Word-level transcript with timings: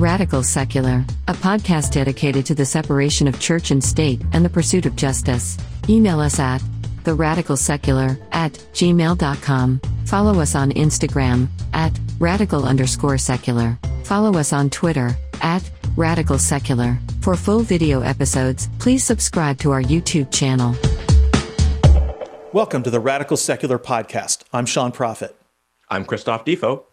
Radical 0.00 0.42
Secular, 0.42 1.04
a 1.28 1.34
podcast 1.34 1.92
dedicated 1.92 2.46
to 2.46 2.54
the 2.54 2.64
separation 2.64 3.28
of 3.28 3.38
church 3.38 3.70
and 3.70 3.84
state 3.84 4.22
and 4.32 4.42
the 4.42 4.48
pursuit 4.48 4.86
of 4.86 4.96
justice. 4.96 5.58
Email 5.90 6.20
us 6.20 6.38
at 6.38 6.62
theradicalsecular 7.02 8.18
at 8.32 8.54
gmail.com. 8.72 9.80
Follow 10.06 10.40
us 10.40 10.54
on 10.54 10.72
Instagram 10.72 11.48
at 11.74 11.92
radical 12.18 12.64
underscore 12.64 13.18
secular. 13.18 13.78
Follow 14.04 14.38
us 14.38 14.54
on 14.54 14.70
Twitter 14.70 15.14
at 15.42 15.70
radical 15.96 16.38
secular. 16.38 16.98
For 17.20 17.36
full 17.36 17.60
video 17.60 18.00
episodes, 18.00 18.70
please 18.78 19.04
subscribe 19.04 19.58
to 19.58 19.70
our 19.70 19.82
YouTube 19.82 20.32
channel. 20.32 20.74
Welcome 22.54 22.82
to 22.84 22.90
the 22.90 23.00
Radical 23.00 23.36
Secular 23.36 23.78
Podcast. 23.78 24.44
I'm 24.50 24.64
Sean 24.64 24.92
Prophet. 24.92 25.36
I'm 25.90 26.06
Christoph 26.06 26.46
Defoe. 26.46 26.86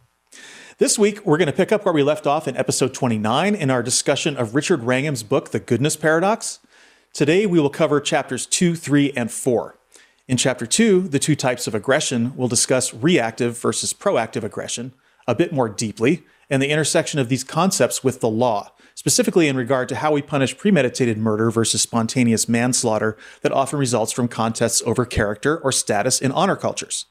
This 0.79 0.99
week, 0.99 1.25
we're 1.25 1.39
going 1.39 1.47
to 1.47 1.53
pick 1.53 1.71
up 1.71 1.85
where 1.85 1.93
we 1.93 2.03
left 2.03 2.27
off 2.27 2.47
in 2.47 2.55
episode 2.55 2.93
29 2.93 3.55
in 3.55 3.71
our 3.71 3.81
discussion 3.81 4.37
of 4.37 4.53
Richard 4.53 4.83
Wrangham's 4.83 5.23
book, 5.23 5.49
The 5.49 5.59
Goodness 5.59 5.95
Paradox. 5.95 6.59
Today, 7.13 7.47
we 7.47 7.59
will 7.59 7.71
cover 7.71 7.99
chapters 7.99 8.45
2, 8.45 8.75
3, 8.75 9.11
and 9.13 9.31
4. 9.31 9.75
In 10.27 10.37
chapter 10.37 10.67
2, 10.67 11.07
the 11.07 11.17
two 11.17 11.35
types 11.35 11.65
of 11.65 11.73
aggression, 11.73 12.31
we'll 12.35 12.47
discuss 12.47 12.93
reactive 12.93 13.59
versus 13.59 13.91
proactive 13.91 14.43
aggression 14.43 14.93
a 15.27 15.33
bit 15.33 15.51
more 15.51 15.67
deeply 15.67 16.23
and 16.47 16.61
the 16.61 16.69
intersection 16.69 17.19
of 17.19 17.27
these 17.27 17.43
concepts 17.43 18.03
with 18.03 18.19
the 18.19 18.29
law, 18.29 18.71
specifically 18.93 19.47
in 19.47 19.57
regard 19.57 19.89
to 19.89 19.95
how 19.95 20.11
we 20.11 20.21
punish 20.21 20.59
premeditated 20.59 21.17
murder 21.17 21.49
versus 21.49 21.81
spontaneous 21.81 22.47
manslaughter 22.47 23.17
that 23.41 23.51
often 23.51 23.79
results 23.79 24.11
from 24.11 24.27
contests 24.27 24.83
over 24.85 25.05
character 25.05 25.57
or 25.57 25.71
status 25.71 26.21
in 26.21 26.31
honor 26.31 26.55
cultures. 26.55 27.07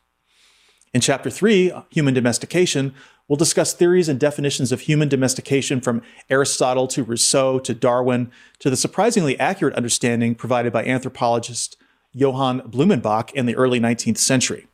In 0.94 1.02
chapter 1.02 1.28
3, 1.28 1.72
Human 1.90 2.14
Domestication, 2.14 2.94
We'll 3.28 3.36
discuss 3.36 3.74
theories 3.74 4.08
and 4.08 4.20
definitions 4.20 4.70
of 4.70 4.82
human 4.82 5.08
domestication 5.08 5.80
from 5.80 6.02
Aristotle 6.30 6.86
to 6.88 7.02
Rousseau 7.02 7.58
to 7.58 7.74
Darwin 7.74 8.30
to 8.60 8.70
the 8.70 8.76
surprisingly 8.76 9.38
accurate 9.40 9.74
understanding 9.74 10.36
provided 10.36 10.72
by 10.72 10.84
anthropologist 10.84 11.76
Johann 12.12 12.60
Blumenbach 12.60 13.32
in 13.32 13.46
the 13.46 13.56
early 13.56 13.80
19th 13.80 14.18
century. 14.18 14.68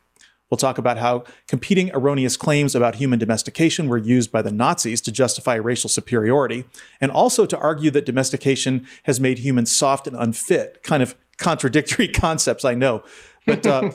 We'll 0.49 0.59
talk 0.59 0.77
about 0.77 0.99
how 0.99 1.23
competing 1.47 1.89
erroneous 1.95 2.37
claims 2.37 2.75
about 2.75 2.95
human 2.95 3.17
domestication 3.17 3.87
were 3.87 3.97
used 3.97 4.31
by 4.31 4.43
the 4.43 4.51
Nazis 4.51 5.01
to 5.01 5.11
justify 5.11 5.55
racial 5.55 5.89
superiority, 5.89 6.65
and 7.01 7.11
also 7.11 7.47
to 7.47 7.57
argue 7.57 7.89
that 7.89 8.05
domestication 8.05 8.85
has 9.03 9.19
made 9.19 9.39
humans 9.39 9.71
soft 9.71 10.05
and 10.05 10.15
unfit. 10.15 10.83
Kind 10.83 11.01
of 11.01 11.15
contradictory 11.37 12.07
concepts, 12.13 12.63
I 12.63 12.75
know. 12.75 13.03
But 13.47 13.65
uh, 13.65 13.93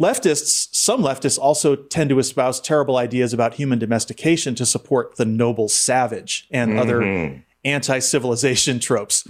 Leftists, 0.00 0.74
some 0.74 1.02
leftists 1.02 1.38
also 1.38 1.76
tend 1.76 2.10
to 2.10 2.18
espouse 2.18 2.60
terrible 2.60 2.96
ideas 2.96 3.32
about 3.32 3.54
human 3.54 3.78
domestication 3.78 4.54
to 4.56 4.66
support 4.66 5.16
the 5.16 5.24
noble 5.24 5.68
savage 5.68 6.48
and 6.50 6.72
mm-hmm. 6.72 6.80
other 6.80 7.44
anti 7.64 7.98
civilization 8.00 8.80
tropes. 8.80 9.26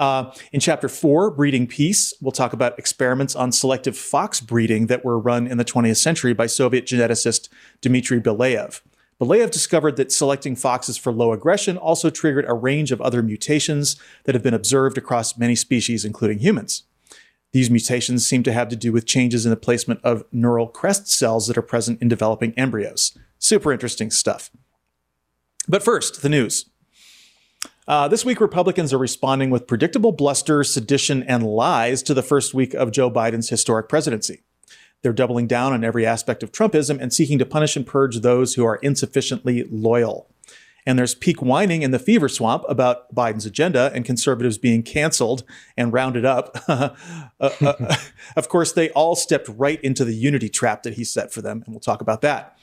Uh, 0.00 0.34
in 0.50 0.58
chapter 0.58 0.88
four, 0.88 1.30
Breeding 1.30 1.68
Peace, 1.68 2.12
we'll 2.20 2.32
talk 2.32 2.52
about 2.52 2.76
experiments 2.78 3.36
on 3.36 3.52
selective 3.52 3.96
fox 3.96 4.40
breeding 4.40 4.86
that 4.88 5.04
were 5.04 5.18
run 5.18 5.46
in 5.46 5.58
the 5.58 5.64
20th 5.64 5.98
century 5.98 6.32
by 6.32 6.46
Soviet 6.46 6.86
geneticist 6.86 7.48
Dmitry 7.80 8.20
Belyaev. 8.20 8.80
Belyaev 9.20 9.52
discovered 9.52 9.96
that 9.96 10.10
selecting 10.10 10.56
foxes 10.56 10.96
for 10.96 11.12
low 11.12 11.32
aggression 11.32 11.76
also 11.76 12.10
triggered 12.10 12.46
a 12.48 12.54
range 12.54 12.90
of 12.90 13.00
other 13.00 13.22
mutations 13.22 13.94
that 14.24 14.34
have 14.34 14.42
been 14.42 14.54
observed 14.54 14.98
across 14.98 15.38
many 15.38 15.54
species, 15.54 16.04
including 16.04 16.40
humans. 16.40 16.82
These 17.52 17.70
mutations 17.70 18.26
seem 18.26 18.42
to 18.44 18.52
have 18.52 18.68
to 18.70 18.76
do 18.76 18.92
with 18.92 19.06
changes 19.06 19.44
in 19.44 19.50
the 19.50 19.56
placement 19.56 20.00
of 20.02 20.24
neural 20.32 20.66
crest 20.66 21.08
cells 21.08 21.46
that 21.46 21.58
are 21.58 21.62
present 21.62 22.00
in 22.00 22.08
developing 22.08 22.54
embryos. 22.56 23.16
Super 23.38 23.72
interesting 23.72 24.10
stuff. 24.10 24.50
But 25.68 25.82
first, 25.82 26.22
the 26.22 26.28
news. 26.28 26.66
Uh, 27.86 28.08
this 28.08 28.24
week, 28.24 28.40
Republicans 28.40 28.92
are 28.92 28.98
responding 28.98 29.50
with 29.50 29.66
predictable 29.66 30.12
bluster, 30.12 30.64
sedition, 30.64 31.22
and 31.24 31.44
lies 31.44 32.02
to 32.04 32.14
the 32.14 32.22
first 32.22 32.54
week 32.54 32.74
of 32.74 32.92
Joe 32.92 33.10
Biden's 33.10 33.50
historic 33.50 33.88
presidency. 33.88 34.44
They're 35.02 35.12
doubling 35.12 35.48
down 35.48 35.72
on 35.72 35.84
every 35.84 36.06
aspect 36.06 36.42
of 36.42 36.52
Trumpism 36.52 37.00
and 37.00 37.12
seeking 37.12 37.38
to 37.38 37.44
punish 37.44 37.76
and 37.76 37.86
purge 37.86 38.20
those 38.20 38.54
who 38.54 38.64
are 38.64 38.76
insufficiently 38.76 39.64
loyal. 39.68 40.31
And 40.84 40.98
there's 40.98 41.14
peak 41.14 41.40
whining 41.40 41.82
in 41.82 41.92
the 41.92 41.98
fever 41.98 42.28
swamp 42.28 42.64
about 42.68 43.14
Biden's 43.14 43.46
agenda 43.46 43.92
and 43.94 44.04
conservatives 44.04 44.58
being 44.58 44.82
canceled 44.82 45.44
and 45.76 45.92
rounded 45.92 46.24
up. 46.24 46.58
uh, 46.68 46.90
uh, 47.40 47.96
of 48.36 48.48
course, 48.48 48.72
they 48.72 48.90
all 48.90 49.14
stepped 49.14 49.48
right 49.48 49.80
into 49.82 50.04
the 50.04 50.14
unity 50.14 50.48
trap 50.48 50.82
that 50.82 50.94
he 50.94 51.04
set 51.04 51.32
for 51.32 51.40
them, 51.40 51.62
and 51.64 51.72
we'll 51.72 51.80
talk 51.80 52.00
about 52.00 52.20
that. 52.22 52.58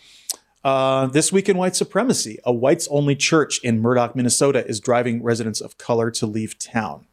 Uh, 0.63 1.07
this 1.07 1.31
week 1.31 1.47
in 1.47 1.57
white 1.57 1.75
supremacy, 1.75 2.37
a 2.43 2.51
whites 2.51 2.87
only 2.91 3.15
church 3.15 3.63
in 3.63 3.79
Murdock, 3.79 4.15
Minnesota 4.15 4.67
is 4.67 4.81
driving 4.81 5.23
residents 5.23 5.61
of 5.61 5.77
color 5.77 6.11
to 6.11 6.25
leave 6.25 6.59
town. 6.59 7.05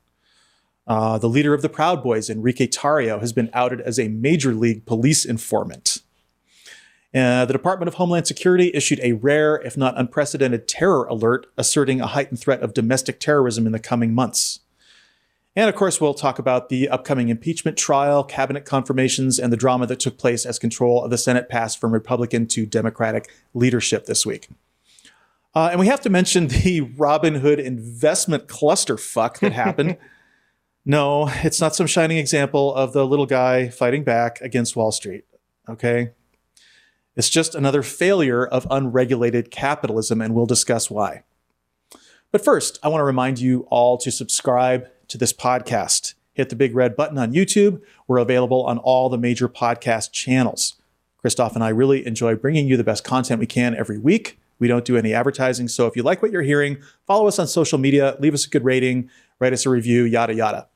Uh, 0.87 1.19
the 1.19 1.28
leader 1.28 1.55
of 1.55 1.62
the 1.62 1.69
Proud 1.69 2.03
Boys, 2.03 2.31
Enrique 2.31 2.66
Tarrio, 2.66 3.21
has 3.21 3.33
been 3.33 3.50
outed 3.53 3.81
as 3.81 3.99
a 3.99 4.09
major 4.09 4.53
league 4.53 4.87
police 4.87 5.25
informant. 5.25 5.96
Uh, 7.16 7.47
the 7.47 7.53
Department 7.53 7.88
of 7.88 7.94
Homeland 7.94 8.27
Security 8.27 8.71
issued 8.75 9.00
a 9.03 9.15
rare, 9.15 9.56
if 9.56 9.75
not 9.75 9.99
unprecedented, 9.99 10.69
terror 10.69 11.06
alert 11.06 11.47
asserting 11.56 12.00
a 12.00 12.06
heightened 12.06 12.38
threat 12.38 12.60
of 12.60 12.75
domestic 12.75 13.19
terrorism 13.19 13.65
in 13.65 13.72
the 13.72 13.78
coming 13.78 14.12
months. 14.12 14.60
And 15.54 15.71
of 15.71 15.75
course, 15.75 15.99
we'll 15.99 16.12
talk 16.12 16.38
about 16.38 16.69
the 16.69 16.91
upcoming 16.91 17.31
impeachment 17.31 17.78
trial, 17.78 18.22
cabinet 18.22 18.66
confirmations, 18.66 19.38
and 19.38 19.50
the 19.50 19.56
drama 19.56 19.87
that 19.87 19.99
took 19.99 20.19
place 20.19 20.44
as 20.44 20.59
control 20.59 21.03
of 21.03 21.10
the 21.10 21.16
Senate 21.16 21.49
passed 21.49 21.81
from 21.81 21.93
Republican 21.93 22.47
to 22.49 22.66
Democratic 22.66 23.31
leadership 23.54 24.04
this 24.04 24.27
week. 24.27 24.48
Uh, 25.54 25.69
and 25.71 25.81
we 25.81 25.87
have 25.87 26.03
to 26.03 26.10
mention 26.10 26.47
the 26.48 26.83
Robinhood 26.83 27.59
investment 27.59 28.47
clusterfuck 28.47 29.38
that 29.38 29.53
happened. 29.53 29.97
no, 30.84 31.31
it's 31.43 31.62
not 31.62 31.75
some 31.75 31.87
shining 31.87 32.19
example 32.19 32.75
of 32.75 32.93
the 32.93 33.06
little 33.06 33.25
guy 33.25 33.71
fighting 33.71 34.04
back 34.04 34.38
against 34.43 34.77
Wall 34.77 34.93
Street. 34.93 35.25
Okay. 35.66 36.10
It's 37.16 37.31
just 37.31 37.54
another 37.54 37.82
failure 37.82 38.47
of 38.47 38.66
unregulated 38.71 39.50
capitalism, 39.50 40.21
and 40.21 40.34
we'll 40.34 40.47
discuss 40.47 40.91
why. 40.91 41.25
But 42.31 42.44
first, 42.44 42.78
I 42.82 42.88
want 42.88 43.00
to 43.00 43.06
remind 43.06 43.38
you 43.38 43.66
all 43.71 43.97
to 43.99 44.10
subscribe 44.10 44.88
to 45.09 45.16
this 45.16 45.32
podcast. 45.32 46.12
Hit 46.34 46.50
the 46.50 46.56
big 46.56 46.75
red 46.75 46.94
button 46.94 47.16
on 47.16 47.32
YouTube. 47.32 47.81
We're 48.06 48.19
available 48.19 48.65
on 48.65 48.77
all 48.77 49.09
the 49.09 49.16
major 49.16 49.49
podcast 49.49 50.12
channels. 50.12 50.75
Christoph 51.16 51.54
and 51.54 51.65
I 51.65 51.71
really 51.71 52.06
enjoy 52.06 52.34
bringing 52.34 52.69
you 52.69 52.77
the 52.77 52.84
best 52.84 53.03
content 53.03 53.41
we 53.41 53.47
can 53.47 53.75
every 53.75 53.98
week. 53.98 54.38
We 54.59 54.69
don't 54.69 54.84
do 54.84 54.98
any 54.98 55.15
advertising. 55.15 55.69
So 55.69 55.87
if 55.87 55.97
you 55.97 56.03
like 56.03 56.21
what 56.21 56.31
you're 56.31 56.43
hearing, 56.43 56.83
follow 57.06 57.27
us 57.27 57.38
on 57.38 57.47
social 57.47 57.78
media, 57.78 58.16
leave 58.21 58.34
us 58.34 58.47
a 58.47 58.50
good 58.50 58.65
rating, 58.65 59.09
write 59.38 59.54
us 59.54 59.65
a 59.65 59.71
review, 59.71 60.04
yada, 60.04 60.34
yada. 60.34 60.69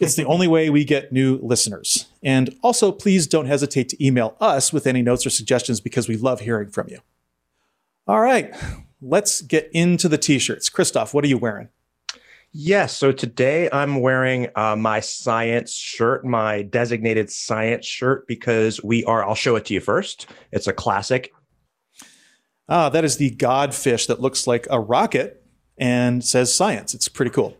It's 0.00 0.16
the 0.16 0.24
only 0.24 0.48
way 0.48 0.70
we 0.70 0.84
get 0.84 1.12
new 1.12 1.38
listeners. 1.42 2.06
And 2.22 2.56
also, 2.62 2.90
please 2.90 3.26
don't 3.26 3.44
hesitate 3.44 3.90
to 3.90 4.04
email 4.04 4.34
us 4.40 4.72
with 4.72 4.86
any 4.86 5.02
notes 5.02 5.26
or 5.26 5.30
suggestions 5.30 5.78
because 5.80 6.08
we 6.08 6.16
love 6.16 6.40
hearing 6.40 6.70
from 6.70 6.88
you. 6.88 7.00
All 8.06 8.20
right, 8.20 8.52
let's 9.02 9.42
get 9.42 9.70
into 9.72 10.08
the 10.08 10.16
t 10.16 10.38
shirts. 10.38 10.70
Christoph, 10.70 11.12
what 11.12 11.22
are 11.22 11.28
you 11.28 11.36
wearing? 11.36 11.68
Yes. 12.52 12.96
So 12.96 13.12
today 13.12 13.68
I'm 13.72 14.00
wearing 14.00 14.48
uh, 14.56 14.74
my 14.74 14.98
science 14.98 15.72
shirt, 15.72 16.24
my 16.24 16.62
designated 16.62 17.30
science 17.30 17.86
shirt, 17.86 18.26
because 18.26 18.82
we 18.82 19.04
are, 19.04 19.22
I'll 19.22 19.36
show 19.36 19.54
it 19.54 19.66
to 19.66 19.74
you 19.74 19.80
first. 19.80 20.26
It's 20.50 20.66
a 20.66 20.72
classic. 20.72 21.32
Ah, 22.68 22.88
that 22.88 23.04
is 23.04 23.18
the 23.18 23.36
godfish 23.36 24.08
that 24.08 24.20
looks 24.20 24.46
like 24.46 24.66
a 24.70 24.80
rocket 24.80 25.44
and 25.78 26.24
says 26.24 26.52
science. 26.52 26.94
It's 26.94 27.06
pretty 27.06 27.30
cool. 27.30 27.56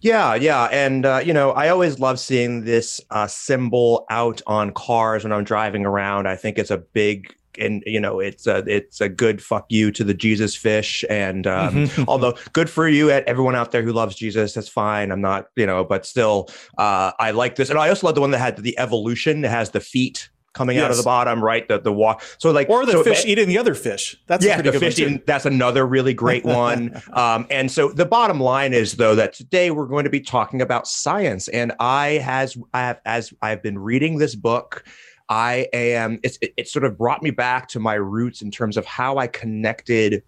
Yeah, 0.00 0.34
yeah, 0.34 0.64
and 0.72 1.04
uh, 1.04 1.20
you 1.24 1.34
know, 1.34 1.50
I 1.50 1.68
always 1.68 1.98
love 1.98 2.18
seeing 2.18 2.64
this 2.64 3.00
uh, 3.10 3.26
symbol 3.26 4.06
out 4.08 4.40
on 4.46 4.72
cars 4.72 5.24
when 5.24 5.32
I'm 5.32 5.44
driving 5.44 5.84
around. 5.84 6.26
I 6.26 6.36
think 6.36 6.58
it's 6.58 6.70
a 6.70 6.78
big 6.78 7.34
and 7.58 7.82
you 7.84 8.00
know 8.00 8.20
it's 8.20 8.46
a 8.46 8.58
it's 8.66 9.00
a 9.00 9.08
good 9.08 9.42
fuck 9.42 9.66
you 9.68 9.90
to 9.90 10.04
the 10.04 10.14
Jesus 10.14 10.54
fish 10.54 11.04
and 11.10 11.46
um, 11.46 11.74
mm-hmm. 11.74 12.04
although 12.08 12.34
good 12.52 12.70
for 12.70 12.88
you 12.88 13.10
at 13.10 13.24
everyone 13.24 13.56
out 13.56 13.72
there 13.72 13.82
who 13.82 13.92
loves 13.92 14.14
Jesus 14.14 14.54
that's 14.54 14.68
fine 14.68 15.10
I'm 15.10 15.20
not 15.20 15.48
you 15.56 15.66
know 15.66 15.84
but 15.84 16.06
still 16.06 16.48
uh, 16.78 17.10
I 17.18 17.32
like 17.32 17.56
this 17.56 17.68
and 17.68 17.78
I 17.78 17.88
also 17.88 18.06
love 18.06 18.14
the 18.14 18.20
one 18.20 18.30
that 18.30 18.38
had 18.38 18.56
the 18.58 18.78
evolution 18.78 19.40
that 19.40 19.50
has 19.50 19.70
the 19.70 19.80
feet 19.80 20.30
coming 20.52 20.76
yes. 20.76 20.84
out 20.84 20.90
of 20.90 20.96
the 20.96 21.02
bottom, 21.02 21.42
right? 21.42 21.66
The 21.68 21.80
the 21.80 21.92
walk. 21.92 22.22
So 22.38 22.50
like 22.50 22.68
or 22.68 22.84
the 22.86 22.92
so 22.92 23.04
fish 23.04 23.24
eating 23.24 23.48
the 23.48 23.58
other 23.58 23.74
fish. 23.74 24.16
That's 24.26 24.44
yeah, 24.44 24.60
the 24.60 24.72
fish 24.72 24.98
eating. 24.98 25.22
That's 25.26 25.46
another 25.46 25.86
really 25.86 26.14
great 26.14 26.44
one. 26.44 27.00
um, 27.12 27.46
and 27.50 27.70
so 27.70 27.90
the 27.90 28.06
bottom 28.06 28.40
line 28.40 28.72
is 28.72 28.94
though 28.94 29.14
that 29.14 29.32
today 29.32 29.70
we're 29.70 29.86
going 29.86 30.04
to 30.04 30.10
be 30.10 30.20
talking 30.20 30.60
about 30.62 30.86
science, 30.86 31.48
and 31.48 31.72
I 31.80 32.12
has 32.18 32.56
I 32.74 32.80
have 32.80 33.00
as 33.04 33.32
I've 33.42 33.62
been 33.62 33.78
reading 33.78 34.18
this 34.18 34.34
book. 34.34 34.84
I 35.28 35.68
am. 35.72 36.18
It's 36.24 36.38
it, 36.42 36.52
it 36.56 36.68
sort 36.68 36.84
of 36.84 36.98
brought 36.98 37.22
me 37.22 37.30
back 37.30 37.68
to 37.68 37.80
my 37.80 37.94
roots 37.94 38.42
in 38.42 38.50
terms 38.50 38.76
of 38.76 38.84
how 38.84 39.18
I 39.18 39.28
connected 39.28 40.24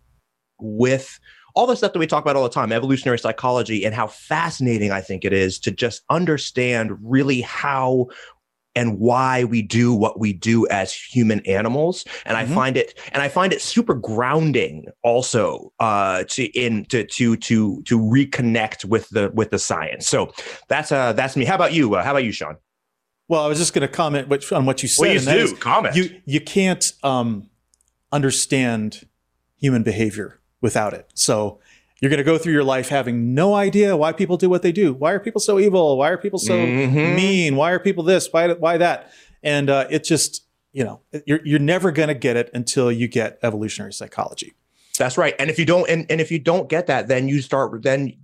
with 0.60 1.18
all 1.54 1.66
the 1.66 1.76
stuff 1.76 1.92
that 1.92 1.98
we 1.98 2.06
talk 2.06 2.24
about 2.24 2.36
all 2.36 2.44
the 2.44 2.48
time, 2.48 2.72
evolutionary 2.72 3.18
psychology, 3.18 3.84
and 3.84 3.94
how 3.94 4.06
fascinating 4.06 4.90
I 4.90 5.00
think 5.00 5.24
it 5.24 5.32
is 5.32 5.58
to 5.60 5.70
just 5.70 6.02
understand 6.08 6.96
really 7.02 7.42
how 7.42 8.06
and 8.74 8.98
why 8.98 9.44
we 9.44 9.62
do 9.62 9.94
what 9.94 10.18
we 10.18 10.32
do 10.32 10.66
as 10.68 10.94
human 10.94 11.40
animals. 11.40 12.04
And 12.24 12.36
mm-hmm. 12.36 12.52
i 12.52 12.54
find 12.54 12.76
it 12.76 12.98
and 13.12 13.22
i 13.22 13.28
find 13.28 13.52
it 13.52 13.60
super 13.60 13.94
grounding 13.94 14.86
also 15.02 15.72
uh 15.80 16.24
to 16.28 16.44
in 16.58 16.84
to 16.86 17.04
to 17.04 17.36
to 17.36 17.82
to 17.82 17.98
reconnect 17.98 18.84
with 18.84 19.08
the 19.10 19.30
with 19.34 19.50
the 19.50 19.58
science. 19.58 20.08
So 20.08 20.32
that's 20.68 20.92
uh 20.92 21.12
that's 21.12 21.36
me. 21.36 21.44
How 21.44 21.54
about 21.54 21.72
you? 21.72 21.94
Uh, 21.94 22.02
how 22.02 22.12
about 22.12 22.24
you 22.24 22.32
sean? 22.32 22.56
Well 23.28 23.44
i 23.44 23.48
was 23.48 23.58
just 23.58 23.72
going 23.72 23.86
to 23.86 23.92
comment 23.92 24.52
on 24.52 24.66
what 24.66 24.82
you 24.82 24.88
said 24.88 25.04
please 25.04 25.24
do. 25.24 25.30
is, 25.32 25.52
comment. 25.54 25.94
you 25.96 26.20
you 26.24 26.40
can't 26.40 26.92
um 27.02 27.48
understand 28.10 29.06
human 29.56 29.82
behavior 29.82 30.40
without 30.60 30.92
it. 30.92 31.10
So 31.14 31.60
you're 32.02 32.10
going 32.10 32.18
to 32.18 32.24
go 32.24 32.36
through 32.36 32.52
your 32.52 32.64
life 32.64 32.88
having 32.88 33.32
no 33.32 33.54
idea 33.54 33.96
why 33.96 34.12
people 34.12 34.36
do 34.36 34.50
what 34.50 34.62
they 34.62 34.72
do. 34.72 34.92
Why 34.92 35.12
are 35.12 35.20
people 35.20 35.40
so 35.40 35.60
evil? 35.60 35.96
Why 35.96 36.10
are 36.10 36.18
people 36.18 36.40
so 36.40 36.54
mm-hmm. 36.58 37.14
mean? 37.14 37.54
Why 37.54 37.70
are 37.70 37.78
people 37.78 38.02
this? 38.02 38.28
Why 38.32 38.52
why 38.54 38.76
that? 38.78 39.12
And 39.44 39.70
uh, 39.70 39.86
it 39.88 40.02
just 40.02 40.44
you 40.72 40.82
know 40.82 41.00
you're 41.26 41.40
you're 41.44 41.60
never 41.60 41.92
going 41.92 42.08
to 42.08 42.14
get 42.14 42.36
it 42.36 42.50
until 42.52 42.90
you 42.90 43.06
get 43.06 43.38
evolutionary 43.44 43.92
psychology. 43.92 44.52
That's 44.98 45.16
right. 45.16 45.34
And 45.38 45.48
if 45.48 45.58
you 45.60 45.64
don't, 45.64 45.88
and, 45.88 46.04
and 46.10 46.20
if 46.20 46.30
you 46.30 46.38
don't 46.38 46.68
get 46.68 46.88
that, 46.88 47.06
then 47.06 47.28
you 47.28 47.40
start 47.40 47.82
then 47.84 48.14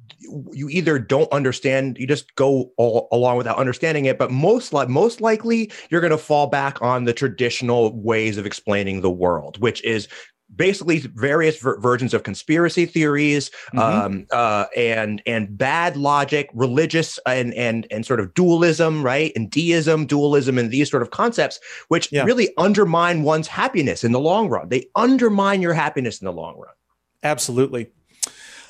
you 0.53 0.69
either 0.69 0.99
don't 0.99 1.31
understand 1.33 1.97
you 1.99 2.07
just 2.07 2.35
go 2.35 2.73
all 2.77 3.09
along 3.13 3.37
without 3.37 3.57
understanding 3.57 4.05
it 4.05 4.19
but 4.19 4.31
most 4.31 4.73
like 4.73 4.89
most 4.89 5.21
likely 5.21 5.71
you're 5.91 6.01
going 6.01 6.11
to 6.11 6.19
fall 6.19 6.49
back 6.49 6.83
on 6.83 7.05
the 7.05 7.15
traditional 7.15 7.97
ways 8.03 8.37
of 8.37 8.45
explaining 8.45 9.01
the 9.01 9.11
world 9.11 9.59
which 9.63 9.83
is 9.85 10.09
basically 10.55 10.99
various 10.99 11.59
ver- 11.59 11.79
versions 11.79 12.15
of 12.15 12.23
conspiracy 12.23 12.87
theories 12.87 13.51
mm-hmm. 13.73 13.79
um, 13.79 14.27
uh, 14.33 14.67
and 14.77 15.23
and 15.27 15.57
bad 15.57 15.97
logic, 15.97 16.51
religious 16.55 17.19
and 17.27 17.55
and 17.55 17.87
and 17.91 18.07
sort 18.07 18.21
of 18.21 18.35
dualism, 18.35 19.03
right? 19.03 19.33
And 19.37 19.51
deism, 19.51 20.07
dualism, 20.07 20.59
and 20.59 20.71
these 20.71 20.91
sort 20.91 21.03
of 21.03 21.11
concepts, 21.11 21.61
which 21.89 22.11
yeah. 22.13 22.25
really 22.25 22.51
undermine 22.57 23.23
one's 23.23 23.49
happiness 23.49 24.05
in 24.05 24.13
the 24.13 24.21
long 24.21 24.49
run. 24.49 24.69
They 24.69 24.89
undermine 24.95 25.63
your 25.63 25.75
happiness 25.75 26.21
in 26.21 26.25
the 26.25 26.33
long 26.33 26.59
run. 26.59 26.75
Absolutely. 27.23 27.91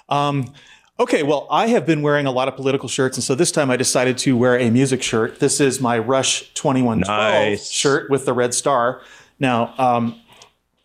Um, 0.08 0.52
okay, 0.98 1.22
well, 1.22 1.46
I 1.50 1.68
have 1.68 1.86
been 1.86 2.02
wearing 2.02 2.26
a 2.26 2.30
lot 2.30 2.48
of 2.48 2.56
political 2.56 2.88
shirts, 2.88 3.16
and 3.16 3.24
so 3.24 3.34
this 3.34 3.52
time 3.52 3.70
I 3.70 3.76
decided 3.76 4.18
to 4.18 4.36
wear 4.36 4.58
a 4.58 4.70
music 4.70 5.02
shirt. 5.02 5.38
This 5.38 5.60
is 5.60 5.80
my 5.80 5.98
Rush 5.98 6.52
2112 6.54 7.06
nice. 7.06 7.70
shirt 7.70 8.10
with 8.10 8.24
the 8.24 8.32
red 8.32 8.54
star. 8.54 9.02
Now, 9.38 9.74
um, 9.78 10.20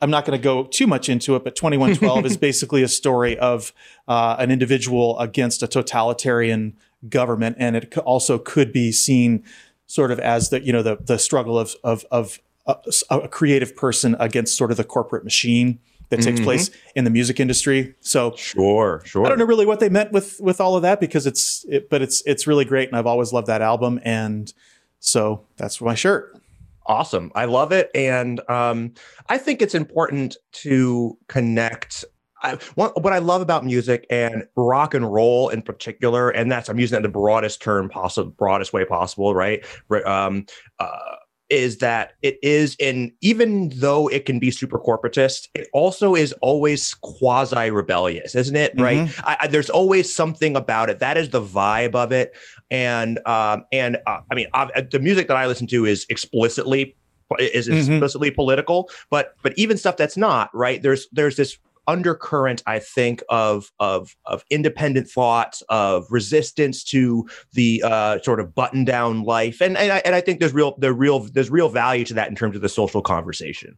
I'm 0.04 0.10
not 0.10 0.26
going 0.26 0.38
to 0.38 0.44
go 0.44 0.66
too 0.66 0.86
much 0.86 1.08
into 1.08 1.38
it, 1.38 1.46
but 1.46 1.56
2112 1.56 2.26
is 2.26 2.36
basically 2.50 2.84
a 2.84 2.90
story 2.90 3.40
of 3.40 3.72
uh, 4.06 4.36
an 4.38 4.52
individual 4.52 5.18
against 5.18 5.64
a 5.64 5.68
totalitarian 5.68 6.76
government, 7.08 7.56
and 7.58 7.78
it 7.78 7.98
also 8.00 8.38
could 8.38 8.74
be 8.74 8.92
seen 8.92 9.46
sort 9.88 10.12
of 10.12 10.20
as 10.20 10.50
the 10.50 10.62
you 10.62 10.74
know 10.74 10.84
the 10.84 10.98
the 10.98 11.18
struggle 11.18 11.58
of 11.58 11.74
of 11.86 12.06
of 12.12 12.42
a, 12.66 12.76
a 13.10 13.28
creative 13.30 13.78
person 13.78 14.18
against 14.20 14.58
sort 14.58 14.72
of 14.72 14.78
the 14.78 14.84
corporate 14.84 15.24
machine 15.24 15.80
that 16.10 16.18
takes 16.18 16.36
mm-hmm. 16.36 16.44
place 16.44 16.70
in 16.96 17.06
the 17.06 17.10
music 17.10 17.40
industry. 17.40 17.96
So 18.02 18.34
sure, 18.36 19.02
sure. 19.06 19.26
I 19.26 19.30
don't 19.30 19.40
know 19.40 19.46
really 19.46 19.66
what 19.66 19.80
they 19.80 19.88
meant 19.88 20.12
with 20.12 20.38
with 20.42 20.60
all 20.60 20.76
of 20.76 20.82
that 20.82 21.00
because 21.00 21.26
it's 21.26 21.66
it, 21.70 21.90
but 21.90 22.02
it's 22.02 22.22
it's 22.26 22.46
really 22.46 22.66
great, 22.66 22.90
and 22.90 22.98
I've 22.98 23.08
always 23.08 23.32
loved 23.32 23.48
that 23.48 23.62
album, 23.62 24.02
and 24.04 24.54
so 25.00 25.46
that's 25.56 25.80
my 25.80 25.96
shirt 25.96 26.43
awesome. 26.86 27.32
I 27.36 27.46
love 27.46 27.72
it. 27.72 27.90
And 27.96 28.42
um, 28.50 28.94
I 29.30 29.38
think 29.38 29.62
it's 29.62 29.76
important 29.76 30.38
to 30.54 31.18
connect. 31.28 32.06
I, 32.42 32.58
what, 32.76 33.02
what 33.02 33.14
I 33.14 33.20
love 33.20 33.42
about 33.42 33.64
music 33.64 34.06
and 34.10 34.46
rock 34.56 34.94
and 34.94 35.12
roll 35.12 35.50
in 35.50 35.62
particular, 35.62 36.30
and 36.30 36.52
that's 36.52 36.70
I'm 36.70 36.80
using 36.80 36.96
that 36.96 37.00
in 37.00 37.04
the 37.04 37.10
broadest 37.10 37.62
term 37.62 37.90
possible, 37.90 38.32
broadest 38.32 38.74
way 38.74 38.84
possible, 38.84 39.34
right? 39.34 39.64
Um, 40.06 40.46
uh, 40.80 41.16
is 41.50 41.78
that 41.80 42.14
it 42.22 42.38
is 42.42 42.76
in 42.80 43.12
even 43.22 43.70
though 43.76 44.08
it 44.08 44.26
can 44.26 44.40
be 44.40 44.52
super 44.52 44.80
corporatist, 44.80 45.48
it 45.54 45.68
also 45.74 46.16
is 46.16 46.34
always 46.42 46.94
quasi 46.96 47.70
rebellious, 47.70 48.36
isn't 48.36 48.56
it? 48.56 48.76
Mm-hmm. 48.76 48.84
Right? 48.84 49.20
I, 49.24 49.38
I, 49.42 49.48
there's 49.48 49.70
always 49.70 50.14
something 50.14 50.56
about 50.56 50.90
it. 50.90 51.00
That 51.00 51.18
is 51.18 51.30
the 51.30 51.42
vibe 51.42 51.96
of 51.96 52.12
it. 52.12 52.34
And 52.72 53.20
um, 53.28 53.66
and 53.72 53.98
uh, 54.08 54.22
I 54.32 54.36
mean, 54.36 54.48
uh, 54.54 54.68
the 54.90 55.00
music 55.00 55.28
that 55.28 55.38
I 55.38 55.46
listen 55.48 55.68
to 55.68 55.86
is 55.86 56.06
explicitly 56.10 56.96
is 57.40 57.68
mm-hmm. 57.68 57.78
explicitly 57.78 58.30
mm-hmm. 58.30 58.36
political, 58.36 58.90
but 59.10 59.36
but 59.42 59.54
even 59.58 59.78
stuff 59.78 59.98
that's 59.98 60.18
not 60.18 60.50
right. 60.54 60.82
There's 60.82 61.08
there's 61.12 61.36
this 61.36 61.58
undercurrent, 61.88 62.64
I 62.66 62.80
think, 62.80 63.24
of 63.30 63.72
of 63.80 64.16
of 64.26 64.44
independent 64.50 65.10
thought, 65.10 65.62
of 65.70 66.06
resistance 66.10 66.84
to 66.86 67.28
the 67.54 67.84
uh, 67.86 68.22
sort 68.22 68.40
of 68.40 68.54
button 68.56 68.86
down 68.86 69.24
life, 69.24 69.62
and 69.62 69.78
and 69.78 69.92
I, 69.92 69.98
and 70.06 70.16
I 70.16 70.22
think 70.22 70.40
there's 70.40 70.54
real 70.54 70.76
there 70.78 70.94
real 70.94 71.20
there's 71.20 71.50
real 71.50 71.70
value 71.70 72.06
to 72.06 72.14
that 72.16 72.30
in 72.30 72.36
terms 72.36 72.56
of 72.56 72.62
the 72.62 72.70
social 72.70 73.02
conversation. 73.02 73.78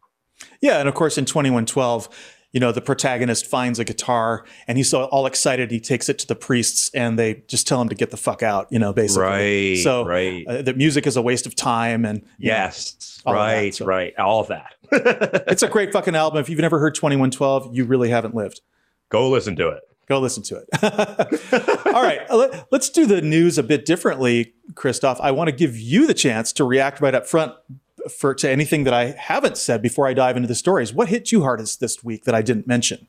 Yeah, 0.61 0.79
and 0.79 0.89
of 0.89 0.95
course 0.95 1.17
in 1.17 1.25
2112 1.25 2.09
you 2.55 2.61
know, 2.61 2.71
the 2.71 2.79
protagonist 2.79 3.45
finds 3.45 3.79
a 3.79 3.83
guitar 3.83 4.45
and 4.65 4.77
he's 4.77 4.89
so 4.89 5.03
all 5.03 5.25
excited. 5.25 5.71
He 5.71 5.81
takes 5.81 6.07
it 6.07 6.17
to 6.19 6.27
the 6.27 6.37
priests 6.37 6.89
and 6.93 7.19
they 7.19 7.43
just 7.49 7.67
tell 7.67 7.81
him 7.81 7.89
to 7.89 7.95
get 7.95 8.11
the 8.11 8.17
fuck 8.17 8.41
out, 8.41 8.71
you 8.71 8.79
know, 8.79 8.93
basically. 8.93 9.73
Right. 9.73 9.83
So 9.83 10.05
right. 10.05 10.47
Uh, 10.47 10.61
the 10.61 10.73
music 10.73 11.05
is 11.05 11.17
a 11.17 11.21
waste 11.21 11.45
of 11.45 11.53
time. 11.53 12.05
And 12.05 12.25
yes, 12.37 13.21
know, 13.25 13.33
right, 13.33 13.71
that, 13.71 13.75
so. 13.75 13.85
right. 13.85 14.17
All 14.17 14.39
of 14.39 14.47
that. 14.47 14.74
It's 14.91 15.63
a 15.63 15.67
great 15.67 15.91
fucking 15.91 16.15
album. 16.15 16.39
If 16.39 16.49
you've 16.49 16.59
never 16.59 16.79
heard 16.79 16.95
2112, 16.95 17.75
you 17.75 17.85
really 17.85 18.09
haven't 18.09 18.35
lived. 18.35 18.61
Go 19.09 19.29
listen 19.29 19.55
to 19.57 19.69
it. 19.69 19.83
Go 20.07 20.19
listen 20.19 20.43
to 20.43 20.57
it. 20.57 21.87
All 21.95 22.03
right, 22.03 22.29
let, 22.31 22.71
us 22.71 22.89
do 22.89 23.05
the 23.05 23.21
news 23.21 23.57
a 23.57 23.63
bit 23.63 23.85
differently, 23.85 24.53
Christoph. 24.75 25.19
I 25.19 25.31
want 25.31 25.49
to 25.49 25.55
give 25.55 25.75
you 25.77 26.05
the 26.05 26.13
chance 26.13 26.53
to 26.53 26.63
react 26.63 27.01
right 27.01 27.15
up 27.15 27.25
front 27.25 27.53
for 28.15 28.35
to 28.35 28.49
anything 28.49 28.83
that 28.83 28.93
I 28.93 29.15
haven't 29.17 29.57
said 29.57 29.81
before 29.81 30.07
I 30.07 30.13
dive 30.13 30.35
into 30.35 30.47
the 30.47 30.55
stories. 30.55 30.93
What 30.93 31.07
hit 31.07 31.31
you 31.31 31.41
hardest 31.41 31.79
this 31.79 32.03
week 32.03 32.25
that 32.25 32.35
I 32.35 32.43
didn't 32.43 32.67
mention? 32.67 33.07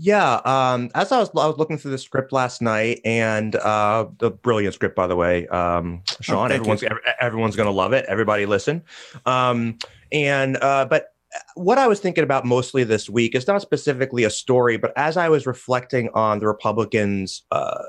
Yeah, 0.00 0.34
um, 0.44 0.90
as 0.94 1.10
I 1.10 1.18
was, 1.18 1.30
I 1.30 1.46
was 1.46 1.56
looking 1.58 1.76
through 1.76 1.90
the 1.90 1.98
script 1.98 2.30
last 2.32 2.62
night, 2.62 3.00
and 3.04 3.56
uh, 3.56 4.06
the 4.18 4.30
brilliant 4.30 4.74
script, 4.74 4.94
by 4.94 5.08
the 5.08 5.16
way, 5.16 5.48
um, 5.48 6.02
oh, 6.08 6.16
Sean. 6.20 6.52
Oh, 6.52 6.54
everyone's 6.54 6.82
you. 6.82 6.88
everyone's 7.20 7.56
going 7.56 7.66
to 7.66 7.72
love 7.72 7.92
it. 7.92 8.04
Everybody, 8.06 8.46
listen. 8.46 8.84
Um, 9.26 9.78
and 10.12 10.56
uh, 10.62 10.86
but 10.86 11.08
what 11.54 11.78
I 11.78 11.86
was 11.86 12.00
thinking 12.00 12.24
about 12.24 12.44
mostly 12.44 12.84
this 12.84 13.08
week 13.08 13.34
is 13.34 13.46
not 13.46 13.60
specifically 13.60 14.24
a 14.24 14.30
story, 14.30 14.78
but 14.78 14.92
as 14.96 15.16
I 15.16 15.28
was 15.28 15.46
reflecting 15.46 16.08
on 16.14 16.38
the 16.38 16.46
Republicans' 16.46 17.42
uh, 17.50 17.82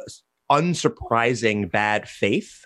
unsurprising 0.51 1.71
bad 1.71 2.07
faith 2.09 2.65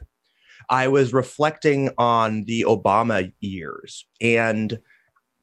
I 0.69 0.87
was 0.87 1.13
reflecting 1.13 1.89
on 1.97 2.43
the 2.45 2.65
Obama 2.67 3.31
years 3.39 4.05
and 4.21 4.79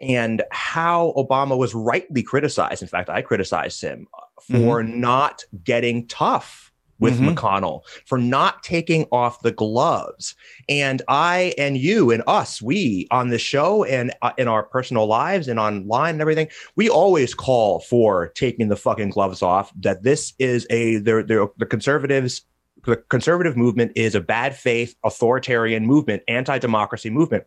and 0.01 0.43
how 0.51 1.12
Obama 1.17 1.59
was 1.59 1.75
rightly 1.75 2.23
criticized. 2.23 2.81
In 2.81 2.89
fact, 2.89 3.11
I 3.11 3.21
criticized 3.21 3.83
him 3.83 4.07
for 4.41 4.83
mm-hmm. 4.83 5.00
not 5.00 5.45
getting 5.62 6.07
tough 6.09 6.70
with 7.00 7.19
mm-hmm. 7.19 7.30
McConnell, 7.30 7.83
for 8.07 8.19
not 8.19 8.62
taking 8.62 9.07
off 9.11 9.42
the 9.42 9.52
gloves. 9.52 10.35
And 10.69 11.02
I 11.09 11.54
and 11.59 11.76
you 11.76 12.11
and 12.11 12.23
us, 12.26 12.62
we 12.62 13.09
on 13.11 13.30
the 13.30 13.38
show 13.38 13.85
and 13.85 14.12
uh, 14.23 14.33
in 14.38 14.49
our 14.49 14.62
personal 14.62 15.07
lives 15.07 15.49
and 15.49 15.59
online 15.59 16.16
and 16.16 16.21
everything, 16.21 16.49
we 16.76 16.88
always 16.88 17.35
call 17.35 17.80
for 17.80 18.28
taking 18.28 18.69
the 18.69 18.76
fucking 18.76 19.11
gloves 19.11 19.42
off. 19.42 19.73
That 19.80 20.02
this 20.02 20.35
is 20.38 20.66
a 20.71 20.99
the 20.99 21.66
conservatives 21.69 22.42
the 22.85 22.97
conservative 22.97 23.57
movement 23.57 23.92
is 23.95 24.14
a 24.14 24.21
bad 24.21 24.57
faith 24.57 24.95
authoritarian 25.04 25.85
movement 25.87 26.23
anti-democracy 26.28 27.11
movement 27.11 27.45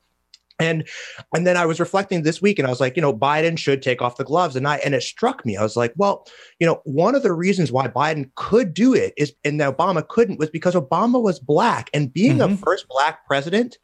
and 0.63 0.87
and 1.35 1.45
then 1.45 1.57
I 1.57 1.65
was 1.65 1.79
reflecting 1.79 2.23
this 2.23 2.41
week 2.41 2.57
and 2.57 2.67
I 2.67 2.69
was 2.69 2.79
like, 2.79 2.95
you 2.95 3.01
know, 3.01 3.13
Biden 3.13 3.57
should 3.57 3.81
take 3.81 4.01
off 4.01 4.17
the 4.17 4.23
gloves. 4.23 4.55
And 4.55 4.67
I 4.67 4.77
and 4.77 4.95
it 4.95 5.03
struck 5.03 5.45
me. 5.45 5.57
I 5.57 5.63
was 5.63 5.75
like, 5.75 5.93
well, 5.97 6.25
you 6.59 6.65
know, 6.65 6.81
one 6.85 7.15
of 7.15 7.23
the 7.23 7.33
reasons 7.33 7.71
why 7.71 7.87
Biden 7.87 8.31
could 8.35 8.73
do 8.73 8.93
it 8.93 9.13
is 9.17 9.33
and 9.43 9.59
Obama 9.59 10.07
couldn't 10.07 10.39
was 10.39 10.49
because 10.49 10.75
Obama 10.75 11.21
was 11.21 11.39
black. 11.39 11.89
And 11.93 12.11
being 12.11 12.37
mm-hmm. 12.37 12.53
a 12.53 12.57
first 12.57 12.87
black 12.87 13.25
president, 13.27 13.77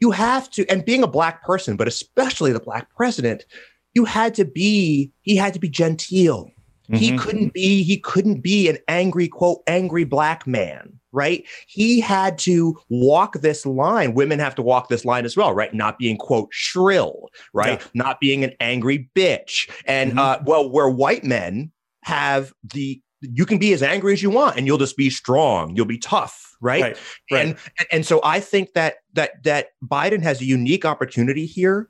you 0.00 0.10
have 0.10 0.50
to, 0.50 0.66
and 0.68 0.84
being 0.84 1.02
a 1.02 1.08
black 1.08 1.42
person, 1.42 1.76
but 1.76 1.88
especially 1.88 2.52
the 2.52 2.60
black 2.60 2.94
president, 2.94 3.44
you 3.94 4.04
had 4.04 4.34
to 4.34 4.44
be, 4.44 5.12
he 5.22 5.36
had 5.36 5.54
to 5.54 5.60
be 5.60 5.68
genteel. 5.68 6.50
Mm-hmm. 6.90 6.96
He 6.96 7.16
couldn't 7.16 7.54
be 7.54 7.82
he 7.82 7.96
couldn't 7.98 8.42
be 8.42 8.68
an 8.68 8.76
angry 8.88 9.26
quote 9.26 9.62
angry 9.66 10.04
black 10.04 10.46
man, 10.46 11.00
right? 11.14 11.46
He 11.66 12.00
had 12.00 12.36
to 12.38 12.78
walk 12.88 13.40
this 13.40 13.64
line. 13.64 14.14
Women 14.14 14.38
have 14.38 14.54
to 14.56 14.62
walk 14.62 14.88
this 14.88 15.04
line 15.04 15.24
as 15.24 15.36
well, 15.36 15.52
right? 15.52 15.72
Not 15.72 15.98
being 15.98 16.18
quote 16.18 16.48
shrill, 16.52 17.30
right? 17.52 17.80
Yeah. 17.80 17.86
Not 17.94 18.20
being 18.20 18.44
an 18.44 18.52
angry 18.60 19.08
bitch. 19.14 19.70
And 19.86 20.10
mm-hmm. 20.10 20.18
uh 20.18 20.38
well 20.44 20.68
where 20.68 20.88
white 20.88 21.24
men 21.24 21.70
have 22.02 22.52
the 22.62 23.00
you 23.20 23.46
can 23.46 23.58
be 23.58 23.72
as 23.72 23.82
angry 23.82 24.12
as 24.12 24.22
you 24.22 24.28
want 24.28 24.56
and 24.56 24.66
you'll 24.66 24.78
just 24.78 24.96
be 24.96 25.08
strong, 25.08 25.74
you'll 25.74 25.86
be 25.86 25.98
tough, 25.98 26.54
right? 26.60 26.82
right, 26.82 26.98
right. 27.30 27.46
And 27.46 27.56
and 27.90 28.06
so 28.06 28.20
I 28.22 28.40
think 28.40 28.72
that 28.74 28.96
that 29.14 29.42
that 29.44 29.68
Biden 29.82 30.22
has 30.22 30.40
a 30.40 30.44
unique 30.44 30.84
opportunity 30.84 31.46
here 31.46 31.88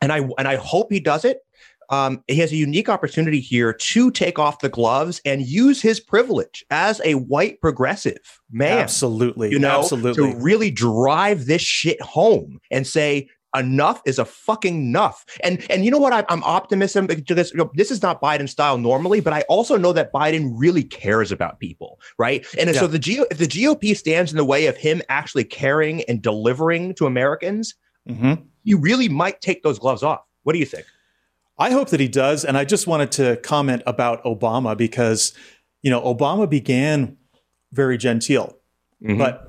and 0.00 0.12
I 0.12 0.28
and 0.38 0.46
I 0.48 0.56
hope 0.56 0.92
he 0.92 1.00
does 1.00 1.24
it 1.24 1.40
um, 1.90 2.22
he 2.28 2.36
has 2.36 2.52
a 2.52 2.56
unique 2.56 2.88
opportunity 2.88 3.40
here 3.40 3.72
to 3.72 4.10
take 4.10 4.38
off 4.38 4.60
the 4.60 4.68
gloves 4.68 5.20
and 5.24 5.42
use 5.42 5.80
his 5.80 6.00
privilege 6.00 6.64
as 6.70 7.00
a 7.04 7.14
white 7.14 7.60
progressive 7.60 8.18
man. 8.50 8.78
Absolutely. 8.78 9.50
You 9.50 9.58
know, 9.58 9.78
absolutely. 9.80 10.32
to 10.32 10.38
really 10.38 10.70
drive 10.70 11.46
this 11.46 11.62
shit 11.62 12.00
home 12.02 12.60
and 12.70 12.86
say, 12.86 13.28
enough 13.56 14.02
is 14.04 14.18
a 14.18 14.24
fucking 14.26 14.88
enough. 14.88 15.24
And 15.42 15.64
and 15.70 15.82
you 15.84 15.90
know 15.90 15.98
what? 15.98 16.12
I, 16.12 16.24
I'm 16.28 16.44
optimistic 16.44 17.06
because 17.08 17.50
you 17.50 17.56
know, 17.56 17.70
this 17.74 17.90
is 17.90 18.02
not 18.02 18.20
Biden 18.20 18.46
style 18.48 18.76
normally, 18.76 19.20
but 19.20 19.32
I 19.32 19.40
also 19.48 19.78
know 19.78 19.92
that 19.94 20.12
Biden 20.12 20.52
really 20.54 20.84
cares 20.84 21.32
about 21.32 21.58
people, 21.58 21.98
right? 22.18 22.44
And 22.58 22.68
Yeah. 22.68 22.80
so 22.80 22.86
the 22.86 22.98
G, 22.98 23.24
if 23.30 23.38
the 23.38 23.46
GOP 23.46 23.96
stands 23.96 24.30
in 24.30 24.36
the 24.36 24.44
way 24.44 24.66
of 24.66 24.76
him 24.76 25.00
actually 25.08 25.44
caring 25.44 26.02
and 26.02 26.20
delivering 26.20 26.94
to 26.96 27.06
Americans, 27.06 27.74
Mhm. 28.08 28.42
you 28.64 28.78
really 28.78 29.08
might 29.08 29.40
take 29.40 29.62
those 29.62 29.78
gloves 29.78 30.02
off. 30.02 30.20
What 30.42 30.52
do 30.52 30.58
you 30.58 30.66
think? 30.66 30.84
I 31.58 31.70
hope 31.70 31.88
that 31.90 32.00
he 32.00 32.08
does. 32.08 32.44
And 32.44 32.56
I 32.56 32.64
just 32.64 32.86
wanted 32.86 33.10
to 33.12 33.36
comment 33.38 33.82
about 33.86 34.22
Obama 34.24 34.76
because, 34.76 35.32
you 35.82 35.90
know, 35.90 36.00
Obama 36.02 36.48
began 36.48 37.16
very 37.72 37.98
genteel, 37.98 38.54
Mm-hmm. 39.02 39.18
but 39.18 39.48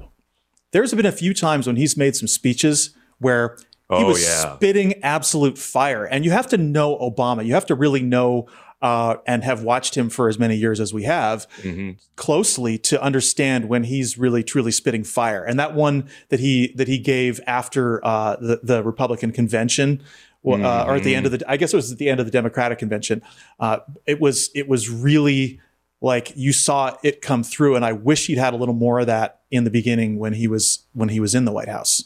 there's 0.71 0.93
been 0.93 1.05
a 1.07 1.11
few 1.11 1.33
times 1.33 1.65
when 1.65 1.75
he's 1.75 1.97
made 1.97 2.15
some 2.15 2.27
speeches 2.27 2.95
where 3.17 3.57
he 3.89 3.95
Oh, 4.03 4.05
was 4.09 4.21
yeah. 4.23 4.55
spitting 4.55 4.93
absolute 5.01 5.57
fire. 5.57 6.05
And 6.05 6.23
you 6.23 6.29
have 6.29 6.45
to 6.49 6.57
know 6.57 6.95
Obama. 6.99 7.43
You 7.43 7.55
have 7.55 7.65
to 7.67 7.75
really 7.75 8.03
know 8.03 8.47
uh, 8.81 9.15
and 9.25 9.43
have 9.43 9.63
watched 9.63 9.95
him 9.97 10.09
for 10.09 10.29
as 10.29 10.37
many 10.37 10.55
years 10.55 10.79
as 10.79 10.93
we 10.93 11.03
have 11.03 11.47
Mm-hmm. 11.63 11.91
closely 12.15 12.77
to 12.77 13.01
understand 13.01 13.67
when 13.67 13.83
he's 13.85 14.17
really 14.19 14.43
truly 14.43 14.71
spitting 14.71 15.03
fire. 15.03 15.43
And 15.43 15.59
that 15.59 15.73
one 15.73 16.07
that 16.29 16.39
he 16.39 16.73
that 16.77 16.87
he 16.87 16.99
gave 16.99 17.41
after 17.47 17.99
uh, 18.05 18.35
the 18.35 18.59
the 18.61 18.83
Republican 18.83 19.31
convention, 19.31 20.01
well, 20.41 20.65
uh, 20.65 20.85
or 20.85 20.95
at 20.95 21.03
the 21.03 21.15
end 21.15 21.25
of 21.25 21.33
the, 21.33 21.43
I 21.47 21.57
guess 21.57 21.73
it 21.73 21.75
was 21.75 21.91
at 21.91 21.97
the 21.97 22.09
end 22.09 22.19
of 22.19 22.25
the 22.25 22.31
Democratic 22.31 22.79
convention. 22.79 23.21
Uh, 23.59 23.79
it 24.05 24.21
was 24.21 24.49
it 24.55 24.67
was 24.67 24.89
really 24.89 25.59
like 26.01 26.31
you 26.35 26.53
saw 26.53 26.95
it 27.03 27.21
come 27.21 27.43
through, 27.43 27.75
and 27.75 27.83
I 27.83 27.93
wish 27.93 28.27
he'd 28.27 28.37
had 28.37 28.53
a 28.53 28.57
little 28.57 28.75
more 28.75 28.99
of 28.99 29.07
that 29.07 29.41
in 29.51 29.63
the 29.63 29.69
beginning 29.69 30.17
when 30.17 30.33
he 30.33 30.47
was 30.47 30.85
when 30.93 31.09
he 31.09 31.19
was 31.19 31.35
in 31.35 31.45
the 31.45 31.51
White 31.51 31.67
House. 31.67 32.03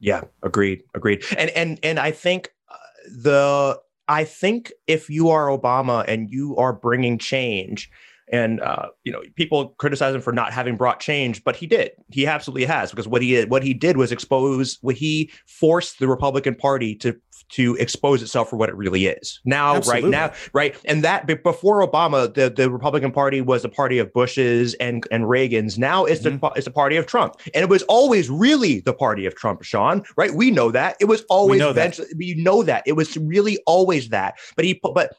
Yeah, 0.00 0.22
agreed, 0.42 0.82
agreed. 0.94 1.24
And 1.36 1.50
and 1.50 1.78
and 1.82 1.98
I 1.98 2.10
think 2.10 2.52
uh, 2.68 2.76
the 3.08 3.80
I 4.08 4.24
think 4.24 4.72
if 4.86 5.08
you 5.08 5.30
are 5.30 5.46
Obama 5.46 6.04
and 6.06 6.30
you 6.30 6.56
are 6.56 6.72
bringing 6.72 7.18
change, 7.18 7.90
and 8.28 8.60
uh, 8.60 8.88
you 9.04 9.12
know 9.12 9.22
people 9.36 9.70
criticize 9.78 10.14
him 10.14 10.20
for 10.20 10.32
not 10.32 10.52
having 10.52 10.76
brought 10.76 11.00
change, 11.00 11.44
but 11.44 11.56
he 11.56 11.66
did. 11.66 11.92
He 12.10 12.26
absolutely 12.26 12.64
has 12.64 12.90
because 12.90 13.08
what 13.08 13.22
he 13.22 13.30
did 13.30 13.50
what 13.50 13.62
he 13.62 13.74
did 13.74 13.96
was 13.96 14.12
expose 14.12 14.78
what 14.80 14.96
he 14.96 15.30
forced 15.46 15.98
the 15.98 16.08
Republican 16.08 16.54
Party 16.54 16.94
to 16.96 17.18
to 17.50 17.76
expose 17.76 18.22
itself 18.22 18.50
for 18.50 18.56
what 18.56 18.68
it 18.68 18.74
really 18.76 19.06
is. 19.06 19.40
Now, 19.44 19.76
Absolutely. 19.76 20.10
right 20.10 20.10
now, 20.10 20.32
right, 20.52 20.76
and 20.84 21.04
that 21.04 21.26
before 21.42 21.86
Obama, 21.86 22.32
the 22.32 22.50
the 22.50 22.70
Republican 22.70 23.12
Party 23.12 23.40
was 23.40 23.64
a 23.64 23.68
party 23.68 23.98
of 23.98 24.12
Bushes 24.12 24.74
and 24.74 25.06
and 25.10 25.24
Reagans. 25.24 25.78
Now 25.78 26.04
it's 26.04 26.22
Mhm. 26.22 26.40
the 26.40 26.48
it's 26.56 26.66
a 26.66 26.70
party 26.72 26.96
of 26.96 27.06
Trump, 27.06 27.36
and 27.54 27.62
it 27.62 27.68
was 27.68 27.82
always 27.84 28.28
really 28.28 28.80
the 28.80 28.92
party 28.94 29.26
of 29.26 29.34
Trump, 29.36 29.62
Sean. 29.62 30.02
Right? 30.16 30.34
We 30.34 30.50
know 30.50 30.70
that 30.72 30.96
it 31.00 31.04
was 31.06 31.22
always 31.28 31.60
know 31.60 31.72
that. 31.72 31.80
eventually. 31.98 32.08
We 32.16 32.34
know 32.34 32.62
that 32.64 32.82
it 32.86 32.92
was 32.92 33.16
really 33.16 33.58
always 33.66 34.08
that. 34.08 34.34
But 34.56 34.64
he 34.64 34.80
but 34.82 35.12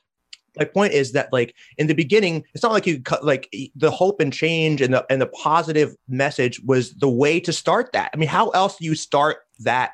my 0.58 0.66
point 0.66 0.92
is 0.94 1.12
that 1.12 1.32
like 1.32 1.54
in 1.78 1.86
the 1.88 1.94
beginning, 1.94 2.44
it's 2.54 2.64
not 2.64 2.72
like 2.72 2.88
you 2.88 3.00
cut 3.00 3.24
like 3.24 3.48
the 3.76 3.92
hope 3.92 4.20
and 4.20 4.34
change 4.34 4.82
and 4.82 4.94
the 4.94 5.06
and 5.10 5.22
the 5.22 5.28
positive 5.28 5.96
message 6.10 6.60
was 6.66 6.94
the 6.96 7.08
way 7.10 7.40
to 7.40 7.54
start 7.54 7.92
that. 7.94 8.10
I 8.14 8.18
mean, 8.18 8.28
how 8.30 8.50
else 8.50 8.78
do 8.78 8.86
you 8.86 8.96
start 8.96 9.38
that 9.60 9.92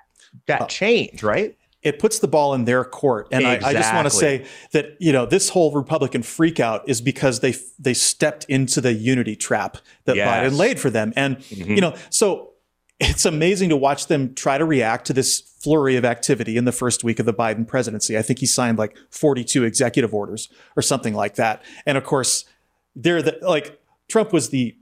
that 0.48 0.62
Oh. 0.64 0.66
change, 0.68 1.22
right? 1.22 1.56
It 1.84 2.00
puts 2.00 2.20
the 2.20 2.28
ball 2.28 2.54
in 2.54 2.66
their 2.66 2.84
court. 2.86 3.28
And 3.32 3.46
I, 3.46 3.60
I 3.64 3.74
just 3.74 3.94
want 3.94 4.06
to 4.06 4.10
say 4.10 4.46
that 4.72 4.96
you 5.00 5.12
know 5.12 5.26
this 5.26 5.50
whole 5.50 5.72
Republican 5.74 6.22
freakout 6.22 6.82
is 6.88 7.02
because 7.02 7.40
they 7.42 7.54
they 7.80 7.94
stepped 7.94 8.46
into 8.50 8.82
the 8.82 8.94
unity 8.94 9.36
trap 9.36 9.78
that 10.06 10.16
Yes. 10.16 10.28
Biden 10.54 10.58
laid 10.58 10.80
for 10.80 10.90
them, 10.90 11.14
and 11.16 11.38
Mhm. 11.40 11.76
you 11.76 11.82
know 11.82 11.96
so. 12.10 12.50
It's 13.00 13.26
amazing 13.26 13.68
to 13.70 13.76
watch 13.76 14.08
them 14.08 14.34
try 14.34 14.58
to 14.58 14.64
react 14.64 15.08
to 15.08 15.14
this 15.14 15.42
flurry 15.42 15.98
of 15.98 16.06
activity 16.06 16.56
in 16.56 16.64
the 16.64 16.72
first 16.72 17.04
week 17.04 17.20
of 17.20 17.26
the 17.26 17.34
Biden 17.34 17.68
presidency. 17.68 18.18
I 18.18 18.22
think 18.22 18.40
he 18.40 18.46
signed 18.46 18.78
like 18.78 18.96
42 19.10 19.66
executive 19.66 20.14
orders 20.14 20.48
or 20.78 20.82
something 20.84 21.14
like 21.14 21.36
that. 21.36 21.64
And 21.86 21.98
of 21.98 22.06
course, 22.06 22.46
they're 22.96 23.22
the 23.22 23.40
like 23.42 23.78
Trump 24.08 24.32
was 24.32 24.52
the 24.52 24.78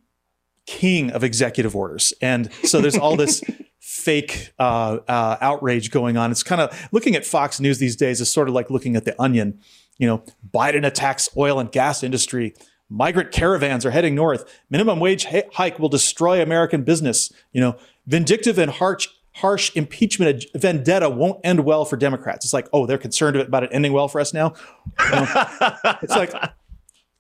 king 0.68 1.10
of 1.12 1.24
executive 1.24 1.76
orders. 1.76 2.14
And 2.22 2.52
so 2.64 2.80
there's 2.80 2.98
all 2.98 3.16
this 3.16 3.42
fake 4.02 4.52
uh, 4.60 5.00
uh, 5.08 5.38
outrage 5.42 5.92
going 5.92 6.18
on. 6.18 6.32
It's 6.32 6.44
kind 6.44 6.62
of 6.62 6.90
looking 6.92 7.16
at 7.16 7.26
Fox 7.26 7.60
News 7.60 7.78
these 7.78 7.96
days 7.96 8.22
is 8.22 8.32
sort 8.32 8.48
of 8.48 8.54
like 8.54 8.70
looking 8.70 8.96
at 8.96 9.06
the 9.06 9.20
onion. 9.22 9.60
You 9.98 10.08
know, 10.08 10.24
Biden 10.54 10.86
attacks 10.86 11.30
oil 11.38 11.60
and 11.60 11.72
gas 11.72 12.04
industry. 12.04 12.54
Migrant 12.90 13.32
caravans 13.32 13.86
are 13.86 13.92
heading 13.92 14.16
north. 14.16 14.44
Minimum 14.70 15.00
wage 15.00 15.26
hi- 15.26 15.46
hike 15.54 15.80
will 15.80 15.90
destroy 15.90 16.42
American 16.42 16.84
business. 16.84 17.32
You 17.54 17.62
know, 17.62 17.78
vindictive 18.08 18.58
and 18.58 18.72
harsh 18.72 19.08
harsh 19.36 19.74
impeachment 19.76 20.44
vendetta 20.56 21.10
won't 21.10 21.40
end 21.44 21.64
well 21.64 21.86
for 21.86 21.96
Democrats. 21.96 22.46
It's 22.46 22.54
like, 22.54 22.68
oh, 22.74 22.86
they're 22.86 22.98
concerned 22.98 23.38
about 23.38 23.64
it 23.64 23.70
ending 23.72 23.94
well 23.94 24.08
for 24.08 24.20
us 24.20 24.34
now. 24.34 24.54
You 25.00 25.12
know, 25.12 25.28
it's 26.02 26.16
like 26.16 26.34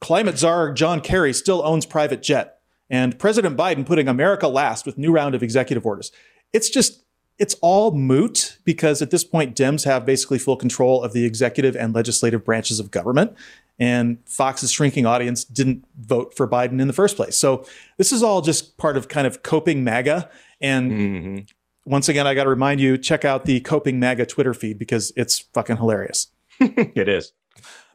climate 0.01 0.37
czar 0.37 0.73
John 0.73 0.99
Kerry 1.01 1.33
still 1.33 1.65
owns 1.65 1.85
private 1.85 2.21
jet, 2.21 2.59
and 2.89 3.17
President 3.17 3.55
Biden 3.55 3.85
putting 3.85 4.07
America 4.07 4.47
last 4.47 4.85
with 4.85 4.97
new 4.97 5.11
round 5.11 5.35
of 5.35 5.43
executive 5.43 5.85
orders. 5.85 6.11
It's 6.53 6.69
just 6.69 7.03
it's 7.39 7.55
all 7.61 7.91
moot 7.91 8.57
because 8.65 9.01
at 9.01 9.09
this 9.09 9.23
point 9.23 9.55
Dems 9.55 9.85
have 9.85 10.05
basically 10.05 10.37
full 10.37 10.55
control 10.57 11.03
of 11.03 11.11
the 11.13 11.25
executive 11.25 11.75
and 11.75 11.93
legislative 11.95 12.45
branches 12.45 12.79
of 12.79 12.91
government. 12.91 13.33
And 13.79 14.19
Fox's 14.27 14.71
shrinking 14.71 15.07
audience 15.07 15.43
didn't 15.43 15.85
vote 15.99 16.35
for 16.37 16.47
Biden 16.47 16.79
in 16.79 16.85
the 16.87 16.93
first 16.93 17.15
place. 17.15 17.35
So 17.35 17.65
this 17.97 18.11
is 18.11 18.21
all 18.21 18.41
just 18.41 18.77
part 18.77 18.95
of 18.95 19.07
kind 19.07 19.25
of 19.25 19.41
coping 19.41 19.83
MAGA. 19.83 20.29
And 20.59 20.91
Mhm. 20.91 21.49
once 21.85 22.07
again, 22.07 22.27
I 22.27 22.35
got 22.35 22.43
to 22.43 22.49
remind 22.51 22.79
you 22.79 22.95
check 22.95 23.25
out 23.25 23.45
the 23.45 23.59
coping 23.61 23.99
MAGA 23.99 24.27
Twitter 24.27 24.53
feed 24.53 24.77
because 24.77 25.11
it's 25.15 25.39
fucking 25.39 25.77
hilarious. 25.77 26.27
it 26.59 27.09
is. 27.09 27.33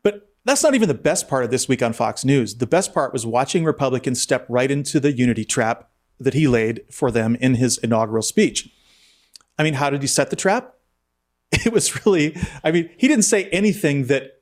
But 0.03 0.29
that's 0.45 0.65
not 0.65 0.75
even 0.75 0.89
the 0.89 0.95
best 0.95 1.29
part 1.29 1.45
of 1.45 1.53
this 1.53 1.69
week 1.69 1.85
on 1.85 1.93
Fox 1.93 2.25
News. 2.25 2.57
The 2.57 2.67
best 2.67 2.93
part 2.93 3.13
was 3.13 3.25
watching 3.25 3.63
Republicans 3.65 4.21
step 4.21 4.45
right 4.49 4.73
into 4.73 4.99
the 4.99 5.13
unity 5.13 5.45
trap 5.45 5.89
that 6.19 6.35
he 6.35 6.49
laid 6.49 6.83
for 6.91 7.11
them 7.11 7.37
in 7.37 7.55
his 7.55 7.79
inaugural 7.79 8.23
speech. 8.23 8.71
I 9.59 9.63
mean, 9.63 9.75
how 9.75 9.91
did 9.91 10.03
he 10.03 10.09
set 10.09 10.31
the 10.31 10.37
trap? 10.37 10.75
It 11.65 11.73
was 11.73 12.05
really, 12.05 12.37
I 12.63 12.71
mean, 12.71 12.91
he 12.97 13.09
didn't 13.09 13.25
say 13.25 13.45
anything 13.51 14.07
that 14.07 14.41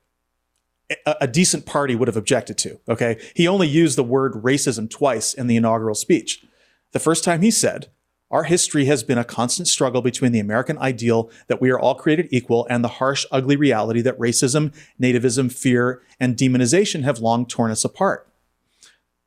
a, 1.05 1.15
a 1.21 1.27
decent 1.27 1.65
party 1.65 1.95
would 1.95 2.07
have 2.07 2.17
objected 2.17 2.57
to. 2.59 2.79
Okay. 2.89 3.19
He 3.35 3.47
only 3.47 3.67
used 3.67 3.97
the 3.97 4.03
word 4.03 4.33
racism 4.33 4.89
twice 4.89 5.33
in 5.33 5.47
the 5.47 5.55
inaugural 5.55 5.95
speech. 5.95 6.43
The 6.91 6.99
first 6.99 7.23
time 7.23 7.41
he 7.41 7.51
said, 7.51 7.89
our 8.31 8.43
history 8.43 8.85
has 8.85 9.03
been 9.03 9.17
a 9.17 9.23
constant 9.23 9.67
struggle 9.67 10.01
between 10.01 10.31
the 10.31 10.39
American 10.39 10.77
ideal 10.79 11.29
that 11.47 11.61
we 11.61 11.69
are 11.69 11.79
all 11.79 11.95
created 11.95 12.27
equal 12.31 12.65
and 12.69 12.83
the 12.83 12.89
harsh, 12.89 13.25
ugly 13.31 13.55
reality 13.55 14.01
that 14.01 14.17
racism, 14.19 14.73
nativism, 14.99 15.51
fear, 15.51 16.01
and 16.19 16.35
demonization 16.35 17.03
have 17.03 17.19
long 17.19 17.45
torn 17.45 17.71
us 17.71 17.85
apart. 17.85 18.27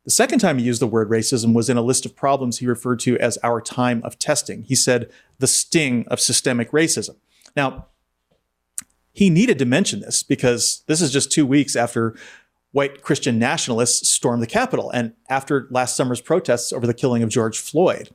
The 0.09 0.13
second 0.13 0.39
time 0.39 0.57
he 0.57 0.65
used 0.65 0.81
the 0.81 0.87
word 0.87 1.11
racism 1.11 1.53
was 1.53 1.69
in 1.69 1.77
a 1.77 1.83
list 1.83 2.07
of 2.07 2.17
problems 2.17 2.61
he 2.61 2.67
referred 2.67 2.99
to 3.01 3.19
as 3.19 3.37
our 3.43 3.61
time 3.61 4.01
of 4.05 4.19
testing. 4.19 4.63
He 4.63 4.75
said, 4.75 5.11
the 5.39 5.47
sting 5.47 6.07
of 6.09 6.19
systemic 6.19 6.71
racism. 6.71 7.17
Now, 7.55 7.89
he 9.13 9.29
needed 9.29 9.59
to 9.59 9.67
mention 9.67 10.01
this 10.01 10.23
because 10.23 10.83
this 10.87 11.03
is 11.03 11.13
just 11.13 11.31
two 11.31 11.45
weeks 11.45 11.77
after 11.77 12.17
white 12.73 13.03
Christian 13.03 13.39
nationalists 13.39 14.09
stormed 14.09 14.43
the 14.43 14.47
Capitol 14.47 14.89
and 14.93 15.13
after 15.29 15.69
last 15.71 15.95
summer's 15.95 16.23
protests 16.23 16.73
over 16.73 16.87
the 16.87 16.95
killing 16.95 17.23
of 17.23 17.29
George 17.29 17.59
Floyd. 17.59 18.09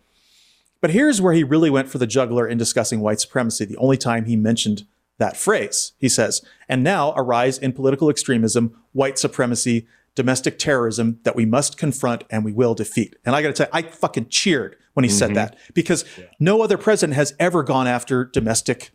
But 0.82 0.90
here's 0.90 1.22
where 1.22 1.34
he 1.34 1.44
really 1.44 1.70
went 1.70 1.90
for 1.90 2.00
the 2.00 2.08
juggler 2.08 2.48
in 2.48 2.58
discussing 2.58 3.02
white 3.02 3.20
supremacy, 3.20 3.66
the 3.66 3.78
only 3.78 3.98
time 3.98 4.26
he 4.26 4.36
mentioned 4.36 4.88
that 5.20 5.38
phrase. 5.38 5.92
He 6.00 6.10
says, 6.10 6.42
and 6.68 6.84
now 6.84 7.14
a 7.16 7.22
rise 7.22 7.60
in 7.60 7.72
political 7.72 8.10
extremism, 8.10 8.76
white 8.94 9.20
supremacy, 9.20 9.86
domestic 10.16 10.60
terrorism 10.60 11.20
that 11.24 11.36
we 11.36 11.46
must 11.46 11.78
confront 11.78 12.24
and 12.30 12.46
we 12.46 12.52
will 12.52 12.76
defeat. 12.76 13.16
And 13.26 13.36
I 13.36 13.42
got 13.42 13.50
to 13.50 13.54
tell 13.54 13.68
you, 13.68 13.88
I 13.88 13.90
fucking 13.90 14.30
cheered 14.30 14.76
when 14.94 15.04
he 15.04 15.10
said 15.10 15.34
that 15.36 15.58
because 15.74 16.06
no 16.40 16.62
other 16.62 16.78
president 16.78 17.16
has 17.16 17.34
ever 17.40 17.64
gone 17.64 17.88
after 17.88 18.26
domestic 18.26 18.92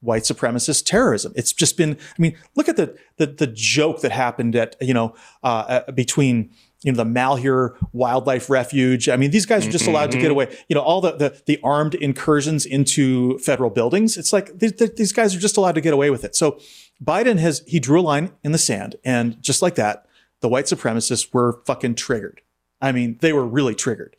white 0.00 0.22
supremacist 0.22 0.84
terrorism. 0.84 1.32
It's 1.34 1.52
just 1.52 1.76
been, 1.76 1.96
I 1.96 2.22
mean, 2.22 2.36
look 2.54 2.68
at 2.68 2.76
the 2.76 2.96
the, 3.16 3.26
the 3.26 3.46
joke 3.46 4.00
that 4.02 4.12
happened 4.12 4.54
at, 4.54 4.76
you 4.80 4.94
know, 4.94 5.14
uh, 5.42 5.82
uh, 5.86 5.92
between 5.92 6.50
you 6.84 6.92
know 6.92 6.96
the 6.96 7.04
Malheur 7.04 7.76
Wildlife 7.92 8.48
Refuge. 8.48 9.08
I 9.08 9.16
mean, 9.16 9.30
these 9.30 9.46
guys 9.46 9.66
are 9.66 9.70
just 9.70 9.86
allowed 9.86 10.12
to 10.12 10.18
get 10.18 10.30
away. 10.30 10.56
You 10.68 10.74
know, 10.74 10.82
all 10.82 11.00
the 11.00 11.12
the, 11.16 11.42
the 11.46 11.58
armed 11.64 11.94
incursions 11.94 12.64
into 12.64 13.38
federal 13.38 13.70
buildings. 13.70 14.16
It's 14.16 14.32
like 14.32 14.58
these, 14.58 14.72
these 14.72 15.12
guys 15.12 15.34
are 15.34 15.40
just 15.40 15.56
allowed 15.56 15.74
to 15.74 15.80
get 15.80 15.92
away 15.92 16.10
with 16.10 16.24
it. 16.24 16.36
So 16.36 16.60
Biden 17.02 17.38
has 17.38 17.62
he 17.66 17.80
drew 17.80 18.00
a 18.00 18.02
line 18.02 18.30
in 18.44 18.52
the 18.52 18.58
sand, 18.58 18.96
and 19.04 19.42
just 19.42 19.62
like 19.62 19.74
that, 19.74 20.06
the 20.40 20.48
white 20.48 20.66
supremacists 20.66 21.32
were 21.32 21.62
fucking 21.66 21.94
triggered. 21.94 22.40
I 22.80 22.92
mean, 22.92 23.18
they 23.20 23.32
were 23.32 23.46
really 23.46 23.74
triggered. 23.74 24.16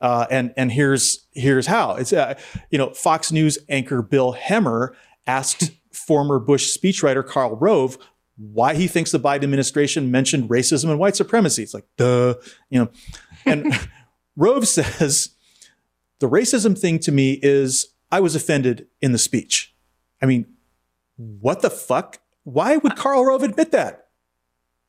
Uh, 0.00 0.26
and 0.30 0.54
and 0.56 0.70
here's 0.70 1.26
here's 1.32 1.66
how 1.66 1.96
it's 1.96 2.12
uh, 2.12 2.38
you 2.70 2.78
know 2.78 2.90
Fox 2.94 3.32
News 3.32 3.58
anchor 3.68 4.00
Bill 4.00 4.32
Hemmer 4.32 4.94
asked 5.26 5.72
former 5.92 6.38
Bush 6.38 6.76
speechwriter 6.76 7.26
Karl 7.26 7.56
Rove 7.56 7.98
why 8.36 8.74
he 8.74 8.86
thinks 8.86 9.10
the 9.10 9.18
Biden 9.18 9.42
administration 9.42 10.12
mentioned 10.12 10.48
racism 10.48 10.90
and 10.90 10.98
white 10.98 11.16
supremacy. 11.16 11.64
It's 11.64 11.74
like, 11.74 11.86
duh, 11.96 12.34
you 12.70 12.78
know. 12.78 12.90
And 13.44 13.74
Rove 14.36 14.68
says 14.68 15.30
the 16.20 16.28
racism 16.28 16.78
thing 16.78 17.00
to 17.00 17.10
me 17.10 17.40
is 17.42 17.94
I 18.12 18.20
was 18.20 18.36
offended 18.36 18.86
in 19.02 19.10
the 19.10 19.18
speech. 19.18 19.74
I 20.22 20.26
mean, 20.26 20.46
what 21.16 21.62
the 21.62 21.70
fuck? 21.70 22.20
Why 22.44 22.76
would 22.76 22.96
Karl 22.96 23.24
Rove 23.24 23.42
admit 23.42 23.72
that? 23.72 24.07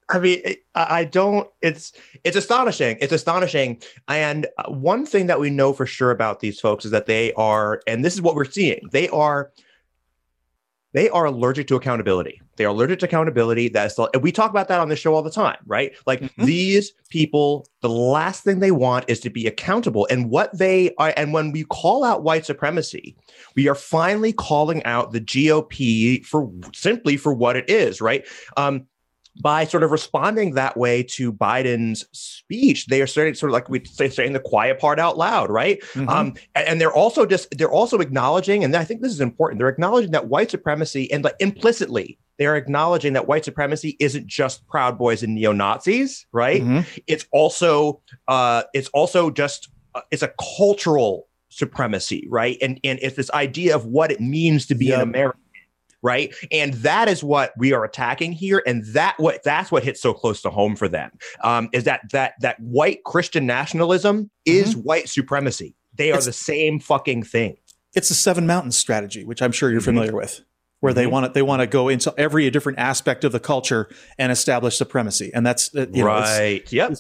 I 0.10 0.20
mean, 0.20 0.42
I 0.74 1.04
don't. 1.04 1.48
It's 1.62 1.94
it's 2.24 2.36
astonishing. 2.36 2.98
It's 3.00 3.14
astonishing. 3.14 3.82
And 4.08 4.48
uh, 4.58 4.72
one 4.72 5.06
thing 5.06 5.28
that 5.28 5.40
we 5.40 5.52
know 5.52 5.72
for 5.72 5.86
sure 5.86 6.10
about 6.10 6.40
these 6.40 6.60
folks 6.60 6.84
is 6.84 6.92
that 6.92 7.06
they 7.06 7.32
are, 7.34 7.82
and 7.86 8.04
this 8.04 8.16
is 8.16 8.22
what 8.22 8.36
we're 8.36 8.46
seeing. 8.46 8.82
They 8.92 9.08
are 9.10 9.52
they 10.94 11.10
are 11.10 11.26
allergic 11.26 11.68
to 11.68 11.76
accountability. 11.76 12.42
They 12.56 12.66
are 12.66 12.70
allergic 12.70 13.00
to 13.00 13.06
accountability. 13.06 13.70
That's 13.70 13.96
the, 13.96 14.10
we 14.22 14.32
talk 14.32 14.50
about 14.50 14.68
that 14.70 14.80
on 14.80 14.90
this 14.90 15.00
show 15.00 15.14
all 15.14 15.22
the 15.22 15.30
time, 15.30 15.58
right? 15.68 15.94
Like 16.08 16.22
mm-hmm. 16.22 16.46
these 16.46 16.94
people, 17.10 17.68
the 17.82 17.90
last 17.90 18.44
thing 18.44 18.60
they 18.60 18.72
want 18.72 19.06
is 19.08 19.20
to 19.22 19.30
be 19.30 19.46
accountable. 19.46 20.08
And 20.10 20.32
what 20.32 20.58
they 20.58 20.96
are, 20.96 21.14
and 21.16 21.32
when 21.32 21.52
we 21.52 21.64
call 21.66 22.04
out 22.04 22.24
white 22.24 22.46
supremacy, 22.46 23.16
we 23.56 23.68
are 23.68 23.76
finally 23.76 24.34
calling 24.34 24.84
out 24.84 25.12
the 25.12 25.22
GOP 25.22 26.26
for 26.26 26.52
simply 26.74 27.18
for 27.18 27.34
what 27.34 27.56
it 27.56 27.70
is, 27.70 28.02
right? 28.02 28.26
Um, 28.58 28.88
by 29.42 29.64
sort 29.64 29.84
of 29.84 29.92
responding 29.92 30.56
that 30.56 30.76
way 30.76 31.04
to 31.04 31.32
Biden's 31.32 32.06
speech, 32.12 32.88
they 32.88 33.02
are 33.02 33.08
starting 33.08 33.34
sort 33.34 33.52
of 33.52 33.54
like 33.54 33.70
we 33.70 33.84
say 33.86 34.10
saying 34.10 34.34
the 34.34 34.40
quiet 34.40 34.80
part 34.80 35.00
out 35.00 35.18
loud, 35.18 35.50
right? 35.50 35.82
Mm-hmm. 35.94 36.10
Um, 36.10 36.34
and, 36.56 36.68
and, 36.68 36.82
they're 36.82 36.94
also 36.94 37.26
just 37.26 37.58
they're 37.58 37.72
also 37.72 38.00
acknowledging, 38.00 38.64
and 38.64 38.76
I 38.76 38.84
think 38.84 39.02
this 39.02 39.12
is 39.12 39.22
important. 39.22 39.60
They're 39.60 39.70
acknowledging 39.70 40.12
that 40.12 40.28
white 40.28 40.52
supremacy, 40.52 41.12
and 41.12 41.24
like 41.24 41.36
implicitly, 41.40 42.20
they 42.38 42.48
are 42.48 42.56
acknowledging 42.56 43.14
that 43.14 43.28
white 43.28 43.46
supremacy 43.46 43.96
isn't 44.00 44.28
just 44.28 44.66
Proud 44.68 44.98
Boys 44.98 45.24
and 45.24 45.36
neo 45.36 45.52
Nazis, 45.52 46.26
right? 46.32 46.62
Mm-hmm. 46.62 47.00
It's 47.08 47.26
also 47.32 48.02
uh, 48.28 48.64
it's 48.74 48.90
also 48.90 49.30
just 49.30 49.70
uh, 49.96 50.02
it's 50.12 50.24
a 50.24 50.34
cultural 50.58 51.28
supremacy, 51.50 52.28
right? 52.30 52.58
And 52.62 52.80
and 52.84 53.00
it's 53.02 53.16
this 53.16 53.32
idea 53.32 53.76
of 53.76 53.86
what 53.86 54.12
it 54.12 54.20
means 54.20 54.66
to 54.68 54.76
be 54.76 54.88
yep. 54.88 55.02
an 55.02 55.10
American 55.10 55.42
right 56.02 56.34
and 56.52 56.74
that 56.76 57.08
is 57.08 57.24
what 57.24 57.54
we 57.58 57.74
are 57.74 57.84
attacking 57.84 58.32
here 58.32 58.62
and 58.66 58.84
that 58.94 59.16
what 59.18 59.44
that's 59.44 59.72
what 59.72 59.84
hits 59.84 60.02
so 60.02 60.14
close 60.14 60.42
to 60.42 60.50
home 60.50 60.76
for 60.76 60.88
them 60.88 61.12
um, 61.44 61.70
is 61.74 61.84
that 61.84 62.02
that 62.12 62.34
that 62.40 62.60
white 62.60 63.04
christian 63.04 63.46
nationalism 63.46 64.30
is 64.46 64.72
mm-hmm. 64.72 64.82
white 64.82 65.10
supremacy 65.10 65.76
they 65.94 66.12
are 66.12 66.18
it's, 66.18 66.26
the 66.26 66.34
same 66.34 66.80
fucking 66.80 67.24
thing 67.24 67.58
it's 67.96 68.10
the 68.10 68.16
seven 68.16 68.48
mountains 68.48 68.78
strategy 68.78 69.24
which 69.24 69.42
i'm 69.42 69.52
sure 69.52 69.70
you're 69.70 69.80
mm-hmm. 69.80 69.86
familiar 69.86 70.16
with 70.16 70.42
where 70.80 70.94
they 70.94 71.04
mm-hmm. 71.04 71.12
want 71.12 71.26
to 71.26 71.32
they 71.32 71.42
want 71.42 71.62
to 71.62 71.68
go 71.68 71.90
into 71.90 72.14
every 72.18 72.50
different 72.50 72.80
aspect 72.80 73.24
of 73.24 73.32
the 73.32 73.40
culture 73.40 73.90
and 74.18 74.32
establish 74.32 74.78
supremacy 74.78 75.32
and 75.34 75.46
that's 75.46 75.76
uh, 75.76 75.86
you 75.94 76.06
right 76.06 76.64
know, 76.72 76.88
yep 76.88 76.98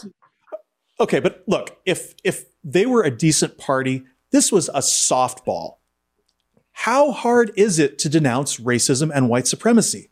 okay 0.99 1.19
but 1.19 1.43
look 1.47 1.77
if 1.85 2.13
if 2.23 2.45
they 2.63 2.85
were 2.85 3.03
a 3.03 3.11
decent 3.11 3.57
party 3.57 4.03
this 4.31 4.51
was 4.51 4.69
a 4.69 4.79
softball 4.79 5.78
how 6.79 7.11
hard 7.11 7.51
is 7.57 7.77
it 7.77 7.99
to 7.99 8.07
denounce 8.07 8.57
racism 8.57 9.11
and 9.13 9.27
white 9.27 9.45
supremacy? 9.45 10.11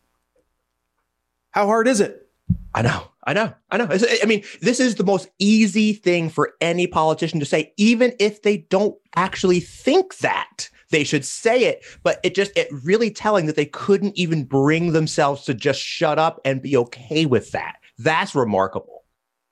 How 1.51 1.65
hard 1.65 1.87
is 1.87 2.01
it? 2.01 2.29
I 2.73 2.81
know. 2.81 3.07
I 3.23 3.31
know. 3.31 3.53
I 3.71 3.77
know. 3.77 3.87
I 3.89 4.25
mean, 4.25 4.43
this 4.61 4.81
is 4.81 4.95
the 4.95 5.05
most 5.05 5.29
easy 5.39 5.93
thing 5.93 6.29
for 6.29 6.55
any 6.59 6.85
politician 6.85 7.39
to 7.39 7.45
say, 7.45 7.71
even 7.77 8.13
if 8.19 8.41
they 8.41 8.57
don't 8.57 8.97
actually 9.15 9.61
think 9.61 10.17
that 10.17 10.69
they 10.89 11.05
should 11.05 11.23
say 11.23 11.63
it. 11.63 11.85
But 12.03 12.19
it 12.21 12.35
just, 12.35 12.51
it 12.57 12.67
really 12.83 13.11
telling 13.11 13.45
that 13.45 13.55
they 13.55 13.65
couldn't 13.65 14.17
even 14.17 14.43
bring 14.43 14.91
themselves 14.91 15.45
to 15.45 15.53
just 15.53 15.79
shut 15.79 16.19
up 16.19 16.41
and 16.43 16.61
be 16.61 16.75
okay 16.75 17.25
with 17.25 17.53
that. 17.53 17.77
That's 17.97 18.35
remarkable. 18.35 19.05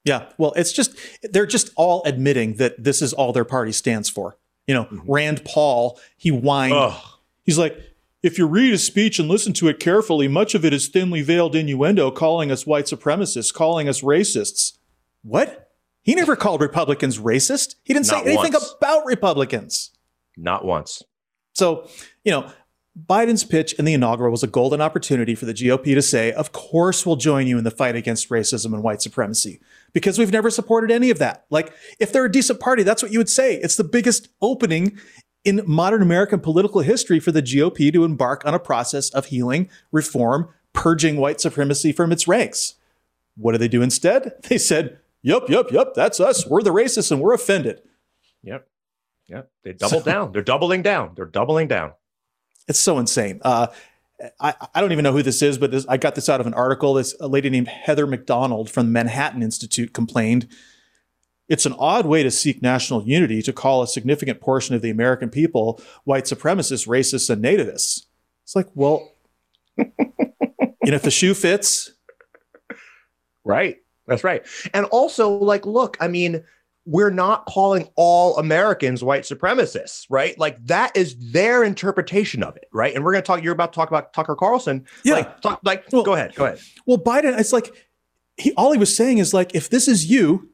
Yeah. 0.03 0.27
Well, 0.37 0.51
it's 0.57 0.73
just, 0.73 0.97
they're 1.23 1.45
just 1.45 1.69
all 1.77 2.03
admitting 2.03 2.55
that 2.55 2.83
this 2.83 3.01
is 3.01 3.13
all 3.13 3.31
their 3.31 3.45
party 3.45 3.71
stands 3.71 4.09
for. 4.09 4.37
You 4.67 4.73
know, 4.73 4.85
mm-hmm. 4.85 5.11
Rand 5.11 5.45
Paul, 5.45 5.99
he 6.17 6.29
whined. 6.29 6.73
Ugh. 6.73 7.01
He's 7.43 7.57
like, 7.57 7.79
if 8.23 8.39
you 8.39 8.47
read 8.47 8.71
his 8.71 8.83
speech 8.83 9.19
and 9.19 9.27
listen 9.27 9.53
to 9.53 9.67
it 9.67 9.79
carefully, 9.79 10.27
much 10.27 10.55
of 10.55 10.65
it 10.65 10.73
is 10.73 10.87
thinly 10.87 11.21
veiled 11.21 11.55
innuendo 11.55 12.09
calling 12.09 12.51
us 12.51 12.65
white 12.65 12.85
supremacists, 12.85 13.53
calling 13.53 13.87
us 13.87 14.01
racists. 14.01 14.77
What? 15.21 15.69
He 16.01 16.15
never 16.15 16.35
called 16.35 16.61
Republicans 16.61 17.19
racist. 17.19 17.75
He 17.83 17.93
didn't 17.93 18.07
Not 18.07 18.23
say 18.23 18.31
anything 18.31 18.53
once. 18.53 18.75
about 18.77 19.05
Republicans. 19.05 19.91
Not 20.37 20.65
once. 20.65 21.03
So, 21.53 21.87
you 22.23 22.31
know, 22.31 22.51
Biden's 22.97 23.43
pitch 23.43 23.73
in 23.73 23.83
the 23.83 23.93
inaugural 23.93 24.31
was 24.31 24.43
a 24.43 24.47
golden 24.47 24.79
opportunity 24.79 25.35
for 25.35 25.45
the 25.45 25.53
GOP 25.53 25.93
to 25.95 26.01
say, 26.01 26.31
of 26.31 26.53
course, 26.53 27.05
we'll 27.05 27.17
join 27.17 27.45
you 27.45 27.57
in 27.57 27.65
the 27.65 27.71
fight 27.71 27.95
against 27.95 28.29
racism 28.29 28.73
and 28.73 28.83
white 28.83 29.01
supremacy 29.01 29.59
because 29.91 30.17
we've 30.17 30.31
never 30.31 30.49
supported 30.49 30.91
any 30.91 31.09
of 31.09 31.19
that. 31.19 31.45
Like, 31.49 31.73
if 31.99 32.13
they're 32.13 32.25
a 32.25 32.31
decent 32.31 32.61
party, 32.61 32.83
that's 32.83 33.03
what 33.03 33.11
you 33.11 33.19
would 33.19 33.29
say. 33.29 33.55
It's 33.55 33.75
the 33.75 33.83
biggest 33.83 34.29
opening 34.41 34.97
in 35.43 35.61
modern 35.65 36.01
American 36.01 36.39
political 36.39 36.81
history 36.81 37.19
for 37.19 37.33
the 37.33 37.43
GOP 37.43 37.91
to 37.91 38.05
embark 38.05 38.45
on 38.45 38.53
a 38.53 38.59
process 38.59 39.09
of 39.09 39.25
healing, 39.25 39.69
reform, 39.91 40.47
purging 40.71 41.17
white 41.17 41.41
supremacy 41.41 41.91
from 41.91 42.13
its 42.13 42.29
ranks. 42.29 42.75
What 43.35 43.51
do 43.51 43.57
they 43.57 43.67
do 43.67 43.81
instead? 43.81 44.33
They 44.49 44.57
said, 44.57 44.99
Yep, 45.21 45.49
yep, 45.49 45.71
yep, 45.71 45.95
that's 45.95 46.19
us. 46.19 46.45
We're 46.45 46.61
the 46.61 46.69
racists 46.69 47.11
and 47.11 47.19
we're 47.19 47.33
offended. 47.33 47.81
Yep. 48.43 48.67
Yep. 49.27 49.49
They 49.63 49.73
doubled 49.73 50.03
so, 50.03 50.11
down. 50.11 50.31
They're 50.31 50.43
doubling 50.43 50.83
down. 50.83 51.13
They're 51.15 51.25
doubling 51.25 51.67
down. 51.67 51.93
It's 52.67 52.79
so 52.79 52.99
insane. 52.99 53.39
Uh, 53.43 53.67
I, 54.39 54.53
I 54.73 54.81
don't 54.81 54.91
even 54.91 55.03
know 55.03 55.11
who 55.11 55.21
this 55.21 55.41
is, 55.41 55.57
but 55.57 55.71
this, 55.71 55.85
I 55.87 55.97
got 55.97 56.15
this 56.15 56.29
out 56.29 56.39
of 56.39 56.47
an 56.47 56.53
article. 56.53 56.93
This 56.93 57.15
a 57.19 57.27
lady 57.27 57.49
named 57.49 57.67
Heather 57.67 58.07
Mac 58.07 58.25
Donald 58.25 58.69
from 58.69 58.87
the 58.87 58.91
Manhattan 58.91 59.43
Institute 59.43 59.93
complained. 59.93 60.47
It's 61.47 61.65
an 61.65 61.75
odd 61.77 62.05
way 62.05 62.23
to 62.23 62.31
seek 62.31 62.61
national 62.61 63.03
unity 63.03 63.41
to 63.43 63.53
call 63.53 63.83
a 63.83 63.87
significant 63.87 64.41
portion 64.41 64.73
of 64.73 64.81
the 64.81 64.89
American 64.89 65.29
people 65.29 65.81
white 66.05 66.23
supremacists, 66.23 66.87
racists, 66.87 67.29
and 67.29 67.43
nativists. 67.43 68.05
It's 68.43 68.55
like, 68.55 68.67
well, 68.73 69.11
you 69.77 69.85
know, 69.97 70.95
if 70.95 71.03
the 71.03 71.11
shoe 71.11 71.33
fits. 71.33 71.91
Right. 73.43 73.77
That's 74.07 74.23
right. 74.23 74.45
And 74.73 74.85
also, 74.87 75.29
like, 75.29 75.65
look, 75.65 75.97
I 75.99 76.07
mean, 76.07 76.43
we're 76.85 77.09
not 77.09 77.45
calling 77.47 77.89
all 77.95 78.37
Americans 78.37 79.03
white 79.03 79.23
supremacists, 79.23 80.05
right? 80.09 80.37
Like 80.37 80.63
that 80.67 80.95
is 80.95 81.15
their 81.31 81.63
interpretation 81.63 82.43
of 82.43 82.55
it, 82.55 82.67
right? 82.71 82.93
And 82.93 83.03
we're 83.03 83.11
going 83.11 83.23
to 83.23 83.27
talk. 83.27 83.43
You're 83.43 83.53
about 83.53 83.73
to 83.73 83.75
talk 83.75 83.89
about 83.89 84.13
Tucker 84.13 84.35
Carlson. 84.35 84.85
Yeah. 85.03 85.15
Like, 85.15 85.41
talk, 85.41 85.59
like 85.63 85.85
well, 85.91 86.03
go 86.03 86.13
ahead. 86.13 86.35
Go 86.35 86.45
ahead. 86.45 86.59
Well, 86.85 86.97
Biden, 86.97 87.37
it's 87.39 87.51
like 87.51 87.73
he 88.37 88.53
all 88.53 88.71
he 88.71 88.77
was 88.77 88.95
saying 88.95 89.17
is 89.17 89.33
like, 89.33 89.55
if 89.55 89.69
this 89.69 89.87
is 89.87 90.05
you, 90.05 90.49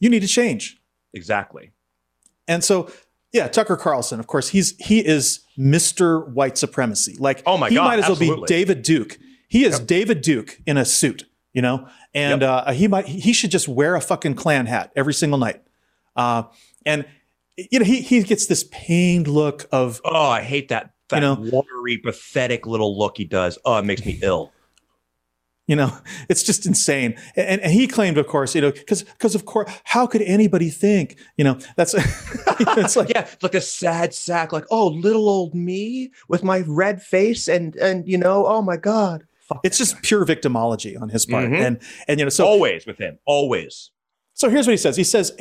you 0.00 0.10
need 0.10 0.20
to 0.20 0.28
change. 0.28 0.80
Exactly. 1.14 1.70
And 2.46 2.64
so, 2.64 2.90
yeah, 3.32 3.46
Tucker 3.46 3.76
Carlson, 3.76 4.18
of 4.18 4.26
course, 4.26 4.48
he's 4.48 4.76
he 4.78 5.06
is 5.06 5.44
Mr. 5.58 6.28
White 6.32 6.58
Supremacy. 6.58 7.16
Like, 7.18 7.42
oh 7.46 7.56
my 7.58 7.68
he 7.68 7.76
god, 7.76 7.84
might 7.84 7.98
as 7.98 8.06
absolutely. 8.06 8.28
well 8.28 8.40
be 8.40 8.46
David 8.46 8.82
Duke. 8.82 9.18
He 9.48 9.64
is 9.64 9.78
yep. 9.78 9.86
David 9.86 10.20
Duke 10.22 10.58
in 10.66 10.76
a 10.76 10.84
suit, 10.84 11.24
you 11.58 11.62
know, 11.62 11.88
and 12.14 12.42
yep. 12.42 12.50
uh, 12.68 12.72
he 12.72 12.86
might 12.86 13.08
he 13.08 13.32
should 13.32 13.50
just 13.50 13.66
wear 13.66 13.96
a 13.96 14.00
fucking 14.00 14.34
Klan 14.34 14.66
hat 14.66 14.92
every 14.94 15.12
single 15.12 15.40
night. 15.40 15.60
Uh, 16.14 16.44
and 16.86 17.04
you 17.56 17.80
know, 17.80 17.84
he 17.84 18.00
he 18.00 18.22
gets 18.22 18.46
this 18.46 18.62
pained 18.70 19.26
look 19.26 19.66
of 19.72 20.00
oh, 20.04 20.28
I 20.28 20.40
hate 20.40 20.68
that 20.68 20.92
that 21.08 21.16
you 21.16 21.22
know, 21.22 21.34
watery, 21.50 21.96
pathetic 21.96 22.64
little 22.64 22.96
look 22.96 23.16
he 23.16 23.24
does. 23.24 23.58
Oh, 23.64 23.76
it 23.76 23.84
makes 23.84 24.06
me 24.06 24.20
ill. 24.22 24.52
You 25.66 25.74
know, 25.74 25.98
it's 26.28 26.44
just 26.44 26.64
insane. 26.64 27.18
And, 27.34 27.60
and 27.60 27.72
he 27.72 27.88
claimed, 27.88 28.18
of 28.18 28.28
course, 28.28 28.54
you 28.54 28.60
know, 28.60 28.70
because 28.70 29.02
because 29.02 29.34
of 29.34 29.44
course, 29.44 29.68
how 29.82 30.06
could 30.06 30.22
anybody 30.22 30.70
think? 30.70 31.18
You 31.36 31.42
know, 31.42 31.58
that's 31.74 31.92
it's 32.60 32.94
like 32.94 33.08
yeah, 33.08 33.26
like 33.42 33.56
a 33.56 33.60
sad 33.60 34.14
sack, 34.14 34.52
like 34.52 34.66
oh, 34.70 34.86
little 34.86 35.28
old 35.28 35.56
me 35.56 36.12
with 36.28 36.44
my 36.44 36.60
red 36.68 37.02
face 37.02 37.48
and 37.48 37.74
and 37.74 38.06
you 38.06 38.16
know, 38.16 38.46
oh 38.46 38.62
my 38.62 38.76
god. 38.76 39.24
Fuck 39.48 39.60
it's 39.64 39.78
just 39.78 39.94
guy. 39.94 40.00
pure 40.02 40.26
victimology 40.26 41.00
on 41.00 41.08
his 41.08 41.26
part, 41.26 41.46
mm-hmm. 41.46 41.54
and 41.54 41.80
and 42.06 42.18
you 42.18 42.26
know, 42.26 42.30
so 42.30 42.46
always 42.46 42.86
with 42.86 42.98
him, 42.98 43.18
always. 43.24 43.90
So 44.34 44.48
here's 44.50 44.66
what 44.66 44.72
he 44.72 44.78
says. 44.78 44.96
He 44.96 45.04
says 45.04 45.36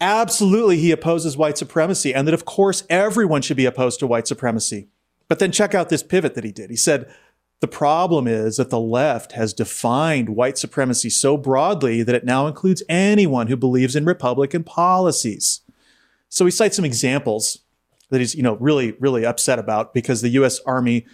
absolutely 0.00 0.78
he 0.78 0.92
opposes 0.92 1.36
white 1.36 1.58
supremacy 1.58 2.14
and 2.14 2.26
that 2.26 2.34
of 2.34 2.44
course 2.44 2.84
everyone 2.88 3.42
should 3.42 3.56
be 3.56 3.66
opposed 3.66 3.98
to 4.00 4.06
white 4.06 4.28
supremacy. 4.28 4.88
But 5.28 5.40
then 5.40 5.52
check 5.52 5.74
out 5.74 5.88
this 5.88 6.02
pivot 6.02 6.34
that 6.34 6.44
he 6.44 6.52
did. 6.52 6.70
He 6.70 6.76
said 6.76 7.12
the 7.60 7.68
problem 7.68 8.28
is 8.28 8.56
that 8.56 8.70
the 8.70 8.80
left 8.80 9.32
has 9.32 9.52
defined 9.52 10.28
white 10.28 10.56
supremacy 10.56 11.10
so 11.10 11.36
broadly 11.36 12.02
that 12.02 12.14
it 12.14 12.24
now 12.24 12.46
includes 12.46 12.82
anyone 12.88 13.48
who 13.48 13.56
believes 13.56 13.96
in 13.96 14.04
Republican 14.04 14.62
policies. 14.62 15.60
So 16.28 16.44
he 16.44 16.52
cites 16.52 16.76
some 16.76 16.84
examples 16.84 17.58
that 18.10 18.20
he's, 18.20 18.34
you 18.34 18.42
know, 18.42 18.54
really, 18.56 18.92
really 19.00 19.26
upset 19.26 19.58
about 19.58 19.92
because 19.92 20.22
the 20.22 20.28
U.S. 20.30 20.60
Army 20.66 21.04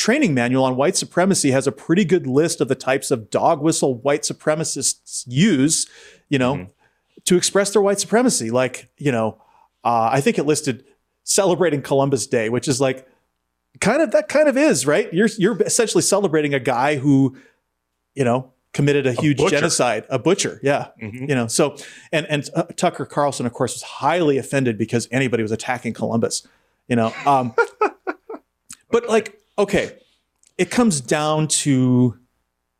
training 0.00 0.34
manual 0.34 0.64
on 0.64 0.76
white 0.76 0.96
supremacy 0.96 1.50
has 1.50 1.66
a 1.66 1.72
pretty 1.72 2.04
good 2.04 2.26
list 2.26 2.60
of 2.60 2.68
the 2.68 2.74
types 2.74 3.10
of 3.10 3.30
dog 3.30 3.60
whistle 3.60 3.94
white 3.96 4.22
supremacists 4.22 5.24
use, 5.26 5.88
you 6.28 6.38
know, 6.38 6.54
mm-hmm. 6.54 6.70
to 7.24 7.36
express 7.36 7.72
their 7.72 7.82
white 7.82 8.00
supremacy. 8.00 8.50
Like, 8.50 8.90
you 8.96 9.12
know, 9.12 9.40
uh, 9.84 10.10
I 10.12 10.20
think 10.20 10.38
it 10.38 10.44
listed 10.44 10.84
celebrating 11.24 11.82
Columbus 11.82 12.26
Day, 12.26 12.48
which 12.48 12.68
is 12.68 12.80
like 12.80 13.06
kind 13.80 14.02
of 14.02 14.10
that 14.10 14.28
kind 14.28 14.48
of 14.48 14.56
is 14.56 14.84
right 14.84 15.12
you're 15.12 15.28
you're 15.38 15.56
essentially 15.62 16.02
celebrating 16.02 16.52
a 16.52 16.58
guy 16.58 16.96
who 16.96 17.36
you 18.14 18.24
know, 18.24 18.52
committed 18.72 19.06
a, 19.06 19.12
huge 19.12 19.38
butcher. 19.38 19.56
genocide, 19.56 20.04
a 20.08 20.18
butcher. 20.18 20.60
Yeah. 20.62 20.88
Mhm. 21.00 21.28
You 21.28 21.34
know, 21.34 21.46
so, 21.46 21.76
and, 22.12 22.26
and 22.26 22.48
uh, 22.54 22.64
Tucker 22.76 23.06
Carlson, 23.06 23.46
of 23.46 23.52
course, 23.52 23.74
was 23.74 23.82
highly 23.82 24.38
offended 24.38 24.78
because 24.78 25.08
anybody 25.10 25.42
was 25.42 25.52
attacking 25.52 25.92
Columbus, 25.92 26.46
you 26.88 26.96
know. 26.96 27.12
Um, 27.26 27.54
but 28.90 29.08
like, 29.08 29.39
okay, 29.60 29.96
it 30.58 30.70
comes 30.70 31.00
down 31.00 31.48
to 31.48 32.18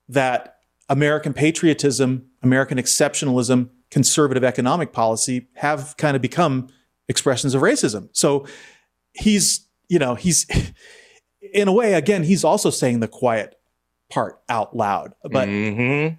that 0.08 0.56
American 0.88 1.32
patriotism, 1.32 2.26
American 2.42 2.78
exceptionalism, 2.78 3.70
conservative 3.90 4.44
economic 4.44 4.92
policy 4.92 5.48
have 5.54 5.94
kind 5.96 6.16
of 6.16 6.22
become 6.22 6.68
expressions 7.08 7.54
of 7.54 7.62
racism. 7.62 8.08
So 8.12 8.46
he's, 9.12 9.66
you 9.88 9.98
know, 9.98 10.14
he's 10.14 10.46
in 11.54 11.68
a 11.68 11.72
way, 11.72 11.94
again, 11.94 12.22
he's 12.24 12.44
also 12.44 12.70
saying 12.70 13.00
the 13.00 13.08
quiet 13.08 13.56
part 14.10 14.40
out 14.48 14.76
loud. 14.76 15.14
But 15.30 15.48
Mhm. 15.48 16.18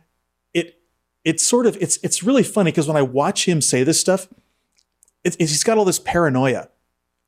it 0.53 0.75
it's 1.23 1.43
sort 1.45 1.65
of 1.65 1.77
it's 1.81 1.97
it's 2.03 2.23
really 2.23 2.43
funny 2.43 2.71
because 2.71 2.87
when 2.87 2.97
I 2.97 3.01
watch 3.03 3.47
him 3.47 3.61
say 3.61 3.83
this 3.83 3.99
stuff, 3.99 4.27
it, 5.23 5.35
it's 5.39 5.51
he's 5.51 5.63
got 5.63 5.77
all 5.77 5.85
this 5.85 5.99
paranoia, 5.99 6.69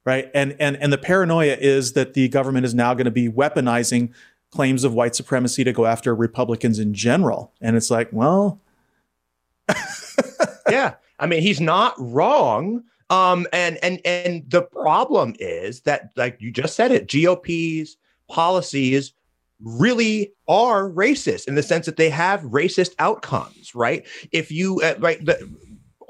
right? 0.05 0.29
And 0.33 0.55
and 0.59 0.77
and 0.77 0.91
the 0.91 0.97
paranoia 0.97 1.57
is 1.59 1.93
that 1.93 2.13
the 2.13 2.27
government 2.29 2.65
is 2.65 2.73
now 2.73 2.93
going 2.93 3.05
to 3.05 3.11
be 3.11 3.29
weaponizing 3.29 4.11
claims 4.51 4.83
of 4.83 4.93
white 4.93 5.15
supremacy 5.15 5.63
to 5.63 5.73
go 5.73 5.85
after 5.85 6.13
Republicans 6.13 6.77
in 6.77 6.93
general. 6.93 7.51
And 7.59 7.75
it's 7.75 7.89
like, 7.89 8.09
well, 8.11 8.61
yeah 10.69 10.93
i 11.19 11.25
mean 11.25 11.41
he's 11.41 11.61
not 11.61 11.93
wrong 11.97 12.83
um 13.09 13.47
and 13.53 13.77
and 13.83 13.99
and 14.05 14.49
the 14.49 14.61
problem 14.61 15.35
is 15.39 15.81
that 15.81 16.11
like 16.15 16.37
you 16.39 16.51
just 16.51 16.75
said 16.75 16.91
it 16.91 17.07
gop's 17.07 17.97
policies 18.29 19.13
really 19.61 20.33
are 20.47 20.89
racist 20.89 21.47
in 21.47 21.55
the 21.55 21.63
sense 21.63 21.85
that 21.85 21.95
they 21.95 22.09
have 22.09 22.41
racist 22.41 22.93
outcomes 22.99 23.73
right 23.75 24.05
if 24.31 24.51
you 24.51 24.81
uh, 24.81 24.95
right 24.99 25.23
the, 25.25 25.49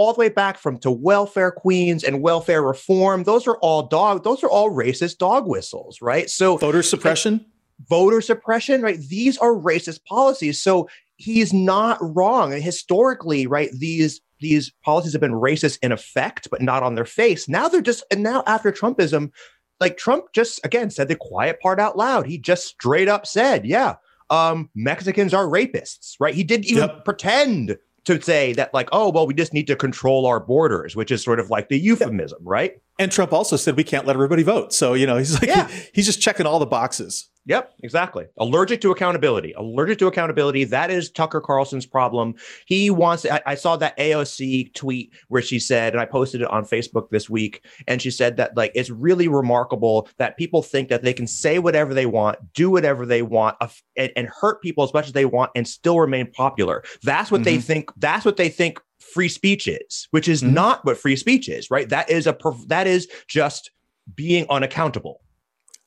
all 0.03 0.13
the 0.13 0.19
way 0.19 0.29
back 0.29 0.57
from 0.57 0.77
to 0.77 0.91
welfare 0.91 1.51
queens 1.51 2.03
and 2.03 2.21
welfare 2.21 2.61
reform 2.61 3.23
those 3.23 3.47
are 3.47 3.57
all 3.57 3.83
dog 3.87 4.23
those 4.23 4.43
are 4.43 4.49
all 4.49 4.69
racist 4.71 5.17
dog 5.17 5.47
whistles 5.47 6.01
right 6.01 6.29
so 6.29 6.57
voter 6.57 6.83
suppression. 6.83 7.45
voter 7.89 8.21
suppression, 8.21 8.81
right? 8.81 8.99
These 8.99 9.37
are 9.37 9.51
racist 9.51 10.03
policies. 10.05 10.61
So 10.61 10.87
he's 11.17 11.53
not 11.53 11.97
wrong. 12.01 12.53
And 12.53 12.63
historically, 12.63 13.47
right, 13.47 13.69
these 13.77 14.21
these 14.39 14.71
policies 14.83 15.13
have 15.13 15.21
been 15.21 15.31
racist 15.31 15.79
in 15.81 15.91
effect, 15.91 16.49
but 16.51 16.61
not 16.61 16.83
on 16.83 16.95
their 16.95 17.05
face. 17.05 17.47
Now 17.47 17.67
they're 17.67 17.81
just 17.81 18.03
and 18.11 18.23
now 18.23 18.43
after 18.45 18.71
Trumpism, 18.71 19.31
like 19.79 19.97
Trump 19.97 20.25
just 20.33 20.59
again 20.65 20.89
said 20.89 21.07
the 21.07 21.15
quiet 21.15 21.59
part 21.61 21.79
out 21.79 21.97
loud. 21.97 22.25
He 22.27 22.37
just 22.37 22.65
straight 22.67 23.07
up 23.07 23.25
said, 23.25 23.65
yeah, 23.65 23.95
um, 24.29 24.69
Mexicans 24.75 25.33
are 25.33 25.45
rapists, 25.45 26.15
right? 26.19 26.35
He 26.35 26.43
didn't 26.43 26.65
even 26.65 26.89
Yep. 26.89 27.05
pretend 27.05 27.77
to 28.05 28.21
say 28.21 28.53
that, 28.53 28.73
like, 28.73 28.89
oh, 28.91 29.09
well, 29.09 29.25
we 29.25 29.33
just 29.33 29.53
need 29.53 29.67
to 29.67 29.75
control 29.75 30.25
our 30.25 30.39
borders, 30.39 30.95
which 30.95 31.11
is 31.11 31.23
sort 31.23 31.39
of 31.39 31.49
like 31.49 31.69
the 31.69 31.79
euphemism, 31.79 32.39
right? 32.43 32.73
And 32.99 33.11
Trump 33.11 33.33
also 33.33 33.55
said 33.55 33.75
we 33.75 33.83
can't 33.83 34.05
let 34.05 34.15
everybody 34.15 34.43
vote. 34.43 34.71
So, 34.73 34.93
you 34.93 35.05
know, 35.07 35.17
he's 35.17 35.33
like 35.33 35.47
Yeah. 35.49 35.67
he's 35.93 36.05
just 36.05 36.21
checking 36.21 36.45
all 36.45 36.59
the 36.59 36.65
boxes. 36.65 37.29
Yep, 37.45 37.73
exactly. 37.83 38.25
Allergic 38.37 38.79
to 38.81 38.91
accountability. 38.91 39.51
Allergic 39.57 39.97
to 39.99 40.07
accountability. 40.07 40.63
That 40.63 40.89
is 40.89 41.11
Tucker 41.11 41.41
Carlson's 41.41 41.85
problem. 41.85 42.35
He 42.67 42.89
wants. 42.89 43.25
I, 43.25 43.41
I 43.45 43.55
saw 43.55 43.75
that 43.75 43.97
AOC 43.97 44.73
tweet 44.73 45.11
where 45.27 45.41
she 45.41 45.59
said, 45.59 45.91
and 45.91 45.99
I 46.01 46.05
posted 46.05 46.39
it 46.39 46.49
on 46.49 46.63
Facebook 46.63 47.09
this 47.09 47.29
week, 47.29 47.65
and 47.85 48.01
she 48.01 48.11
said 48.11 48.37
that 48.37 48.55
like 48.55 48.71
it's 48.75 48.89
really 48.89 49.27
remarkable 49.27 50.07
that 50.19 50.37
people 50.37 50.61
think 50.63 50.87
that 50.87 51.01
they 51.03 51.11
can 51.11 51.27
say 51.27 51.59
whatever 51.59 51.93
they 51.93 52.05
want, 52.05 52.37
do 52.53 52.69
whatever 52.71 53.05
they 53.05 53.23
want, 53.23 53.57
and, 53.97 54.11
and 54.15 54.29
hurt 54.29 54.61
people 54.61 54.85
as 54.85 54.93
much 54.93 55.07
as 55.07 55.11
they 55.11 55.25
want, 55.25 55.51
and 55.53 55.67
still 55.67 55.99
remain 55.99 56.31
popular. 56.31 56.81
That's 57.03 57.29
what 57.29 57.43
they 57.43 57.57
Mhm. 57.57 57.63
think. 57.63 57.91
That's 57.97 58.23
what 58.23 58.37
they 58.37 58.47
think 58.47 58.79
free 59.13 59.29
speech 59.29 59.67
is, 59.67 60.07
which 60.11 60.27
is 60.27 60.41
Mhm. 60.41 60.53
not 60.53 60.83
what 60.85 60.97
free 60.97 61.15
speech 61.15 61.47
is. 61.49 61.69
Right? 61.71 61.87
That 61.89 62.09
is 62.09 62.27
a. 62.27 62.35
That 62.67 62.87
is 62.87 63.07
just 63.27 63.71
being 64.15 64.45
unaccountable. 64.49 65.21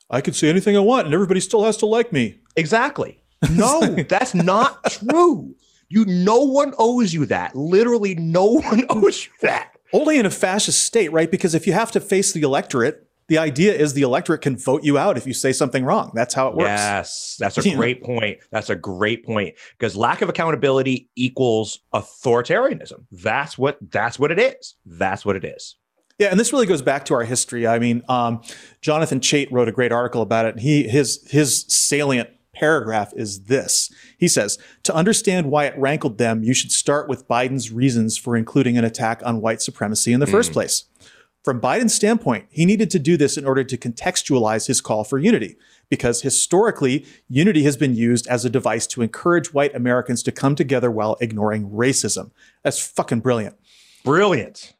I 0.09 0.21
can 0.21 0.33
say 0.35 0.49
anything 0.49 0.77
I 0.77 0.81
want 0.81 1.07
and 1.07 1.15
everybody 1.15 1.41
still 1.41 1.65
has 1.65 1.77
to 1.79 1.87
like 1.87 2.13
me. 2.13 2.39
Exactly. 2.57 3.23
No, 3.51 3.81
that's 4.09 4.35
not 4.35 4.83
true. 4.91 5.55
You 5.89 6.05
no 6.07 6.39
one 6.39 6.73
owes 6.79 7.13
you 7.13 7.27
that. 7.27 7.55
Literally 7.55 8.15
no 8.15 8.45
one 8.61 8.87
owes 8.89 9.27
you 9.27 9.33
that. 9.43 9.73
Only 9.93 10.19
in 10.19 10.27
a 10.27 10.31
fascist 10.31 10.83
state, 10.83 11.13
right? 11.13 11.31
Because 11.31 11.55
if 11.55 11.67
you 11.67 11.73
have 11.75 11.93
to 11.93 12.01
face 12.01 12.33
the 12.33 12.41
electorate, 12.43 13.06
the 13.29 13.39
idea 13.39 13.75
is 13.75 13.95
the 13.95 14.03
electorate 14.03 14.41
can 14.41 14.57
vote 14.57 14.85
you 14.85 14.99
out 14.99 15.17
if 15.17 15.27
you 15.27 15.35
say 15.35 15.53
something 15.53 15.85
wrong. 15.85 16.13
That's 16.15 16.35
how 16.35 16.49
it 16.49 16.55
works. 16.55 16.69
Yes, 16.69 17.37
that's 17.39 17.59
a 17.59 17.71
great 17.75 18.03
point. 18.03 18.39
That's 18.51 18.71
a 18.71 18.77
great 18.77 19.25
point 19.25 19.55
because 19.79 19.97
lack 19.97 20.23
of 20.23 20.29
accountability 20.29 21.09
equals 21.17 21.81
authoritarianism. 21.93 23.07
That's 23.11 23.59
what 23.59 23.79
that's 23.91 24.19
what 24.19 24.31
it 24.31 24.39
is. 24.39 24.77
That's 24.85 25.25
what 25.25 25.37
it 25.37 25.45
is. 25.45 25.77
Yeah, 26.19 26.29
and 26.29 26.41
this 26.41 26.53
really 26.53 26.67
goes 26.67 26.83
back 26.83 27.05
to 27.07 27.15
our 27.15 27.25
history. 27.25 27.67
I 27.67 27.79
mean, 27.79 28.03
um, 28.09 28.41
Jonathan 28.81 29.21
Chait 29.21 29.49
wrote 29.51 29.69
a 29.69 29.73
great 29.73 29.93
article 29.93 30.23
about 30.23 30.47
it. 30.47 30.55
And 30.55 30.61
he 30.61 30.89
his 30.89 31.27
his 31.31 31.67
salient 31.69 32.31
paragraph 32.55 33.13
is 33.17 33.45
this. 33.45 33.93
He 34.17 34.29
says, 34.29 34.57
"To 34.85 34.95
understand 34.95 35.51
why 35.51 35.67
it 35.67 35.77
rankled 35.77 36.17
them, 36.17 36.43
you 36.43 36.55
should 36.55 36.73
start 36.73 37.09
with 37.09 37.29
Biden's 37.29 37.71
reasons 37.71 38.17
for 38.17 38.37
including 38.37 38.79
an 38.79 38.85
attack 38.85 39.21
on 39.27 39.43
white 39.43 39.61
supremacy 39.61 40.13
in 40.13 40.21
the 40.21 40.27
first 40.27 40.53
place." 40.53 40.85
From 41.47 41.61
Biden's 41.61 41.95
standpoint, 41.95 42.47
he 42.51 42.67
needed 42.67 42.91
to 42.91 42.99
do 42.99 43.17
this 43.17 43.37
in 43.37 43.47
order 43.47 43.63
to 43.63 43.77
contextualize 43.77 44.67
his 44.67 44.81
call 44.81 45.05
for 45.05 45.17
unity, 45.17 45.55
because 45.89 46.23
historically, 46.23 47.07
unity 47.29 47.63
has 47.63 47.77
been 47.77 47.95
used 47.95 48.27
as 48.27 48.45
a 48.45 48.51
device 48.51 48.85
to 48.89 49.01
encourage 49.01 49.55
white 49.55 49.73
Americans 49.73 50.25
to 50.25 50.33
come 50.33 50.57
together 50.57 50.91
while 50.91 51.17
ignoring 51.21 51.71
racism. 51.71 52.33
That's 52.65 52.85
fucking 52.85 53.21
brilliant. 53.21 53.55
Brilliant. 54.03 54.75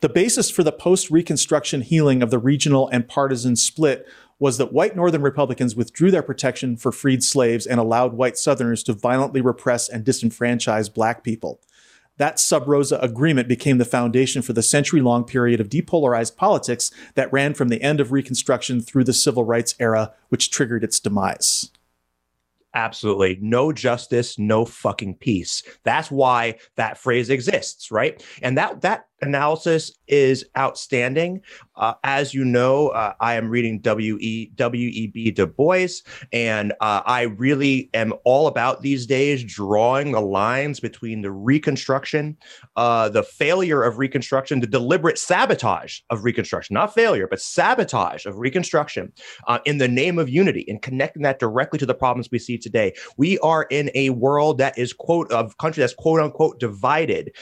The 0.00 0.08
basis 0.08 0.50
for 0.50 0.64
the 0.64 0.72
post 0.72 1.12
Reconstruction 1.12 1.82
healing 1.82 2.24
of 2.24 2.32
the 2.32 2.40
regional 2.40 2.88
and 2.88 3.06
partisan 3.06 3.54
split 3.54 4.04
was 4.40 4.58
that 4.58 4.72
white 4.72 4.96
Northern 4.96 5.22
Republicans 5.22 5.76
withdrew 5.76 6.10
their 6.10 6.24
protection 6.24 6.76
for 6.76 6.90
freed 6.90 7.22
slaves 7.22 7.66
and 7.66 7.78
allowed 7.78 8.14
white 8.14 8.36
Southerners 8.36 8.82
to 8.82 8.94
violently 8.94 9.40
repress 9.40 9.88
and 9.88 10.04
disenfranchise 10.04 10.92
black 10.92 11.22
people. 11.22 11.60
That 12.16 12.38
Sub 12.38 12.68
Rosa 12.68 12.98
agreement 13.00 13.48
became 13.48 13.78
the 13.78 13.84
foundation 13.84 14.40
for 14.40 14.52
the 14.52 14.62
century 14.62 15.00
long 15.00 15.24
period 15.24 15.60
of 15.60 15.68
depolarized 15.68 16.36
politics 16.36 16.90
that 17.14 17.32
ran 17.32 17.54
from 17.54 17.68
the 17.68 17.82
end 17.82 18.00
of 18.00 18.12
Reconstruction 18.12 18.80
through 18.80 19.04
the 19.04 19.12
Civil 19.12 19.44
Rights 19.44 19.74
era, 19.80 20.12
which 20.28 20.50
triggered 20.50 20.84
its 20.84 21.00
demise. 21.00 21.70
Absolutely. 22.74 23.38
No 23.40 23.72
justice, 23.72 24.36
no 24.36 24.64
fucking 24.64 25.14
peace. 25.16 25.62
That's 25.84 26.10
why 26.10 26.58
that 26.74 26.98
phrase 26.98 27.30
exists, 27.30 27.90
right? 27.92 28.24
And 28.42 28.58
that 28.58 28.80
that 28.82 29.06
analysis 29.22 29.92
is 30.06 30.44
outstanding. 30.56 31.40
Uh, 31.76 31.94
as 32.04 32.34
you 32.34 32.44
know, 32.44 32.88
uh, 32.88 33.14
I 33.20 33.34
am 33.34 33.48
reading 33.48 33.80
W.E. 33.80 34.50
W.E.B. 34.54 35.30
Du 35.32 35.46
Bois, 35.46 35.88
and 36.32 36.72
uh, 36.80 37.02
I 37.04 37.22
really 37.22 37.90
am 37.94 38.12
all 38.24 38.46
about 38.46 38.82
these 38.82 39.06
days 39.06 39.42
drawing 39.42 40.12
the 40.12 40.20
lines 40.20 40.78
between 40.78 41.22
the 41.22 41.32
Reconstruction, 41.32 42.36
uh, 42.76 43.08
the 43.08 43.22
failure 43.22 43.82
of 43.82 43.98
Reconstruction, 43.98 44.60
the 44.60 44.66
deliberate 44.66 45.18
sabotage 45.18 46.00
of 46.10 46.24
Reconstruction, 46.24 46.74
not 46.74 46.94
failure, 46.94 47.26
but 47.26 47.40
sabotage 47.40 48.26
of 48.26 48.38
Reconstruction 48.38 49.12
uh, 49.48 49.58
in 49.64 49.78
the 49.78 49.88
name 49.88 50.18
of 50.18 50.28
unity 50.28 50.64
and 50.68 50.82
connecting 50.82 51.22
that 51.22 51.38
directly 51.38 51.78
to 51.78 51.86
the 51.86 51.94
problems 51.94 52.28
we 52.30 52.38
see 52.38 52.58
today. 52.58 52.92
We 53.16 53.38
are 53.40 53.66
in 53.70 53.90
a 53.94 54.10
world 54.10 54.58
that 54.58 54.78
is 54.78 54.92
quote 54.92 55.30
of 55.32 55.56
country 55.58 55.80
that's 55.80 55.94
quote 55.94 56.20
unquote 56.20 56.60
divided. 56.60 57.34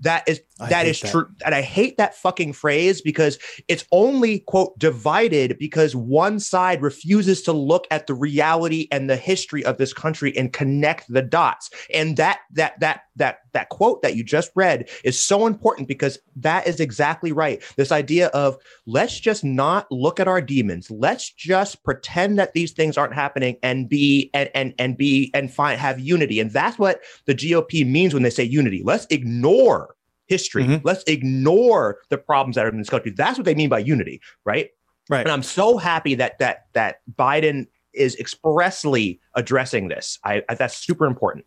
That 0.00 0.28
is 0.28 0.40
that 0.58 0.84
that. 0.84 1.10
true, 1.10 1.28
and 1.44 1.54
I 1.54 1.62
hate 1.62 1.98
that 1.98 2.14
fucking 2.14 2.54
phrase 2.54 3.00
because 3.02 3.38
it's 3.68 3.84
only 3.92 4.40
quote 4.40 4.78
divided 4.78 5.58
because 5.58 5.94
one 5.94 6.40
side 6.40 6.80
refuses 6.80 7.42
to 7.42 7.52
look 7.52 7.86
at 7.90 8.06
the 8.06 8.14
reality 8.14 8.88
and 8.90 9.10
the 9.10 9.16
history 9.16 9.64
of 9.64 9.78
this 9.78 9.92
country 9.92 10.36
and 10.36 10.52
connect 10.52 11.12
the 11.12 11.22
dots. 11.22 11.70
And 11.92 12.16
that 12.16 12.40
that 12.52 12.80
that 12.80 13.02
that 13.16 13.40
that 13.52 13.68
quote 13.68 14.02
that 14.02 14.16
you 14.16 14.24
just 14.24 14.50
read 14.54 14.88
is 15.04 15.20
so 15.20 15.46
important 15.46 15.88
because 15.88 16.18
that 16.36 16.66
is 16.66 16.80
exactly 16.80 17.32
right. 17.32 17.62
This 17.76 17.92
idea 17.92 18.28
of 18.28 18.56
let's 18.86 19.18
just 19.18 19.44
not 19.44 19.90
look 19.90 20.20
at 20.20 20.28
our 20.28 20.40
demons. 20.40 20.90
Let's 20.90 21.30
just 21.30 21.82
pretend 21.84 22.38
that 22.38 22.52
these 22.52 22.72
things 22.72 22.96
aren't 22.96 23.14
happening 23.14 23.56
and 23.62 23.88
be 23.88 24.30
and 24.34 24.50
and 24.54 24.74
and 24.78 24.96
be 24.96 25.30
and 25.34 25.52
find 25.52 25.80
have 25.80 26.00
unity. 26.00 26.40
And 26.40 26.50
that's 26.50 26.78
what 26.78 27.00
the 27.26 27.34
GOP 27.34 27.86
means 27.86 28.14
when 28.14 28.22
they 28.22 28.30
say 28.30 28.44
unity. 28.44 28.82
Let's 28.84 29.06
ignore 29.10 29.96
history. 30.26 30.64
Mhm. 30.64 30.80
Let's 30.84 31.02
ignore 31.04 31.98
the 32.08 32.18
problems 32.18 32.56
that 32.56 32.64
are 32.64 32.68
in 32.68 32.78
this 32.78 32.88
country. 32.88 33.10
That's 33.10 33.36
what 33.36 33.44
they 33.44 33.54
mean 33.54 33.68
by 33.68 33.80
unity, 33.80 34.20
right? 34.44 34.70
Right. 35.08 35.22
And 35.22 35.30
I'm 35.30 35.42
so 35.42 35.76
happy 35.76 36.14
that 36.14 36.38
that 36.38 36.66
that 36.74 37.00
Biden 37.18 37.66
is 37.92 38.14
expressly 38.20 39.20
addressing 39.34 39.88
this. 39.88 40.18
I, 40.24 40.42
I 40.48 40.54
that's 40.54 40.76
super 40.76 41.06
important. 41.06 41.44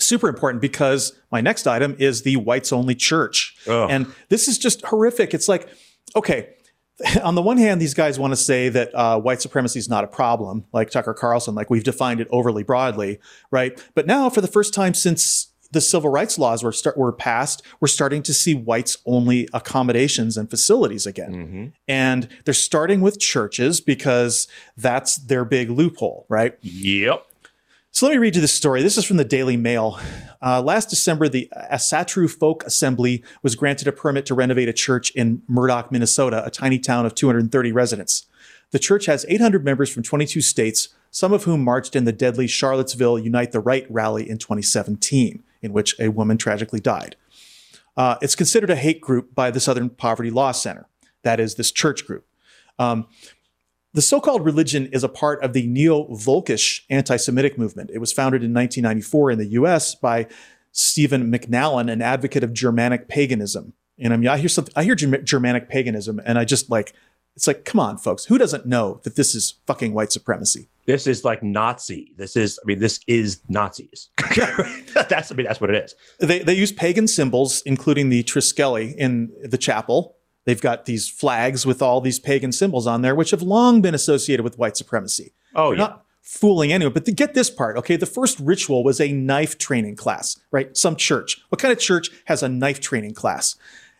Super 0.00 0.28
important 0.28 0.60
because 0.62 1.12
my 1.30 1.40
next 1.40 1.66
item 1.66 1.96
is 1.98 2.22
the 2.22 2.36
whites 2.36 2.72
only 2.72 2.94
church. 2.94 3.56
Ugh. 3.66 3.88
And 3.90 4.06
this 4.28 4.48
is 4.48 4.58
just 4.58 4.82
horrific. 4.84 5.34
It's 5.34 5.48
like, 5.48 5.68
okay, 6.16 6.50
on 7.22 7.34
the 7.34 7.42
one 7.42 7.58
hand, 7.58 7.80
these 7.80 7.94
guys 7.94 8.18
want 8.18 8.32
to 8.32 8.36
say 8.36 8.68
that 8.70 8.94
uh, 8.94 9.20
white 9.20 9.40
supremacy 9.40 9.78
is 9.78 9.88
not 9.88 10.04
a 10.04 10.08
problem, 10.08 10.64
like 10.72 10.90
Tucker 10.90 11.14
Carlson, 11.14 11.54
like 11.54 11.70
we've 11.70 11.84
defined 11.84 12.20
it 12.20 12.28
overly 12.30 12.62
broadly, 12.64 13.20
right? 13.50 13.80
But 13.94 14.06
now, 14.06 14.28
for 14.30 14.40
the 14.40 14.48
first 14.48 14.74
time 14.74 14.94
since 14.94 15.52
the 15.70 15.80
civil 15.82 16.08
rights 16.10 16.38
laws 16.38 16.64
were 16.64 16.72
start, 16.72 16.96
were 16.96 17.12
passed, 17.12 17.62
we're 17.78 17.88
starting 17.88 18.22
to 18.22 18.32
see 18.32 18.54
whites 18.54 18.96
only 19.04 19.46
accommodations 19.52 20.38
and 20.38 20.48
facilities 20.48 21.06
again, 21.06 21.32
Mm-hmm. 21.34 21.66
and 21.86 22.26
they're 22.46 22.54
starting 22.54 23.02
with 23.02 23.20
churches 23.20 23.78
because 23.80 24.48
that's 24.78 25.16
their 25.16 25.44
big 25.44 25.68
loophole, 25.70 26.24
right? 26.30 26.56
Yep. 26.62 27.26
So 27.90 28.06
let 28.06 28.12
me 28.12 28.18
read 28.18 28.36
you 28.36 28.42
this 28.42 28.52
story. 28.52 28.82
This 28.82 28.98
is 28.98 29.04
from 29.04 29.16
the 29.16 29.24
Daily 29.24 29.56
Mail. 29.56 29.98
Uh, 30.42 30.60
last 30.60 30.90
December, 30.90 31.28
the 31.28 31.50
Asatru 31.72 32.30
Folk 32.30 32.62
Assembly 32.64 33.24
was 33.42 33.56
granted 33.56 33.88
a 33.88 33.92
permit 33.92 34.26
to 34.26 34.34
renovate 34.34 34.68
a 34.68 34.74
church 34.74 35.10
in 35.12 35.42
Murdock, 35.48 35.90
Minnesota, 35.90 36.44
a 36.44 36.50
tiny 36.50 36.78
town 36.78 37.06
of 37.06 37.14
230 37.14 37.72
residents. 37.72 38.26
The 38.70 38.78
church 38.78 39.06
has 39.06 39.24
800 39.28 39.64
members 39.64 39.90
from 39.90 40.02
22 40.02 40.42
states, 40.42 40.90
some 41.10 41.32
of 41.32 41.44
whom 41.44 41.64
marched 41.64 41.96
in 41.96 42.04
the 42.04 42.12
deadly 42.12 42.46
Charlottesville 42.46 43.18
Unite 43.18 43.52
the 43.52 43.60
Right 43.60 43.86
rally 43.90 44.28
in 44.28 44.36
2017, 44.36 45.42
in 45.62 45.72
which 45.72 45.98
a 45.98 46.10
woman 46.10 46.36
tragically 46.36 46.80
died. 46.80 47.16
Uh, 47.96 48.16
it's 48.20 48.36
considered 48.36 48.70
a 48.70 48.76
hate 48.76 49.00
group 49.00 49.34
by 49.34 49.50
the 49.50 49.60
Southern 49.60 49.88
Poverty 49.88 50.30
Law 50.30 50.52
Center. 50.52 50.86
That 51.22 51.40
is 51.40 51.54
this 51.54 51.72
church 51.72 52.06
group. 52.06 52.26
Um, 52.78 53.06
the 53.94 54.02
so 54.02 54.20
called 54.20 54.44
religion 54.44 54.86
is 54.92 55.02
a 55.02 55.08
part 55.08 55.42
of 55.42 55.52
the 55.52 55.66
neo 55.66 56.04
Volkish 56.08 56.82
anti 56.90 57.16
Semitic 57.16 57.56
movement. 57.58 57.90
It 57.92 57.98
was 57.98 58.12
founded 58.12 58.42
in 58.42 58.52
1994 58.52 59.30
in 59.32 59.38
the 59.38 59.46
US 59.46 59.94
by 59.94 60.26
Stephen 60.72 61.32
McNallen, 61.32 61.90
an 61.90 62.02
advocate 62.02 62.44
of 62.44 62.52
Germanic 62.52 63.08
paganism. 63.08 63.72
And 63.98 64.12
I 64.12 64.16
mean, 64.16 64.28
I 64.28 64.38
hear 64.38 64.48
something, 64.48 64.72
I 64.76 64.84
hear 64.84 64.94
Germanic 64.94 65.68
paganism, 65.68 66.20
and 66.24 66.38
I 66.38 66.44
just 66.44 66.70
like, 66.70 66.92
it's 67.34 67.46
like, 67.46 67.64
come 67.64 67.80
on, 67.80 67.98
folks, 67.98 68.24
who 68.24 68.36
doesn't 68.36 68.66
know 68.66 69.00
that 69.04 69.16
this 69.16 69.34
is 69.34 69.54
fucking 69.66 69.94
white 69.94 70.12
supremacy? 70.12 70.68
This 70.86 71.06
is 71.06 71.24
like 71.24 71.42
Nazi. 71.42 72.12
This 72.16 72.34
is, 72.34 72.58
I 72.62 72.66
mean, 72.66 72.80
this 72.80 73.00
is 73.06 73.40
Nazis. 73.48 74.08
that's, 74.94 75.30
I 75.30 75.34
mean, 75.34 75.46
that's 75.46 75.60
what 75.60 75.70
it 75.70 75.84
is. 75.84 75.94
They, 76.18 76.40
they 76.40 76.54
use 76.54 76.72
pagan 76.72 77.06
symbols, 77.06 77.62
including 77.64 78.08
the 78.08 78.24
Triskele 78.24 78.94
in 78.96 79.32
the 79.44 79.58
chapel. 79.58 80.16
They've 80.48 80.58
got 80.58 80.86
these 80.86 81.10
flags 81.10 81.66
with 81.66 81.82
all 81.82 82.00
these 82.00 82.18
pagan 82.18 82.52
symbols 82.52 82.86
on 82.86 83.02
there, 83.02 83.14
which 83.14 83.32
have 83.32 83.42
long 83.42 83.82
been 83.82 83.94
associated 83.94 84.44
with 84.44 84.56
white 84.56 84.78
supremacy. 84.78 85.34
Oh, 85.54 85.68
They're 85.68 85.80
yeah. 85.80 85.84
not 85.88 86.06
fooling 86.22 86.72
anyone. 86.72 86.94
But 86.94 87.04
to 87.04 87.12
get 87.12 87.34
this 87.34 87.50
part, 87.50 87.76
okay, 87.76 87.96
the 87.96 88.06
first 88.06 88.40
ritual 88.40 88.82
was 88.82 88.98
a 88.98 89.12
knife 89.12 89.58
training 89.58 89.96
class, 89.96 90.40
right? 90.50 90.74
Some 90.74 90.96
church. 90.96 91.38
What 91.50 91.60
kind 91.60 91.70
of 91.70 91.78
church 91.78 92.08
has 92.24 92.42
a 92.42 92.48
knife 92.48 92.80
training 92.80 93.12
class? 93.12 93.56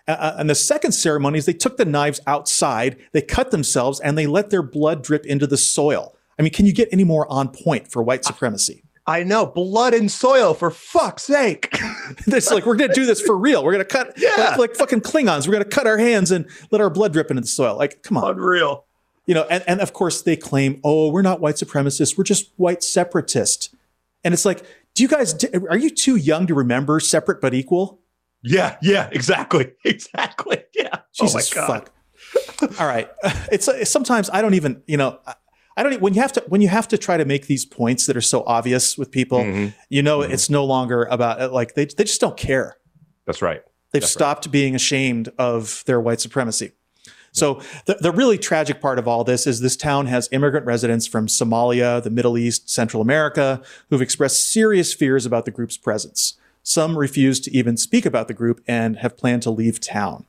Uh, 0.07 0.37
and 0.39 0.49
the 0.49 0.55
second 0.55 0.93
ceremony 0.93 1.37
is 1.37 1.45
they 1.45 1.53
took 1.53 1.77
the 1.77 1.85
knives 1.85 2.19
outside, 2.27 2.97
they 3.13 3.21
cut 3.21 3.51
themselves, 3.51 4.01
and 4.01 4.17
they 4.17 4.27
let 4.27 4.49
their 4.49 4.63
blood 4.63 5.03
drip 5.03 5.27
into 5.27 5.47
the 5.47 5.59
soil. 5.59 6.17
I 6.39 6.43
mean, 6.43 6.53
can 6.55 6.65
you 6.65 6.73
get 6.73 6.89
any 6.91 7.05
more 7.05 7.31
on 7.31 7.49
point 7.49 7.93
for 7.93 8.03
white 8.03 8.25
supremacy? 8.25 8.85
I 9.09 9.23
know. 9.25 9.47
Blood 9.47 9.95
and 9.95 10.11
soil, 10.11 10.53
for 10.55 10.71
fuck's 10.71 11.23
sake. 11.25 11.69
it's 12.27 12.51
like 12.51 12.67
we're 12.67 12.77
gonna 12.77 12.93
do 12.93 13.07
this 13.07 13.21
for 13.23 13.37
real. 13.37 13.65
We're 13.65 13.73
gonna 13.73 13.85
cut 13.87 14.13
Yeah. 14.19 14.35
like, 14.51 14.59
like 14.59 14.77
fucking 14.77 15.01
Klingons. 15.01 15.47
We're 15.49 15.55
gonna 15.55 15.65
cut 15.65 15.87
our 15.87 15.97
hands 15.99 16.31
and 16.31 16.47
let 16.71 16.81
our 16.83 16.91
blood 16.91 17.15
drip 17.15 17.31
into 17.31 17.41
the 17.41 17.47
soil. 17.49 17.77
Like, 17.77 18.03
come 18.03 18.19
on. 18.19 18.31
Unreal. 18.33 18.85
You 19.27 19.35
know, 19.35 19.45
and, 19.51 19.65
and 19.67 19.81
of 19.81 19.93
course 19.93 20.23
they 20.23 20.37
claim, 20.37 20.81
oh, 20.85 21.11
we're 21.11 21.23
not 21.23 21.41
white 21.41 21.57
supremacists, 21.57 22.17
we're 22.19 22.25
just 22.25 22.51
white 22.57 22.83
separatists. 22.83 23.71
And 24.25 24.33
it's 24.35 24.45
like, 24.45 24.65
do 24.95 25.03
you 25.03 25.09
guys 25.09 25.43
are 25.71 25.77
you 25.79 25.91
too 25.91 26.17
young 26.17 26.47
to 26.47 26.55
remember 26.55 27.01
separate 27.01 27.41
but 27.41 27.55
equal? 27.55 28.01
Yeah, 28.43 28.77
yeah, 28.83 29.09
exactly. 29.11 29.73
Exactly. 29.85 30.63
Yeah. 30.75 30.91
Oh 30.93 30.99
Jesus 31.27 31.57
oh 31.57 31.61
my 31.63 31.67
God. 31.67 31.91
fuck. 32.61 32.81
All 32.81 32.87
right. 32.87 33.09
It's, 33.51 33.67
it's 33.69 33.91
sometimes 33.91 34.29
I 34.31 34.43
don't 34.43 34.55
even, 34.55 34.83
you 34.87 34.97
know, 34.99 35.19
I- 35.27 35.35
I 35.79 35.83
don't 35.85 36.01
when 36.03 36.13
you 36.13 36.21
have 36.21 36.33
to 36.33 36.45
when 36.49 36.61
you 36.61 36.69
have 36.69 36.89
to 36.89 36.99
try 36.99 37.17
to 37.17 37.25
make 37.25 37.47
these 37.47 37.65
points 37.65 38.07
that 38.07 38.17
are 38.17 38.21
so 38.21 38.43
obvious 38.47 38.99
with 38.99 39.11
people, 39.13 39.39
Mhm. 39.45 39.75
you 39.89 40.03
know, 40.03 40.19
Mhm. 40.19 40.31
it's 40.33 40.51
no 40.51 40.65
longer 40.65 41.05
about 41.05 41.53
like 41.53 41.75
they 41.75 41.85
they 41.85 42.05
just 42.05 42.21
don't 42.21 42.37
care. 42.37 42.77
That's 43.27 43.41
right. 43.41 43.63
They've 43.93 44.03
That's 44.03 44.11
right. 44.17 44.19
stopped 44.19 44.51
being 44.51 44.75
ashamed 44.75 45.31
of 45.39 45.85
their 45.87 46.01
white 46.01 46.21
supremacy. 46.21 46.73
So 47.31 47.61
the, 47.87 47.95
the 48.01 48.11
really 48.11 48.39
tragic 48.39 48.81
part 48.81 48.99
of 48.99 49.07
all 49.07 49.23
this 49.23 49.47
is 49.47 49.61
this 49.61 49.77
town 49.77 50.07
has 50.07 50.29
immigrant 50.33 50.67
residents 50.67 51.07
from 51.07 51.29
Somalia, 51.29 52.03
the 52.03 52.11
Middle 52.11 52.37
East, 52.37 52.69
Central 52.69 53.01
America, 53.01 53.63
who've 53.89 54.03
expressed 54.03 54.51
serious 54.51 54.93
fears 54.93 55.25
about 55.27 55.45
the 55.45 55.51
group's 55.53 55.77
presence. 55.77 56.35
Some 56.65 56.99
refuse 56.99 57.39
to 57.41 57.57
even 57.57 57.77
speak 57.77 58.05
about 58.05 58.27
the 58.29 58.35
group 58.35 58.61
and 58.67 58.97
have 58.97 59.17
planned 59.17 59.43
to 59.43 59.51
leave 59.51 59.79
town. 59.79 60.25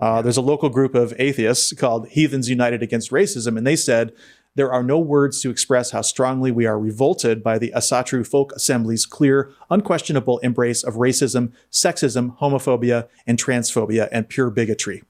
Uh, 0.00 0.20
there's 0.22 0.36
a 0.36 0.42
local 0.42 0.68
group 0.70 0.94
of 0.94 1.14
atheists 1.18 1.72
called 1.74 2.08
Heathens 2.08 2.50
United 2.50 2.82
Against 2.82 3.10
Racism, 3.12 3.56
and 3.56 3.66
they 3.66 3.76
said 3.76 4.12
there 4.56 4.72
are 4.72 4.82
no 4.82 4.98
words 4.98 5.40
to 5.42 5.50
express 5.50 5.90
how 5.90 6.02
strongly 6.02 6.52
we 6.52 6.66
are 6.66 6.78
revolted 6.78 7.42
by 7.42 7.58
the 7.58 7.72
Asatru 7.74 8.26
Folk 8.26 8.52
Assembly's 8.52 9.04
clear, 9.04 9.52
unquestionable 9.70 10.38
embrace 10.38 10.84
of 10.84 10.94
racism, 10.94 11.52
sexism, 11.72 12.38
homophobia, 12.38 13.08
and 13.26 13.38
transphobia, 13.38 14.08
and 14.12 14.28
pure 14.28 14.50
bigotry. 14.50 15.02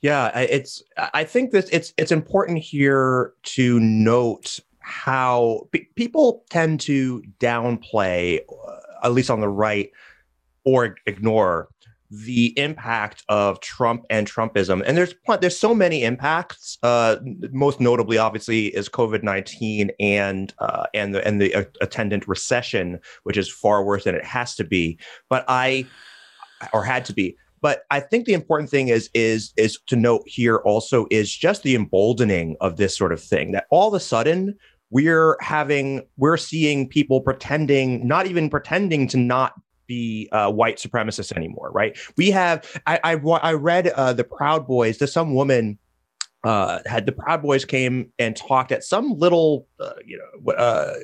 Yeah, 0.00 0.36
it's. 0.38 0.82
I 0.96 1.22
think 1.24 1.52
that 1.52 1.72
it's 1.72 1.94
it's 1.96 2.10
important 2.10 2.58
here 2.58 3.34
to 3.44 3.78
note 3.78 4.58
how 4.80 5.68
pe- 5.70 5.86
people 5.94 6.44
tend 6.50 6.80
to 6.80 7.22
downplay, 7.38 8.40
uh, 8.40 8.76
at 9.04 9.12
least 9.12 9.30
on 9.30 9.40
the 9.40 9.48
right, 9.48 9.90
or 10.64 10.96
ignore 11.06 11.68
the 12.12 12.52
impact 12.58 13.24
of 13.30 13.58
Trump 13.60 14.04
and 14.10 14.30
Trumpism. 14.30 14.82
And 14.86 14.98
there's 14.98 15.14
there's 15.40 15.58
so 15.58 15.74
many 15.74 16.04
impacts. 16.04 16.76
Uh, 16.82 17.16
most 17.52 17.80
notably, 17.80 18.18
obviously, 18.18 18.66
is 18.66 18.88
COVID 18.88 19.22
nineteen 19.22 19.90
and 19.98 20.52
uh, 20.58 20.84
and 20.92 21.14
the 21.14 21.26
and 21.26 21.40
the 21.40 21.54
uh, 21.54 21.64
attendant 21.80 22.28
recession, 22.28 22.98
which 23.22 23.38
is 23.38 23.50
far 23.50 23.82
worse 23.82 24.04
than 24.04 24.14
it 24.14 24.26
has 24.26 24.54
to 24.56 24.64
be. 24.64 24.98
But 25.30 25.46
I, 25.48 25.86
or 26.74 26.84
had 26.84 27.06
to 27.06 27.14
be. 27.14 27.36
But 27.62 27.84
I 27.90 28.00
think 28.00 28.26
the 28.26 28.34
important 28.34 28.68
thing 28.68 28.88
is 28.88 29.08
is 29.14 29.54
is 29.56 29.78
to 29.86 29.96
note 29.96 30.22
here 30.26 30.56
also 30.58 31.06
is 31.10 31.34
just 31.34 31.62
the 31.62 31.74
emboldening 31.74 32.56
of 32.60 32.76
this 32.76 32.94
sort 32.94 33.12
of 33.12 33.22
thing 33.22 33.52
that 33.52 33.66
all 33.70 33.88
of 33.88 33.94
a 33.94 34.00
sudden 34.00 34.54
we're 34.90 35.38
having 35.40 36.02
we're 36.18 36.36
seeing 36.36 36.86
people 36.86 37.22
pretending 37.22 38.06
not 38.06 38.26
even 38.26 38.50
pretending 38.50 39.08
to 39.08 39.16
not 39.16 39.54
be 39.86 40.28
uh, 40.32 40.50
white 40.50 40.78
supremacists 40.78 41.32
anymore 41.36 41.70
right? 41.72 41.96
We 42.16 42.30
have 42.30 42.64
i 42.86 42.98
i, 43.04 43.14
I 43.14 43.52
read 43.54 43.88
uh, 43.88 44.12
the 44.12 44.24
proud 44.24 44.66
boys 44.66 44.98
there's 44.98 45.12
some 45.12 45.34
woman 45.34 45.78
uh, 46.44 46.80
had 46.86 47.06
the 47.06 47.12
Proud 47.12 47.40
Boys 47.40 47.64
came 47.64 48.10
and 48.18 48.34
talked 48.34 48.72
at 48.72 48.82
some 48.82 49.16
little, 49.16 49.68
uh, 49.78 49.92
you 50.04 50.18
know, 50.18 50.52
uh, 50.54 50.94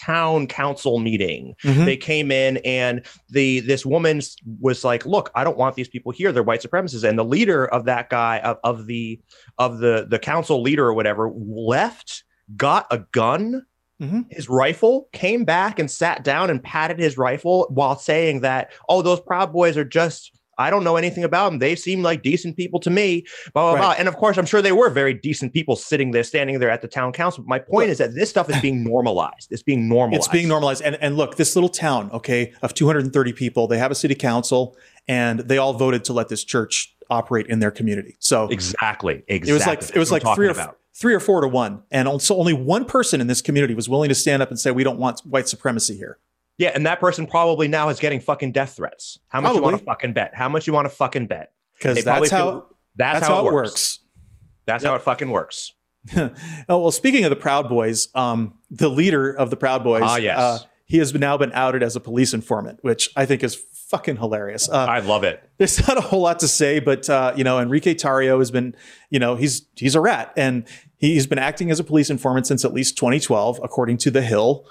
town 0.00 0.46
council 0.46 0.98
meeting, 0.98 1.54
Mhm. 1.64 1.84
they 1.84 1.98
came 1.98 2.30
in 2.30 2.56
and 2.64 3.04
the 3.28 3.60
this 3.60 3.84
woman 3.84 4.22
was 4.58 4.84
like 4.84 5.04
look 5.04 5.30
i 5.34 5.44
don't 5.44 5.58
want 5.58 5.74
these 5.74 5.88
people 5.88 6.12
here. 6.12 6.32
They're 6.32 6.42
white 6.42 6.62
supremacists. 6.62 7.06
And 7.06 7.18
the 7.18 7.24
leader 7.24 7.66
of 7.66 7.84
that 7.84 8.08
guy 8.08 8.38
of, 8.38 8.56
of 8.64 8.86
the 8.86 9.20
of 9.58 9.80
the 9.80 10.06
the 10.08 10.18
council 10.18 10.62
leader 10.62 10.86
or 10.86 10.94
whatever 10.94 11.30
left 11.34 12.24
got 12.56 12.86
a 12.90 13.00
gun 13.12 13.66
Mhm. 14.00 14.26
his 14.30 14.48
rifle 14.48 15.08
came 15.12 15.44
back 15.44 15.78
and 15.78 15.90
sat 15.90 16.22
down 16.22 16.50
and 16.50 16.62
patted 16.62 16.98
his 16.98 17.16
rifle 17.16 17.66
while 17.70 17.96
saying 17.98 18.40
that 18.40 18.70
oh 18.90 19.00
those 19.02 19.20
proud 19.20 19.52
boys 19.52 19.76
are 19.76 19.84
just 19.84 20.32
I 20.58 20.70
don't 20.70 20.84
know 20.84 20.96
anything 20.96 21.22
about 21.22 21.50
them. 21.50 21.58
They 21.58 21.76
seem 21.76 22.02
like 22.02 22.22
decent 22.22 22.56
people 22.56 22.80
to 22.80 22.88
me. 22.88 23.26
Blah 23.52 23.62
blah 23.62 23.72
Right. 23.72 23.78
blah. 23.80 23.94
And 23.98 24.08
of 24.08 24.16
course, 24.16 24.38
I'm 24.38 24.46
sure 24.46 24.62
they 24.62 24.72
were 24.72 24.88
very 24.88 25.12
decent 25.12 25.52
people 25.52 25.76
sitting 25.76 26.12
there, 26.12 26.22
standing 26.22 26.58
there 26.60 26.70
at 26.70 26.80
the 26.80 26.88
town 26.88 27.12
council. 27.12 27.44
But 27.44 27.48
My 27.50 27.58
point 27.58 27.90
is 27.90 27.98
that 27.98 28.14
this 28.14 28.30
stuff 28.30 28.48
is 28.48 28.58
being 28.62 28.82
normalized. 28.82 29.48
It's 29.52 29.62
being 29.62 29.86
normalized. 29.86 30.20
It's 30.20 30.28
being 30.32 30.48
normalized. 30.48 30.80
And, 30.82 30.96
and 31.02 31.18
look, 31.18 31.36
this 31.36 31.54
little 31.56 31.68
town, 31.68 32.10
okay, 32.10 32.54
of 32.62 32.72
230 32.72 33.34
people, 33.34 33.66
they 33.66 33.76
have 33.76 33.90
a 33.90 33.94
city 33.94 34.14
council 34.14 34.74
and 35.06 35.40
they 35.40 35.58
all 35.58 35.74
voted 35.74 36.04
to 36.04 36.14
let 36.14 36.28
this 36.30 36.42
church 36.42 36.96
operate 37.10 37.48
in 37.48 37.58
their 37.58 37.70
community. 37.70 38.16
So 38.20 38.48
Exactly. 38.48 39.24
Exactly. 39.28 39.50
it 39.50 39.52
was 39.52 39.66
like, 39.66 39.82
it 39.94 39.98
was 39.98 40.10
like 40.10 40.34
three 40.36 40.46
or, 40.48 40.52
about. 40.52 40.78
Three 40.98 41.12
or 41.12 41.20
four 41.20 41.42
to 41.42 41.48
one. 41.48 41.82
And 41.90 42.08
also 42.08 42.36
only 42.36 42.54
one 42.54 42.86
person 42.86 43.20
in 43.20 43.26
this 43.26 43.42
community 43.42 43.74
was 43.74 43.86
willing 43.86 44.08
to 44.08 44.14
stand 44.14 44.42
up 44.42 44.48
and 44.48 44.58
say, 44.58 44.70
we 44.70 44.82
don't 44.82 44.98
want 44.98 45.20
white 45.26 45.46
supremacy 45.46 45.94
here. 45.96 46.18
Yeah, 46.56 46.70
and 46.74 46.86
that 46.86 47.00
person 47.00 47.26
probably 47.26 47.68
now 47.68 47.90
is 47.90 48.00
getting 48.00 48.18
fucking 48.18 48.52
death 48.52 48.76
threats. 48.76 49.18
How 49.28 49.42
much 49.42 49.54
you 49.54 49.62
want 49.62 49.78
to 49.78 49.84
fucking 49.84 50.14
bet? 50.14 50.34
How 50.34 50.48
much 50.48 50.66
you 50.66 50.72
want 50.72 50.86
to 50.86 50.94
fucking 50.94 51.26
bet? 51.26 51.52
Because 51.76 52.02
that's 52.02 52.30
how, 52.30 52.50
feel- 52.50 52.76
That's, 52.96 53.20
that's 53.20 53.28
how 53.28 53.46
it 53.46 53.52
works. 53.52 53.98
That's 54.64 54.82
how 54.84 54.94
it 54.94 55.02
fucking 55.02 55.30
works. 55.30 55.74
oh, 56.16 56.30
well, 56.68 56.90
speaking 56.90 57.24
of 57.24 57.30
the 57.30 57.36
Proud 57.36 57.68
Boys, 57.68 58.08
um, 58.14 58.54
the 58.70 58.88
leader 58.88 59.30
of 59.30 59.50
the 59.50 59.56
Proud 59.56 59.84
Boys, 59.84 60.02
Ah, 60.04 60.16
yes. 60.16 60.38
uh, 60.38 60.58
he 60.86 60.96
has 60.98 61.12
now 61.12 61.36
been 61.36 61.52
outed 61.52 61.82
as 61.82 61.94
a 61.96 62.00
police 62.00 62.32
informant, 62.32 62.78
which 62.82 63.10
I 63.16 63.26
think 63.26 63.42
is 63.44 63.56
fucking 63.88 64.16
hilarious. 64.16 64.68
Uh, 64.68 64.86
I 64.88 65.00
love 65.00 65.24
it. 65.24 65.42
there's 65.58 65.78
not 65.88 65.98
a 65.98 66.00
whole 66.00 66.22
lot 66.22 66.38
to 66.40 66.48
say, 66.48 66.78
but 66.80 67.10
uh, 67.10 67.32
you 67.36 67.44
know, 67.44 67.58
Enrique 67.58 67.94
Tarrio 67.94 68.38
has 68.38 68.50
been, 68.50 68.74
you 69.10 69.18
know, 69.18 69.34
he's 69.36 69.66
he's 69.74 69.94
a 69.94 70.00
rat, 70.00 70.32
and 70.36 70.64
he's 70.98 71.26
been 71.26 71.38
acting 71.38 71.70
as 71.70 71.80
a 71.80 71.84
police 71.84 72.10
informant 72.10 72.46
since 72.46 72.64
at 72.64 72.72
least 72.72 72.96
2012, 72.96 73.60
according 73.62 73.98
to 73.98 74.10
The 74.10 74.22
Hill. 74.22 74.66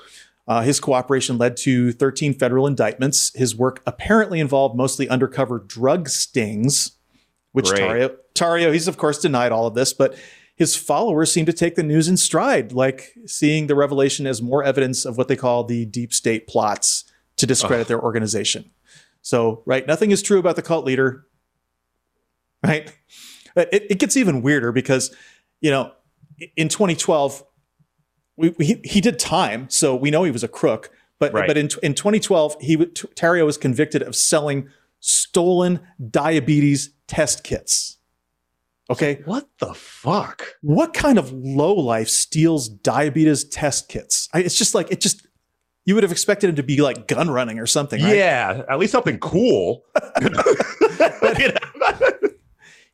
Uh, 0.48 0.62
his 0.62 0.80
cooperation 0.80 1.38
led 1.38 1.58
to 1.58 1.92
13 1.92 2.34
federal 2.34 2.68
indictments. 2.68 3.32
His 3.36 3.56
work 3.56 3.82
apparently 3.88 4.40
involved 4.40 4.76
mostly 4.76 5.10
undercover 5.10 5.60
drug 5.60 6.08
stings, 6.08 6.92
which 7.52 7.70
Great. 7.70 7.80
Tario 7.80 8.16
Tarrio, 8.36 8.74
he's 8.74 8.88
of 8.88 8.98
course 8.98 9.20
denied 9.20 9.52
all 9.52 9.66
of 9.66 9.74
this, 9.74 9.94
but 9.94 10.16
his 10.56 10.76
followers 10.76 11.32
seem 11.32 11.46
to 11.46 11.54
take 11.54 11.76
the 11.76 11.84
news 11.84 12.08
in 12.08 12.18
stride, 12.18 12.72
like 12.72 13.14
seeing 13.26 13.68
the 13.68 13.76
revelation 13.76 14.28
as 14.28 14.42
more 14.42 14.64
evidence 14.64 15.04
of 15.06 15.18
what 15.18 15.28
they 15.28 15.36
call 15.36 15.64
the 15.64 15.86
deep 15.86 16.14
state 16.14 16.48
plots 16.48 17.06
to 17.38 17.46
discredit 17.46 17.88
their 17.88 18.02
organization. 18.02 18.72
So, 19.22 19.64
right, 19.66 19.86
nothing 19.88 20.12
is 20.12 20.22
true 20.22 20.40
about 20.40 20.56
the 20.56 20.62
cult 20.62 20.86
leader, 20.86 21.26
right? 22.64 22.94
It, 23.56 23.88
it 23.90 24.00
gets 24.00 24.16
even 24.16 24.42
weirder 24.42 24.72
because, 24.72 25.14
you 25.62 25.72
know, 25.72 25.92
in 26.56 26.70
2012, 26.70 27.44
we, 28.38 28.50
we, 28.58 28.82
he 28.84 29.02
did 29.02 29.18
time, 29.20 29.70
so 29.70 29.96
we 29.96 30.12
know 30.12 30.24
he 30.24 30.32
was 30.32 30.44
a 30.44 30.48
crook. 30.48 30.92
But 31.20 31.32
Right. 31.34 31.48
but 31.48 31.58
in 31.58 31.70
in 31.82 31.94
2012, 31.94 32.58
he 32.60 32.76
w- 32.76 32.92
T- 32.92 33.08
Tarrio 33.16 33.46
was 33.46 33.58
convicted 33.58 34.02
of 34.02 34.16
selling 34.16 34.68
stolen 35.00 35.80
diabetes 36.12 36.90
test 37.08 37.44
kits. 37.46 37.98
Okay, 38.90 39.22
What 39.26 39.48
the 39.60 39.74
fuck? 39.74 40.46
what 40.62 40.94
kind 40.94 41.18
of 41.18 41.32
low 41.32 41.74
life 41.74 42.10
steals 42.10 42.68
diabetes 42.70 43.46
test 43.46 43.88
kits? 43.90 44.28
I, 44.34 44.40
it's 44.42 44.58
just 44.58 44.76
like 44.76 44.92
it 44.92 45.00
just 45.00 45.26
you 45.86 45.96
would 45.96 46.04
have 46.04 46.12
expected 46.12 46.50
him 46.50 46.56
to 46.58 46.64
be 46.64 46.82
like 46.82 47.08
gun 47.08 47.30
running 47.30 47.60
or 47.60 47.66
something. 47.68 48.02
Right? 48.04 48.18
Yeah, 48.18 48.64
at 48.70 48.78
least 48.78 48.92
something 48.92 49.18
cool. 49.20 49.86
Know? 50.22 50.44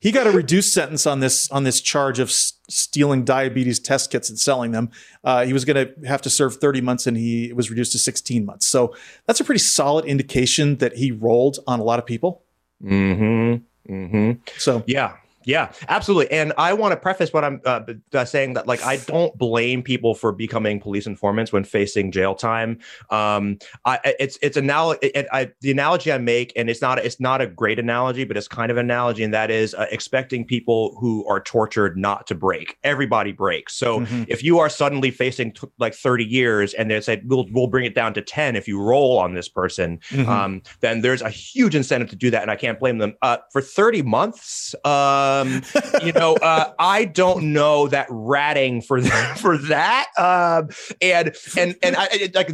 He 0.01 0.11
got 0.11 0.27
a 0.27 0.31
reduced 0.31 0.73
sentence 0.73 1.05
on 1.07 1.19
this 1.21 1.49
on 1.51 1.63
this 1.63 1.79
charge 1.79 2.19
of 2.19 2.27
s- 2.29 2.53
stealing 2.67 3.23
diabetes 3.23 3.79
test 3.79 4.11
kits 4.11 4.29
and 4.29 4.37
selling 4.37 4.71
them. 4.71 4.89
Uh, 5.23 5.45
he 5.45 5.53
was 5.53 5.63
going 5.63 5.77
to 5.87 6.07
have 6.07 6.21
to 6.23 6.29
serve 6.29 6.55
30 6.57 6.81
months, 6.81 7.07
and 7.07 7.15
he 7.15 7.53
was 7.53 7.69
reduced 7.69 7.91
to 7.93 7.99
16 7.99 8.43
months. 8.45 8.65
So 8.67 8.93
that's 9.27 9.39
a 9.39 9.43
pretty 9.43 9.59
solid 9.59 10.05
indication 10.05 10.77
that 10.77 10.97
he 10.97 11.11
rolled 11.11 11.59
on 11.67 11.79
a 11.79 11.83
lot 11.83 11.99
of 11.99 12.05
people. 12.05 12.41
mm-hmm. 12.83 13.93
Mm-hmm. 13.93 14.31
So 14.57 14.83
Yeah. 14.87 15.13
Yeah, 15.45 15.71
absolutely. 15.89 16.32
And 16.32 16.54
I 16.58 16.73
want 16.73 16.91
to 16.91 16.97
preface 16.97 17.34
what 17.34 17.43
I'm 17.43 17.62
uh, 17.65 17.82
uh, 18.13 18.25
saying 18.25 18.54
that, 18.54 18.67
like, 18.67 18.84
I 18.84 18.97
don't 18.97 19.36
blame 19.38 19.82
people 19.84 20.13
for 20.15 20.32
becoming 20.32 20.80
police 20.80 21.08
informants 21.08 21.51
when 21.51 21.63
facing 21.63 22.12
jail 22.12 22.36
time. 22.36 22.80
Um, 23.10 23.58
I, 23.86 23.99
it's 24.19 24.38
it's 24.41 24.58
anal- 24.58 24.95
it, 25.01 25.27
I, 25.32 25.51
the 25.62 25.71
analogy 25.71 26.12
I 26.12 26.17
make, 26.17 26.54
and 26.56 26.69
it's 26.69 26.82
not 26.82 26.99
it's 26.99 27.19
not 27.19 27.41
a 27.41 27.47
great 27.47 27.80
analogy, 27.80 28.23
but 28.23 28.38
it's 28.38 28.47
kind 28.47 28.71
of 28.71 28.77
an 28.77 28.86
analogy, 28.86 29.23
and 29.23 29.34
that 29.34 29.49
is 29.51 29.73
uh, 29.73 29.86
expecting 29.91 30.45
people 30.45 30.95
who 30.99 31.25
are 31.27 31.39
tortured 31.39 31.97
not 31.97 32.27
to 32.27 32.36
break. 32.36 32.77
Everybody 32.84 33.32
breaks. 33.32 33.75
So 33.75 34.01
Mhm. 34.01 34.25
if 34.27 34.43
you 34.43 34.60
are 34.60 34.69
suddenly 34.69 35.12
facing 35.12 35.54
t- 35.54 35.67
like 35.80 35.93
30 35.93 36.23
years, 36.25 36.73
and 36.73 36.89
they 36.91 37.01
said 37.01 37.23
we'll 37.25 37.47
we'll 37.51 37.67
bring 37.67 37.86
it 37.86 37.95
down 37.95 38.13
to 38.13 38.21
10 38.21 38.56
if 38.56 38.67
you 38.67 38.82
roll 38.82 39.17
on 39.17 39.34
this 39.34 39.49
person, 39.49 39.99
Mhm. 40.10 40.27
um, 40.27 40.62
then 40.82 41.01
there's 41.01 41.21
a 41.21 41.30
huge 41.30 41.75
incentive 41.75 42.10
to 42.10 42.15
do 42.15 42.30
that, 42.32 42.41
and 42.41 42.51
I 42.51 42.56
can't 42.56 42.80
blame 42.80 42.97
them. 42.99 43.15
Uh, 43.21 43.38
for 43.51 43.62
30 43.62 44.01
months, 44.04 44.75
um, 45.39 45.62
you 46.04 46.12
know, 46.12 46.36
uh, 46.36 46.74
I 46.80 47.06
don't 47.06 47.54
know 47.54 47.88
that 47.88 48.08
ratting 48.10 48.82
for 48.82 49.02
that, 49.02 49.38
for 49.39 49.58
that, 49.58 50.08
um, 50.17 50.70
and 51.02 51.36
and 51.58 51.76
and 51.82 51.96
I 51.98 52.30
like. 52.34 52.52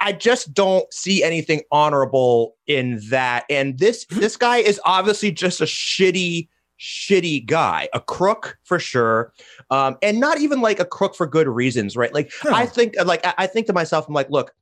I- 0.00 0.12
just 0.12 0.54
don't 0.54 0.90
see 0.94 1.24
anything 1.24 1.62
honorable 1.72 2.54
in 2.68 3.00
that. 3.10 3.44
And 3.50 3.78
this 3.78 4.06
this 4.06 4.36
guy 4.36 4.58
is 4.58 4.80
obviously 4.84 5.32
just 5.32 5.60
a 5.60 5.64
shitty, 5.64 6.48
shitty 6.80 7.44
guy, 7.44 7.88
a 7.92 8.00
crook 8.00 8.56
for 8.62 8.78
sure, 8.78 9.32
um, 9.70 9.96
and 10.00 10.20
not 10.20 10.40
even 10.40 10.60
like 10.60 10.78
a 10.78 10.84
crook 10.84 11.16
for 11.16 11.26
good 11.26 11.48
reasons, 11.48 11.96
right? 11.96 12.14
Like. 12.14 12.30
I 12.46 12.66
think, 12.66 12.94
like 13.04 13.26
I 13.26 13.34
I 13.38 13.46
think 13.48 13.66
to 13.66 13.72
myself, 13.72 14.06
I'm 14.06 14.14
like, 14.14 14.30
look, 14.30 14.52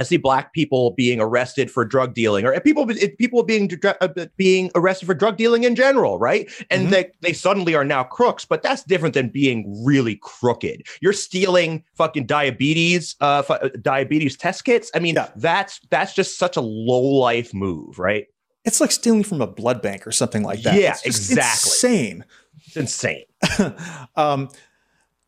I 0.00 0.02
see 0.02 0.16
black 0.16 0.52
people 0.54 0.92
being 0.92 1.20
arrested 1.20 1.70
for 1.70 1.84
drug 1.84 2.14
dealing, 2.14 2.46
or 2.46 2.58
people 2.60 2.86
people 3.18 3.42
being 3.42 3.70
uh, 3.84 4.08
being 4.36 4.70
arrested 4.74 5.04
for 5.06 5.14
drug 5.14 5.36
dealing 5.36 5.64
in 5.64 5.76
general, 5.76 6.18
right? 6.18 6.50
And 6.70 6.86
Mhm. 6.86 6.90
they 6.90 7.10
they 7.20 7.32
suddenly 7.34 7.74
are 7.74 7.84
now 7.84 8.04
crooks, 8.04 8.44
but 8.46 8.62
that's 8.62 8.82
different 8.82 9.14
than 9.14 9.28
being 9.28 9.84
really 9.84 10.16
crooked. 10.22 10.86
You're 11.02 11.12
stealing 11.12 11.84
fucking 11.96 12.26
diabetes, 12.26 13.14
uh, 13.20 13.42
fu- 13.42 13.52
uh, 13.54 13.68
diabetes 13.82 14.36
test 14.38 14.64
kits. 14.64 14.90
I 14.94 15.00
mean, 15.00 15.16
Yeah. 15.16 15.28
that's 15.36 15.80
that's 15.90 16.14
just 16.14 16.38
such 16.38 16.56
a 16.56 16.60
low 16.62 17.02
life 17.02 17.52
move, 17.54 17.98
right? 17.98 18.26
it's 18.66 18.78
like 18.78 18.92
stealing 18.92 19.22
from 19.22 19.40
a 19.40 19.46
blood 19.46 19.80
bank 19.80 20.06
or 20.06 20.12
something 20.12 20.42
like 20.42 20.60
that. 20.62 20.74
Yeah, 20.74 20.90
It's 21.02 21.30
exactly. 21.30 21.70
Insane. 21.70 22.24
It's 22.66 22.76
insane. 22.76 23.24
um, 24.16 24.50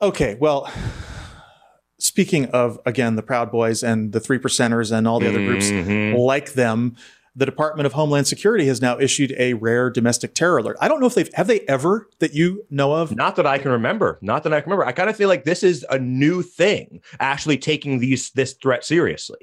okay, 0.03 0.37
well, 0.39 0.71
speaking 2.03 2.47
of 2.47 2.79
again 2.87 3.17
the 3.17 3.23
Proud 3.23 3.51
Boys 3.51 3.83
and 3.83 4.13
the 4.13 4.21
Three 4.21 4.39
Percenters 4.39 4.91
and 4.97 5.07
all 5.09 5.21
the 5.21 5.29
other 5.29 5.45
groups 5.45 5.71
Mhm. 5.71 6.19
like 6.19 6.53
them, 6.55 6.97
the 7.35 7.47
Department 7.47 7.87
of 7.87 7.95
Homeland 7.95 8.27
Security 8.27 8.67
has 8.67 8.83
now 8.83 8.99
issued 8.99 9.35
a 9.39 9.55
rare 9.55 9.89
domestic 9.89 10.35
terror 10.35 10.59
alert. 10.59 10.77
I 10.81 10.89
don't 10.89 11.01
know 11.01 11.07
if 11.07 11.15
they've 11.15 11.31
have 11.35 11.47
they 11.47 11.61
ever 11.61 12.09
that 12.19 12.35
you 12.35 12.65
know 12.71 12.93
of. 12.93 13.17
Not 13.17 13.37
that 13.37 13.47
I 13.47 13.57
can 13.59 13.71
remember. 13.71 14.19
Not 14.21 14.43
that 14.43 14.53
I 14.53 14.61
can 14.61 14.71
remember. 14.71 14.87
I 14.87 14.93
kind 14.93 15.09
of 15.09 15.17
feel 15.17 15.29
like 15.29 15.45
this 15.45 15.63
is 15.63 15.87
a 15.91 15.99
new 15.99 16.43
thing, 16.43 17.01
actually 17.21 17.57
taking 17.57 18.01
these 18.01 18.31
this 18.33 18.53
threat 18.53 18.85
seriously. 18.85 19.39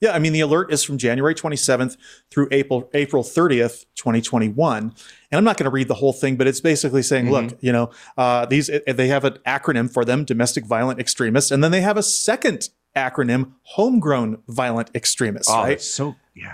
Yeah, 0.00 0.12
I 0.12 0.18
mean 0.18 0.32
the 0.32 0.40
alert 0.40 0.72
is 0.72 0.82
from 0.82 0.98
January 0.98 1.34
27th 1.34 1.96
through 2.30 2.48
April 2.50 2.90
April 2.94 3.22
30th, 3.22 3.86
2021. 3.94 4.82
And 4.82 4.92
I'm 5.38 5.44
not 5.44 5.56
going 5.56 5.64
to 5.64 5.70
read 5.70 5.88
the 5.88 5.94
whole 5.94 6.12
thing, 6.12 6.36
but 6.36 6.46
it's 6.46 6.60
basically 6.60 7.02
saying, 7.02 7.30
look, 7.30 7.56
you 7.60 7.72
know, 7.72 7.90
uh, 8.18 8.46
these 8.46 8.70
they 8.86 9.08
have 9.08 9.24
an 9.24 9.38
acronym 9.46 9.90
for 9.90 10.04
them, 10.04 10.24
domestic 10.24 10.66
violent 10.66 11.00
extremists, 11.00 11.50
and 11.50 11.64
then 11.64 11.70
they 11.70 11.80
have 11.80 11.96
a 11.96 12.02
second 12.02 12.68
acronym, 12.94 13.52
homegrown 13.62 14.42
violent 14.48 14.90
extremists, 14.94 15.50
right? 15.50 15.80
so 15.80 16.16
yeah. 16.34 16.52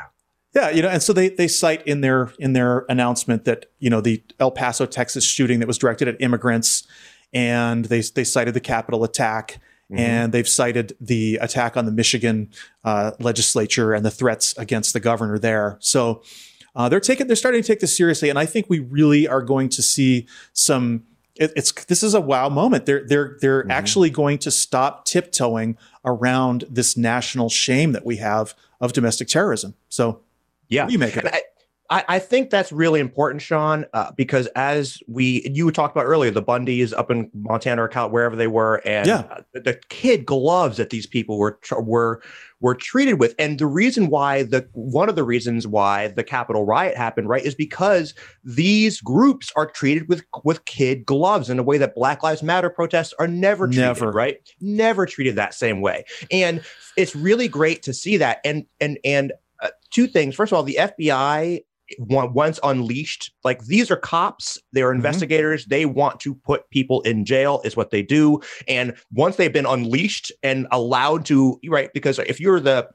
Yeah, 0.54 0.70
you 0.70 0.82
know, 0.82 0.88
and 0.88 1.00
so 1.00 1.12
they 1.12 1.28
they 1.28 1.46
cite 1.46 1.86
in 1.86 2.00
their 2.00 2.32
in 2.40 2.54
their 2.54 2.84
announcement 2.88 3.44
that 3.44 3.66
you 3.78 3.88
know 3.88 4.00
the 4.00 4.22
El 4.40 4.50
Paso, 4.50 4.84
Texas 4.84 5.24
shooting 5.24 5.60
that 5.60 5.68
was 5.68 5.78
directed 5.78 6.08
at 6.08 6.20
immigrants, 6.20 6.86
and 7.32 7.84
they 7.84 8.00
they 8.00 8.24
cited 8.24 8.54
the 8.54 8.60
Capitol 8.60 9.04
attack, 9.04 9.60
and 9.92 10.32
they've 10.32 10.48
cited 10.48 10.96
the 11.00 11.36
attack 11.40 11.76
on 11.76 11.84
the 11.84 11.92
Michigan 11.92 12.50
uh, 12.84 13.12
legislature 13.18 13.92
and 13.92 14.04
the 14.04 14.10
threats 14.10 14.56
against 14.56 14.92
the 14.92 15.00
governor 15.00 15.38
there. 15.38 15.76
So 15.80 16.22
uh, 16.76 16.88
they're 16.88 17.00
taking 17.00 17.26
they're 17.26 17.36
starting 17.36 17.62
to 17.62 17.66
take 17.66 17.80
this 17.80 17.96
seriously, 17.96 18.30
and 18.30 18.38
I 18.38 18.46
think 18.46 18.66
we 18.68 18.78
really 18.78 19.26
are 19.26 19.42
going 19.42 19.68
to 19.70 19.82
see 19.82 20.26
some. 20.52 21.04
It, 21.36 21.52
it's 21.56 21.72
this 21.86 22.02
is 22.02 22.14
a 22.14 22.20
wow 22.20 22.48
moment. 22.48 22.86
They're 22.86 23.04
they're 23.06 23.36
they're 23.40 23.70
actually 23.70 24.10
going 24.10 24.38
to 24.38 24.50
stop 24.50 25.04
tiptoeing 25.04 25.76
around 26.04 26.64
this 26.70 26.96
national 26.96 27.48
shame 27.48 27.92
that 27.92 28.04
we 28.04 28.16
have 28.18 28.54
of 28.80 28.92
domestic 28.92 29.28
terrorism. 29.28 29.74
So 29.88 30.20
Yeah. 30.68 30.88
you 30.88 30.98
make 30.98 31.16
it? 31.16 31.24
I, 31.90 32.04
I, 32.08 32.18
think 32.20 32.50
that's 32.50 32.70
really 32.70 33.00
important, 33.00 33.42
Sean, 33.42 33.84
uh, 33.94 34.12
because 34.16 34.46
as 34.54 35.02
we 35.08 35.42
you 35.52 35.70
talked 35.72 35.94
about 35.96 36.06
earlier, 36.06 36.30
the 36.30 36.42
Bundys 36.42 36.92
up 36.96 37.10
in 37.10 37.28
Montana 37.34 37.82
or 37.82 37.88
Cal, 37.88 38.08
wherever 38.08 38.36
they 38.36 38.46
were, 38.46 38.76
and 38.86 39.08
Yeah. 39.08 39.24
uh, 39.30 39.40
the, 39.52 39.60
the 39.60 39.80
kid 39.88 40.24
gloves 40.24 40.76
that 40.76 40.90
these 40.90 41.06
people 41.06 41.36
were 41.36 41.58
were 41.80 42.22
were 42.60 42.74
treated 42.76 43.14
with, 43.14 43.34
and 43.40 43.58
the 43.58 43.66
reason 43.66 44.08
why 44.08 44.44
the 44.44 44.68
one 44.72 45.08
of 45.08 45.16
the 45.16 45.24
reasons 45.24 45.66
why 45.66 46.08
the 46.08 46.22
Capitol 46.22 46.64
riot 46.64 46.96
happened, 46.96 47.28
right, 47.28 47.44
is 47.44 47.56
because 47.56 48.14
these 48.44 49.00
groups 49.00 49.50
are 49.56 49.66
treated 49.66 50.08
with 50.08 50.22
with 50.44 50.64
kid 50.66 51.04
gloves 51.04 51.50
in 51.50 51.58
a 51.58 51.62
way 51.64 51.76
that 51.78 51.96
Black 51.96 52.22
Lives 52.22 52.42
Matter 52.42 52.70
protests 52.70 53.12
are 53.18 53.26
never 53.26 53.66
treated, 53.66 53.80
Never. 53.80 54.10
right? 54.12 54.36
Never 54.60 55.06
treated 55.06 55.34
that 55.36 55.54
same 55.54 55.80
way, 55.80 56.04
and 56.30 56.62
it's 56.96 57.16
really 57.16 57.48
great 57.48 57.82
to 57.82 57.92
see 57.92 58.16
that, 58.18 58.38
and 58.44 58.64
and 58.80 58.96
and 59.04 59.32
uh, 59.60 59.68
two 59.90 60.06
things. 60.06 60.36
First 60.36 60.52
of 60.52 60.56
all, 60.56 60.62
the 60.62 60.78
FBI 60.80 61.64
once 61.98 62.60
unleashed, 62.62 63.32
like 63.44 63.64
these 63.66 63.90
are 63.90 63.96
cops, 63.96 64.58
they're 64.72 64.90
Mhm. 64.92 64.96
investigators. 64.96 65.66
They 65.66 65.86
want 65.86 66.20
to 66.20 66.34
put 66.34 66.68
people 66.70 67.00
in 67.02 67.24
jail, 67.24 67.60
is 67.64 67.76
what 67.76 67.90
they 67.90 68.02
do. 68.02 68.40
And 68.68 68.94
once 69.12 69.36
they've 69.36 69.52
been 69.52 69.66
unleashed 69.66 70.32
and 70.42 70.66
allowed 70.70 71.24
to, 71.26 71.58
right? 71.68 71.90
Because 71.92 72.18
if 72.20 72.40
you're 72.40 72.60
the 72.60 72.88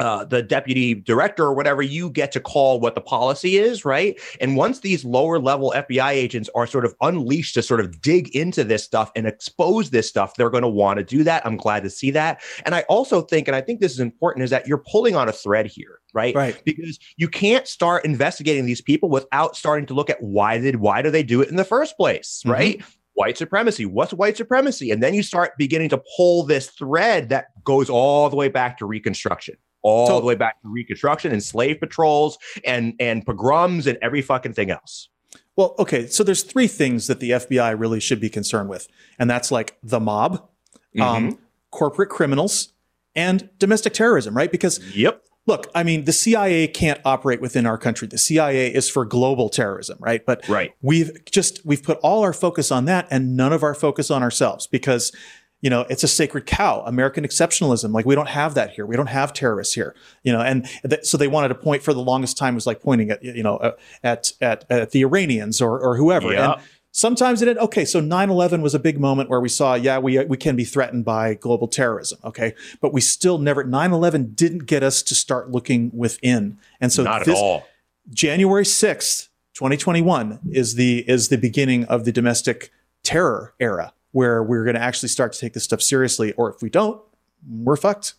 uh, 0.00 0.24
the 0.24 0.42
deputy 0.42 0.92
director 0.92 1.44
or 1.44 1.54
whatever, 1.54 1.80
you 1.80 2.10
get 2.10 2.32
to 2.32 2.40
call 2.40 2.80
what 2.80 2.96
the 2.96 3.00
policy 3.00 3.58
is, 3.58 3.84
right? 3.84 4.18
And 4.40 4.56
once 4.56 4.80
these 4.80 5.04
lower 5.04 5.38
level 5.38 5.72
FBI 5.72 6.10
agents 6.10 6.50
are 6.56 6.66
sort 6.66 6.84
of 6.84 6.96
unleashed 7.00 7.54
to 7.54 7.62
sort 7.62 7.78
of 7.78 8.00
dig 8.02 8.34
into 8.34 8.64
this 8.64 8.82
stuff 8.82 9.12
and 9.14 9.24
expose 9.24 9.90
this 9.90 10.08
stuff, 10.08 10.34
they're 10.34 10.50
going 10.50 10.64
to 10.64 10.68
want 10.68 10.98
to 10.98 11.04
do 11.04 11.22
that. 11.22 11.46
I'm 11.46 11.56
glad 11.56 11.84
to 11.84 11.90
see 11.90 12.10
that. 12.10 12.42
And 12.66 12.74
I 12.74 12.80
also 12.88 13.20
think, 13.22 13.46
and 13.46 13.54
I 13.54 13.60
think 13.60 13.78
this 13.80 13.92
is 13.92 14.00
important, 14.00 14.42
is 14.42 14.50
that 14.50 14.66
you're 14.66 14.82
pulling 14.90 15.14
on 15.14 15.28
a 15.28 15.32
thread 15.32 15.66
here, 15.66 16.00
right? 16.14 16.34
Right. 16.34 16.60
Because 16.64 16.98
you 17.16 17.28
can't 17.28 17.66
start 17.68 18.04
investigating 18.04 18.64
these 18.64 18.80
people 18.80 19.08
without 19.10 19.56
starting 19.56 19.84
to 19.86 19.94
look 19.94 20.08
at 20.08 20.22
why 20.22 20.58
did 20.58 20.76
why 20.76 21.02
do 21.02 21.10
they 21.10 21.22
do 21.22 21.42
it 21.42 21.48
in 21.50 21.56
the 21.56 21.64
first 21.64 21.96
place, 21.96 22.42
Mhm. 22.46 22.50
right? 22.52 22.82
White 23.14 23.36
supremacy. 23.36 23.84
What's 23.86 24.12
white 24.12 24.36
supremacy? 24.36 24.90
And 24.90 25.02
then 25.02 25.14
you 25.14 25.22
start 25.22 25.52
beginning 25.58 25.88
to 25.90 26.02
pull 26.16 26.44
this 26.44 26.68
thread 26.70 27.28
that 27.28 27.46
goes 27.64 27.90
all 27.90 28.30
the 28.30 28.36
way 28.36 28.48
back 28.48 28.78
to 28.78 28.86
Reconstruction, 28.86 29.56
all 29.82 30.06
So- 30.06 30.20
the 30.20 30.26
way 30.26 30.34
back 30.34 30.60
to 30.62 30.68
Reconstruction 30.68 31.30
and 31.32 31.42
slave 31.42 31.78
patrols 31.80 32.38
and 32.64 32.94
and 32.98 33.24
pogroms 33.26 33.86
and 33.86 33.98
every 34.00 34.22
fucking 34.22 34.54
thing 34.54 34.70
else. 34.70 35.08
Well, 35.56 35.76
okay, 35.78 36.06
so 36.08 36.24
there's 36.24 36.42
three 36.42 36.66
things 36.66 37.06
that 37.06 37.20
the 37.20 37.30
FBI 37.32 37.70
really 37.78 38.00
should 38.00 38.20
be 38.20 38.28
concerned 38.28 38.68
with, 38.68 38.88
and 39.18 39.28
that's 39.30 39.52
like 39.52 39.76
the 39.82 40.00
mob, 40.00 40.48
Mm-hmm. 40.96 41.02
um, 41.02 41.38
corporate 41.72 42.08
criminals, 42.08 42.72
and 43.16 43.48
domestic 43.58 43.92
terrorism, 43.94 44.36
right? 44.36 44.50
Because 44.50 44.80
Yep. 44.96 45.22
Look, 45.46 45.66
I 45.74 45.82
mean, 45.82 46.04
the 46.04 46.12
CIA 46.12 46.66
can't 46.68 47.00
operate 47.04 47.40
within 47.40 47.66
our 47.66 47.76
country. 47.78 48.08
The 48.08 48.18
CIA 48.18 48.72
is 48.72 48.88
for 48.88 49.04
global 49.04 49.48
terrorism, 49.48 49.98
right? 50.00 50.24
But 50.24 50.48
Right. 50.48 50.72
we've 50.82 51.24
just 51.30 51.64
we've 51.66 51.82
put 51.82 51.98
all 52.02 52.22
our 52.22 52.32
focus 52.32 52.70
on 52.70 52.86
that 52.86 53.06
and 53.10 53.36
none 53.36 53.52
of 53.52 53.62
our 53.62 53.74
focus 53.74 54.10
on 54.10 54.22
ourselves 54.22 54.66
because 54.66 55.12
you 55.60 55.70
know 55.70 55.86
it's 55.88 56.02
a 56.04 56.08
sacred 56.08 56.44
cow 56.44 56.82
american 56.84 57.24
exceptionalism 57.24 57.90
like 57.94 58.04
we 58.04 58.14
don't 58.14 58.28
have 58.28 58.52
that 58.54 58.72
here 58.72 58.84
we 58.84 58.96
don't 58.96 59.06
have 59.06 59.32
terrorists 59.32 59.72
here 59.72 59.94
you 60.22 60.30
know 60.30 60.40
and 60.42 60.68
th- 60.86 61.04
so 61.06 61.16
they 61.16 61.26
wanted 61.28 61.48
to 61.48 61.54
point 61.54 61.82
for 61.82 61.94
the 61.94 62.02
longest 62.02 62.36
time 62.36 62.54
was 62.54 62.66
like 62.66 62.82
pointing 62.82 63.10
at 63.10 63.22
you 63.24 63.42
know 63.42 63.56
uh, 63.56 63.70
at, 64.02 64.32
at 64.42 64.66
at 64.68 64.90
the 64.90 65.00
iranians 65.00 65.62
or 65.62 65.80
or 65.80 65.96
whoever 65.96 66.28
and 66.56 66.62
sometimes 66.96 67.42
it 67.42 67.58
okay 67.58 67.84
so 67.84 68.00
9-11 68.00 68.62
was 68.62 68.72
a 68.72 68.78
big 68.78 69.00
moment 69.00 69.28
where 69.28 69.40
we 69.40 69.48
saw 69.48 69.74
yeah 69.74 69.98
we 69.98 70.24
we 70.26 70.36
can 70.36 70.54
be 70.54 70.64
threatened 70.64 71.04
by 71.04 71.34
global 71.34 71.66
terrorism 71.66 72.20
okay 72.24 72.54
but 72.80 72.92
we 72.92 73.00
still 73.00 73.36
never 73.36 73.64
9-11 73.64 74.36
didn't 74.36 74.66
get 74.66 74.84
us 74.84 75.02
to 75.02 75.14
start 75.14 75.50
looking 75.50 75.90
within 75.92 76.56
and 76.80 76.92
so 76.92 77.02
Not 77.02 77.24
this, 77.24 77.36
at 77.36 77.42
all. 77.42 77.66
January 78.10 78.64
6th, 78.64 79.28
2021 79.54 80.38
is 80.52 80.76
the 80.76 81.04
is 81.08 81.28
the 81.28 81.36
beginning 81.38 81.84
of 81.86 82.04
the 82.04 82.12
domestic 82.12 82.70
terror 83.02 83.54
era 83.58 83.92
where 84.12 84.40
we're 84.42 84.62
going 84.62 84.76
to 84.76 84.82
actually 84.82 85.08
start 85.08 85.32
to 85.32 85.40
take 85.40 85.52
this 85.52 85.64
stuff 85.64 85.82
seriously 85.82 86.32
or 86.34 86.48
if 86.48 86.62
we 86.62 86.70
don't, 86.70 87.02
we're 87.48 87.76
fucked. 87.76 88.14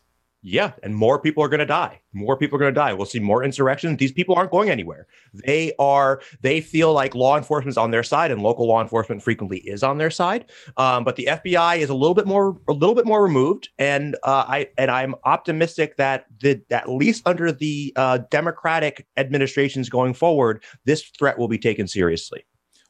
Yeah, 0.47 0.73
and 0.83 0.95
more 0.95 1.19
people 1.19 1.43
are 1.43 1.49
going 1.49 1.61
to 1.61 1.65
die. 1.65 2.01
More 2.13 2.37
people 2.37 2.57
are 2.57 2.59
going 2.59 2.71
to 2.71 2.79
die. 2.79 2.93
We'll 2.93 3.07
see 3.07 3.19
more 3.19 3.43
insurrections. 3.43 3.97
These 3.97 4.11
people 4.11 4.35
aren't 4.35 4.51
going 4.51 4.69
anywhere. 4.69 5.07
They 5.33 5.73
are. 5.79 6.21
They 6.41 6.61
feel 6.61 6.93
like 6.93 7.15
law 7.15 7.35
enforcement 7.35 7.71
is 7.71 7.77
on 7.79 7.89
their 7.89 8.03
side, 8.03 8.29
and 8.29 8.43
local 8.43 8.67
law 8.67 8.79
enforcement 8.79 9.23
frequently 9.23 9.57
is 9.61 9.81
on 9.81 9.97
their 9.97 10.11
side. 10.11 10.45
Um, 10.77 11.03
but 11.03 11.15
the 11.15 11.25
FBI 11.31 11.79
is 11.79 11.89
a 11.89 11.95
little 11.95 12.13
bit 12.13 12.27
more, 12.27 12.61
a 12.67 12.73
little 12.73 12.93
bit 12.93 13.07
more 13.07 13.23
removed, 13.23 13.69
and 13.79 14.15
uh, 14.21 14.45
I 14.47 14.69
and 14.77 14.91
I'm 14.91 15.15
optimistic 15.23 15.97
that 15.97 16.27
the 16.41 16.61
at 16.69 16.87
least 16.87 17.23
under 17.25 17.51
the 17.51 17.91
uh, 17.95 18.19
Democratic 18.29 19.07
administrations 19.17 19.89
going 19.89 20.13
forward, 20.13 20.63
this 20.85 21.01
threat 21.17 21.39
will 21.39 21.47
be 21.47 21.57
taken 21.57 21.87
seriously. 21.87 22.45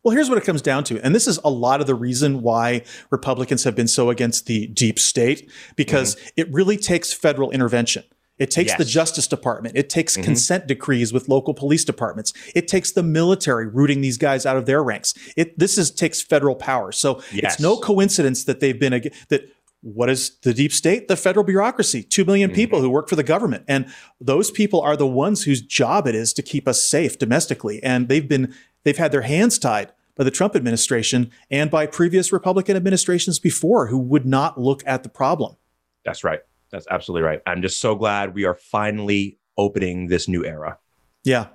Well, 0.06 0.14
here's 0.14 0.30
what 0.30 0.38
it 0.38 0.44
comes 0.44 0.62
down 0.62 0.84
to. 0.86 1.04
And 1.04 1.16
this 1.16 1.28
is 1.28 1.40
a 1.44 1.50
lot 1.50 1.82
of 1.82 1.88
the 1.88 1.96
reason 1.96 2.44
why 2.44 2.84
Republicans 3.10 3.64
have 3.64 3.76
been 3.76 3.88
so 3.88 4.12
against 4.12 4.46
the 4.46 4.68
deep 4.68 5.00
state, 5.00 5.52
because 5.76 6.16
mm-hmm. 6.16 6.28
it 6.38 6.54
really 6.54 6.78
takes 6.78 7.12
federal 7.12 7.50
intervention. 7.50 8.04
It 8.38 8.52
takes 8.52 8.76
the 8.76 8.86
Justice 8.86 9.28
Department. 9.28 9.78
It 9.78 9.90
takes 9.90 10.14
mm-hmm. 10.14 10.24
consent 10.24 10.68
decrees 10.68 11.12
with 11.12 11.28
local 11.28 11.56
police 11.56 11.84
departments. 11.86 12.34
It 12.54 12.68
takes 12.68 12.92
the 12.92 13.02
military 13.02 13.66
rooting 13.66 14.02
these 14.02 14.18
guys 14.20 14.46
out 14.46 14.58
of 14.58 14.68
their 14.68 14.84
ranks. 14.84 15.16
It 15.36 15.58
this 15.58 15.78
is 15.78 15.90
takes 15.90 16.22
federal 16.22 16.56
power. 16.56 16.92
So 16.92 17.22
Yes. 17.32 17.54
it's 17.54 17.60
no 17.60 17.78
coincidence 17.78 18.44
that 18.44 18.60
they've 18.60 18.80
been 18.80 18.94
ag- 18.94 19.14
that 19.30 19.50
what 19.82 20.10
is 20.10 20.38
the 20.42 20.54
deep 20.54 20.74
state? 20.74 21.08
The 21.08 21.16
federal 21.16 21.46
bureaucracy, 21.46 22.04
2 22.04 22.26
million 22.26 22.50
mm-hmm. 22.50 22.56
people 22.56 22.82
who 22.82 22.90
work 22.90 23.08
for 23.08 23.16
the 23.16 23.24
government. 23.24 23.66
And 23.68 23.88
those 24.20 24.52
people 24.52 24.82
are 24.82 24.98
the 24.98 25.08
ones 25.08 25.44
whose 25.44 25.62
job 25.62 26.06
it 26.08 26.16
is 26.16 26.34
to 26.34 26.42
keep 26.42 26.68
us 26.68 26.84
safe 26.84 27.18
domestically. 27.18 27.82
And 27.82 28.10
they've 28.10 28.28
been 28.28 28.54
they've 28.84 28.98
had 28.98 29.12
their 29.12 29.22
hands 29.22 29.58
tied 29.58 29.92
by 30.16 30.24
the 30.24 30.32
Trump 30.32 30.56
administration 30.56 31.32
and 31.52 31.70
by 31.70 31.86
previous 31.86 32.32
Republican 32.32 32.76
administrations 32.76 33.40
before 33.40 33.88
who 33.88 33.98
would 33.98 34.26
not 34.26 34.60
look 34.60 34.82
at 34.86 35.04
the 35.04 35.10
problem. 35.10 35.56
That's 36.04 36.24
right. 36.24 36.40
That's 36.72 36.88
absolutely 36.90 37.28
right. 37.28 37.42
I'm 37.46 37.62
just 37.62 37.80
so 37.80 37.96
glad 37.96 38.34
we 38.34 38.46
are 38.46 38.56
finally 38.56 39.38
opening 39.58 40.08
this 40.08 40.28
new 40.28 40.46
era. 40.46 40.78
Yeah. 41.24 41.48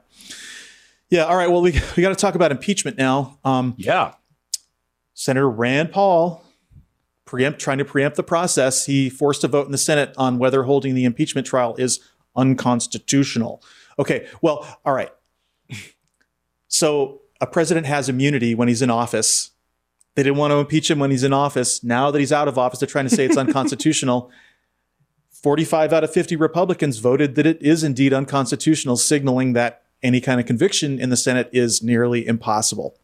Yeah. 1.10 1.24
All 1.24 1.36
right. 1.36 1.50
Well, 1.50 1.62
we, 1.62 1.72
we 1.96 2.02
got 2.02 2.10
to 2.10 2.14
talk 2.14 2.34
about 2.34 2.50
impeachment 2.50 2.96
now. 2.96 3.38
Um, 3.44 3.74
Yeah. 3.76 4.14
Senator 5.14 5.50
Rand 5.50 5.92
Paul 5.92 6.42
preempt 7.26 7.60
trying 7.60 7.78
to 7.78 7.84
preempt 7.84 8.16
the 8.16 8.22
process. 8.22 8.86
He 8.86 9.10
forced 9.10 9.44
a 9.44 9.48
vote 9.48 9.66
in 9.66 9.72
the 9.72 9.78
Senate 9.78 10.14
on 10.16 10.38
whether 10.38 10.62
holding 10.62 10.94
the 10.94 11.04
impeachment 11.04 11.46
trial 11.46 11.74
is 11.76 12.00
unconstitutional. 12.34 13.62
Okay. 13.98 14.26
Well, 14.40 14.66
all 14.84 14.94
right. 14.94 15.10
So 16.68 17.19
a 17.40 17.46
president 17.46 17.86
has 17.86 18.08
immunity 18.08 18.54
when 18.54 18.68
he's 18.68 18.82
in 18.82 18.90
office. 18.90 19.50
They 20.14 20.22
didn't 20.22 20.38
want 20.38 20.50
to 20.50 20.56
impeach 20.56 20.90
him 20.90 20.98
when 20.98 21.10
he's 21.10 21.24
in 21.24 21.32
office. 21.32 21.82
Now 21.82 22.10
that 22.10 22.18
he's 22.18 22.32
out 22.32 22.48
of 22.48 22.58
office, 22.58 22.80
they're 22.80 22.86
trying 22.86 23.08
to 23.08 23.14
say 23.14 23.24
it's 23.24 23.36
unconstitutional. 23.38 24.30
45 25.30 25.92
out 25.92 26.04
of 26.04 26.12
50 26.12 26.36
Republicans 26.36 26.98
voted 26.98 27.34
that 27.36 27.46
it 27.46 27.62
is 27.62 27.82
indeed 27.82 28.12
unconstitutional, 28.12 28.96
signaling 28.96 29.54
that 29.54 29.82
any 30.02 30.20
kind 30.20 30.40
of 30.40 30.46
conviction 30.46 30.98
in 30.98 31.10
the 31.10 31.16
Senate 31.16 31.48
is 31.52 31.82
nearly 31.82 32.26
impossible. 32.26 32.98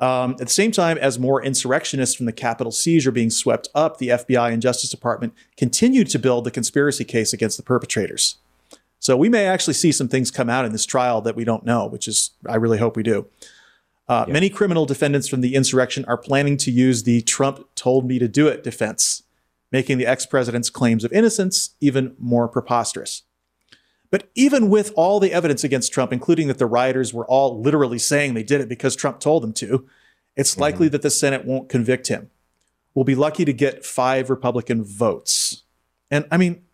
Um, 0.00 0.32
at 0.32 0.38
the 0.38 0.48
same 0.48 0.72
time, 0.72 0.96
as 0.96 1.18
more 1.18 1.42
insurrectionists 1.42 2.14
from 2.14 2.24
the 2.24 2.32
Capitol 2.32 2.72
siege 2.72 3.06
are 3.06 3.12
being 3.12 3.28
swept 3.28 3.68
up, 3.74 3.98
the 3.98 4.08
FBI 4.08 4.50
and 4.50 4.62
Justice 4.62 4.88
Department 4.88 5.34
continue 5.58 6.04
to 6.04 6.18
build 6.18 6.44
the 6.44 6.50
conspiracy 6.50 7.04
case 7.04 7.34
against 7.34 7.58
the 7.58 7.62
perpetrators. 7.62 8.36
So 9.00 9.16
we 9.16 9.28
may 9.28 9.46
actually 9.46 9.74
see 9.74 9.92
some 9.92 10.08
things 10.08 10.30
come 10.30 10.48
out 10.48 10.64
in 10.64 10.72
this 10.72 10.86
trial 10.86 11.22
that 11.22 11.34
we 11.34 11.44
don't 11.44 11.64
know, 11.64 11.86
which 11.86 12.06
is, 12.06 12.30
I 12.46 12.56
really 12.56 12.78
hope 12.78 12.96
we 12.96 13.02
do. 13.02 13.26
Uh, 14.06 14.26
Many 14.28 14.50
criminal 14.50 14.86
defendants 14.86 15.26
from 15.26 15.40
the 15.40 15.54
insurrection 15.54 16.04
are 16.06 16.18
planning 16.18 16.56
to 16.58 16.70
use 16.70 17.04
the 17.04 17.22
Trump 17.22 17.66
told 17.74 18.06
me 18.06 18.18
to 18.18 18.28
do 18.28 18.46
it 18.46 18.62
defense, 18.62 19.22
making 19.72 19.98
the 19.98 20.06
ex 20.06 20.26
president's 20.26 20.68
claims 20.68 21.02
of 21.02 21.12
innocence 21.12 21.70
even 21.80 22.14
more 22.18 22.46
preposterous. 22.46 23.22
But 24.10 24.28
even 24.34 24.68
with 24.68 24.92
all 24.96 25.20
the 25.20 25.32
evidence 25.32 25.64
against 25.64 25.92
Trump, 25.92 26.12
including 26.12 26.48
that 26.48 26.58
the 26.58 26.66
rioters 26.66 27.14
were 27.14 27.26
all 27.26 27.60
literally 27.60 27.98
saying 27.98 28.34
they 28.34 28.42
did 28.42 28.60
it 28.60 28.68
because 28.68 28.96
Trump 28.96 29.20
told 29.20 29.42
them 29.42 29.52
to, 29.54 29.86
it's 30.36 30.58
likely 30.58 30.88
that 30.88 31.02
the 31.02 31.10
Senate 31.10 31.44
won't 31.44 31.68
convict 31.68 32.08
him. 32.08 32.30
We'll 32.94 33.04
be 33.04 33.14
lucky 33.14 33.44
to 33.44 33.52
get 33.52 33.84
five 33.84 34.28
Republican 34.28 34.82
votes. 34.82 35.62
And 36.10 36.26
I 36.30 36.36
mean, 36.36 36.64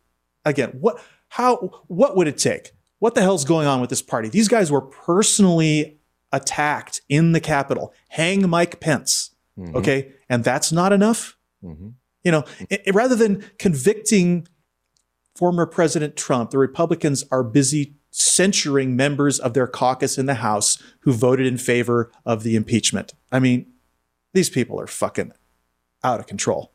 again, 0.45 0.70
what 0.81 0.99
how 1.37 1.82
what 1.89 2.16
would 2.16 2.28
it 2.28 2.39
take? 2.39 2.72
What 2.99 3.14
the 3.14 3.20
hell's 3.20 3.45
going 3.45 3.66
on 3.66 3.80
with 3.80 3.91
this 3.91 4.01
party? 4.03 4.28
These 4.30 4.49
guys 4.49 4.70
were 4.70 4.80
personally 4.80 5.99
attacked 6.32 7.03
in 7.09 7.32
the 7.32 7.41
Capitol. 7.41 7.93
Hang 8.09 8.49
Mike 8.49 8.80
Pence. 8.80 9.34
Okay. 9.74 10.12
And 10.28 10.43
that's 10.45 10.72
not 10.72 10.93
enough. 10.93 11.37
Mhm. 11.64 11.95
You 12.24 12.32
know, 12.32 12.45
i- 12.70 12.80
i- 12.87 12.91
rather 12.91 13.14
than 13.14 13.45
convicting 13.59 14.47
former 15.34 15.66
President 15.66 16.16
Trump, 16.16 16.51
the 16.51 16.59
Republicans 16.59 17.24
are 17.30 17.43
busy 17.43 17.97
censuring 18.11 18.97
members 18.97 19.39
of 19.39 19.53
their 19.53 19.66
caucus 19.66 20.16
in 20.18 20.24
the 20.26 20.34
House 20.37 20.78
who 21.01 21.12
voted 21.12 21.47
in 21.47 21.59
favor 21.59 22.11
of 22.24 22.43
the 22.43 22.57
impeachment. 22.57 23.12
I 23.30 23.39
mean, 23.41 23.66
these 24.32 24.49
people 24.49 24.80
are 24.80 24.87
fucking 24.87 25.32
out 26.03 26.20
of 26.20 26.26
control. 26.26 26.72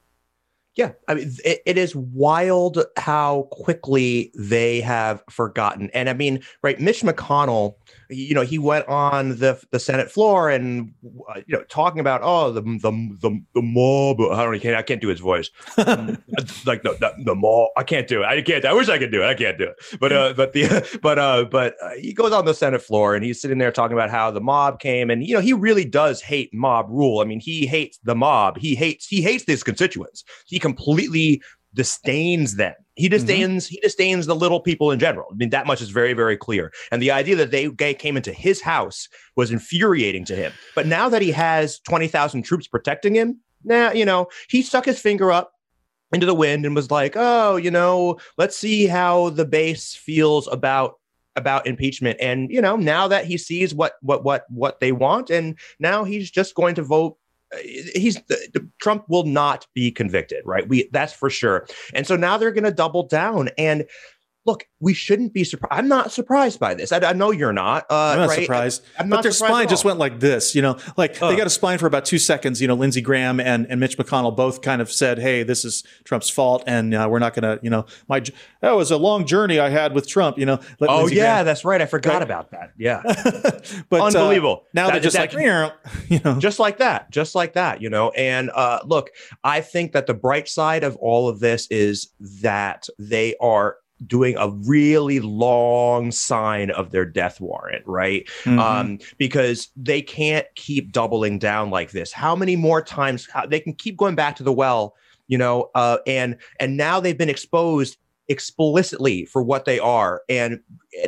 Yeah, 0.76 0.92
I 1.10 1.16
mean, 1.16 1.32
it, 1.44 1.62
it 1.66 1.78
is 1.78 1.94
wild 1.96 2.86
how 2.98 3.50
quickly 3.52 4.32
they 4.36 4.80
have 4.80 5.22
forgotten. 5.30 5.90
And 5.94 6.10
I 6.10 6.14
mean, 6.14 6.42
right, 6.64 6.80
Mitch 6.80 7.02
McConnell, 7.02 7.76
you 8.10 8.34
know, 8.34 8.42
he 8.42 8.58
went 8.58 8.88
on 8.88 9.38
the 9.40 9.62
the 9.72 9.80
Senate 9.80 10.10
floor 10.10 10.50
and 10.50 10.94
uh, 11.30 11.42
you 11.46 11.58
know 11.58 11.64
talking 11.64 12.00
about 12.00 12.22
oh 12.24 12.54
the 12.54 12.62
the 12.62 12.92
the, 13.22 13.42
the 13.54 13.62
mob. 13.62 14.22
I 14.22 14.44
don't 14.44 14.56
I 14.56 14.60
can't 14.60 14.76
I 14.78 14.82
can't 14.82 15.02
do 15.02 15.10
his 15.10 15.20
voice. 15.20 15.50
Um, 15.92 16.24
like 16.66 16.84
the, 16.84 16.94
the 16.94 17.12
the 17.26 17.36
mob. 17.36 17.70
I 17.76 17.84
can't 17.84 18.08
do 18.08 18.22
it. 18.22 18.26
I 18.26 18.42
can't. 18.42 18.64
I 18.64 18.72
wish 18.72 18.88
I 18.88 18.98
could 19.00 19.12
do 19.12 19.24
it. 19.24 19.26
I 19.26 19.34
can't 19.34 19.58
do 19.58 19.66
it. 19.66 20.00
But 20.00 20.14
uh, 20.14 20.34
but 20.34 20.54
the 20.54 21.00
but 21.02 21.20
uh, 21.20 21.46
but 21.46 21.76
uh, 21.82 21.90
he 22.00 22.14
goes 22.14 22.32
on 22.32 22.46
the 22.46 22.54
Senate 22.54 22.82
floor 22.82 23.16
and 23.16 23.26
he's 23.26 23.42
sitting 23.42 23.58
there 23.58 23.72
talking 23.72 23.98
about 23.98 24.10
how 24.10 24.32
the 24.32 24.40
mob 24.40 24.80
came 24.80 25.10
and 25.10 25.26
you 25.26 25.34
know 25.34 25.42
he 25.42 25.54
really 25.54 25.84
does 25.84 26.22
hate 26.22 26.54
mob 26.54 26.86
rule. 26.90 27.20
I 27.20 27.26
mean, 27.26 27.40
he 27.42 27.66
hates 27.66 28.00
the 28.04 28.16
mob. 28.16 28.58
He 28.58 28.76
hates 28.76 29.08
he 29.08 29.22
hates 29.22 29.44
his 29.46 29.64
constituents. 29.64 30.24
He 30.46 30.61
completely 30.62 31.41
disdains 31.74 32.55
them. 32.55 32.74
He 32.95 33.07
mm-hmm. 33.07 33.12
disdains 33.12 33.68
he 33.68 33.80
disdains 33.80 34.26
the 34.26 34.36
little 34.36 34.59
people 34.59 34.91
in 34.91 34.99
general. 34.99 35.28
I 35.32 35.36
mean, 35.36 35.49
that 35.51 35.68
much 35.68 35.82
is 35.82 35.89
very 35.89 36.14
very 36.14 36.38
clear. 36.38 36.72
And 36.91 37.01
the 37.01 37.12
idea 37.12 37.36
that 37.38 37.51
they 37.51 37.93
came 37.93 38.18
into 38.18 38.34
his 38.34 38.62
house 38.62 39.07
was 39.36 39.51
infuriating 39.51 40.26
to 40.26 40.36
him. 40.36 40.51
But 40.76 40.88
now 40.88 41.09
that 41.09 41.22
he 41.22 41.32
has 41.32 41.80
twenty 41.80 42.07
thousand 42.07 42.43
troops 42.43 42.68
protecting 42.68 43.16
him, 43.16 43.39
now 43.64 43.91
you 43.91 44.05
know 44.05 44.28
he 44.49 44.62
stuck 44.62 44.86
his 44.86 44.99
finger 44.99 45.32
up 45.32 45.53
into 46.14 46.26
the 46.26 46.36
wind 46.36 46.66
and 46.66 46.76
was 46.76 46.91
like, 46.91 47.14
"Oh, 47.16 47.55
you 47.55 47.72
know, 47.72 48.20
let's 48.38 48.57
see 48.57 48.88
how 48.88 49.30
the 49.30 49.45
base 49.45 49.95
feels 49.95 50.47
about." 50.47 50.95
about 51.38 51.66
impeachment 51.66 52.18
and 52.20 52.51
you 52.51 52.59
know 52.59 52.76
now 52.76 53.07
that 53.07 53.24
he 53.24 53.38
sees 53.38 53.74
what 53.74 53.93
what 54.01 54.22
what 54.26 54.43
what 54.49 54.82
they 54.82 54.91
want 54.91 55.30
and 55.30 55.57
now 55.80 56.03
he's 56.03 56.30
just 56.30 56.55
going 56.55 56.76
to 56.76 56.84
vote 56.84 57.18
he's 57.60 58.22
Trump 58.82 59.06
will 59.10 59.26
not 59.26 59.68
be 59.74 59.91
convicted, 59.91 60.41
right? 60.45 60.68
We 60.68 60.89
that's 60.91 61.14
for 61.14 61.30
sure. 61.30 61.68
And 61.93 62.08
so 62.08 62.16
now 62.16 62.38
they're 62.38 62.52
going 62.52 62.64
to 62.64 62.72
double 62.72 63.08
down. 63.08 63.49
And 63.58 63.86
look, 64.46 64.66
we 64.80 64.94
shouldn't 64.94 65.34
be 65.34 65.44
surprised. 65.44 65.74
I'm 65.80 65.88
not 65.88 66.12
surprised 66.12 66.60
by 66.60 66.74
this. 66.74 66.92
I, 66.92 66.98
I 67.00 67.14
know 67.14 67.32
you're 67.32 67.54
not. 67.54 67.86
Uh, 67.89 67.96
I'm 67.96 68.18
not 68.20 68.30
right? 68.30 68.39
surprised. 68.42 68.84
I'm 68.98 69.10
but 69.10 69.22
their 69.22 69.32
spine 69.32 69.68
just 69.68 69.86
went 69.86 70.00
like 70.00 70.20
this, 70.20 70.56
you 70.56 70.62
know, 70.62 70.78
like 70.98 71.20
they 71.20 71.36
got 71.36 71.48
a 71.48 71.52
spine 71.52 71.78
for 71.78 71.86
about 71.86 72.06
two 72.06 72.18
seconds. 72.18 72.62
You 72.62 72.68
know, 72.68 72.74
Lindsey 72.76 73.02
Graham 73.02 73.39
and, 73.39 73.68
and 73.70 73.80
Mitch 73.80 73.98
McConnell 73.98 74.36
both 74.36 74.62
kind 74.62 74.82
of 74.82 74.92
said, 74.92 75.20
"Hey, 75.20 75.44
this 75.44 75.64
is 75.64 75.84
Trump's 76.04 76.30
fault, 76.30 76.64
and 76.66 76.94
uh, 76.94 77.08
we're 77.10 77.20
not 77.20 77.34
going 77.36 77.58
to, 77.58 77.64
you 77.64 77.70
know, 77.70 77.86
my 78.08 78.22
that 78.62 78.72
was 78.72 78.89
a 78.92 78.98
long 78.98 79.26
journey 79.26 79.60
I 79.60 79.70
had 79.70 79.94
with 79.94 80.08
Trump." 80.08 80.38
You 80.38 80.46
know, 80.46 80.60
Oh 80.82 80.98
Lindsey 81.02 81.16
yeah, 81.18 81.34
Graham- 81.36 81.46
that's 81.46 81.64
right. 81.66 81.82
I 81.82 81.86
forgot 81.86 82.14
Right. 82.14 82.22
about 82.24 82.52
that. 82.52 82.72
Yeah. 82.78 83.02
but 83.89 84.02
uh, 84.02 84.06
Unbelievable. 84.06 84.66
now 84.74 84.88
That- 84.88 84.94
they're 84.94 85.02
just 85.02 85.16
that- 85.16 85.34
like, 85.34 85.74
you 86.10 86.20
know, 86.26 86.39
just 86.39 86.60
like 86.60 86.78
that 86.80 87.10
just 87.12 87.36
like 87.36 87.54
that 87.54 87.82
you 87.82 87.89
know 87.89 88.10
and 88.12 88.50
uh 88.52 88.80
look 88.86 89.10
i 89.44 89.60
think 89.62 89.92
that 89.94 90.08
the 90.08 90.14
bright 90.14 90.48
side 90.48 90.84
of 90.84 90.96
all 90.98 91.28
of 91.30 91.39
this 91.39 91.68
is 91.70 92.10
that 92.20 92.88
they 93.00 93.36
are 93.42 93.78
doing 94.08 94.36
a 94.38 94.49
really 94.49 95.20
long 95.20 96.12
sign 96.12 96.72
of 96.72 96.91
their 96.91 97.06
death 97.06 97.39
warrant, 97.39 97.84
right? 97.86 98.28
Mhm. 98.43 98.60
Um, 98.60 98.99
because 99.18 99.70
they 99.76 100.02
can't 100.02 100.47
keep 100.56 100.91
doubling 100.91 101.39
down 101.39 101.70
like 101.70 101.91
this. 101.91 102.12
How 102.12 102.36
many 102.36 102.56
more 102.56 102.82
times 102.82 103.28
how, 103.32 103.45
they 103.45 103.60
can 103.60 103.74
keep 103.74 103.97
going 103.97 104.16
back 104.16 104.36
to 104.38 104.43
the 104.43 104.54
well, 104.54 104.95
you 105.28 105.38
know? 105.38 105.70
Uh, 105.76 105.97
and 106.08 106.38
and 106.60 106.78
now 106.78 106.99
they've 106.99 107.18
been 107.18 107.30
exposed 107.30 107.97
explicitly 108.28 109.26
for 109.26 109.44
what 109.44 109.66
they 109.66 109.80
are 109.80 110.22
and 110.30 110.60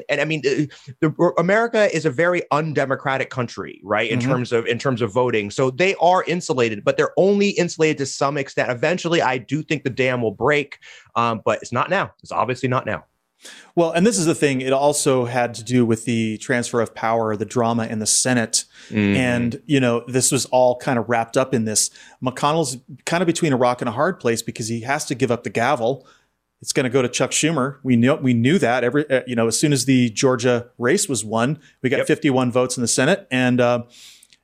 and, 0.09 0.19
i 0.21 0.25
mean 0.25 0.41
the, 0.41 0.69
the, 0.99 1.33
america 1.37 1.93
is 1.95 2.05
a 2.05 2.09
very 2.09 2.41
undemocratic 2.51 3.29
country 3.29 3.79
right 3.83 4.09
in 4.11 4.19
Mhm. 4.19 4.23
terms 4.23 4.51
of 4.51 4.65
in 4.65 4.77
terms 4.79 5.01
of 5.01 5.11
voting 5.11 5.49
so 5.51 5.69
they 5.69 5.95
are 5.95 6.23
insulated 6.25 6.83
but 6.83 6.97
they're 6.97 7.13
only 7.17 7.49
insulated 7.51 7.97
to 7.99 8.05
some 8.05 8.37
extent 8.37 8.71
eventually 8.71 9.21
i 9.21 9.37
do 9.37 9.61
think 9.63 9.83
the 9.83 9.89
dam 9.89 10.21
will 10.21 10.31
break 10.31 10.79
um, 11.15 11.41
but 11.45 11.59
it's 11.61 11.71
not 11.71 11.89
now 11.89 12.11
it's 12.21 12.31
obviously 12.31 12.69
not 12.69 12.85
now 12.85 13.03
Well, 13.75 13.91
and 13.91 14.07
this 14.07 14.17
is 14.17 14.25
the 14.25 14.35
thing. 14.35 14.61
It 14.61 14.71
also 14.71 15.25
had 15.25 15.53
to 15.55 15.63
do 15.65 15.85
with 15.85 16.05
the 16.05 16.37
transfer 16.37 16.79
of 16.79 16.95
power, 16.95 17.35
the 17.35 17.43
drama 17.43 17.87
in 17.87 17.99
the 17.99 18.05
Senate. 18.05 18.63
Mm-hmm. 18.87 19.17
And, 19.17 19.61
you 19.65 19.81
know, 19.81 20.05
this 20.07 20.31
was 20.31 20.45
all 20.45 20.77
kind 20.77 20.97
of 20.97 21.09
wrapped 21.09 21.35
up 21.35 21.53
in 21.53 21.65
this. 21.65 21.89
McConnell's 22.23 22.77
kind 23.05 23.21
of 23.21 23.27
between 23.27 23.51
a 23.51 23.57
rock 23.57 23.81
and 23.81 23.89
a 23.89 23.91
hard 23.91 24.21
place 24.21 24.41
because 24.41 24.69
he 24.69 24.79
has 24.83 25.03
to 25.07 25.15
give 25.15 25.29
up 25.29 25.43
the 25.43 25.49
gavel. 25.49 26.07
It's 26.63 26.71
going 26.71 26.85
to 26.85 26.89
go 26.89 27.01
to 27.01 27.09
Chuck 27.09 27.31
Schumer. 27.31 27.79
We 27.83 27.97
knew 27.97 28.15
we 28.15 28.33
knew 28.33 28.57
that 28.57 28.85
every 28.85 29.09
uh, 29.09 29.23
you 29.27 29.35
know 29.35 29.47
as 29.47 29.59
soon 29.59 29.73
as 29.73 29.83
the 29.83 30.09
Georgia 30.11 30.69
race 30.77 31.09
was 31.09 31.25
won, 31.25 31.59
we 31.81 31.89
got 31.89 31.97
Yep. 31.97 32.07
51 32.07 32.53
votes 32.53 32.77
in 32.77 32.81
the 32.81 32.87
Senate, 32.87 33.27
and 33.29 33.59
uh, 33.59 33.83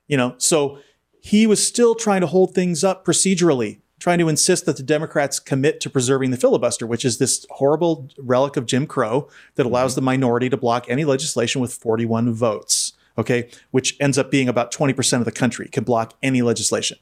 you 0.10 0.18
know 0.18 0.36
so 0.38 0.80
he 1.22 1.48
was 1.48 1.66
still 1.66 1.96
trying 1.96 2.20
to 2.20 2.28
hold 2.28 2.54
things 2.54 2.84
up 2.84 3.06
procedurally, 3.06 3.80
trying 4.00 4.20
to 4.20 4.28
insist 4.28 4.66
that 4.66 4.76
the 4.76 4.84
Democrats 4.84 5.40
commit 5.40 5.80
to 5.80 5.90
preserving 5.90 6.32
the 6.32 6.36
filibuster, 6.36 6.86
which 6.86 7.06
is 7.06 7.20
this 7.20 7.46
horrible 7.52 8.10
relic 8.18 8.58
of 8.58 8.66
Jim 8.66 8.86
Crow 8.86 9.30
that 9.56 9.66
allows 9.66 9.96
the 9.96 10.02
minority 10.02 10.50
to 10.50 10.58
block 10.58 10.88
any 10.90 11.06
legislation 11.06 11.62
with 11.62 11.74
41 11.74 12.34
votes. 12.34 12.98
Okay, 13.18 13.50
which 13.72 13.96
ends 14.02 14.18
up 14.18 14.30
being 14.30 14.50
about 14.50 14.74
20% 14.74 15.20
of 15.20 15.26
the 15.26 15.32
country 15.32 15.70
can 15.70 15.86
block 15.86 16.16
any 16.22 16.42
legislation, 16.42 16.98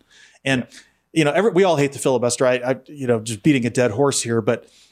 and 0.45 0.67
you 1.13 1.23
know, 1.23 1.31
every, 1.31 1.51
we 1.51 1.63
all 1.63 1.77
hate 1.77 1.93
the 1.93 1.99
filibuster. 1.99 2.45
I, 2.45 2.55
I, 2.55 2.75
you 2.85 3.07
know, 3.07 3.19
just 3.19 3.43
beating 3.43 3.65
a 3.65 3.69
dead 3.69 3.91
horse 3.91 4.21
here, 4.21 4.41
but 4.41 4.69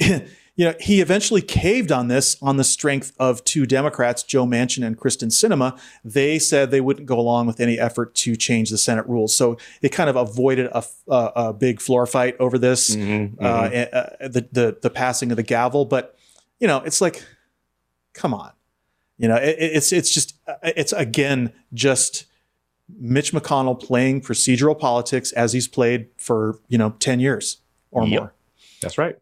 you 0.00 0.66
know, 0.66 0.74
he 0.80 1.00
eventually 1.00 1.40
caved 1.40 1.92
on 1.92 2.08
this 2.08 2.36
on 2.42 2.56
the 2.56 2.64
strength 2.64 3.12
of 3.18 3.42
two 3.44 3.64
Democrats, 3.66 4.22
Joe 4.22 4.44
Manchin 4.46 4.84
and 4.84 4.98
Kyrsten 4.98 5.28
Sinema. 5.28 5.78
They 6.04 6.38
said 6.38 6.70
they 6.70 6.80
wouldn't 6.80 7.06
go 7.06 7.18
along 7.18 7.46
with 7.46 7.60
any 7.60 7.78
effort 7.78 8.14
to 8.16 8.36
change 8.36 8.70
the 8.70 8.78
Senate 8.78 9.06
rules, 9.06 9.34
so 9.34 9.56
they 9.80 9.88
kind 9.88 10.10
of 10.10 10.16
avoided 10.16 10.66
a, 10.66 10.84
a, 11.08 11.32
a 11.36 11.52
big 11.52 11.80
floor 11.80 12.06
fight 12.06 12.36
over 12.38 12.58
this, 12.58 12.94
Mhm, 12.94 13.36
uh, 13.40 13.44
uh, 13.44 14.28
the, 14.28 14.48
the 14.52 14.78
the 14.82 14.90
passing 14.90 15.30
of 15.30 15.36
the 15.36 15.42
gavel. 15.42 15.84
But 15.84 16.16
you 16.58 16.66
know, 16.66 16.78
it's 16.78 17.00
like, 17.00 17.24
come 18.12 18.34
on, 18.34 18.52
you 19.16 19.28
know, 19.28 19.36
it, 19.36 19.56
it's 19.58 19.92
it's 19.92 20.12
just 20.12 20.34
it's 20.62 20.92
again 20.92 21.52
just 21.72 22.26
Mitch 22.98 23.32
McConnell 23.32 23.78
playing 23.80 24.22
procedural 24.22 24.78
politics 24.78 25.32
as 25.32 25.52
he's 25.52 25.68
played 25.68 26.08
for 26.16 26.58
you 26.68 26.78
know 26.78 26.90
ten 26.98 27.20
years 27.20 27.58
or 27.90 28.06
Yep. 28.06 28.20
more. 28.20 28.34
that's 28.80 28.96
right 28.98 29.16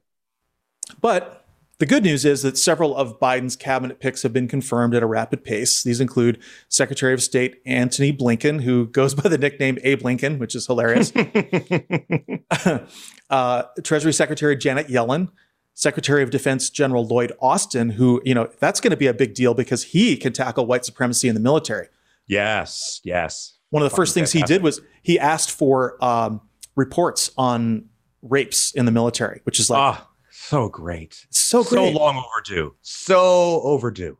But 1.00 1.34
the 1.78 1.86
good 1.86 2.02
news 2.02 2.24
is 2.24 2.42
that 2.42 2.58
several 2.58 2.96
of 2.96 3.20
Biden's 3.20 3.54
cabinet 3.54 4.00
picks 4.00 4.24
have 4.24 4.32
been 4.32 4.48
confirmed 4.48 4.96
at 4.96 5.02
a 5.04 5.06
rapid 5.06 5.44
pace. 5.44 5.84
These 5.84 6.00
include 6.00 6.40
Secretary 6.68 7.14
of 7.14 7.22
State 7.22 7.62
Antony 7.64 8.12
Blinken, 8.12 8.62
who 8.62 8.88
goes 8.88 9.14
by 9.14 9.28
the 9.28 9.38
nickname 9.38 9.78
Abe 9.84 10.02
Lincoln, 10.02 10.40
which 10.40 10.56
is 10.56 10.66
hilarious. 10.66 11.12
uh, 13.30 13.62
Treasury 13.84 14.12
Secretary 14.12 14.56
Janet 14.56 14.88
Yellen, 14.88 15.28
Secretary 15.74 16.24
of 16.24 16.30
Defense 16.30 16.68
General 16.70 17.06
Lloyd 17.06 17.32
Austin, 17.40 17.90
who, 17.90 18.20
you 18.24 18.34
know, 18.34 18.48
that's 18.58 18.80
going 18.80 18.90
to 18.90 18.96
be 18.96 19.06
a 19.06 19.14
big 19.14 19.34
deal 19.34 19.54
because 19.54 19.84
he 19.84 20.16
can 20.16 20.32
tackle 20.32 20.66
white 20.66 20.84
supremacy 20.84 21.28
in 21.28 21.34
the 21.34 21.40
military. 21.40 21.86
yes 22.26 23.00
yes 23.04 23.57
One 23.70 23.82
of 23.82 23.90
the 23.90 23.96
first 23.96 24.14
things 24.14 24.32
he 24.32 24.42
did 24.42 24.62
was 24.62 24.80
he 25.02 25.18
asked 25.18 25.50
for 25.50 26.02
um, 26.04 26.40
reports 26.76 27.30
on 27.36 27.86
rapes 28.22 28.72
in 28.72 28.84
the 28.86 28.92
military, 28.92 29.40
which 29.44 29.60
is 29.60 29.68
like 29.70 29.78
ah 29.78 30.08
so 30.30 30.68
great 30.68 31.26
so 31.30 31.62
great, 31.62 31.92
so 31.92 31.98
long 31.98 32.16
overdue 32.24 32.74
so 32.80 33.60
overdue 33.62 34.16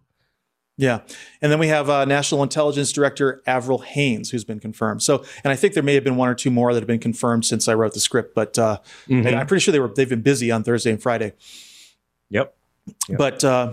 Yeah. 0.77 1.01
And 1.43 1.51
then 1.51 1.59
we 1.59 1.69
have 1.69 1.89
uh, 1.91 2.05
National 2.05 2.43
Intelligence 2.45 2.93
Director 2.93 3.43
Avril 3.47 3.79
Haines, 3.79 4.31
who's 4.31 4.45
been 4.45 4.61
confirmed. 4.61 5.03
So, 5.03 5.25
and 5.43 5.51
I 5.53 5.57
think 5.57 5.75
there 5.75 5.83
may 5.83 5.95
have 5.95 6.05
been 6.05 6.15
one 6.17 6.29
or 6.29 6.35
two 6.37 6.51
more 6.53 6.73
that 6.73 6.79
have 6.81 6.87
been 6.87 7.01
confirmed 7.01 7.45
since 7.45 7.67
I 7.67 7.75
wrote 7.75 7.95
the 7.95 8.01
script, 8.01 8.35
but 8.35 8.57
uh, 8.59 8.79
Mhm. 9.09 9.35
I'm 9.37 9.47
pretty 9.49 9.61
sure 9.63 9.73
they 9.73 9.81
were 9.81 9.93
they've 9.95 10.09
been 10.09 10.23
busy 10.23 10.51
on 10.53 10.63
Thursday 10.63 10.91
and 10.93 11.03
Friday. 11.03 11.33
yep 12.31 12.55
Yep. 13.09 13.19
But 13.19 13.43
uh, 13.45 13.73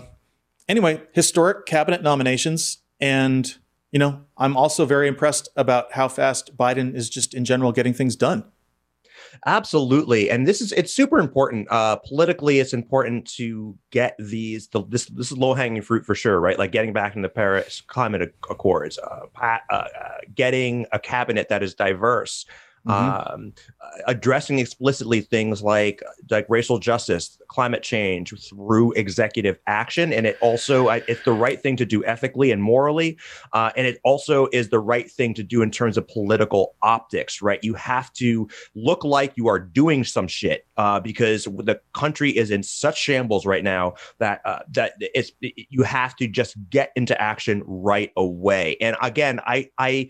anyway, 0.67 1.01
historic 1.13 1.65
cabinet 1.67 2.01
nominations, 2.01 2.79
and 2.99 3.55
you 3.95 3.99
know, 3.99 4.19
I'm 4.37 4.57
also 4.57 4.85
very 4.85 5.07
impressed 5.07 5.47
about 5.55 5.93
how 5.93 6.09
fast 6.09 6.57
Biden 6.57 6.93
is 6.95 7.09
just 7.09 7.33
in 7.33 7.45
general 7.45 7.71
getting 7.71 7.93
things 7.93 8.17
done. 8.17 8.43
Absolutely, 9.45 10.29
and 10.29 10.45
this 10.45 10.59
is 10.59 10.73
it's 10.73 10.91
super 10.91 11.17
important. 11.17 11.69
Uh, 11.71 11.95
politically, 11.95 12.59
it's 12.59 12.73
important 12.73 13.25
to 13.37 13.77
get 13.91 14.17
these. 14.19 14.67
The, 14.67 14.83
this 14.89 15.05
this 15.05 15.31
is 15.31 15.37
low 15.37 15.53
hanging 15.53 15.81
fruit 15.81 16.05
for 16.05 16.13
sure, 16.13 16.41
right? 16.41 16.59
Like 16.59 16.73
getting 16.73 16.91
back 16.91 17.15
into 17.15 17.25
the 17.25 17.33
Paris 17.33 17.79
Climate 17.87 18.35
Accords, 18.49 18.99
uh, 18.99 19.27
uh, 19.41 19.57
uh, 19.69 19.85
getting 20.35 20.85
a 20.91 20.99
cabinet 20.99 21.47
that 21.47 21.63
is 21.63 21.73
diverse, 21.73 22.45
Mhm. 22.85 23.33
um, 23.33 23.53
addressing 24.07 24.59
explicitly 24.59 25.21
things 25.21 25.61
like 25.63 26.03
like 26.29 26.45
racial 26.49 26.77
justice, 26.77 27.37
climate 27.47 27.81
change 27.83 28.33
through 28.49 28.91
executive 28.93 29.57
action, 29.67 30.13
and 30.13 30.27
it 30.27 30.37
also 30.41 30.87
it's 30.89 31.21
the 31.23 31.33
right 31.33 31.61
thing 31.61 31.75
to 31.77 31.85
do 31.85 32.05
ethically 32.05 32.51
and 32.51 32.61
morally, 32.61 33.17
uh, 33.53 33.71
and 33.75 33.87
it 33.87 33.99
also 34.03 34.47
is 34.53 34.69
the 34.69 34.79
right 34.79 35.09
thing 35.11 35.33
to 35.33 35.43
do 35.43 35.61
in 35.61 35.71
terms 35.71 35.97
of 35.97 36.07
political 36.07 36.75
optics, 36.81 37.41
right? 37.41 37.59
You 37.63 37.73
have 37.73 38.11
to 38.13 38.47
look 38.75 39.03
like 39.03 39.33
you 39.35 39.47
are 39.47 39.59
doing 39.59 40.03
some 40.03 40.27
shit 40.27 40.65
uh, 40.77 40.99
because 40.99 41.45
the 41.45 41.79
country 41.93 42.31
is 42.31 42.51
in 42.51 42.63
such 42.63 42.99
shambles 42.99 43.45
right 43.45 43.63
now 43.63 43.93
that 44.19 44.41
uh, 44.45 44.59
that 44.71 44.93
it's 44.99 45.31
you 45.41 45.83
have 45.83 46.15
to 46.17 46.27
just 46.27 46.55
get 46.69 46.91
into 46.95 47.19
action 47.19 47.63
right 47.65 48.11
away. 48.15 48.77
And 48.79 48.95
again, 49.01 49.39
I 49.45 49.69
I 49.77 50.09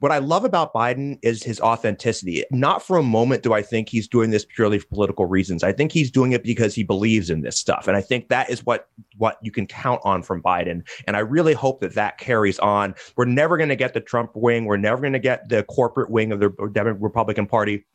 what 0.00 0.12
I 0.12 0.18
love 0.18 0.44
about 0.44 0.74
Biden 0.74 1.18
is 1.22 1.42
his 1.42 1.60
authenticity. 1.60 2.44
Not 2.50 2.82
for 2.82 2.98
a 2.98 3.02
moment 3.02 3.42
do 3.42 3.54
I 3.54 3.62
think 3.62 3.88
he's 3.88 4.06
doing 4.06 4.30
this 4.30 4.44
purely 4.44 4.78
for 4.78 4.86
political 4.88 5.26
reasons. 5.26 5.64
I 5.64 5.72
think 5.72 5.90
he's 5.90 6.10
doing 6.10 6.32
it 6.32 6.42
because 6.42 6.74
he 6.74 6.82
believes 6.82 7.30
in 7.30 7.40
this 7.40 7.58
stuff, 7.58 7.88
and 7.88 7.96
I 7.96 8.02
think 8.02 8.28
that 8.28 8.50
is 8.50 8.64
what 8.66 8.88
what 9.16 9.38
you 9.42 9.50
can 9.50 9.66
count 9.66 10.00
on 10.04 10.22
from 10.22 10.42
Biden. 10.42 10.86
And 11.06 11.16
I 11.16 11.20
really 11.20 11.54
hope 11.54 11.80
that 11.80 11.94
that 11.94 12.18
carries 12.18 12.58
on. 12.58 12.94
We're 13.16 13.24
never 13.24 13.56
going 13.56 13.70
to 13.70 13.76
get 13.76 13.94
the 13.94 14.00
Trump 14.00 14.32
wing. 14.34 14.66
We're 14.66 14.76
never 14.76 15.00
going 15.00 15.14
to 15.14 15.18
get 15.18 15.48
the 15.48 15.62
corporate 15.64 16.10
wing 16.10 16.32
of 16.32 16.40
the 16.40 16.50
Republican 16.50 17.46
Party. 17.46 17.86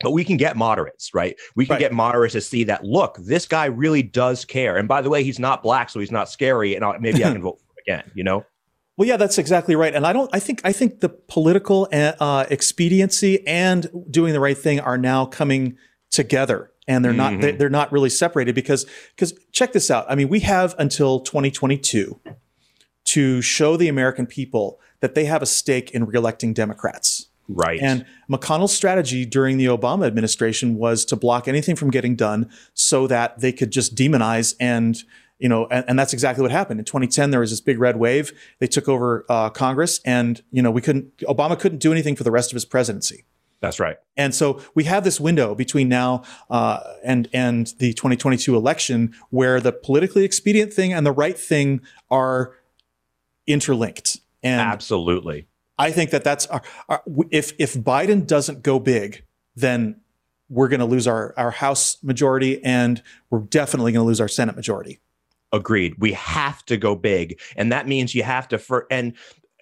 But 0.00 0.12
we 0.12 0.24
can 0.24 0.36
get 0.36 0.56
moderates, 0.56 1.12
right? 1.12 1.34
We 1.56 1.66
can 1.66 1.72
Right. 1.74 1.80
get 1.80 1.92
moderates 1.92 2.34
to 2.34 2.40
see 2.40 2.62
that. 2.64 2.84
Look, 2.84 3.16
this 3.18 3.46
guy 3.46 3.64
really 3.64 4.00
does 4.04 4.44
care. 4.44 4.76
And 4.76 4.86
by 4.86 5.02
the 5.02 5.10
way, 5.10 5.24
he's 5.24 5.40
not 5.40 5.60
black, 5.60 5.90
so 5.90 5.98
he's 5.98 6.12
not 6.12 6.30
scary. 6.30 6.76
And 6.76 6.84
I'll, 6.84 6.96
maybe 7.00 7.24
I 7.24 7.32
can 7.32 7.42
vote 7.42 7.58
for 7.58 7.64
him 7.72 7.98
again. 7.98 8.12
You 8.14 8.22
know? 8.22 8.44
Well, 8.98 9.06
yeah, 9.06 9.16
that's 9.16 9.38
exactly 9.38 9.76
right. 9.76 9.94
And 9.94 10.04
I 10.04 10.12
don't. 10.12 10.28
I 10.34 10.40
think. 10.40 10.60
I 10.64 10.72
think 10.72 11.00
the 11.00 11.08
political 11.08 11.88
uh, 11.92 12.46
expediency 12.50 13.46
and 13.46 13.88
doing 14.10 14.32
the 14.32 14.40
right 14.40 14.58
thing 14.58 14.80
are 14.80 14.98
now 14.98 15.24
coming 15.24 15.78
together, 16.10 16.72
and 16.88 17.04
they're 17.04 17.12
not. 17.12 17.40
They, 17.40 17.52
they're 17.52 17.70
not 17.70 17.92
really 17.92 18.10
separated 18.10 18.56
because 18.56 18.86
because 19.14 19.38
check 19.52 19.72
this 19.72 19.88
out. 19.88 20.04
I 20.08 20.16
mean, 20.16 20.28
we 20.28 20.40
have 20.40 20.74
until 20.80 21.20
2022 21.20 22.20
to 23.04 23.40
show 23.40 23.76
the 23.76 23.86
American 23.86 24.26
people 24.26 24.80
that 24.98 25.14
they 25.14 25.26
have 25.26 25.42
a 25.42 25.46
stake 25.46 25.92
in 25.92 26.04
reelecting 26.04 26.52
Democrats. 26.52 27.28
Right. 27.48 27.78
And 27.80 28.04
McConnell's 28.28 28.74
strategy 28.74 29.24
during 29.24 29.58
the 29.58 29.66
Obama 29.66 30.06
administration 30.06 30.74
was 30.74 31.04
to 31.06 31.16
block 31.16 31.46
anything 31.46 31.76
from 31.76 31.90
getting 31.90 32.16
done 32.16 32.50
so 32.74 33.06
that 33.06 33.38
they 33.40 33.52
could 33.52 33.70
just 33.70 33.94
demonize 33.94 34.54
and 34.60 35.02
you 35.38 35.48
know 35.48 35.66
and, 35.70 35.84
and 35.88 35.98
that's 35.98 36.12
exactly 36.12 36.42
what 36.42 36.50
happened 36.50 36.80
in 36.80 36.84
2010 36.84 37.30
there 37.30 37.40
was 37.40 37.50
this 37.50 37.60
big 37.60 37.78
red 37.78 37.96
wave 37.96 38.32
they 38.58 38.66
took 38.66 38.88
over 38.88 39.24
uh, 39.28 39.50
congress 39.50 40.00
and 40.04 40.42
you 40.50 40.62
know 40.62 40.70
we 40.70 40.80
couldn't 40.80 41.16
obama 41.18 41.58
couldn't 41.58 41.78
do 41.78 41.92
anything 41.92 42.16
for 42.16 42.24
the 42.24 42.30
rest 42.30 42.50
of 42.50 42.54
his 42.54 42.64
presidency 42.64 43.24
That's 43.60 43.80
right. 43.80 43.98
and 44.16 44.34
so 44.34 44.60
we 44.74 44.84
have 44.84 45.04
this 45.04 45.20
window 45.20 45.54
between 45.54 45.88
now 45.88 46.22
uh, 46.50 46.80
and 47.04 47.28
and 47.32 47.72
the 47.78 47.92
2022 47.92 48.56
election 48.56 49.14
where 49.30 49.60
the 49.60 49.72
politically 49.72 50.24
expedient 50.24 50.72
thing 50.72 50.92
and 50.92 51.06
the 51.06 51.12
right 51.12 51.38
thing 51.38 51.80
are 52.10 52.54
interlinked 53.46 54.18
and 54.42 54.60
Absolutely. 54.60 55.46
I 55.78 55.92
think 55.92 56.10
that 56.10 56.24
that's 56.24 56.46
our, 56.46 56.62
our, 56.88 57.02
if 57.30 57.52
if 57.58 57.74
Biden 57.74 58.26
doesn't 58.26 58.62
go 58.62 58.78
big, 58.78 59.24
then 59.54 60.00
we're 60.48 60.68
going 60.68 60.80
to 60.80 60.86
lose 60.86 61.06
our 61.06 61.34
our 61.36 61.50
House 61.50 62.02
majority, 62.02 62.62
and 62.64 63.02
we're 63.30 63.40
definitely 63.40 63.92
going 63.92 64.04
to 64.04 64.06
lose 64.06 64.20
our 64.20 64.28
Senate 64.28 64.56
majority. 64.56 65.00
Agreed. 65.52 65.94
We 65.98 66.12
have 66.12 66.64
to 66.66 66.76
go 66.76 66.94
big, 66.94 67.40
and 67.56 67.72
that 67.72 67.88
means 67.88 68.14
you 68.14 68.22
have 68.22 68.48
to. 68.48 68.58
For 68.58 68.86
and 68.90 69.14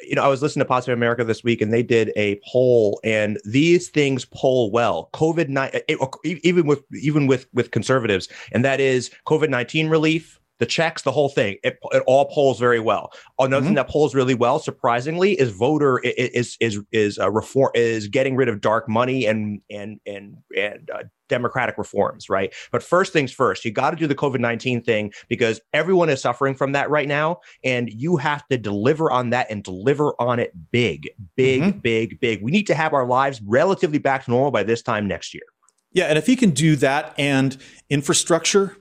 you 0.03 0.15
know, 0.15 0.23
I 0.23 0.29
was 0.29 0.43
listening 0.43 0.65
to 0.65 0.69
Pod 0.69 0.85
Save 0.85 0.95
America 0.95 1.25
this 1.25 1.43
week, 1.43 1.61
and 1.61 1.73
they 1.73 1.83
did 1.83 2.13
a 2.17 2.41
poll, 2.47 3.01
and 3.05 3.39
these 3.45 3.89
things 3.89 4.25
poll 4.27 4.71
well. 4.71 5.09
COVID 5.15 5.49
nine, 5.49 5.71
eh, 5.73 5.81
eh, 5.89 6.35
even 6.43 6.67
with 6.67 6.83
even 7.01 7.27
with 7.27 7.47
with 7.55 7.71
conservatives, 7.71 8.29
and 8.53 8.65
that 8.65 8.81
is 8.81 9.11
COVID 9.27 9.49
nineteen 9.49 9.89
relief, 9.89 10.41
the 10.59 10.67
checks, 10.67 11.03
the 11.03 11.13
whole 11.13 11.29
thing. 11.29 11.57
It, 11.63 11.79
it 11.93 12.03
all 12.07 12.27
polls 12.27 12.59
very 12.59 12.81
well. 12.81 13.13
Another 13.39 13.61
mm-hmm. 13.61 13.67
thing 13.67 13.75
that 13.75 13.89
polls 13.89 14.15
really 14.15 14.35
well, 14.35 14.59
surprisingly, 14.59 15.33
is 15.33 15.51
voter 15.51 15.99
is 15.99 16.57
is 16.61 16.81
is 16.93 17.19
uh, 17.19 17.31
reform 17.31 17.71
is 17.75 18.09
getting 18.09 18.37
rid 18.37 18.49
of 18.49 18.61
dark 18.61 18.89
money 18.89 19.27
and 19.27 19.61
and 19.71 20.01
and 20.07 20.37
and 20.57 20.91
uh, 20.93 21.03
democratic 21.29 21.77
reforms, 21.77 22.31
right? 22.31 22.55
But 22.71 22.83
first 22.83 23.13
things 23.13 23.33
first, 23.33 23.65
you 23.65 23.71
got 23.71 23.91
to 23.91 23.97
do 23.97 24.07
the 24.07 24.15
COVID 24.15 24.41
nineteen 24.41 24.83
thing 24.83 25.13
because 25.29 25.61
everyone 25.73 26.09
is 26.09 26.21
suffering 26.21 26.55
from 26.55 26.73
that 26.73 26.89
right 26.91 27.09
now, 27.09 27.41
and 27.65 27.91
you 27.93 28.17
have 28.17 28.47
to 28.49 28.57
deliver 28.57 29.11
on 29.11 29.31
that 29.31 29.51
and 29.51 29.63
deliver 29.63 30.21
on 30.21 30.39
it 30.39 30.53
big, 30.71 31.09
big, 31.37 31.63
mm-hmm. 31.63 31.79
big, 31.81 32.21
big. 32.21 32.43
We 32.43 32.51
need 32.51 32.67
to 32.69 32.75
have 32.75 32.95
our 32.95 33.07
lives 33.07 33.41
relatively 33.43 33.99
back 33.99 34.25
to 34.25 34.31
normal 34.31 34.51
by 34.51 34.63
this 34.63 34.83
time 34.83 35.07
next 35.07 35.35
year. 35.35 35.45
Yeah, 35.93 36.05
and 36.05 36.19
if 36.19 36.27
he 36.27 36.37
can 36.37 36.51
do 36.51 36.77
that 36.77 37.15
and 37.17 37.57
infrastructure 37.89 38.77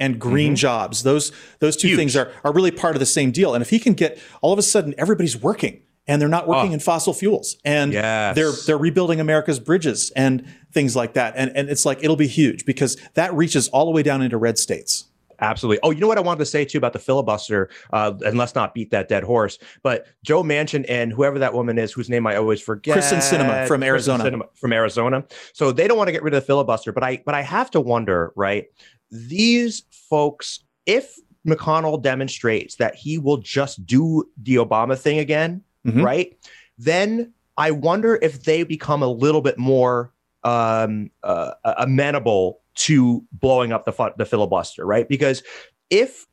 and 0.00 0.18
green 0.18 0.48
mm-hmm. 0.48 0.56
jobs. 0.56 1.04
Those 1.04 1.30
those 1.60 1.76
two 1.76 1.88
Huge. 1.88 1.98
things 1.98 2.16
are 2.16 2.32
are 2.42 2.52
really 2.52 2.72
part 2.72 2.96
of 2.96 3.00
the 3.00 3.06
same 3.06 3.30
deal. 3.30 3.54
And 3.54 3.62
if 3.62 3.70
he 3.70 3.78
can 3.78 3.92
get 3.92 4.18
all 4.40 4.52
of 4.52 4.58
a 4.58 4.62
sudden 4.62 4.94
everybody's 4.98 5.36
working 5.36 5.82
and 6.08 6.20
they're 6.20 6.28
not 6.28 6.48
working 6.48 6.70
oh. 6.70 6.74
in 6.74 6.80
fossil 6.80 7.14
fuels 7.14 7.56
and 7.64 7.92
yes. 7.92 8.34
they're 8.34 8.52
they're 8.66 8.78
rebuilding 8.78 9.20
America's 9.20 9.60
bridges 9.60 10.10
and 10.16 10.44
things 10.72 10.96
like 10.96 11.14
that. 11.14 11.34
And 11.36 11.54
and 11.54 11.68
it's 11.68 11.86
like 11.86 12.02
it'll 12.02 12.16
be 12.16 12.26
huge 12.26 12.64
because 12.64 12.96
that 13.14 13.32
reaches 13.34 13.68
all 13.68 13.84
the 13.84 13.92
way 13.92 14.02
down 14.02 14.22
into 14.22 14.36
red 14.38 14.58
states. 14.58 15.04
Absolutely. 15.40 15.80
Oh, 15.82 15.90
you 15.90 16.00
know 16.00 16.06
what 16.06 16.18
I 16.18 16.20
wanted 16.20 16.40
to 16.40 16.46
say 16.46 16.64
too 16.64 16.78
about 16.78 16.92
the 16.92 16.98
filibuster, 16.98 17.70
uh, 17.92 18.12
and 18.24 18.36
let's 18.36 18.54
not 18.54 18.74
beat 18.74 18.90
that 18.90 19.08
dead 19.08 19.24
horse. 19.24 19.58
But 19.82 20.06
Joe 20.22 20.42
Manchin 20.42 20.84
and 20.88 21.12
whoever 21.12 21.38
that 21.38 21.54
woman 21.54 21.78
is, 21.78 21.92
whose 21.92 22.10
name 22.10 22.26
I 22.26 22.36
always 22.36 22.60
forget, 22.60 22.98
Kyrsten 22.98 23.18
Sinema 23.18 23.66
from 23.66 23.82
Arizona. 23.82 24.24
Sinema 24.24 24.48
from 24.54 24.72
Arizona. 24.72 25.24
So 25.54 25.72
they 25.72 25.88
don't 25.88 25.96
want 25.96 26.08
to 26.08 26.12
get 26.12 26.22
rid 26.22 26.34
of 26.34 26.42
the 26.42 26.46
filibuster, 26.46 26.92
but 26.92 27.02
I 27.02 27.22
but 27.24 27.34
I 27.34 27.40
have 27.42 27.70
to 27.70 27.80
wonder, 27.80 28.32
right? 28.36 28.66
These 29.10 29.84
folks, 29.90 30.60
if 30.86 31.16
McConnell 31.46 32.02
demonstrates 32.02 32.76
that 32.76 32.94
he 32.94 33.18
will 33.18 33.38
just 33.38 33.84
do 33.86 34.28
the 34.42 34.56
Obama 34.56 34.98
thing 34.98 35.18
again, 35.18 35.62
mm-hmm. 35.86 36.02
right? 36.02 36.36
Then 36.78 37.32
I 37.56 37.70
wonder 37.70 38.18
if 38.20 38.44
they 38.44 38.62
become 38.62 39.02
a 39.02 39.08
little 39.08 39.40
bit 39.40 39.58
more 39.58 40.12
um, 40.44 41.10
uh, 41.22 41.52
amenable 41.64 42.60
to 42.74 43.24
blowing 43.32 43.72
up 43.72 43.84
the 43.84 44.12
the 44.16 44.24
filibuster, 44.24 44.86
right? 44.86 45.08
Because 45.08 45.42
if 45.90 46.26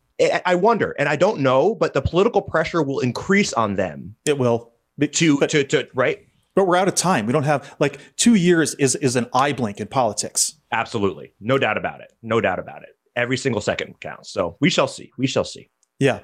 I 0.45 0.55
wonder, 0.55 0.95
and 0.97 1.07
I 1.07 1.15
don't 1.15 1.41
know, 1.41 1.75
but 1.75 1.93
the 1.93 2.01
political 2.01 2.41
pressure 2.41 2.81
will 2.81 2.99
increase 2.99 3.53
on 3.53 3.75
them. 3.75 4.15
It 4.25 4.37
will 4.37 4.71
to 4.99 5.39
but, 5.39 5.49
to 5.51 5.63
to 5.65 5.87
right. 5.93 6.25
But 6.55 6.65
we're 6.65 6.75
out 6.75 6.87
of 6.87 6.95
time. 6.95 7.27
We 7.27 7.33
don't 7.33 7.43
have 7.43 7.75
like 7.79 7.99
two 8.15 8.35
years 8.35 8.73
is 8.75 8.95
is 8.95 9.15
an 9.15 9.27
eye 9.33 9.53
blink 9.53 9.79
in 9.79 9.87
politics. 9.87 10.56
Absolutely. 10.71 11.33
No 11.39 11.57
doubt 11.57 11.77
about 11.77 12.01
it. 12.01 12.13
No 12.21 12.41
doubt 12.41 12.59
about 12.59 12.83
it. 12.83 12.89
Every 13.15 13.37
single 13.37 13.61
second 13.61 13.99
counts. 13.99 14.29
So 14.31 14.57
we 14.59 14.69
shall 14.69 14.87
see. 14.87 15.11
We 15.17 15.27
shall 15.27 15.43
see. 15.43 15.69
Yeah. 15.99 16.19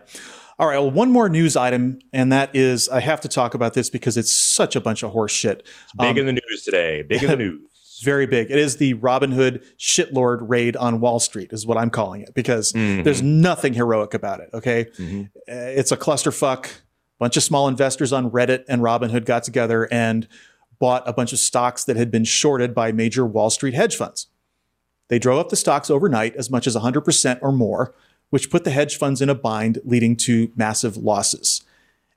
All 0.60 0.68
right. 0.68 0.78
Well, 0.78 0.92
one 0.92 1.12
more 1.12 1.30
news 1.30 1.56
item, 1.56 2.00
and 2.12 2.32
that 2.32 2.56
is 2.56 2.88
I 2.90 3.00
have 3.00 3.22
to 3.22 3.28
talk 3.28 3.56
about 3.56 3.74
this 3.74 3.90
because 3.90 4.18
it's 4.18 4.32
such 4.32 4.76
a 4.76 4.82
bunch 4.82 5.02
of 5.02 5.12
horse 5.12 5.32
shit. 5.32 5.68
Big 5.98 6.12
um, 6.12 6.18
in 6.18 6.26
the 6.28 6.34
news 6.34 6.64
today. 6.64 7.02
Big 7.02 7.24
in 7.24 7.30
the 7.30 7.36
news. 7.38 7.70
Very 8.04 8.28
big. 8.28 8.52
It 8.52 8.60
is 8.60 8.78
the 8.78 8.96
Robinhood 8.96 9.64
shitlord 9.80 10.40
raid 10.42 10.76
on 10.76 11.00
Wall 11.00 11.20
Street, 11.20 11.54
is 11.54 11.66
what 11.66 11.78
I'm 11.78 11.90
calling 11.90 12.22
it, 12.22 12.34
because 12.34 12.74
mm-hmm. 12.74 13.04
there's 13.04 13.22
nothing 13.22 13.74
heroic 13.74 14.14
about 14.14 14.42
it. 14.42 14.50
Okay. 14.54 14.86
Mm-hmm. 14.98 15.22
Uh, 15.22 15.72
it's 15.78 15.92
a 15.92 15.98
clusterfuck. 15.98 16.66
A 16.66 16.70
bunch 17.20 17.38
of 17.38 17.44
small 17.44 17.68
investors 17.68 18.12
on 18.12 18.30
Reddit 18.30 18.66
and 18.68 18.82
Robinhood 18.82 19.26
got 19.26 19.44
together 19.44 19.88
and 19.92 20.28
bought 20.80 21.08
a 21.08 21.14
bunch 21.14 21.32
of 21.32 21.40
stocks 21.40 21.86
that 21.86 21.96
had 21.96 22.12
been 22.12 22.26
shorted 22.26 22.76
by 22.76 22.92
major 22.92 23.26
Wall 23.26 23.50
Street 23.50 23.74
hedge 23.74 23.96
funds. 23.96 24.28
They 25.10 25.20
drove 25.20 25.40
up 25.40 25.50
the 25.50 25.56
stocks 25.56 25.90
overnight 25.90 26.36
as 26.36 26.50
much 26.50 26.68
as 26.68 26.76
100% 26.76 27.40
or 27.42 27.52
more, 27.52 27.94
which 28.30 28.50
put 28.50 28.64
the 28.64 28.72
hedge 28.72 28.98
funds 28.98 29.22
in 29.22 29.30
a 29.30 29.36
bind, 29.36 29.80
leading 29.84 30.16
to 30.18 30.52
massive 30.56 30.98
losses. 30.98 31.62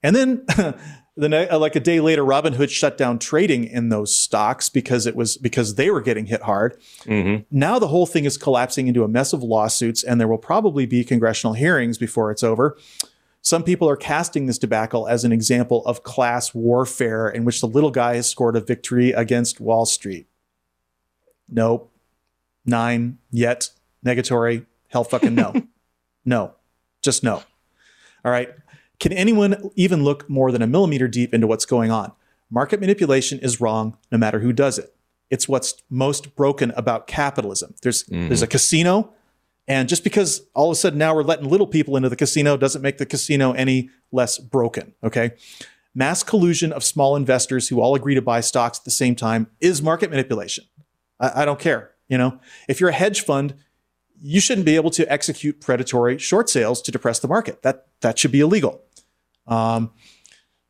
And 0.02 0.14
then, 0.14 0.44
the 1.16 1.48
like 1.58 1.76
a 1.76 1.80
day 1.80 2.00
later, 2.00 2.22
Robinhood 2.22 2.70
shut 2.70 2.96
down 2.96 3.18
trading 3.18 3.64
in 3.64 3.88
those 3.88 4.16
stocks 4.16 4.68
because 4.68 5.06
it 5.06 5.16
was 5.16 5.36
because 5.36 5.74
they 5.74 5.90
were 5.90 6.00
getting 6.00 6.26
hit 6.26 6.42
hard. 6.42 6.80
Mm-hmm. 7.04 7.42
Now 7.50 7.78
the 7.78 7.88
whole 7.88 8.06
thing 8.06 8.24
is 8.24 8.38
collapsing 8.38 8.86
into 8.86 9.04
a 9.04 9.08
mess 9.08 9.32
of 9.32 9.42
lawsuits, 9.42 10.02
and 10.02 10.20
there 10.20 10.28
will 10.28 10.38
probably 10.38 10.86
be 10.86 11.04
congressional 11.04 11.54
hearings 11.54 11.98
before 11.98 12.30
it's 12.30 12.42
over. 12.42 12.76
Some 13.42 13.62
people 13.62 13.88
are 13.88 13.96
casting 13.96 14.46
this 14.46 14.58
debacle 14.58 15.06
as 15.06 15.24
an 15.24 15.32
example 15.32 15.84
of 15.86 16.02
class 16.02 16.52
warfare 16.52 17.28
in 17.28 17.44
which 17.44 17.60
the 17.60 17.68
little 17.68 17.92
guy 17.92 18.16
has 18.16 18.28
scored 18.28 18.56
a 18.56 18.60
victory 18.60 19.12
against 19.12 19.60
Wall 19.60 19.86
Street. 19.86 20.26
Nope 21.48 21.92
nine, 22.66 23.18
yet, 23.30 23.70
negatory, 24.04 24.66
hell 24.88 25.04
fucking 25.04 25.34
no. 25.34 25.54
no. 26.24 26.54
Just 27.02 27.22
no. 27.22 27.42
All 28.24 28.32
right. 28.32 28.50
Can 28.98 29.12
anyone 29.12 29.70
even 29.76 30.04
look 30.04 30.28
more 30.28 30.50
than 30.50 30.62
a 30.62 30.66
millimeter 30.66 31.06
deep 31.08 31.34
into 31.34 31.46
what's 31.46 31.66
going 31.66 31.90
on? 31.90 32.12
Market 32.50 32.80
manipulation 32.80 33.38
is 33.40 33.60
wrong 33.60 33.96
no 34.10 34.18
matter 34.18 34.40
who 34.40 34.52
does 34.52 34.78
it. 34.78 34.94
It's 35.30 35.48
what's 35.48 35.82
most 35.90 36.36
broken 36.36 36.70
about 36.76 37.06
capitalism. 37.06 37.74
There's 37.82 38.04
mm. 38.04 38.28
there's 38.28 38.42
a 38.42 38.46
casino, 38.46 39.12
and 39.66 39.88
just 39.88 40.04
because 40.04 40.42
all 40.54 40.70
of 40.70 40.72
a 40.72 40.76
sudden 40.76 40.98
now 40.98 41.14
we're 41.14 41.24
letting 41.24 41.48
little 41.48 41.66
people 41.66 41.96
into 41.96 42.08
the 42.08 42.16
casino 42.16 42.56
doesn't 42.56 42.82
make 42.82 42.98
the 42.98 43.06
casino 43.06 43.52
any 43.52 43.90
less 44.12 44.38
broken. 44.38 44.94
Okay. 45.02 45.32
Mass 45.94 46.22
collusion 46.22 46.72
of 46.72 46.84
small 46.84 47.16
investors 47.16 47.68
who 47.68 47.80
all 47.80 47.94
agree 47.94 48.14
to 48.14 48.22
buy 48.22 48.40
stocks 48.40 48.78
at 48.78 48.84
the 48.84 48.90
same 48.90 49.16
time 49.16 49.48
is 49.60 49.82
market 49.82 50.10
manipulation. 50.10 50.64
I, 51.18 51.42
I 51.42 51.44
don't 51.44 51.58
care. 51.58 51.92
You 52.08 52.18
know, 52.18 52.40
if 52.68 52.80
you're 52.80 52.90
a 52.90 52.94
hedge 52.94 53.22
fund, 53.22 53.54
you 54.20 54.40
shouldn't 54.40 54.64
be 54.64 54.76
able 54.76 54.90
to 54.90 55.10
execute 55.12 55.60
predatory 55.60 56.18
short 56.18 56.48
sales 56.48 56.80
to 56.82 56.92
depress 56.92 57.18
the 57.18 57.28
market. 57.28 57.62
That 57.62 57.86
that 58.00 58.18
should 58.18 58.32
be 58.32 58.40
illegal. 58.40 58.82
Um, 59.46 59.92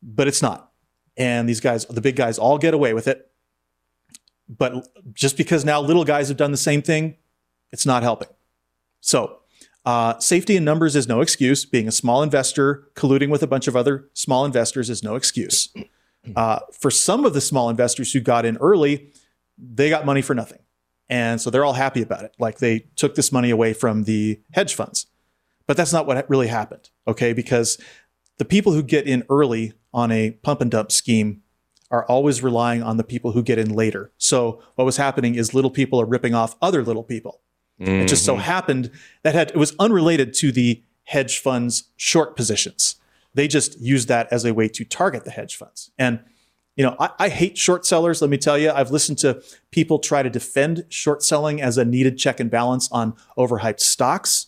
but 0.01 0.27
it's 0.27 0.41
not. 0.41 0.71
And 1.15 1.49
these 1.49 1.59
guys, 1.59 1.85
the 1.85 2.01
big 2.01 2.15
guys, 2.15 2.37
all 2.37 2.57
get 2.57 2.73
away 2.73 2.93
with 2.93 3.07
it. 3.07 3.31
But 4.49 4.87
just 5.13 5.35
because 5.35 5.65
now 5.65 5.81
little 5.81 6.05
guys 6.05 6.27
have 6.29 6.37
done 6.37 6.51
the 6.51 6.57
same 6.57 6.81
thing, 6.81 7.17
it's 7.71 7.85
not 7.85 8.03
helping. 8.03 8.29
So, 9.01 9.39
uh, 9.85 10.19
safety 10.19 10.55
in 10.55 10.63
numbers 10.63 10.95
is 10.95 11.07
no 11.07 11.21
excuse. 11.21 11.65
Being 11.65 11.87
a 11.87 11.91
small 11.91 12.21
investor 12.21 12.89
colluding 12.95 13.29
with 13.29 13.41
a 13.41 13.47
bunch 13.47 13.67
of 13.67 13.75
other 13.75 14.09
small 14.13 14.45
investors 14.45 14.89
is 14.89 15.03
no 15.03 15.15
excuse. 15.15 15.73
Uh, 16.35 16.59
for 16.73 16.91
some 16.91 17.23
of 17.25 17.33
the 17.33 17.39
small 17.39 17.69
investors 17.69 18.11
who 18.11 18.19
got 18.19 18.45
in 18.45 18.57
early, 18.57 19.13
they 19.57 19.89
got 19.89 20.05
money 20.05 20.21
for 20.21 20.33
nothing. 20.35 20.59
And 21.09 21.39
so 21.39 21.49
they're 21.49 21.65
all 21.65 21.73
happy 21.73 22.01
about 22.01 22.23
it. 22.23 22.33
Like 22.37 22.59
they 22.59 22.79
took 22.95 23.15
this 23.15 23.31
money 23.31 23.49
away 23.49 23.73
from 23.73 24.03
the 24.03 24.39
hedge 24.51 24.75
funds. 24.75 25.07
But 25.65 25.77
that's 25.77 25.93
not 25.93 26.05
what 26.05 26.29
really 26.29 26.47
happened, 26.47 26.89
okay? 27.07 27.33
Because 27.33 27.77
the 28.37 28.45
people 28.45 28.73
who 28.73 28.83
get 28.83 29.07
in 29.07 29.23
early 29.29 29.73
on 29.93 30.11
a 30.11 30.31
pump 30.31 30.61
and 30.61 30.71
dump 30.71 30.91
scheme 30.91 31.41
are 31.89 32.05
always 32.05 32.43
relying 32.43 32.83
on 32.83 32.97
the 32.97 33.03
people 33.03 33.31
who 33.31 33.41
get 33.41 33.57
in 33.57 33.69
later. 33.73 34.11
So 34.17 34.61
what 34.75 34.85
was 34.85 34.97
happening 34.97 35.35
is 35.35 35.53
little 35.53 35.71
people 35.71 35.99
are 36.01 36.05
ripping 36.05 36.33
off 36.33 36.55
other 36.61 36.83
little 36.83 37.03
people. 37.03 37.41
Mm-hmm. 37.79 38.01
It 38.01 38.07
just 38.07 38.25
so 38.25 38.33
mm-hmm. 38.33 38.43
happened 38.43 38.91
that 39.23 39.35
had 39.35 39.51
it 39.51 39.57
was 39.57 39.75
unrelated 39.79 40.33
to 40.35 40.51
the 40.51 40.83
hedge 41.03 41.39
funds 41.39 41.85
short 41.95 42.35
positions. 42.35 42.95
They 43.33 43.47
just 43.47 43.79
used 43.79 44.07
that 44.07 44.27
as 44.31 44.45
a 44.45 44.53
way 44.53 44.67
to 44.69 44.83
target 44.83 45.23
the 45.23 45.31
hedge 45.31 45.55
funds. 45.55 45.91
And 45.97 46.19
you 46.77 46.83
know, 46.83 46.95
I, 46.99 47.09
I, 47.17 47.29
hate 47.29 47.57
short 47.57 47.85
sellers. 47.85 48.21
Let 48.21 48.29
me 48.29 48.37
tell 48.37 48.57
you, 48.57 48.71
I've 48.71 48.91
listened 48.91 49.17
to 49.19 49.41
people 49.71 49.97
try 49.97 50.21
to 50.21 50.29
defend 50.29 50.85
short 50.89 51.23
selling 51.23 51.59
as 51.59 51.77
a 51.77 51.83
needed 51.83 52.19
check 52.19 52.39
and 52.39 52.51
balance 52.51 52.87
on 52.91 53.15
overhyped 53.35 53.79
stocks. 53.79 54.47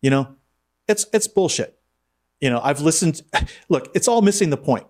You 0.00 0.08
know, 0.08 0.34
it's 0.88 1.06
it's 1.12 1.28
bullshit. 1.28 1.78
You 2.40 2.48
know, 2.48 2.60
I've 2.64 2.80
listened. 2.80 3.20
Look, 3.68 3.90
it's 3.94 4.08
all 4.08 4.22
missing 4.22 4.48
the 4.48 4.56
point. 4.56 4.86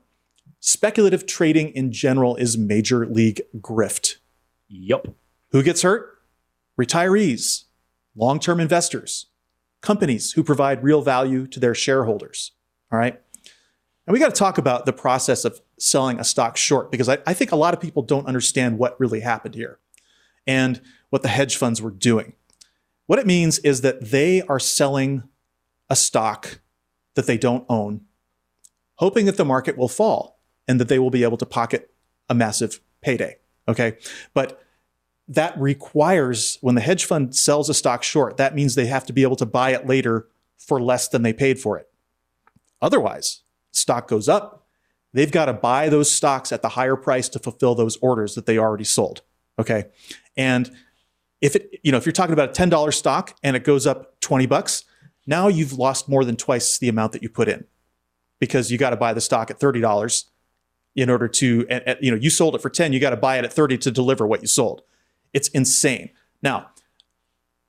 Speculative 0.61 1.27
trading 1.27 1.71
in 1.71 1.91
general 1.91 2.37
is 2.37 2.57
major 2.57 3.07
league 3.07 3.43
grift. 3.57 4.17
Yep. 4.69 5.09
Who 5.51 5.63
gets 5.65 5.83
hurt? 5.83 6.19
Retirees, 6.81 7.65
long 8.15 8.39
term 8.39 8.61
investors, 8.61 9.27
companies 9.81 10.33
who 10.33 10.45
provide 10.45 10.85
real 10.85 11.03
value 11.03 11.49
to 11.49 11.59
their 11.59 11.75
shareholders. 11.75 12.53
All 12.93 12.99
right. 12.99 13.21
And 14.09 14.15
we 14.15 14.21
got 14.21 14.35
to 14.35 14.39
talk 14.39 14.57
about 14.57 14.87
the 14.87 14.93
process 14.95 15.45
of 15.45 15.61
selling 15.79 16.19
a 16.19 16.25
stock 16.25 16.57
short 16.57 16.91
because 16.91 17.11
I, 17.11 17.19
I, 17.27 17.35
think 17.35 17.53
a 17.53 17.57
lot 17.57 17.75
of 17.75 17.81
people 17.81 18.03
don't 18.03 18.27
understand 18.27 18.79
what 18.79 18.99
really 18.99 19.21
happened 19.21 19.55
here 19.55 19.81
and 20.47 20.81
what 21.11 21.21
the 21.21 21.29
hedge 21.29 21.59
funds 21.59 21.83
were 21.83 21.91
doing. 21.91 22.33
What 23.05 23.19
it 23.19 23.27
means 23.27 23.59
is 23.59 23.83
that 23.83 24.11
they 24.11 24.41
are 24.41 24.59
selling 24.59 25.25
a 25.91 25.95
stock 25.95 26.61
that 27.17 27.27
they 27.27 27.37
don't 27.37 27.67
own, 27.69 28.01
hoping 28.95 29.27
that 29.27 29.37
the 29.37 29.45
market 29.45 29.77
will 29.77 29.89
fall 29.89 30.41
and 30.67 30.81
that 30.81 30.89
they 30.89 30.99
will 30.99 31.11
be 31.11 31.23
able 31.23 31.37
to 31.37 31.45
pocket 31.45 31.91
a 32.31 32.35
massive 32.35 32.81
payday. 33.03 33.37
Okay. 33.69 33.99
But 34.33 34.65
that 35.29 35.55
requires 35.61 36.57
when 36.63 36.77
the 36.77 36.81
hedge 36.81 37.05
fund 37.05 37.37
sells 37.37 37.69
a 37.69 37.75
stock 37.75 38.03
short, 38.03 38.39
that 38.39 38.55
means 38.55 38.75
they 38.75 38.87
have 38.87 39.05
to 39.05 39.13
be 39.13 39.23
able 39.23 39.37
to 39.37 39.45
buy 39.45 39.75
it 39.75 39.87
later 39.87 40.29
for 40.57 40.81
less 40.81 41.09
than 41.09 41.21
they 41.21 41.35
paid 41.35 41.61
for 41.61 41.77
it. 41.77 41.91
Otherwise, 42.81 43.43
stock 43.79 44.09
goes 44.09 44.29
up, 44.29 44.67
they've 45.13 45.33
got 45.33 45.47
to 45.47 45.53
buy 45.53 45.89
those 45.89 46.11
stocks 46.11 46.53
at 46.53 46.63
the 46.63 46.71
higher 46.71 46.97
price 46.97 47.29
to 47.31 47.39
fulfill 47.39 47.75
those 47.75 47.97
orders 47.99 48.35
that 48.35 48.47
they 48.47 48.59
already 48.59 48.85
sold. 48.85 49.23
Okay. 49.59 49.87
And 50.37 50.71
if 51.41 51.57
it, 51.57 51.81
you 51.83 51.93
know, 51.93 51.99
if 51.99 52.07
you're 52.07 52.13
talking 52.13 52.33
about 52.33 52.59
a 52.59 52.63
$10 52.63 52.95
stock 52.95 53.37
and 53.43 53.57
it 53.57 53.65
goes 53.65 53.87
up 53.87 54.21
20 54.21 54.47
bucks, 54.47 54.85
now 55.27 55.49
you've 55.49 55.73
lost 55.73 56.09
more 56.09 56.25
than 56.25 56.37
twice 56.37 56.79
the 56.79 56.89
amount 56.89 57.13
that 57.13 57.23
you 57.23 57.29
put 57.29 57.49
in 57.49 57.65
because 58.39 58.71
you 58.71 58.79
got 58.79 58.91
to 58.91 58.97
buy 58.97 59.13
the 59.13 59.21
stock 59.21 59.51
at 59.51 59.61
$30 59.61 60.25
in 60.97 61.11
order 61.11 61.29
to, 61.29 61.67
you 62.01 62.11
know, 62.11 62.17
you 62.17 62.31
sold 62.31 62.55
it 62.55 62.63
for 62.63 62.71
10, 62.71 62.93
you 62.93 63.01
got 63.01 63.11
to 63.11 63.17
buy 63.17 63.39
it 63.39 63.45
at 63.45 63.53
30 63.53 63.79
to 63.79 63.91
deliver 63.91 64.27
what 64.27 64.41
you 64.41 64.49
sold. 64.49 64.83
It's 65.33 65.49
insane. 65.49 66.11
Now, 66.43 66.71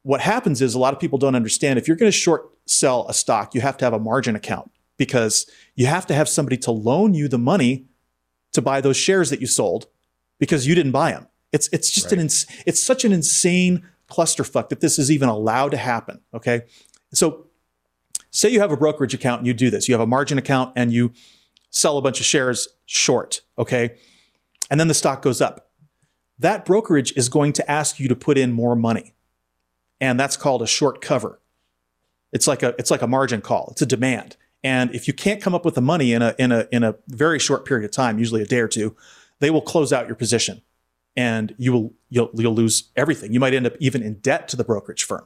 what 0.03 0.21
happens 0.21 0.61
is 0.61 0.73
a 0.73 0.79
lot 0.79 0.93
of 0.93 0.99
people 0.99 1.19
don't 1.19 1.35
understand 1.35 1.77
if 1.77 1.87
you're 1.87 1.97
going 1.97 2.11
to 2.11 2.17
short 2.17 2.49
sell 2.65 3.05
a 3.07 3.13
stock, 3.13 3.53
you 3.53 3.61
have 3.61 3.77
to 3.77 3.85
have 3.85 3.93
a 3.93 3.99
margin 3.99 4.35
account 4.35 4.71
because 4.99 5.49
you 5.75 5.87
have 5.87 6.05
to 6.05 6.13
have 6.13 6.29
somebody 6.29 6.57
to 6.57 6.69
loan 6.69 7.15
you 7.15 7.27
the 7.27 7.39
money 7.39 7.87
to 8.53 8.61
buy 8.61 8.81
those 8.81 8.97
shares 8.97 9.31
that 9.31 9.41
you 9.41 9.47
sold 9.47 9.87
because 10.37 10.67
you 10.67 10.75
didn't 10.75 10.91
buy 10.91 11.11
them. 11.11 11.27
It's 11.51 11.67
it's 11.69 11.89
just 11.89 12.07
right. 12.07 12.13
an 12.13 12.19
ins- 12.19 12.45
it's 12.67 12.83
such 12.83 13.03
an 13.03 13.11
insane 13.11 13.87
clusterfuck 14.11 14.69
that 14.69 14.81
this 14.81 14.99
is 14.99 15.09
even 15.09 15.29
allowed 15.29 15.71
to 15.71 15.77
happen. 15.77 16.21
Okay, 16.33 16.63
so 17.11 17.47
say 18.29 18.49
you 18.49 18.59
have 18.59 18.71
a 18.71 18.77
brokerage 18.77 19.15
account 19.15 19.39
and 19.39 19.47
you 19.47 19.53
do 19.53 19.71
this. 19.71 19.87
You 19.87 19.95
have 19.95 20.01
a 20.01 20.07
margin 20.07 20.37
account 20.37 20.73
and 20.75 20.93
you 20.93 21.11
sell 21.71 21.97
a 21.97 22.01
bunch 22.01 22.19
of 22.19 22.25
shares 22.25 22.67
short. 22.85 23.41
Okay, 23.57 23.95
and 24.69 24.79
then 24.79 24.89
the 24.89 24.93
stock 24.93 25.23
goes 25.23 25.41
up. 25.41 25.71
That 26.37 26.65
brokerage 26.65 27.13
is 27.17 27.29
going 27.29 27.53
to 27.53 27.71
ask 27.71 27.99
you 27.99 28.07
to 28.09 28.15
put 28.15 28.37
in 28.37 28.51
more 28.51 28.75
money, 28.75 29.15
and 29.99 30.19
that's 30.19 30.37
called 30.37 30.61
a 30.61 30.67
short 30.67 31.01
cover. 31.01 31.39
It's 32.31 32.47
like 32.47 32.61
a 32.63 32.75
it's 32.77 32.91
like 32.91 33.01
a 33.01 33.07
margin 33.07 33.41
call. 33.41 33.69
It's 33.71 33.81
a 33.81 33.85
demand. 33.87 34.35
And 34.63 34.93
if 34.93 35.07
you 35.07 35.13
can't 35.13 35.41
come 35.41 35.55
up 35.55 35.63
with 35.63 35.75
the 35.75 35.81
money 35.81 36.13
in 36.13 36.21
a 36.21 36.35
in 36.37 36.51
a 36.51 36.67
in 36.71 36.83
a 36.83 36.95
very 37.07 37.39
short 37.39 37.65
period 37.65 37.85
of 37.85 37.91
time, 37.91 38.19
usually 38.19 38.41
a 38.41 38.45
day 38.45 38.59
or 38.59 38.67
two, 38.67 38.95
they 39.39 39.49
will 39.49 39.61
close 39.61 39.93
out 39.93 40.07
your 40.07 40.15
position 40.15 40.61
and 41.15 41.55
you 41.57 41.71
will 41.71 41.93
you'll, 42.09 42.29
you'll 42.33 42.53
lose 42.53 42.91
everything. 42.95 43.33
You 43.33 43.39
might 43.39 43.53
end 43.53 43.67
up 43.67 43.73
even 43.79 44.01
in 44.01 44.15
debt 44.15 44.47
to 44.49 44.55
the 44.55 44.63
brokerage 44.63 45.03
firm. 45.03 45.25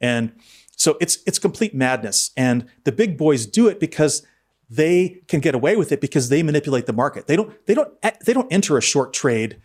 And 0.00 0.32
so 0.76 0.96
it's 1.00 1.18
it's 1.26 1.38
complete 1.38 1.74
madness. 1.74 2.30
And 2.36 2.66
the 2.84 2.92
big 2.92 3.16
boys 3.16 3.46
do 3.46 3.68
it 3.68 3.78
because 3.78 4.26
they 4.68 5.22
can 5.28 5.40
get 5.40 5.54
away 5.54 5.76
with 5.76 5.92
it 5.92 6.00
because 6.00 6.28
they 6.28 6.42
manipulate 6.42 6.86
the 6.86 6.92
market. 6.92 7.26
They 7.26 7.36
don't 7.36 7.54
they 7.66 7.74
don't 7.74 7.92
they 8.24 8.32
don't 8.32 8.52
enter 8.52 8.76
a 8.76 8.82
short 8.82 9.12
trade 9.12 9.60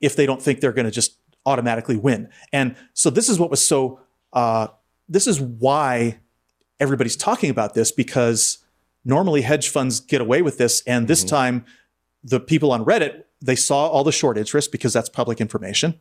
if 0.00 0.16
they 0.16 0.26
don't 0.26 0.42
think 0.42 0.60
they're 0.60 0.72
going 0.72 0.86
to 0.86 0.90
just 0.90 1.18
automatically 1.44 1.96
win. 1.96 2.28
And 2.52 2.74
so 2.92 3.10
this 3.10 3.28
is 3.28 3.38
what 3.38 3.50
was 3.50 3.64
so 3.64 4.00
uh, 4.32 4.68
this 5.08 5.26
is 5.26 5.40
why 5.40 6.18
everybody's 6.80 7.16
talking 7.16 7.50
about 7.50 7.74
this 7.74 7.92
because 7.92 8.58
normally 9.04 9.42
hedge 9.42 9.68
funds 9.68 10.00
get 10.00 10.20
away 10.20 10.42
with 10.42 10.58
this, 10.58 10.82
and 10.86 11.08
this 11.08 11.20
mm-hmm. 11.20 11.36
time 11.36 11.64
the 12.22 12.40
people 12.40 12.72
on 12.72 12.84
Reddit 12.84 13.22
they 13.40 13.56
saw 13.56 13.86
all 13.88 14.04
the 14.04 14.12
short 14.12 14.38
interest 14.38 14.72
because 14.72 14.92
that's 14.92 15.08
public 15.08 15.40
information. 15.40 16.00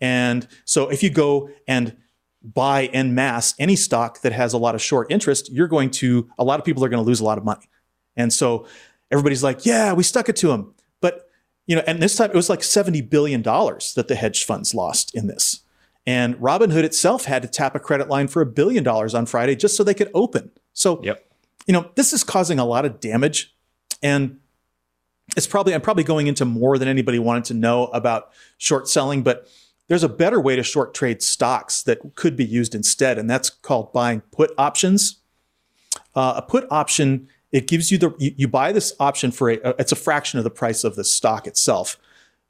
And 0.00 0.46
so 0.64 0.88
if 0.88 1.02
you 1.02 1.10
go 1.10 1.50
and 1.66 1.96
buy 2.42 2.86
en 2.86 3.14
masse 3.14 3.54
any 3.58 3.74
stock 3.74 4.20
that 4.22 4.32
has 4.32 4.52
a 4.52 4.58
lot 4.58 4.74
of 4.74 4.82
short 4.82 5.10
interest, 5.10 5.50
you're 5.50 5.68
going 5.68 5.90
to, 5.90 6.28
a 6.38 6.44
lot 6.44 6.60
of 6.60 6.64
people 6.64 6.84
are 6.84 6.88
going 6.88 7.02
to 7.02 7.06
lose 7.06 7.20
a 7.20 7.24
lot 7.24 7.38
of 7.38 7.44
money. 7.44 7.68
And 8.16 8.32
so 8.32 8.66
everybody's 9.10 9.42
like, 9.42 9.66
yeah, 9.66 9.92
we 9.92 10.02
stuck 10.02 10.28
it 10.28 10.36
to 10.36 10.48
them. 10.48 10.74
But, 11.00 11.28
you 11.66 11.74
know, 11.76 11.82
and 11.86 12.00
this 12.02 12.16
time 12.16 12.30
it 12.30 12.36
was 12.36 12.48
like 12.48 12.60
$70 12.60 13.08
billion 13.08 13.42
that 13.42 14.06
the 14.08 14.14
hedge 14.14 14.44
funds 14.44 14.74
lost 14.74 15.14
in 15.14 15.26
this. 15.26 15.60
And 16.08 16.36
Robinhood 16.36 16.84
itself 16.84 17.26
had 17.26 17.42
to 17.42 17.48
tap 17.48 17.74
a 17.74 17.78
credit 17.78 18.08
line 18.08 18.28
for 18.28 18.40
a 18.40 18.46
billion 18.46 18.82
dollars 18.82 19.14
on 19.14 19.26
Friday 19.26 19.54
just 19.54 19.76
so 19.76 19.84
they 19.84 19.92
could 19.92 20.10
open. 20.14 20.50
So, 20.72 21.02
yep. 21.02 21.30
you 21.66 21.74
know, 21.74 21.90
this 21.96 22.14
is 22.14 22.24
causing 22.24 22.58
a 22.58 22.64
lot 22.64 22.86
of 22.86 22.98
damage. 22.98 23.54
And 24.02 24.38
it's 25.36 25.46
probably 25.46 25.74
I'm 25.74 25.82
probably 25.82 26.04
going 26.04 26.26
into 26.26 26.46
more 26.46 26.78
than 26.78 26.88
anybody 26.88 27.18
wanted 27.18 27.44
to 27.44 27.54
know 27.54 27.88
about 27.88 28.30
short 28.56 28.88
selling, 28.88 29.22
but 29.22 29.48
there's 29.88 30.02
a 30.02 30.08
better 30.08 30.40
way 30.40 30.56
to 30.56 30.62
short 30.62 30.94
trade 30.94 31.22
stocks 31.22 31.82
that 31.82 32.14
could 32.14 32.36
be 32.36 32.44
used 32.44 32.74
instead, 32.74 33.18
and 33.18 33.28
that's 33.28 33.50
called 33.50 33.92
buying 33.92 34.22
put 34.32 34.52
options. 34.56 35.18
Uh, 36.14 36.34
a 36.36 36.42
put 36.42 36.66
option 36.70 37.28
it 37.52 37.66
gives 37.66 37.90
you 37.90 37.98
the 37.98 38.14
you, 38.18 38.32
you 38.34 38.48
buy 38.48 38.72
this 38.72 38.94
option 38.98 39.30
for 39.30 39.50
a, 39.50 39.58
it's 39.78 39.92
a 39.92 39.96
fraction 39.96 40.38
of 40.38 40.44
the 40.44 40.50
price 40.50 40.84
of 40.84 40.96
the 40.96 41.04
stock 41.04 41.46
itself, 41.46 41.98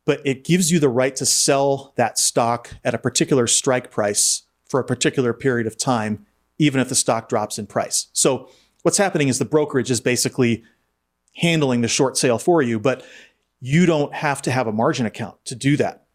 but 0.08 0.22
it 0.24 0.42
gives 0.42 0.72
you 0.72 0.78
the 0.78 0.88
right 0.88 1.14
to 1.14 1.26
sell 1.26 1.92
that 1.96 2.18
stock 2.18 2.70
at 2.82 2.94
a 2.94 2.98
particular 2.98 3.46
strike 3.46 3.90
price 3.90 4.44
for 4.64 4.80
a 4.80 4.84
particular 4.84 5.34
period 5.34 5.66
of 5.66 5.76
time, 5.76 6.24
even 6.56 6.80
if 6.80 6.88
the 6.88 6.94
stock 6.94 7.28
drops 7.28 7.58
in 7.58 7.66
price. 7.66 8.06
So 8.14 8.48
what's 8.80 8.96
happening 8.96 9.28
is 9.28 9.38
the 9.38 9.44
brokerage 9.44 9.90
is 9.90 10.00
basically 10.00 10.64
handling 11.34 11.82
the 11.82 11.88
short 11.88 12.16
sale 12.16 12.38
for 12.38 12.62
you, 12.62 12.80
but 12.80 13.04
you 13.60 13.84
don't 13.84 14.14
have 14.14 14.40
to 14.40 14.50
have 14.50 14.66
a 14.66 14.72
margin 14.72 15.04
account 15.04 15.44
to 15.44 15.54
do 15.54 15.76
that. 15.76 16.06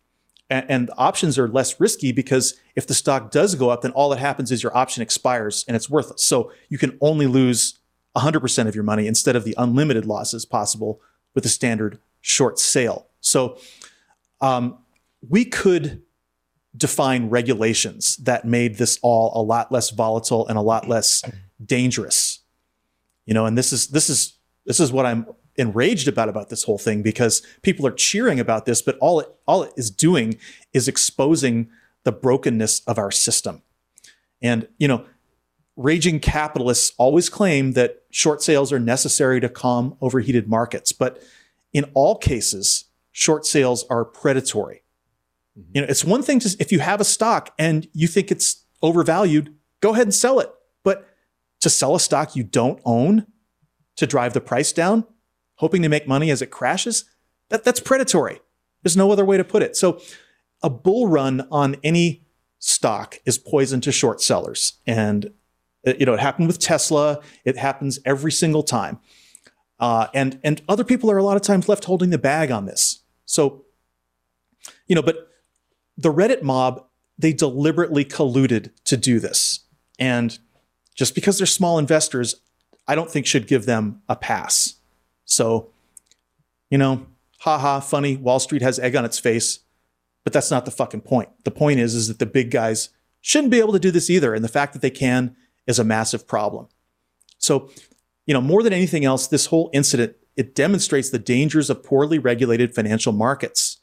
And, 0.49 0.65
and 0.69 0.91
options 0.97 1.37
are 1.37 1.47
less 1.47 1.79
risky 1.79 2.11
because 2.11 2.55
if 2.75 2.87
the 2.87 2.95
stock 2.95 3.29
does 3.29 3.53
go 3.53 3.69
up, 3.69 3.83
then 3.83 3.91
all 3.91 4.09
that 4.09 4.17
happens 4.17 4.51
is 4.51 4.63
your 4.63 4.75
option 4.75 5.03
expires 5.03 5.65
and 5.67 5.75
it's 5.75 5.87
worthless. 5.87 6.23
So 6.23 6.51
you 6.67 6.79
can 6.79 6.97
only 6.99 7.27
lose 7.27 7.77
100% 8.15 8.67
of 8.67 8.73
your 8.73 8.83
money 8.83 9.05
instead 9.05 9.35
of 9.35 9.43
the 9.43 9.53
unlimited 9.55 10.07
losses 10.07 10.47
possible 10.47 10.99
with 11.35 11.45
a 11.45 11.49
standard 11.49 11.99
short 12.21 12.57
sale. 12.57 13.07
So 13.33 13.57
um, 14.41 14.77
we 15.27 15.43
could 15.43 16.03
define 16.77 17.29
regulations 17.29 18.15
that 18.17 18.45
made 18.45 18.77
this 18.77 18.99
all 19.01 19.31
a 19.35 19.43
lot 19.43 19.71
less 19.71 19.89
volatile 19.89 20.47
and 20.47 20.57
a 20.57 20.61
lot 20.61 20.87
less 20.87 21.23
dangerous. 21.63 22.39
You 23.25 23.33
know, 23.33 23.45
and 23.45 23.57
this 23.57 23.73
is 23.73 23.87
this 23.87 24.09
is 24.09 24.37
this 24.65 24.79
is 24.79 24.91
what 24.91 25.05
I'm 25.05 25.25
enraged 25.55 26.07
about 26.07 26.29
about 26.29 26.49
this 26.49 26.63
whole 26.63 26.77
thing 26.77 27.01
because 27.01 27.41
people 27.63 27.87
are 27.87 27.91
cheering 27.91 28.39
about 28.39 28.65
this, 28.65 28.81
but 28.81 28.97
all 28.99 29.19
it 29.19 29.27
all 29.47 29.63
it 29.63 29.73
is 29.75 29.89
doing 29.89 30.37
is 30.71 30.87
exposing 30.87 31.69
the 32.03 32.11
brokenness 32.11 32.81
of 32.81 32.97
our 32.97 33.11
system. 33.11 33.61
And 34.41 34.67
you 34.77 34.87
know, 34.87 35.05
raging 35.75 36.19
capitalists 36.19 36.93
always 36.97 37.29
claim 37.29 37.71
that 37.73 38.03
short 38.11 38.43
sales 38.43 38.71
are 38.71 38.79
necessary 38.79 39.39
to 39.39 39.49
calm 39.49 39.97
overheated 40.01 40.47
markets, 40.47 40.91
but 40.91 41.21
in 41.71 41.85
all 41.95 42.15
cases, 42.15 42.85
short 43.13 43.45
sales 43.45 43.85
are 43.89 44.03
predatory. 44.03 44.83
Mm-hmm. 45.57 45.71
You 45.73 45.81
know, 45.81 45.87
it's 45.87 46.03
one 46.03 46.21
thing 46.21 46.39
to 46.39 46.55
if 46.59 46.71
you 46.71 46.79
have 46.79 46.99
a 46.99 47.05
stock 47.05 47.53
and 47.57 47.87
you 47.93 48.07
think 48.07 48.29
it's 48.29 48.65
overvalued, 48.81 49.55
go 49.79 49.93
ahead 49.93 50.07
and 50.07 50.13
sell 50.13 50.39
it. 50.39 50.51
But 50.83 51.07
to 51.61 51.69
sell 51.69 51.95
a 51.95 51.99
stock 51.99 52.35
you 52.35 52.43
don't 52.43 52.81
own 52.83 53.27
to 53.95 54.05
drive 54.05 54.33
the 54.33 54.41
price 54.41 54.73
down, 54.73 55.05
hoping 55.55 55.81
to 55.83 55.89
make 55.89 56.07
money 56.07 56.29
as 56.29 56.41
it 56.41 56.47
crashes, 56.47 57.05
that, 57.49 57.63
that's 57.63 57.79
predatory. 57.79 58.41
There's 58.81 58.97
no 58.97 59.11
other 59.11 59.23
way 59.23 59.37
to 59.37 59.43
put 59.43 59.63
it. 59.63 59.77
So 59.77 60.01
a 60.61 60.69
bull 60.69 61.07
run 61.07 61.47
on 61.51 61.77
any 61.83 62.25
stock 62.59 63.19
is 63.25 63.37
poison 63.37 63.79
to 63.81 63.91
short 63.91 64.21
sellers. 64.21 64.73
And 64.85 65.31
uh, 65.85 65.93
you 65.99 66.05
know, 66.05 66.13
it 66.13 66.19
happened 66.19 66.47
with 66.47 66.59
Tesla. 66.59 67.21
It 67.45 67.57
happens 67.57 67.99
every 68.05 68.31
single 68.31 68.63
time. 68.63 68.99
Uh, 69.79 70.07
and 70.13 70.39
and 70.43 70.61
other 70.67 70.83
people 70.83 71.11
are 71.11 71.17
a 71.17 71.23
lot 71.23 71.35
of 71.35 71.41
times 71.41 71.67
left 71.67 71.85
holding 71.85 72.09
the 72.09 72.17
bag 72.17 72.51
on 72.51 72.65
this. 72.65 73.02
So, 73.33 73.65
you 74.85 74.93
know, 74.93 75.01
but 75.01 75.27
the 75.97 76.13
Reddit 76.13 76.43
mob 76.43 76.85
they 77.17 77.33
deliberately 77.33 78.05
colluded 78.05 78.69
to 78.85 78.95
do 78.95 79.19
this. 79.19 79.61
And 79.97 80.37
just 80.93 81.15
because 81.15 81.39
they're 81.39 81.47
small 81.47 81.79
investors, 81.79 82.35
I 82.87 82.93
don't 82.93 83.09
think 83.09 83.25
should 83.25 83.47
give 83.47 83.65
them 83.65 84.03
a 84.07 84.15
pass. 84.15 84.75
So, 85.25 85.71
you 86.69 86.77
know, 86.77 87.07
haha, 87.39 87.79
funny. 87.79 88.17
Wall 88.17 88.39
Street 88.39 88.61
has 88.61 88.77
egg 88.77 88.95
on 88.95 89.03
its 89.03 89.17
face, 89.17 89.59
but 90.23 90.31
that's 90.31 90.51
not 90.51 90.65
the 90.65 90.71
fucking 90.71 91.01
point. 91.01 91.29
The 91.43 91.51
point 91.51 91.79
is, 91.79 91.95
is 91.95 92.09
that 92.09 92.19
the 92.19 92.27
big 92.27 92.51
guys 92.51 92.89
shouldn't 93.19 93.51
be 93.51 93.59
able 93.59 93.73
to 93.73 93.79
do 93.79 93.89
this 93.89 94.11
either, 94.11 94.35
and 94.35 94.43
the 94.43 94.49
fact 94.49 94.73
that 94.73 94.83
they 94.83 94.91
can 94.91 95.35
is 95.65 95.79
a 95.79 95.83
massive 95.83 96.27
problem. 96.27 96.67
So, 97.39 97.71
you 98.27 98.33
know, 98.33 98.41
more 98.41 98.61
than 98.61 98.73
anything 98.73 99.05
else, 99.05 99.25
this 99.25 99.47
whole 99.47 99.71
incident 99.73 100.17
it 100.35 100.55
demonstrates 100.55 101.09
the 101.09 101.19
dangers 101.19 101.69
of 101.69 101.83
poorly 101.83 102.19
regulated 102.19 102.73
financial 102.73 103.13
markets 103.13 103.79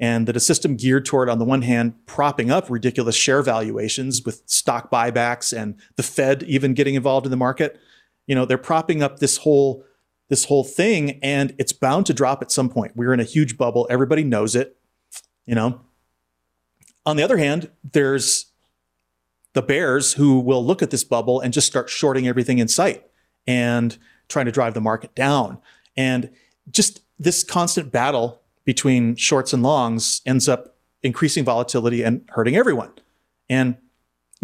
and 0.00 0.26
that 0.26 0.36
a 0.36 0.40
system 0.40 0.76
geared 0.76 1.06
toward, 1.06 1.28
on 1.28 1.38
the 1.38 1.44
one 1.44 1.62
hand, 1.62 1.94
propping 2.04 2.50
up 2.50 2.68
ridiculous 2.68 3.14
share 3.14 3.42
valuations 3.42 4.24
with 4.24 4.42
stock 4.46 4.90
buybacks 4.90 5.56
and 5.56 5.76
the 5.96 6.02
Fed 6.02 6.42
even 6.44 6.74
getting 6.74 6.96
involved 6.96 7.26
in 7.26 7.30
the 7.30 7.36
market 7.36 7.78
you 8.26 8.34
know 8.34 8.44
they're 8.44 8.58
propping 8.58 9.02
up 9.02 9.18
this 9.18 9.38
whole 9.38 9.84
this 10.28 10.46
whole 10.46 10.64
thing 10.64 11.18
and 11.22 11.54
it's 11.58 11.72
bound 11.72 12.06
to 12.06 12.14
drop 12.14 12.40
at 12.40 12.50
some 12.50 12.70
point. 12.70 12.96
We're 12.96 13.12
in 13.12 13.20
a 13.20 13.24
huge 13.24 13.58
bubble. 13.58 13.86
Everybody 13.90 14.24
knows 14.24 14.54
it 14.54 14.76
you 15.46 15.54
know. 15.54 15.80
On 17.06 17.16
the 17.16 17.22
other 17.22 17.36
hand 17.36 17.70
there's 17.92 18.46
the 19.52 19.62
bears 19.62 20.14
who 20.14 20.40
will 20.40 20.64
look 20.64 20.82
at 20.82 20.90
this 20.90 21.04
bubble 21.04 21.40
and 21.40 21.52
just 21.52 21.66
start 21.66 21.88
shorting 21.88 22.26
everything 22.26 22.58
in 22.58 22.68
sight 22.68 23.04
and 23.46 23.96
trying 24.28 24.46
to 24.46 24.52
drive 24.52 24.74
the 24.74 24.80
market 24.80 25.14
down 25.14 25.58
and 25.96 26.30
just 26.70 27.00
this 27.18 27.44
constant 27.44 27.92
battle 27.92 28.40
between 28.64 29.16
shorts 29.16 29.52
and 29.52 29.62
longs 29.62 30.22
ends 30.26 30.48
up 30.48 30.76
increasing 31.02 31.44
volatility 31.44 32.02
and 32.02 32.24
hurting 32.30 32.56
everyone 32.56 32.92
and 33.48 33.76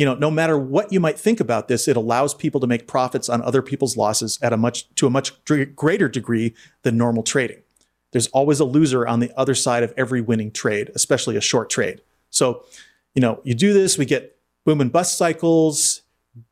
you 0.01 0.07
know, 0.07 0.15
no 0.15 0.31
matter 0.31 0.57
what 0.59 0.95
you 0.95 0.99
might 0.99 1.19
think 1.19 1.41
about 1.41 1.69
this, 1.69 1.87
it 1.87 1.95
allows 1.95 2.33
people 2.33 2.59
to 2.61 2.67
make 2.67 2.87
profits 2.87 3.29
on 3.29 3.43
other 3.43 3.61
people's 3.61 3.99
losses 3.99 4.39
at 4.41 4.51
a 4.51 4.57
much 4.57 4.89
to 4.95 5.07
a 5.07 5.11
much 5.11 5.33
greater 5.45 6.09
degree 6.09 6.55
than 6.85 6.97
normal 6.97 7.23
trading. 7.23 7.61
There's 8.13 8.29
always 8.29 8.61
a 8.61 8.65
loser 8.65 9.07
on 9.07 9.21
the 9.21 9.31
other 9.39 9.55
side 9.55 9.83
of 9.83 9.93
every 9.99 10.23
winning 10.23 10.53
trade, 10.53 10.91
especially 10.95 11.37
a 11.37 11.41
short 11.43 11.69
trade. 11.69 12.01
So, 12.31 12.65
you 13.15 13.21
know, 13.21 13.41
you 13.45 13.55
do 13.55 13.75
this, 13.75 13.99
we 13.99 14.07
get 14.07 14.39
boom 14.65 14.81
and 14.81 14.91
bust 14.91 15.19
cycles, 15.19 16.01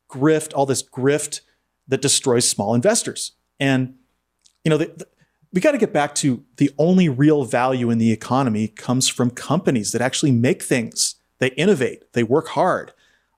grift, 0.09 0.53
all 0.53 0.67
this 0.67 0.83
grift 0.83 1.41
that 1.87 2.03
destroys 2.03 2.47
small 2.47 2.75
investors. 2.75 3.31
And 3.59 3.95
you 4.63 4.69
know, 4.69 4.77
the, 4.77 4.91
the, 4.95 5.07
we 5.51 5.61
got 5.61 5.71
to 5.71 5.77
get 5.77 5.93
back 5.93 6.13
to 6.15 6.43
the 6.57 6.71
only 6.77 7.09
real 7.09 7.43
value 7.43 7.89
in 7.89 7.97
the 7.97 8.11
economy 8.11 8.67
comes 8.67 9.07
from 9.07 9.31
companies 9.31 9.91
that 9.91 10.01
actually 10.01 10.31
make 10.31 10.61
things. 10.61 11.15
They 11.39 11.49
innovate, 11.49 12.11
they 12.13 12.23
work 12.23 12.49
hard. 12.49 12.93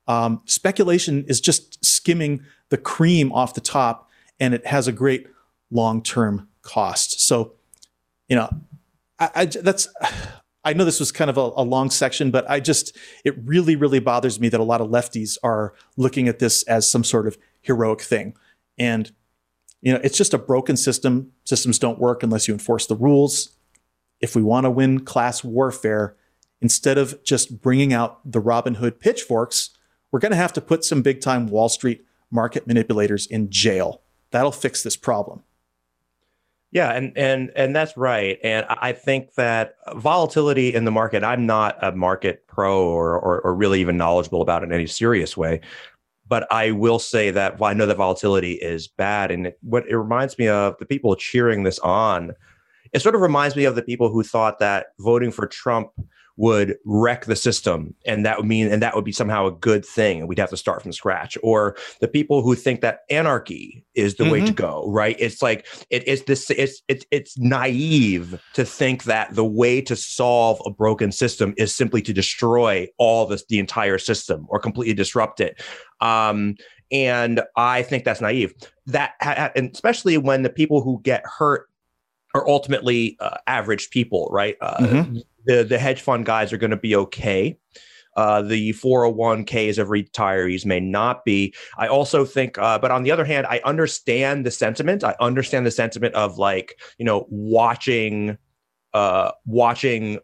Um, 0.07 0.41
speculation 0.45 1.23
is 1.27 1.39
just 1.39 1.83
skimming 1.85 2.43
the 2.69 2.77
cream 2.77 3.31
off 3.31 3.53
the 3.53 3.61
top, 3.61 4.09
and 4.39 4.53
it 4.53 4.65
has 4.65 4.87
a 4.87 4.91
great 4.91 5.27
long 5.69 6.01
term 6.01 6.49
cost. 6.63 7.21
So, 7.21 7.53
you 8.27 8.35
know, 8.35 8.49
I, 9.19 9.29
I, 9.35 9.45
that's. 9.45 9.87
I 10.63 10.73
know 10.73 10.85
this 10.85 10.99
was 10.99 11.11
kind 11.11 11.31
of 11.31 11.39
a, 11.39 11.49
a, 11.55 11.63
long 11.63 11.89
section, 11.89 12.29
but 12.29 12.47
I 12.47 12.59
just, 12.59 12.95
it 13.25 13.33
really, 13.45 13.75
really 13.75 13.97
bothers 13.97 14.39
me 14.39 14.47
that 14.49 14.59
a 14.59 14.63
lot 14.63 14.79
of 14.79 14.91
lefties 14.91 15.35
are 15.41 15.73
looking 15.97 16.27
at 16.27 16.37
this 16.37 16.61
as 16.65 16.87
some 16.87 17.03
sort 17.03 17.25
of 17.25 17.35
heroic 17.61 17.99
thing. 17.99 18.35
And 18.77 19.11
you 19.81 19.93
know, 19.93 19.99
it's 20.03 20.17
just 20.17 20.33
a 20.33 20.37
broken 20.37 20.77
system. 20.77 21.31
Systems 21.43 21.79
don't 21.79 21.99
work 21.99 22.23
unless 22.23 22.47
you 22.47 22.53
enforce 22.53 22.85
the 22.85 22.95
rules. 22.95 23.57
If 24.19 24.35
we 24.35 24.43
want 24.43 24.65
to 24.65 24.71
win 24.71 25.03
class 25.03 25.43
warfare, 25.43 26.15
instead 26.61 26.97
of 26.97 27.21
just 27.23 27.61
bringing 27.61 27.91
out 27.91 28.19
the 28.29 28.39
Robin 28.39 28.75
Hood 28.75 28.99
pitchforks, 28.99 29.71
we're 30.11 30.19
going 30.19 30.31
to 30.31 30.37
have 30.37 30.53
to 30.53 30.61
put 30.61 30.85
some 30.85 31.01
big 31.01 31.21
time 31.21 31.47
Wall 31.47 31.69
Street 31.69 32.05
market 32.29 32.67
manipulators 32.67 33.25
in 33.25 33.49
jail. 33.49 34.01
That'll 34.29 34.51
fix 34.51 34.83
this 34.83 34.95
problem. 34.95 35.43
Yeah, 36.71 36.91
and 36.91 37.17
and 37.17 37.51
and 37.53 37.75
that's 37.75 37.97
right. 37.97 38.39
And 38.43 38.65
I 38.69 38.93
think 38.93 39.33
that 39.33 39.75
volatility 39.93 40.73
in 40.73 40.85
the 40.85 40.91
market. 40.91 41.21
I'm 41.21 41.45
not 41.45 41.77
a 41.81 41.91
market 41.91 42.47
pro 42.47 42.85
or, 42.87 43.19
or, 43.19 43.41
or 43.41 43.53
really 43.53 43.81
even 43.81 43.97
knowledgeable 43.97 44.41
about 44.41 44.63
in 44.63 44.71
any 44.71 44.87
serious 44.87 45.35
way. 45.35 45.59
But 46.31 46.47
I 46.49 46.71
will 46.71 46.97
say 46.97 47.29
that 47.31 47.59
well, 47.59 47.69
I 47.69 47.73
know 47.73 47.85
that 47.85 47.97
volatility 47.97 48.53
is 48.53 48.87
bad, 48.87 49.31
and 49.31 49.47
it, 49.47 49.57
what 49.63 49.85
it 49.85 49.97
reminds 49.97 50.37
me 50.39 50.47
of 50.47 50.77
the 50.79 50.85
people 50.85 51.13
cheering 51.17 51.63
this 51.63 51.77
on. 51.79 52.31
It 52.93 53.01
sort 53.01 53.15
of 53.15 53.21
reminds 53.21 53.57
me 53.57 53.65
of 53.65 53.75
the 53.75 53.81
people 53.81 54.07
who 54.09 54.23
thought 54.23 54.57
that 54.59 54.87
voting 54.97 55.31
for 55.31 55.45
Trump 55.45 55.89
would 56.37 56.77
wreck 56.85 57.25
the 57.25 57.35
system 57.35 57.93
and 58.05 58.25
that 58.25 58.37
would 58.37 58.45
mean 58.45 58.71
and 58.71 58.81
that 58.81 58.95
would 58.95 59.05
be 59.05 59.11
somehow 59.11 59.45
a 59.45 59.51
good 59.51 59.85
thing 59.85 60.19
and 60.19 60.29
we'd 60.29 60.39
have 60.39 60.49
to 60.49 60.57
start 60.57 60.81
from 60.81 60.91
scratch 60.91 61.37
or 61.43 61.75
the 61.99 62.07
people 62.07 62.41
who 62.41 62.55
think 62.55 62.81
that 62.81 63.01
anarchy 63.09 63.83
is 63.95 64.15
the 64.15 64.23
mm-hmm. 64.23 64.33
way 64.33 64.39
to 64.39 64.45
mm-hmm. 64.47 64.55
go 64.55 64.85
right 64.89 65.15
it's 65.19 65.41
like 65.41 65.65
it, 65.89 66.03
it's 66.07 66.23
this 66.23 66.49
it's, 66.51 66.81
it's 66.87 67.05
it's 67.11 67.37
naive 67.37 68.41
to 68.53 68.63
think 68.63 69.03
that 69.03 69.33
the 69.35 69.45
way 69.45 69.81
to 69.81 69.95
solve 69.95 70.61
a 70.65 70.71
broken 70.71 71.11
system 71.11 71.53
is 71.57 71.75
simply 71.75 72.01
to 72.01 72.13
destroy 72.13 72.87
all 72.97 73.25
this 73.25 73.45
the 73.47 73.59
entire 73.59 73.97
system 73.97 74.45
or 74.49 74.59
completely 74.59 74.93
disrupt 74.93 75.39
it 75.39 75.61
um 75.99 76.55
and 76.91 77.41
i 77.55 77.81
think 77.81 78.03
that's 78.03 78.21
naive 78.21 78.53
that 78.85 79.13
and 79.55 79.71
especially 79.73 80.17
when 80.17 80.43
the 80.43 80.49
people 80.49 80.81
who 80.81 80.99
get 81.03 81.23
hurt 81.25 81.67
are 82.33 82.47
ultimately 82.47 83.17
uh, 83.19 83.37
average 83.47 83.89
people, 83.89 84.29
right? 84.31 84.55
Uh, 84.61 84.77
mm-hmm 84.77 85.17
the 85.45 85.63
the 85.63 85.77
hedge 85.77 86.01
fund 86.01 86.25
guys 86.25 86.51
are 86.53 86.57
going 86.57 86.71
to 86.71 86.77
be 86.77 86.95
okay. 86.95 87.57
Uh, 88.17 88.41
the 88.41 88.73
401ks 88.73 89.77
of 89.77 89.87
retirees 89.87 90.65
may 90.65 90.81
not 90.81 91.23
be. 91.23 91.53
I 91.77 91.87
also 91.87 92.25
think, 92.25 92.57
uh, 92.57 92.77
but 92.77 92.91
on 92.91 93.03
the 93.03 93.11
other 93.11 93.23
hand, 93.23 93.47
I 93.47 93.61
understand 93.63 94.45
the 94.45 94.51
sentiment. 94.51 95.05
I 95.05 95.15
understand 95.21 95.65
the 95.65 95.71
sentiment 95.71 96.13
of 96.13 96.37
like, 96.37 96.77
you 96.97 97.05
know, 97.05 97.25
watching, 97.29 98.37
uh, 98.93 99.31
watching 99.45 100.19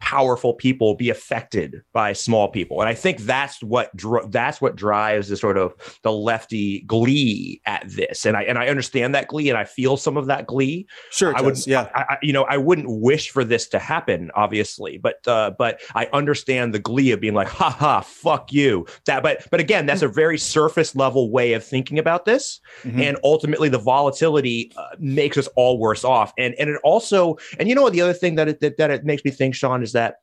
powerful 0.00 0.54
people 0.54 0.94
be 0.94 1.10
affected 1.10 1.82
by 1.92 2.12
small 2.12 2.48
people. 2.48 2.80
And 2.80 2.88
i 2.88 2.94
think 2.94 3.18
that's 3.18 3.62
what 3.62 3.94
dr- 3.96 4.30
that's 4.30 4.60
what 4.60 4.76
drives 4.76 5.28
the 5.28 5.36
sort 5.36 5.58
of 5.58 5.74
the 6.02 6.12
lefty 6.12 6.80
glee 6.82 7.60
at 7.66 7.88
this. 7.88 8.24
And 8.24 8.36
i 8.36 8.42
and 8.42 8.58
i 8.58 8.68
understand 8.68 9.14
that 9.14 9.28
glee 9.28 9.48
and 9.48 9.58
i 9.58 9.64
feel 9.64 9.96
some 9.96 10.16
of 10.16 10.26
that 10.26 10.46
glee. 10.46 10.86
Sure 11.10 11.36
i 11.36 11.40
would 11.40 11.66
yeah. 11.66 11.88
I, 11.94 12.00
I, 12.00 12.18
you 12.22 12.32
know 12.32 12.44
i 12.44 12.56
wouldn't 12.56 12.88
wish 12.88 13.30
for 13.30 13.44
this 13.44 13.68
to 13.68 13.78
happen 13.78 14.30
obviously 14.34 14.98
but 14.98 15.26
uh 15.26 15.52
but 15.58 15.80
i 15.94 16.06
understand 16.12 16.74
the 16.74 16.78
glee 16.78 17.10
of 17.10 17.20
being 17.20 17.34
like 17.34 17.48
ha 17.48 17.70
ha 17.70 18.00
fuck 18.00 18.52
you. 18.52 18.86
That 19.06 19.22
but 19.22 19.46
but 19.50 19.60
again 19.60 19.86
that's 19.86 20.02
a 20.02 20.08
very 20.08 20.38
surface 20.38 20.94
level 20.94 21.30
way 21.30 21.54
of 21.54 21.64
thinking 21.64 21.98
about 21.98 22.24
this. 22.24 22.60
Mm-hmm. 22.82 23.00
and 23.00 23.18
ultimately 23.24 23.68
the 23.68 23.78
volatility 23.78 24.72
uh, 24.76 24.84
makes 24.98 25.36
us 25.36 25.48
all 25.56 25.78
worse 25.78 26.04
off. 26.04 26.32
And 26.38 26.54
and 26.54 26.70
it 26.70 26.80
also 26.84 27.36
and 27.58 27.68
you 27.68 27.74
know 27.74 27.82
what 27.82 27.92
the 27.92 28.00
other 28.00 28.12
thing 28.12 28.36
that 28.36 28.48
it 28.48 28.60
that, 28.60 28.76
that 28.76 28.90
it 28.90 29.04
makes 29.04 29.24
me 29.24 29.30
think 29.30 29.54
sean 29.54 29.82
is 29.88 29.92
that 29.92 30.20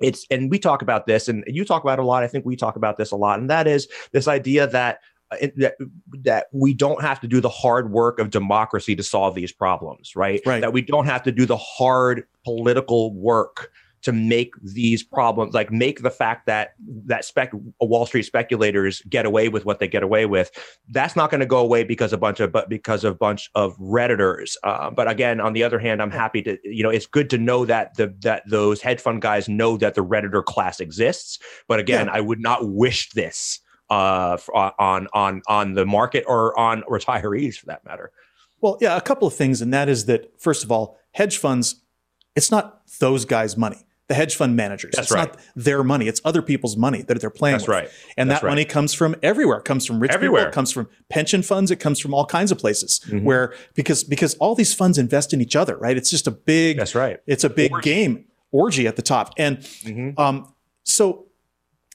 it's 0.00 0.26
and 0.30 0.50
we 0.50 0.58
talk 0.58 0.82
about 0.82 1.06
this 1.06 1.28
and 1.28 1.42
you 1.46 1.64
talk 1.64 1.82
about 1.82 1.98
a 1.98 2.04
lot. 2.04 2.22
I 2.22 2.28
think 2.28 2.44
we 2.44 2.56
talk 2.56 2.76
about 2.76 2.98
this 2.98 3.10
a 3.10 3.16
lot. 3.16 3.40
And 3.40 3.50
that 3.50 3.66
is 3.66 3.88
this 4.12 4.28
idea 4.28 4.66
that 4.68 5.00
uh, 5.30 5.48
that, 5.56 5.74
that 6.22 6.46
we 6.52 6.72
don't 6.72 7.02
have 7.02 7.20
to 7.20 7.26
do 7.26 7.40
the 7.40 7.48
hard 7.48 7.90
work 7.90 8.18
of 8.18 8.30
democracy 8.30 8.94
to 8.96 9.02
solve 9.02 9.34
these 9.34 9.52
problems 9.52 10.14
right? 10.14 10.40
Right. 10.46 10.60
That 10.60 10.72
we 10.72 10.82
don't 10.82 11.06
have 11.06 11.22
to 11.24 11.32
do 11.32 11.46
the 11.46 11.56
hard 11.56 12.24
political 12.44 13.14
work 13.14 13.72
to 14.02 14.12
make 14.12 14.54
these 14.62 15.02
problems 15.02 15.54
like 15.54 15.70
make 15.72 16.02
the 16.02 16.10
fact 16.10 16.46
that 16.46 16.74
that 17.06 17.24
spec 17.24 17.50
Wall 17.80 18.06
Street 18.06 18.22
speculators 18.22 19.02
get 19.08 19.26
away 19.26 19.48
with 19.48 19.64
what 19.64 19.80
they 19.80 19.88
get 19.88 20.02
away 20.02 20.26
with. 20.26 20.50
That's 20.88 21.16
not 21.16 21.30
going 21.30 21.40
to 21.40 21.46
go 21.46 21.58
away 21.58 21.84
because 21.84 22.12
a 22.12 22.18
bunch 22.18 22.40
of 22.40 22.52
but 22.52 22.68
because 22.68 23.04
of 23.04 23.14
a 23.14 23.16
bunch 23.16 23.50
of 23.54 23.76
redditors. 23.78 24.56
Uh, 24.62 24.90
but 24.90 25.10
again, 25.10 25.40
on 25.40 25.52
the 25.52 25.62
other 25.62 25.78
hand, 25.78 26.00
I'm 26.00 26.10
happy 26.10 26.42
to 26.42 26.58
you 26.64 26.82
know 26.82 26.90
it's 26.90 27.06
good 27.06 27.30
to 27.30 27.38
know 27.38 27.64
that 27.64 27.96
the 27.96 28.14
that 28.20 28.42
those 28.48 28.80
hedge 28.80 29.00
fund 29.00 29.22
guys 29.22 29.48
know 29.48 29.76
that 29.76 29.94
the 29.94 30.04
redditor 30.04 30.44
class 30.44 30.80
exists. 30.80 31.38
But 31.66 31.80
again, 31.80 32.06
yeah. 32.06 32.12
I 32.12 32.20
would 32.20 32.40
not 32.40 32.68
wish 32.68 33.10
this 33.10 33.60
uh, 33.90 34.38
on 34.54 35.08
on 35.12 35.42
on 35.48 35.74
the 35.74 35.86
market 35.86 36.24
or 36.26 36.58
on 36.58 36.82
retirees 36.82 37.56
for 37.56 37.66
that 37.66 37.84
matter. 37.84 38.12
Well, 38.60 38.78
yeah, 38.80 38.96
a 38.96 39.00
couple 39.00 39.28
of 39.28 39.34
things, 39.34 39.60
and 39.62 39.72
that 39.72 39.88
is 39.88 40.06
that 40.06 40.40
first 40.40 40.64
of 40.64 40.72
all, 40.72 40.98
hedge 41.12 41.38
funds, 41.38 41.82
it's 42.34 42.50
not 42.50 42.82
those 43.00 43.24
guys' 43.24 43.56
money 43.56 43.84
the 44.08 44.14
hedge 44.14 44.36
fund 44.36 44.56
managers. 44.56 44.94
That's 44.96 45.08
it's 45.08 45.14
right. 45.14 45.28
not 45.28 45.40
their 45.54 45.84
money. 45.84 46.08
It's 46.08 46.20
other 46.24 46.42
people's 46.42 46.76
money 46.76 47.02
that 47.02 47.20
they're 47.20 47.30
playing 47.30 47.58
That's 47.58 47.68
with. 47.68 47.76
right. 47.76 47.90
And 48.16 48.30
That's 48.30 48.40
that 48.40 48.46
right. 48.46 48.52
money 48.52 48.64
comes 48.64 48.94
from 48.94 49.14
everywhere. 49.22 49.58
It 49.58 49.64
comes 49.64 49.84
from 49.86 50.00
rich 50.00 50.12
everywhere. 50.12 50.42
people. 50.42 50.52
It 50.52 50.54
comes 50.54 50.72
from 50.72 50.88
pension 51.10 51.42
funds. 51.42 51.70
It 51.70 51.76
comes 51.76 52.00
from 52.00 52.14
all 52.14 52.24
kinds 52.24 52.50
of 52.50 52.58
places 52.58 53.00
mm-hmm. 53.06 53.24
where 53.24 53.54
because 53.74 54.02
because 54.04 54.34
all 54.36 54.54
these 54.54 54.74
funds 54.74 54.98
invest 54.98 55.32
in 55.32 55.40
each 55.40 55.54
other, 55.54 55.76
right? 55.76 55.96
It's 55.96 56.10
just 56.10 56.26
a 56.26 56.30
big 56.30 56.78
That's 56.78 56.94
right. 56.94 57.20
It's 57.26 57.44
a 57.44 57.50
big 57.50 57.70
orgy. 57.70 57.90
game 57.90 58.24
orgy 58.50 58.86
at 58.86 58.96
the 58.96 59.02
top. 59.02 59.34
And 59.36 59.58
mm-hmm. 59.58 60.18
um, 60.18 60.54
so 60.84 61.26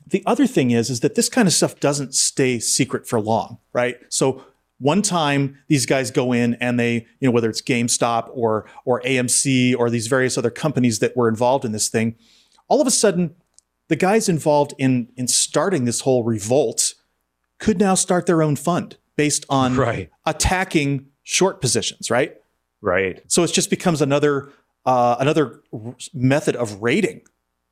the 0.05 0.24
other 0.28 0.45
thing 0.45 0.70
is 0.70 0.91
is 0.91 0.99
that 0.99 1.16
this 1.16 1.30
kind 1.30 1.47
of 1.47 1.53
stuff 1.53 1.80
doesn't 1.80 2.14
stay 2.14 2.59
secret 2.59 3.07
for 3.07 3.20
long, 3.20 3.57
right? 3.74 3.97
So 4.09 4.43
one 4.84 5.01
time 5.01 5.57
these 5.69 5.86
guys 5.86 6.11
go 6.11 6.34
in 6.34 6.55
and 6.55 6.77
they, 6.77 7.07
you 7.19 7.27
know, 7.27 7.31
whether 7.31 7.49
it's 7.49 7.61
GameStop 7.61 8.29
or 8.34 8.65
or 8.84 9.01
AMC 9.01 9.75
or 9.77 9.89
these 9.89 10.07
various 10.07 10.38
other 10.38 10.49
companies 10.49 10.99
that 10.99 11.15
were 11.15 11.29
involved 11.29 11.63
in 11.63 11.71
this 11.71 11.88
thing, 11.88 12.15
all 12.67 12.81
of 12.81 12.88
a 12.88 12.91
sudden, 12.91 13.34
the 13.88 13.95
guys 13.95 14.27
involved 14.27 14.73
in 14.77 15.07
in 15.15 15.27
starting 15.27 15.86
this 15.86 16.01
whole 16.01 16.23
revolt 16.23 16.95
could 17.59 17.79
now 17.79 17.95
start 17.95 18.25
their 18.25 18.43
own 18.43 18.57
fund 18.57 18.97
based 19.15 19.45
on 19.49 19.75
right. 19.77 20.09
attacking 20.25 21.07
short 21.23 21.61
positions, 21.61 22.11
right? 22.11 22.36
Right. 22.81 23.21
So 23.27 23.43
it 23.43 23.53
just 23.53 23.69
becomes 23.69 24.01
another 24.01 24.51
uh, 24.86 25.15
another 25.19 25.61
method 26.13 26.57
of 26.57 26.81
raiding 26.81 27.21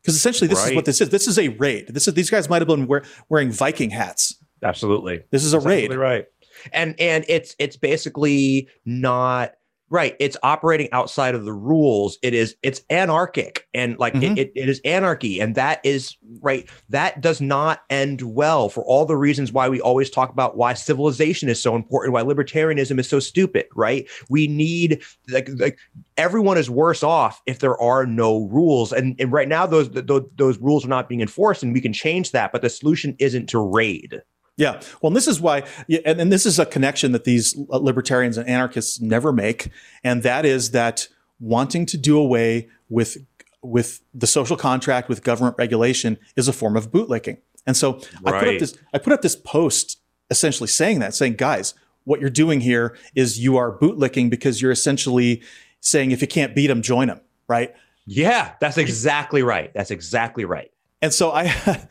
because 0.02 0.16
essentially 0.16 0.48
this 0.48 0.60
right. 0.60 0.70
is 0.70 0.76
what 0.76 0.86
this 0.86 1.02
is. 1.02 1.10
This 1.10 1.28
is 1.28 1.38
a 1.38 1.50
raid. 1.50 1.88
This 1.90 2.08
is 2.08 2.14
these 2.14 2.30
guys 2.30 2.50
might 2.50 2.62
have 2.62 2.70
been 2.70 2.88
wear, 2.88 3.04
wearing 3.28 3.52
Viking 3.52 3.90
hats. 3.90 4.36
Absolutely. 4.64 5.24
This 5.32 5.44
is 5.44 5.54
a 5.54 5.58
That's 5.58 5.66
raid. 5.66 5.94
Right. 5.94 6.28
And 6.74 7.00
and 7.00 7.26
it's 7.28 7.56
it's 7.60 7.78
basically 7.78 8.68
not 8.86 9.54
Right. 9.92 10.16
It's 10.22 10.38
operating 10.42 10.88
outside 10.94 11.36
of 11.36 11.44
the 11.44 11.52
rules. 11.52 12.18
It 12.24 12.34
is, 12.34 12.56
it's 12.64 12.82
anarchic 12.90 13.68
and 13.74 14.00
like 14.00 14.14
mm-hmm. 14.14 14.38
it, 14.38 14.48
it, 14.48 14.52
it 14.56 14.70
is 14.70 14.80
anarchy. 14.86 15.42
And 15.42 15.54
that 15.56 15.82
is 15.84 16.16
right. 16.40 16.66
That 16.88 17.20
does 17.20 17.42
not 17.42 17.82
end 17.90 18.22
well 18.22 18.70
for 18.70 18.86
all 18.86 19.06
the 19.06 19.18
reasons 19.18 19.52
why 19.52 19.68
we 19.68 19.82
always 19.82 20.10
talk 20.10 20.30
about 20.30 20.56
why 20.56 20.76
civilization 20.76 21.50
is 21.50 21.62
so 21.62 21.76
important, 21.76 22.14
why 22.14 22.24
libertarianism 22.24 23.00
is 23.02 23.10
so 23.10 23.20
stupid, 23.20 23.66
right? 23.76 24.08
We 24.30 24.48
need 24.48 25.04
like, 25.28 25.50
like 25.58 25.78
everyone 26.16 26.58
is 26.58 26.70
worse 26.70 27.04
off 27.04 27.42
if 27.46 27.60
there 27.60 27.78
are 27.78 28.06
no 28.06 28.46
rules. 28.46 28.94
And, 28.94 29.18
and 29.20 29.30
right 29.30 29.50
now 29.50 29.66
those, 29.66 29.90
those, 29.92 30.24
those 30.38 30.58
rules 30.60 30.86
are 30.86 30.88
not 30.90 31.10
being 31.10 31.20
enforced 31.20 31.64
and 31.64 31.74
we 31.74 31.82
can 31.82 31.92
change 31.92 32.32
that. 32.32 32.54
But 32.54 32.62
the 32.62 32.70
solution 32.70 33.14
isn't 33.20 33.48
to 33.50 33.60
raid. 33.60 34.22
Yeah. 34.58 34.82
Well, 35.02 35.10
and 35.10 35.16
this 35.16 35.28
is 35.28 35.40
why, 35.42 35.64
and, 36.06 36.22
and 36.22 36.32
this 36.32 36.46
is 36.46 36.60
a 36.60 36.66
connection 36.66 37.14
that 37.14 37.24
these 37.24 37.56
libertarians 37.58 38.38
and 38.38 38.48
anarchists 38.48 39.00
never 39.02 39.32
make. 39.32 39.70
And 40.04 40.24
that 40.24 40.46
is 40.46 40.72
that 40.72 41.08
wanting 41.40 41.86
to 41.88 41.98
do 41.98 42.18
away 42.18 42.70
with 42.90 43.18
with 43.64 44.02
the 44.14 44.26
social 44.26 44.58
contract 44.58 45.08
with 45.08 45.24
government 45.24 45.56
regulation 45.58 46.18
is 46.36 46.48
a 46.48 46.54
form 46.54 46.76
of 46.76 46.90
bootlicking. 46.92 47.38
And 47.68 47.78
so 47.78 48.02
I 48.26 48.40
put 48.40 48.48
up 48.48 48.60
this 48.60 48.78
I 48.94 48.98
put 48.98 49.14
up 49.14 49.22
this 49.22 49.36
post 49.36 50.00
essentially 50.30 50.68
saying 50.68 51.00
that, 51.00 51.14
saying, 51.14 51.36
guys, 51.36 51.74
what 52.04 52.20
you're 52.20 52.30
doing 52.30 52.62
here 52.62 52.98
is 53.16 53.40
you 53.40 53.58
are 53.58 53.78
bootlicking 53.78 54.30
because 54.30 54.62
you're 54.62 54.72
essentially 54.72 55.44
saying 55.80 56.12
if 56.12 56.22
you 56.22 56.28
can't 56.28 56.56
beat 56.56 56.68
them, 56.68 56.82
join 56.82 57.08
them, 57.08 57.22
right? 57.48 57.76
Yeah, 58.06 58.54
that's 58.60 58.78
exactly 58.78 59.44
right. 59.44 59.72
That's 59.74 59.92
exactly 59.92 60.46
right. 60.46 60.72
And 61.02 61.14
so 61.14 61.32
I 61.32 61.46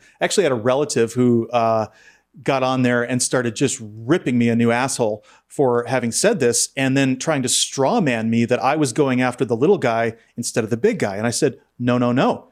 actually 0.21 0.43
had 0.43 0.51
a 0.51 0.55
relative 0.55 1.13
who 1.13 1.49
uh, 1.49 1.87
got 2.43 2.63
on 2.63 2.81
there 2.81 3.03
and 3.03 3.21
started 3.21 3.55
just 3.55 3.77
ripping 3.81 4.37
me 4.37 4.47
a 4.49 4.55
new 4.55 4.71
asshole 4.71 5.23
for 5.47 5.83
having 5.85 6.11
said 6.11 6.39
this 6.39 6.69
and 6.77 6.95
then 6.95 7.17
trying 7.19 7.41
to 7.43 7.49
straw 7.49 7.99
man 7.99 8.29
me 8.29 8.45
that 8.45 8.63
I 8.63 8.75
was 8.77 8.93
going 8.93 9.21
after 9.21 9.43
the 9.43 9.55
little 9.55 9.77
guy 9.77 10.15
instead 10.37 10.63
of 10.63 10.69
the 10.69 10.77
big 10.77 10.97
guy. 10.97 11.17
And 11.17 11.27
I 11.27 11.31
said, 11.31 11.59
no, 11.77 11.97
no, 11.97 12.11
no. 12.13 12.47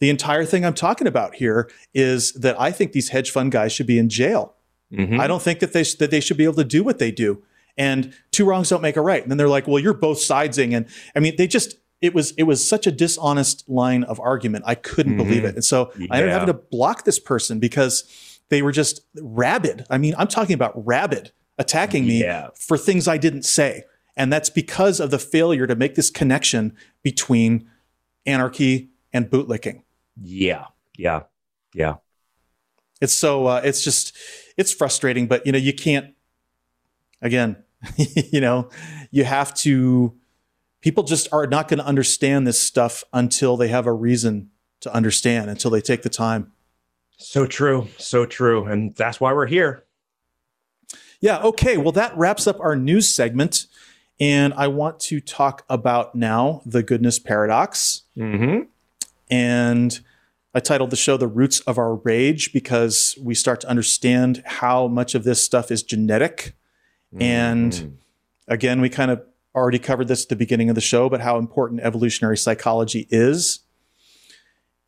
The 0.00 0.08
entire 0.10 0.44
thing 0.44 0.64
I'm 0.64 0.74
talking 0.74 1.06
about 1.06 1.34
here 1.36 1.68
is 1.92 2.32
that 2.34 2.60
I 2.60 2.70
think 2.70 2.92
these 2.92 3.08
hedge 3.08 3.30
fund 3.30 3.50
guys 3.52 3.72
should 3.72 3.86
be 3.86 3.98
in 3.98 4.08
jail. 4.08 4.54
Mhm. 4.92 5.18
I 5.18 5.26
don't 5.26 5.42
think 5.42 5.58
that 5.60 5.72
they 5.72 5.82
that 5.98 6.10
they 6.10 6.20
should 6.20 6.36
be 6.36 6.44
able 6.44 6.54
to 6.54 6.64
do 6.64 6.84
what 6.84 6.98
they 6.98 7.10
do. 7.10 7.42
And 7.76 8.12
two 8.30 8.44
wrongs 8.44 8.68
don't 8.68 8.82
make 8.82 8.96
a 8.96 9.00
right. 9.00 9.22
And 9.22 9.30
then 9.30 9.38
they're 9.38 9.48
like, 9.48 9.66
"Well, 9.66 9.78
you're 9.80 9.94
both 9.94 10.18
sidesing." 10.18 10.74
And 10.76 10.86
I 11.16 11.20
mean, 11.20 11.34
they 11.36 11.46
just 11.48 11.76
it 12.00 12.14
was 12.14 12.32
it 12.32 12.42
was 12.44 12.68
such 12.68 12.86
a 12.86 12.92
dishonest 12.92 13.68
line 13.68 14.04
of 14.04 14.20
argument. 14.20 14.64
I 14.66 14.74
couldn't 14.76 15.16
believe 15.16 15.42
Mhm. 15.42 15.48
it. 15.48 15.54
And 15.56 15.64
so 15.64 15.90
I 16.10 16.18
ended 16.18 16.30
up 16.32 16.40
having 16.40 16.54
to 16.54 16.60
block 16.70 17.04
this 17.04 17.18
person 17.18 17.58
because 17.58 18.04
they 18.54 18.62
were 18.62 18.70
just 18.70 19.00
rabid. 19.20 19.84
I 19.90 19.98
mean, 19.98 20.14
I'm 20.16 20.28
talking 20.28 20.54
about 20.54 20.72
rabid 20.86 21.32
attacking 21.58 22.06
me 22.06 22.20
Yeah. 22.20 22.50
for 22.54 22.78
things 22.78 23.08
I 23.08 23.18
didn't 23.18 23.42
say. 23.42 23.82
And 24.16 24.32
that's 24.32 24.48
because 24.48 25.00
of 25.00 25.10
the 25.10 25.18
failure 25.18 25.66
to 25.66 25.74
make 25.74 25.96
this 25.96 26.08
connection 26.08 26.76
between 27.02 27.68
anarchy 28.26 28.90
and 29.12 29.28
bootlicking. 29.28 29.82
Yeah. 30.22 30.66
Yeah. 30.96 31.22
Yeah. 31.74 31.94
It's 33.00 33.12
so 33.12 33.46
uh, 33.46 33.60
it's 33.64 33.82
just 33.82 34.16
it's 34.56 34.72
frustrating, 34.72 35.26
but 35.26 35.44
you 35.44 35.50
know 35.50 35.58
you 35.58 35.72
can't. 35.72 36.14
Again, 37.20 37.56
you 37.96 38.40
know 38.40 38.70
you 39.10 39.24
have 39.24 39.52
to. 39.66 40.14
People 40.80 41.02
just 41.02 41.26
are 41.32 41.48
not 41.48 41.66
going 41.66 41.78
to 41.80 41.84
understand 41.86 42.46
this 42.46 42.60
stuff 42.60 43.02
until 43.12 43.56
they 43.56 43.66
have 43.68 43.86
a 43.86 43.92
reason 43.92 44.50
to 44.80 44.94
understand. 44.94 45.50
Until 45.50 45.72
they 45.72 45.80
take 45.80 46.02
the 46.02 46.08
time. 46.08 46.52
So 47.16 47.46
true. 47.46 47.88
So 47.98 48.26
true. 48.26 48.64
And 48.64 48.94
that's 48.94 49.20
why 49.20 49.32
we're 49.32 49.46
here. 49.46 49.84
Yeah. 51.20 51.38
Okay. 51.42 51.76
Well, 51.76 51.92
that 51.92 52.16
wraps 52.16 52.46
up 52.46 52.60
our 52.60 52.76
news 52.76 53.14
segment, 53.14 53.66
and 54.20 54.52
I 54.54 54.68
want 54.68 55.00
to 55.00 55.20
talk 55.20 55.64
about 55.68 56.14
now 56.14 56.60
the 56.66 56.82
goodness 56.82 57.18
paradox. 57.18 58.02
Mm-hmm. 58.16 58.64
And 59.30 60.00
I 60.54 60.60
titled 60.60 60.90
the 60.90 60.96
show 60.96 61.16
The 61.16 61.26
Roots 61.26 61.60
of 61.60 61.78
Our 61.78 61.94
Rage 61.94 62.52
because 62.52 63.18
we 63.20 63.34
start 63.34 63.62
to 63.62 63.68
understand 63.68 64.42
how 64.44 64.86
much 64.86 65.14
of 65.14 65.24
this 65.24 65.42
stuff 65.42 65.70
is 65.70 65.82
genetic. 65.82 66.54
And 67.18 67.72
Mm-hmm. 67.72 67.88
again, 68.48 68.80
we 68.80 68.88
kind 68.88 69.10
of 69.10 69.24
already 69.54 69.78
covered 69.78 70.08
this 70.08 70.24
at 70.24 70.28
the 70.28 70.36
beginning 70.36 70.68
of 70.68 70.74
the 70.74 70.80
show, 70.80 71.08
but 71.08 71.20
how 71.20 71.38
important 71.38 71.80
evolutionary 71.80 72.36
psychology 72.36 73.06
is. 73.10 73.60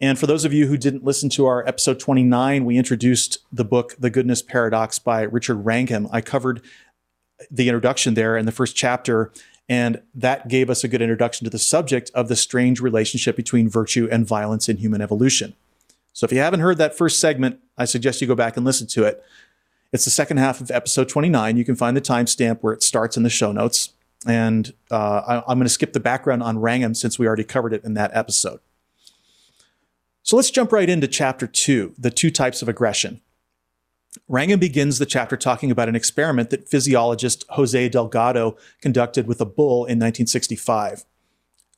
And 0.01 0.19
for 0.19 0.27
those 0.27 0.45
of 0.45 0.53
you 0.53 0.67
who 0.67 0.77
didn't 0.77 1.05
listen 1.05 1.31
to 1.31 1.47
our 1.47 1.67
episode 1.67 1.99
29, 1.99 2.67
we 2.67 2.77
introduced 2.77 3.39
the 3.51 3.65
book 3.65 3.95
The 3.99 4.11
Goodness 4.11 4.43
Paradox 4.43 4.99
by 4.99 5.23
Richard 5.23 5.65
Wrangham. 5.65 6.07
I 6.13 6.21
covered 6.21 6.61
the 7.51 7.69
introduction 7.69 8.15
there 8.15 8.37
in 8.37 8.45
the 8.45 8.53
first 8.53 8.77
chapter, 8.77 9.33
and 9.71 10.03
that 10.15 10.49
gave 10.49 10.69
us 10.69 10.85
a 10.85 10.89
good 10.89 11.01
introduction 11.01 11.45
to 11.45 11.51
the 11.51 11.59
subject 11.59 12.11
of 12.15 12.29
the 12.29 12.37
strange 12.37 12.81
relationship 12.81 13.37
between 13.37 13.71
virtue 13.71 14.07
and 14.11 14.27
violence 14.27 14.69
in 14.69 14.77
human 14.77 15.01
evolution. 15.01 15.55
So 16.13 16.27
if 16.27 16.33
you 16.33 16.39
haven't 16.39 16.61
heard 16.61 16.79
that 16.79 16.97
first 16.97 17.19
segment, 17.19 17.61
I 17.79 17.87
suggest 17.87 18.21
you 18.21 18.27
go 18.27 18.35
back 18.35 18.57
and 18.57 18.67
listen 18.67 18.87
to 18.89 19.05
it. 19.05 19.25
It's 19.93 20.05
the 20.05 20.11
second 20.11 20.37
half 20.37 20.61
of 20.61 20.71
episode 20.71 21.09
29. 21.09 21.57
You 21.57 21.65
can 21.65 21.77
find 21.77 21.97
the 21.97 22.03
timestamp 22.03 22.59
where 22.61 22.75
it 22.75 22.83
starts 22.83 23.17
in 23.17 23.23
the 23.23 23.31
show 23.31 23.51
notes. 23.51 23.91
And 24.27 24.75
uh, 24.91 25.23
I, 25.27 25.37
I'm 25.51 25.59
going 25.59 25.67
to 25.67 25.71
skip 25.71 25.93
the 25.95 26.01
background 26.01 26.43
on 26.43 26.59
Wrangham 26.59 26.95
since 26.95 27.19
we 27.19 27.27
already 27.27 27.45
covered 27.45 27.73
it 27.73 27.85
in 27.85 27.95
that 27.95 28.11
episode. 28.15 28.61
So 30.27 30.35
let's 30.35 30.51
jump 30.51 30.73
right 30.73 30.91
into 30.91 31.07
chapter 31.07 31.47
two 31.47 31.95
the 31.97 32.11
two 32.11 32.33
types 32.33 32.61
of 32.61 32.69
aggression. 32.69 33.21
Wrangham 34.27 34.59
begins 34.59 34.99
the 34.99 35.07
chapter 35.07 35.37
talking 35.37 35.71
about 35.71 35.89
an 35.89 35.95
experiment 35.95 36.51
that 36.51 36.69
physiologist 36.69 37.45
Jose 37.51 37.89
Delgado 37.91 38.57
conducted 38.83 39.29
with 39.29 39.41
a 39.41 39.47
bull 39.47 39.85
in 39.85 40.01
1965. 40.01 41.05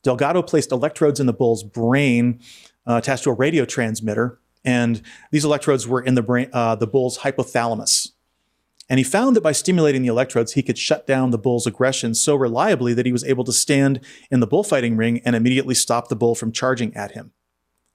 Delgado 0.01 0.41
placed 0.41 0.71
electrodes 0.71 1.19
in 1.19 1.27
the 1.27 1.33
bull's 1.33 1.63
brain 1.63 2.39
uh, 2.87 2.95
attached 2.95 3.25
to 3.25 3.29
a 3.29 3.33
radio 3.33 3.65
transmitter, 3.65 4.39
and 4.65 5.03
these 5.31 5.45
electrodes 5.45 5.87
were 5.87 6.01
in 6.01 6.15
the 6.15 6.23
brain, 6.23 6.49
uh, 6.51 6.73
the 6.73 6.87
bull's 6.87 7.19
hypothalamus. 7.19 8.13
And 8.89 8.97
he 8.97 9.03
found 9.03 9.35
that 9.35 9.41
by 9.41 9.51
stimulating 9.51 10.01
the 10.01 10.07
electrodes, 10.07 10.53
he 10.53 10.63
could 10.63 10.79
shut 10.79 11.05
down 11.05 11.29
the 11.29 11.37
bull's 11.37 11.67
aggression 11.67 12.15
so 12.15 12.33
reliably 12.35 12.95
that 12.95 13.05
he 13.05 13.11
was 13.11 13.23
able 13.25 13.43
to 13.43 13.53
stand 13.53 14.03
in 14.31 14.39
the 14.39 14.47
bullfighting 14.47 14.97
ring 14.97 15.21
and 15.23 15.35
immediately 15.35 15.75
stop 15.75 16.07
the 16.07 16.15
bull 16.15 16.33
from 16.33 16.51
charging 16.51 16.95
at 16.95 17.11
him. 17.11 17.31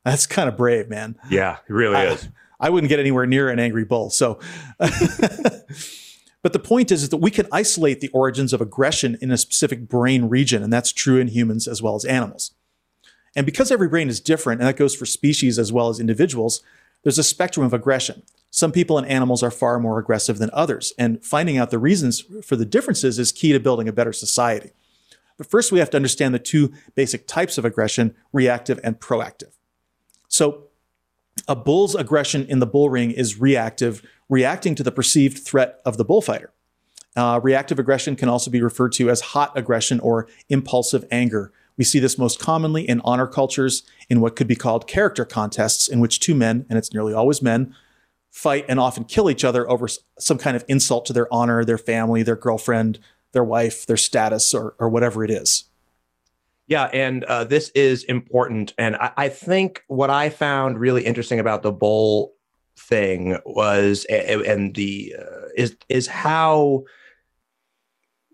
That's 0.05 0.27
kind 0.27 0.49
of 0.49 0.57
brave, 0.57 0.89
man. 0.89 1.17
Yeah, 1.31 1.59
it 1.69 1.73
really 1.73 1.97
I- 1.97 2.07
is. 2.07 2.29
I 2.61 2.71
wouldn't 2.71 2.89
get 2.89 3.01
anywhere 3.01 3.27
near 3.27 3.51
an 3.51 3.59
angry 3.59 3.85
bull. 3.85 4.11
So, 4.11 4.39
but 4.79 6.53
the 6.53 6.59
point 6.59 6.93
is, 6.93 7.03
is 7.03 7.09
that 7.11 7.19
we 7.19 7.31
can 7.31 7.47
isolate 7.53 8.01
the 8.01 8.09
origins 8.09 8.53
of 8.53 8.61
aggression 8.61 9.19
in 9.21 9.31
a 9.31 9.37
specific 9.37 9.89
brain 9.89 10.27
region, 10.27 10.63
and 10.63 10.73
that's 10.73 10.93
true 10.93 11.19
in 11.19 11.29
humans 11.29 11.67
as 11.67 11.83
well 11.83 11.95
as 11.95 12.05
animals. 12.05 12.53
And 13.37 13.45
because 13.45 13.71
every 13.71 13.89
brain 13.89 14.09
is 14.09 14.21
different, 14.21 14.61
and 14.61 14.69
that 14.69 14.77
goes 14.77 14.95
for 14.95 15.05
species 15.05 15.59
as 15.59 15.73
well 15.73 15.89
as 15.89 15.99
individuals, 15.99 16.63
there's 17.03 17.19
a 17.19 17.25
spectrum 17.25 17.67
of 17.67 17.75
aggression. 17.75 18.23
Some 18.51 18.73
people 18.73 18.97
and 18.97 19.07
animals 19.07 19.43
are 19.43 19.51
far 19.51 19.81
more 19.81 19.99
aggressive 19.99 20.39
than 20.39 20.51
others, 20.53 20.93
and 20.97 21.23
finding 21.25 21.59
out 21.59 21.71
the 21.71 21.79
reasons 21.79 22.25
for 22.43 22.57
the 22.57 22.65
differences 22.65 23.19
is 23.19 23.33
key 23.33 23.53
to 23.53 23.61
building 23.61 23.89
a 23.89 23.93
better 23.93 24.13
society. 24.13 24.71
But 25.37 25.51
first, 25.51 25.73
we 25.73 25.81
have 25.81 25.91
to 25.91 25.97
understand 25.97 26.33
the 26.35 26.39
two 26.39 26.73
basic 26.95 27.27
types 27.27 27.59
of 27.59 27.65
aggression 27.65 28.15
reactive 28.33 28.79
and 28.85 29.01
proactive. 29.01 29.51
So, 30.35 30.65
a 31.47 31.55
bull's 31.55 31.95
aggression 31.95 32.45
in 32.47 32.59
the 32.59 32.67
bull 32.67 32.91
ring 32.91 33.13
is 33.13 33.39
reactive, 33.39 34.03
reacting 34.29 34.75
to 34.75 34.83
the 34.83 34.91
perceived 34.91 35.39
threat 35.39 35.81
of 35.85 35.97
the 35.97 36.05
bullfighter. 36.05 36.53
Uh, 37.15 37.39
reactive 37.41 37.79
aggression 37.79 38.17
can 38.17 38.29
also 38.29 38.51
be 38.51 38.61
referred 38.61 38.91
to 38.95 39.11
as 39.11 39.21
hot 39.21 39.57
aggression 39.57 40.01
or 40.01 40.27
impulsive 40.49 41.05
anger. 41.09 41.53
We 41.77 41.85
see 41.85 42.01
this 42.01 42.19
most 42.19 42.41
commonly 42.41 42.83
in 42.89 43.01
honor 43.05 43.29
cultures 43.29 43.85
in 44.09 44.21
what 44.21 44.35
could 44.35 44.49
be 44.49 44.57
called 44.57 44.89
character 44.89 45.25
contests, 45.25 45.87
in 45.87 46.01
which 46.01 46.19
two 46.19 46.35
men, 46.35 46.67
and 46.69 46.77
it's 46.77 46.93
nearly 46.93 47.15
always 47.15 47.41
men, 47.41 47.73
fight 48.33 48.65
and 48.69 48.81
often 48.81 49.05
kill 49.05 49.31
each 49.31 49.45
other 49.45 49.71
over 49.71 49.87
some 50.19 50.39
kind 50.39 50.57
of 50.57 50.65
insult 50.67 51.07
to 51.07 51.13
their 51.13 51.33
honor, 51.33 51.65
their 51.65 51.79
family, 51.79 52.25
their 52.25 52.35
girlfriend, 52.35 52.99
their 53.31 53.45
wife, 53.45 53.87
their 53.87 53.97
status, 53.97 54.53
or, 54.53 54.75
or 54.81 54.89
whatever 54.89 55.23
it 55.23 55.31
is. 55.31 55.65
Yeah, 56.67 56.85
and 56.85 57.25
uh, 57.25 57.45
this 57.45 57.71
is 57.71 58.05
important. 58.05 58.73
And 58.79 58.97
I, 58.97 59.13
I 59.17 59.29
think 59.29 59.83
what 59.89 60.11
I 60.11 60.31
found 60.31 60.79
really 60.79 61.05
interesting 61.05 61.39
about 61.39 61.63
the 61.63 61.73
bowl 61.73 62.35
thing 62.77 63.39
was, 63.45 64.07
and 64.07 64.75
the 64.75 65.15
uh, 65.19 65.49
is 65.57 65.77
is 65.89 66.07
how 66.07 66.85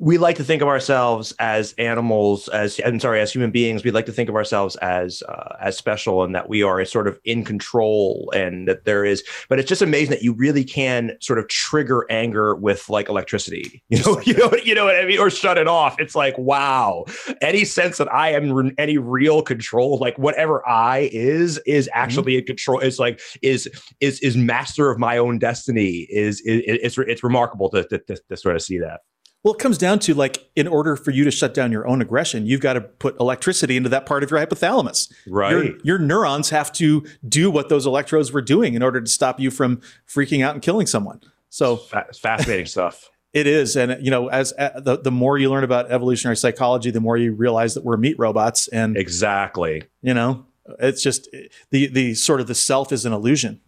we 0.00 0.16
like 0.16 0.36
to 0.36 0.44
think 0.44 0.62
of 0.62 0.68
ourselves 0.68 1.34
as 1.38 1.74
animals, 1.74 2.48
as 2.48 2.80
I'm 2.86 2.98
sorry, 2.98 3.20
as 3.20 3.30
human 3.30 3.50
beings. 3.50 3.84
We 3.84 3.90
like 3.90 4.06
to 4.06 4.12
think 4.12 4.30
of 4.30 4.34
ourselves 4.34 4.74
as 4.76 5.22
uh, 5.28 5.56
as 5.60 5.76
special, 5.76 6.24
and 6.24 6.34
that 6.34 6.48
we 6.48 6.62
are 6.62 6.82
sort 6.86 7.06
of 7.06 7.20
in 7.26 7.44
control, 7.44 8.32
and 8.34 8.66
that 8.66 8.86
there 8.86 9.04
is. 9.04 9.22
But 9.50 9.58
it's 9.58 9.68
just 9.68 9.82
amazing 9.82 10.10
that 10.12 10.22
you 10.22 10.32
really 10.32 10.64
can 10.64 11.18
sort 11.20 11.38
of 11.38 11.48
trigger 11.48 12.06
anger 12.08 12.54
with 12.54 12.88
like 12.88 13.08
electricity. 13.08 13.82
You 13.90 13.98
know, 14.04 14.20
you 14.20 14.34
know, 14.34 14.52
you 14.64 14.74
know 14.74 14.84
what 14.84 14.96
I 14.96 15.04
mean, 15.04 15.18
or 15.18 15.28
shut 15.28 15.58
it 15.58 15.66
off. 15.68 16.00
It's 16.00 16.14
like 16.14 16.38
wow, 16.38 17.04
any 17.42 17.64
sense 17.64 17.98
that 17.98 18.10
I 18.12 18.32
am 18.32 18.56
in 18.56 18.74
any 18.78 18.96
real 18.96 19.42
control, 19.42 19.98
like 19.98 20.16
whatever 20.16 20.66
I 20.66 21.10
is, 21.12 21.58
is 21.66 21.90
actually 21.92 22.38
in 22.38 22.46
control. 22.46 22.80
It's 22.80 22.98
like 22.98 23.20
is 23.42 23.68
is 24.00 24.20
is 24.20 24.36
master 24.36 24.90
of 24.90 24.98
my 24.98 25.18
own 25.18 25.38
destiny. 25.38 26.06
Is 26.08 26.40
is 26.42 26.62
it's 26.64 26.96
it's 26.96 27.22
remarkable 27.22 27.68
to, 27.70 27.84
to, 27.88 27.98
to, 27.98 28.16
to 28.28 28.36
sort 28.36 28.56
of 28.56 28.62
see 28.62 28.78
that. 28.78 29.00
Well, 29.42 29.54
it 29.54 29.58
comes 29.60 29.78
down 29.78 30.00
to 30.00 30.14
like, 30.14 30.50
in 30.54 30.68
order 30.68 30.96
for 30.96 31.10
you 31.12 31.24
to 31.24 31.30
shut 31.30 31.54
down 31.54 31.72
your 31.72 31.86
own 31.88 32.02
aggression, 32.02 32.44
you've 32.46 32.60
got 32.60 32.74
to 32.74 32.82
put 32.82 33.18
electricity 33.18 33.76
into 33.76 33.88
that 33.88 34.04
part 34.04 34.22
of 34.22 34.30
your 34.30 34.38
hypothalamus. 34.38 35.10
Your, 35.24 35.76
your 35.82 35.98
neurons 35.98 36.50
have 36.50 36.70
to 36.72 37.06
do 37.26 37.50
what 37.50 37.70
those 37.70 37.86
electrodes 37.86 38.32
were 38.32 38.42
doing 38.42 38.74
in 38.74 38.82
order 38.82 39.00
to 39.00 39.10
stop 39.10 39.40
you 39.40 39.50
from 39.50 39.80
freaking 40.06 40.44
out 40.44 40.52
and 40.54 40.62
killing 40.62 40.86
someone. 40.86 41.20
So 41.48 41.76
Fa- 41.76 42.06
fascinating 42.14 42.66
stuff. 42.66 43.08
it 43.32 43.46
is, 43.46 43.76
and 43.76 43.96
you 44.04 44.10
know, 44.10 44.28
as 44.28 44.52
uh, 44.58 44.78
the 44.80 44.98
the 44.98 45.10
more 45.10 45.38
you 45.38 45.48
learn 45.50 45.64
about 45.64 45.90
evolutionary 45.90 46.36
psychology, 46.36 46.90
the 46.90 47.00
more 47.00 47.16
you 47.16 47.32
realize 47.32 47.74
that 47.74 47.84
we're 47.84 47.96
meat 47.96 48.16
robots, 48.18 48.68
and 48.68 48.96
Exactly. 48.96 49.84
you 50.02 50.12
know, 50.14 50.44
it's 50.80 51.02
just 51.02 51.28
the 51.70 51.86
the 51.88 52.14
sort 52.14 52.40
of 52.40 52.46
the 52.46 52.54
self 52.54 52.92
is 52.92 53.06
an 53.06 53.12
illusion. 53.12 53.60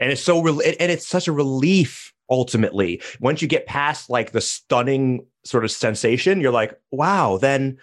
and 0.00 0.10
it's 0.10 0.22
so 0.22 0.42
rel- 0.42 0.62
and 0.62 0.90
it's 0.90 1.06
such 1.06 1.28
a 1.28 1.32
relief 1.32 2.12
ultimately 2.30 3.00
once 3.20 3.42
you 3.42 3.48
get 3.48 3.66
past 3.66 4.10
like 4.10 4.32
the 4.32 4.40
stunning 4.40 5.24
sort 5.44 5.64
of 5.64 5.70
sensation 5.70 6.40
you're 6.40 6.52
like 6.52 6.78
wow 6.90 7.36
then 7.38 7.78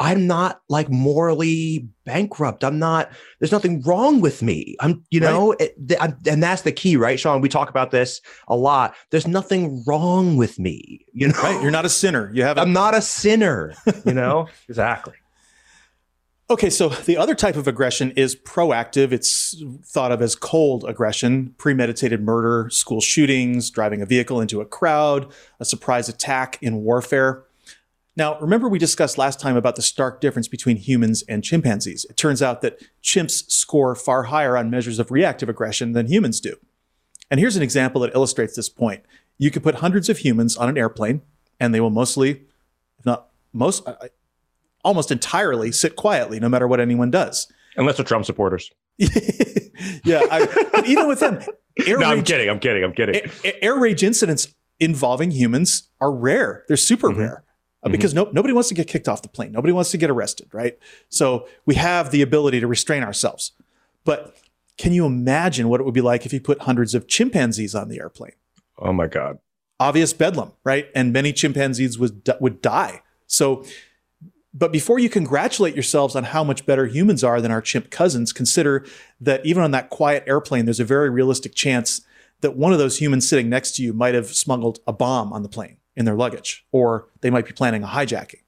I'm 0.00 0.26
not 0.26 0.62
like 0.70 0.88
morally 0.88 1.86
bankrupt. 2.06 2.64
I'm 2.64 2.78
not, 2.78 3.12
there's 3.38 3.52
nothing 3.52 3.82
wrong 3.82 4.22
with 4.22 4.42
me. 4.42 4.74
I'm, 4.80 5.04
you 5.10 5.20
know, 5.20 5.50
right. 5.50 5.72
it, 5.76 5.96
I'm, 6.00 6.16
and 6.26 6.42
that's 6.42 6.62
the 6.62 6.72
key, 6.72 6.96
right, 6.96 7.20
Sean? 7.20 7.42
We 7.42 7.50
talk 7.50 7.68
about 7.68 7.90
this 7.90 8.22
a 8.48 8.56
lot. 8.56 8.94
There's 9.10 9.26
nothing 9.26 9.84
wrong 9.86 10.38
with 10.38 10.58
me, 10.58 11.04
you 11.12 11.28
know? 11.28 11.42
Right. 11.42 11.60
You're 11.60 11.70
not 11.70 11.84
a 11.84 11.90
sinner. 11.90 12.30
You 12.32 12.44
have, 12.44 12.56
I'm 12.56 12.72
not 12.72 12.94
a 12.94 13.02
sinner, 13.02 13.74
you 14.06 14.14
know? 14.14 14.48
exactly. 14.70 15.12
Okay, 16.50 16.68
so 16.68 16.88
the 16.88 17.16
other 17.16 17.36
type 17.36 17.54
of 17.54 17.68
aggression 17.68 18.10
is 18.16 18.34
proactive. 18.34 19.12
It's 19.12 19.62
thought 19.84 20.10
of 20.10 20.20
as 20.20 20.34
cold 20.34 20.84
aggression, 20.84 21.54
premeditated 21.58 22.20
murder, 22.20 22.68
school 22.70 23.00
shootings, 23.00 23.70
driving 23.70 24.02
a 24.02 24.06
vehicle 24.06 24.40
into 24.40 24.60
a 24.60 24.66
crowd, 24.66 25.32
a 25.60 25.64
surprise 25.64 26.08
attack 26.08 26.58
in 26.60 26.82
warfare. 26.82 27.44
Now, 28.16 28.36
remember 28.40 28.68
we 28.68 28.80
discussed 28.80 29.16
last 29.16 29.38
time 29.38 29.56
about 29.56 29.76
the 29.76 29.82
stark 29.82 30.20
difference 30.20 30.48
between 30.48 30.76
humans 30.76 31.22
and 31.28 31.44
chimpanzees. 31.44 32.04
It 32.10 32.16
turns 32.16 32.42
out 32.42 32.62
that 32.62 32.82
chimps 33.00 33.48
score 33.48 33.94
far 33.94 34.24
higher 34.24 34.56
on 34.56 34.70
measures 34.70 34.98
of 34.98 35.12
reactive 35.12 35.48
aggression 35.48 35.92
than 35.92 36.08
humans 36.08 36.40
do. 36.40 36.56
And 37.30 37.38
here's 37.38 37.56
an 37.56 37.62
example 37.62 38.00
that 38.00 38.12
illustrates 38.12 38.56
this 38.56 38.68
point. 38.68 39.04
You 39.38 39.52
could 39.52 39.62
put 39.62 39.76
hundreds 39.76 40.08
of 40.08 40.18
humans 40.18 40.56
on 40.56 40.68
an 40.68 40.76
airplane, 40.76 41.22
and 41.60 41.72
they 41.72 41.80
will 41.80 41.90
mostly, 41.90 42.42
if 42.98 43.06
not 43.06 43.28
most, 43.52 43.86
almost 44.84 45.10
entirely 45.10 45.72
sit 45.72 45.96
quietly 45.96 46.40
no 46.40 46.48
matter 46.48 46.66
what 46.66 46.80
anyone 46.80 47.10
does. 47.10 47.50
Unless 47.76 47.96
they're 47.96 48.04
Trump 48.04 48.24
supporters. 48.24 48.70
yeah. 48.98 50.20
I, 50.30 50.82
even 50.86 51.08
with 51.08 51.20
them, 51.20 51.40
air 51.86 51.98
no, 51.98 52.10
rage, 52.10 52.18
I'm 52.18 52.24
kidding. 52.24 52.50
I'm 52.50 52.60
kidding. 52.60 52.84
I'm 52.84 52.92
kidding. 52.92 53.30
Air, 53.44 53.54
air 53.62 53.78
rage 53.78 54.02
incidents 54.02 54.54
involving 54.78 55.30
humans 55.30 55.88
are 56.00 56.12
rare. 56.12 56.64
They're 56.68 56.76
super 56.76 57.10
mm-hmm. 57.10 57.20
rare. 57.20 57.44
Uh, 57.82 57.86
mm-hmm. 57.86 57.92
Because 57.92 58.12
no, 58.12 58.28
nobody 58.32 58.52
wants 58.52 58.68
to 58.68 58.74
get 58.74 58.88
kicked 58.88 59.08
off 59.08 59.22
the 59.22 59.28
plane. 59.28 59.52
Nobody 59.52 59.72
wants 59.72 59.90
to 59.92 59.98
get 59.98 60.10
arrested, 60.10 60.48
right? 60.52 60.78
So 61.08 61.48
we 61.64 61.76
have 61.76 62.10
the 62.10 62.22
ability 62.22 62.60
to 62.60 62.66
restrain 62.66 63.02
ourselves. 63.02 63.52
But 64.04 64.36
can 64.76 64.92
you 64.92 65.06
imagine 65.06 65.68
what 65.68 65.80
it 65.80 65.84
would 65.84 65.94
be 65.94 66.00
like 66.00 66.26
if 66.26 66.32
you 66.32 66.40
put 66.40 66.62
hundreds 66.62 66.94
of 66.94 67.06
chimpanzees 67.06 67.74
on 67.74 67.88
the 67.88 68.00
airplane? 68.00 68.32
Oh 68.78 68.92
my 68.92 69.06
God. 69.06 69.38
Obvious 69.78 70.12
bedlam, 70.12 70.52
right? 70.64 70.88
And 70.94 71.12
many 71.12 71.32
chimpanzees 71.32 71.98
would, 71.98 72.28
would 72.40 72.60
die. 72.60 73.02
So 73.26 73.64
but 74.52 74.72
before 74.72 74.98
you 74.98 75.08
congratulate 75.08 75.74
yourselves 75.74 76.16
on 76.16 76.24
how 76.24 76.42
much 76.42 76.66
better 76.66 76.86
humans 76.86 77.22
are 77.22 77.40
than 77.40 77.50
our 77.50 77.62
chimp 77.62 77.90
cousins, 77.90 78.32
consider 78.32 78.84
that 79.20 79.44
even 79.46 79.62
on 79.62 79.70
that 79.70 79.90
quiet 79.90 80.24
airplane, 80.26 80.64
there's 80.64 80.80
a 80.80 80.84
very 80.84 81.08
realistic 81.08 81.54
chance 81.54 82.00
that 82.40 82.56
one 82.56 82.72
of 82.72 82.78
those 82.78 83.00
humans 83.00 83.28
sitting 83.28 83.48
next 83.48 83.76
to 83.76 83.82
you 83.82 83.92
might 83.92 84.14
have 84.14 84.28
smuggled 84.28 84.80
a 84.86 84.92
bomb 84.92 85.32
on 85.32 85.42
the 85.42 85.48
plane 85.48 85.76
in 85.94 86.04
their 86.04 86.16
luggage, 86.16 86.66
or 86.72 87.08
they 87.20 87.30
might 87.30 87.46
be 87.46 87.52
planning 87.52 87.84
a 87.84 87.88
hijacking. 87.88 88.42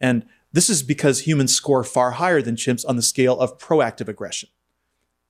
And 0.00 0.24
this 0.52 0.70
is 0.70 0.82
because 0.82 1.26
humans 1.26 1.54
score 1.54 1.84
far 1.84 2.12
higher 2.12 2.40
than 2.40 2.56
chimps 2.56 2.84
on 2.88 2.96
the 2.96 3.02
scale 3.02 3.38
of 3.38 3.58
proactive 3.58 4.08
aggression, 4.08 4.48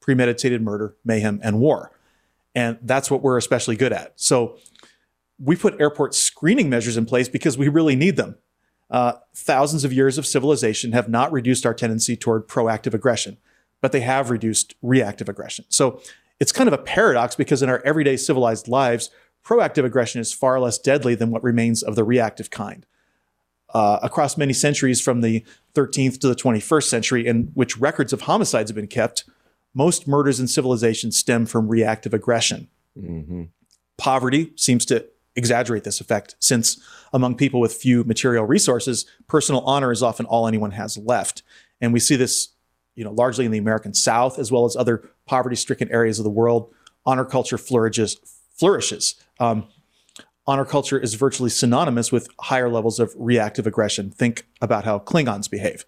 premeditated 0.00 0.62
murder, 0.62 0.96
mayhem, 1.04 1.40
and 1.42 1.58
war. 1.58 1.90
And 2.54 2.78
that's 2.82 3.10
what 3.10 3.22
we're 3.22 3.38
especially 3.38 3.76
good 3.76 3.92
at. 3.92 4.12
So 4.16 4.58
we 5.38 5.56
put 5.56 5.80
airport 5.80 6.14
screening 6.14 6.68
measures 6.68 6.96
in 6.96 7.06
place 7.06 7.28
because 7.28 7.56
we 7.56 7.68
really 7.68 7.96
need 7.96 8.16
them 8.16 8.36
uh, 8.92 9.14
thousands 9.34 9.84
of 9.84 9.92
years 9.92 10.18
of 10.18 10.26
civilization 10.26 10.92
have 10.92 11.08
not 11.08 11.32
reduced 11.32 11.64
our 11.64 11.72
tendency 11.72 12.14
toward 12.14 12.46
proactive 12.46 12.92
aggression, 12.92 13.38
but 13.80 13.90
they 13.90 14.00
have 14.00 14.30
reduced 14.30 14.74
reactive 14.82 15.30
aggression. 15.30 15.64
So 15.70 16.00
it's 16.38 16.52
kind 16.52 16.68
of 16.68 16.74
a 16.74 16.78
paradox 16.78 17.34
because 17.34 17.62
in 17.62 17.70
our 17.70 17.80
everyday 17.86 18.18
civilized 18.18 18.68
lives, 18.68 19.10
proactive 19.44 19.84
aggression 19.84 20.20
is 20.20 20.32
far 20.32 20.60
less 20.60 20.78
deadly 20.78 21.14
than 21.14 21.30
what 21.30 21.42
remains 21.42 21.82
of 21.82 21.96
the 21.96 22.04
reactive 22.04 22.50
kind. 22.50 22.84
Uh, 23.72 23.98
across 24.02 24.36
many 24.36 24.52
centuries 24.52 25.00
from 25.00 25.22
the 25.22 25.42
13th 25.74 26.20
to 26.20 26.28
the 26.28 26.34
21st 26.34 26.84
century, 26.84 27.26
in 27.26 27.50
which 27.54 27.78
records 27.78 28.12
of 28.12 28.22
homicides 28.22 28.68
have 28.68 28.76
been 28.76 28.86
kept, 28.86 29.24
most 29.72 30.06
murders 30.06 30.38
in 30.38 30.46
civilization 30.46 31.10
stem 31.10 31.46
from 31.46 31.68
reactive 31.68 32.12
aggression. 32.12 32.68
Mm-hmm. 33.00 33.44
Poverty 33.96 34.52
seems 34.56 34.84
to 34.84 35.06
exaggerate 35.34 35.84
this 35.84 36.00
effect, 36.00 36.36
since 36.40 36.78
among 37.12 37.36
people 37.36 37.60
with 37.60 37.72
few 37.72 38.04
material 38.04 38.44
resources, 38.44 39.06
personal 39.28 39.62
honor 39.62 39.90
is 39.90 40.02
often 40.02 40.26
all 40.26 40.46
anyone 40.46 40.72
has 40.72 40.96
left. 40.98 41.42
And 41.80 41.92
we 41.92 42.00
see 42.00 42.16
this, 42.16 42.48
you 42.94 43.04
know, 43.04 43.12
largely 43.12 43.44
in 43.44 43.50
the 43.50 43.58
American 43.58 43.94
South, 43.94 44.38
as 44.38 44.52
well 44.52 44.64
as 44.64 44.76
other 44.76 45.08
poverty-stricken 45.26 45.90
areas 45.90 46.18
of 46.18 46.24
the 46.24 46.30
world. 46.30 46.72
Honor 47.06 47.24
culture 47.24 47.58
flourishes. 47.58 48.18
flourishes. 48.54 49.14
Um, 49.40 49.68
honor 50.46 50.64
culture 50.64 50.98
is 50.98 51.14
virtually 51.14 51.50
synonymous 51.50 52.12
with 52.12 52.28
higher 52.40 52.68
levels 52.68 53.00
of 53.00 53.14
reactive 53.16 53.66
aggression. 53.66 54.10
Think 54.10 54.46
about 54.60 54.84
how 54.84 54.98
Klingons 54.98 55.50
behave. 55.50 55.84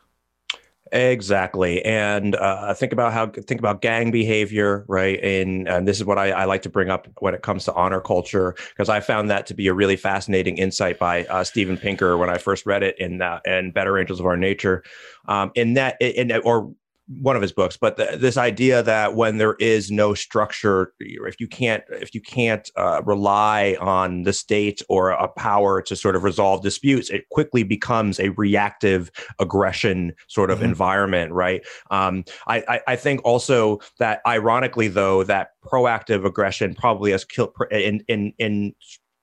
Exactly, 0.93 1.83
and 1.83 2.37
uh, 2.37 2.75
think 2.75 2.93
about 2.93 3.13
how 3.15 3.27
think 3.29 3.59
about 3.59 3.81
gang 3.81 4.11
behavior, 4.11 4.85
right? 4.87 5.19
And, 5.25 5.67
and 5.67 5.89
this 5.89 5.97
is 5.97 6.05
what 6.05 6.19
I, 6.19 6.31
I, 6.31 6.45
like 6.45 6.61
to 6.63 6.69
bring 6.69 6.91
up 6.91 7.09
when 7.21 7.35
it 7.35 7.41
comes 7.41 7.65
to 7.65 7.73
honor 7.73 8.01
culture, 8.03 8.55
because 8.69 8.91
I 8.91 9.01
found 9.01 9.31
that 9.31 9.47
to 9.47 9.55
be 9.55 9.67
a 9.69 9.75
really 9.75 9.97
fascinating 9.97 10.59
insight 10.59 10.99
by 10.99 11.25
uh, 11.25 11.43
Steven 11.43 11.79
Pinker 11.79 12.19
when 12.19 12.29
I 12.29 12.37
first 12.37 12.67
read 12.67 12.83
it 12.83 12.99
in 12.99 13.23
uh, 13.23 13.41
in 13.47 13.71
Better 13.71 13.99
Angels 13.99 14.21
of 14.21 14.27
Our 14.27 14.37
Nature. 14.37 14.85
Um, 15.27 15.53
in 15.55 15.73
that, 15.75 15.97
in 16.03 16.31
or 16.45 16.71
one 17.07 17.37
of 17.37 17.43
his 17.43 17.53
books 17.53 17.77
but 17.77 17.97
the, 17.97 18.17
this 18.19 18.37
idea 18.37 18.83
that 18.83 19.15
when 19.15 19.37
there 19.37 19.55
is 19.55 19.91
no 19.91 20.15
structure 20.15 20.93
if 21.01 21.39
you 21.39 21.47
can't 21.47 21.85
if 21.91 22.15
you 22.15 22.21
can't 22.21 22.71
uh, 22.77 23.03
rely 23.05 23.77
on 23.81 24.23
the 24.23 24.33
state 24.33 24.81
or 24.89 25.11
a 25.11 25.29
power 25.29 25.83
to 25.83 25.95
sort 25.95 26.17
of 26.17 26.25
resolve 26.25 26.63
disputes 26.63 27.11
it 27.11 27.29
quickly 27.31 27.63
becomes 27.63 28.19
a 28.19 28.31
reactive 28.31 29.11
aggression 29.39 30.13
sort 30.29 30.51
of 30.51 30.59
mm-hmm. 30.59 30.69
environment 30.69 31.33
right 31.33 31.63
um, 31.91 32.25
I, 32.47 32.65
I, 32.69 32.81
I 32.89 32.97
think 32.97 33.21
also 33.25 33.81
that 33.99 34.21
ironically 34.27 34.89
though 34.89 35.25
that 35.25 35.49
proactive 35.65 36.25
aggression 36.25 36.75
probably 36.75 37.11
has 37.11 37.25
killed 37.25 37.53
in 37.71 38.03
in 38.09 38.33
in 38.39 38.75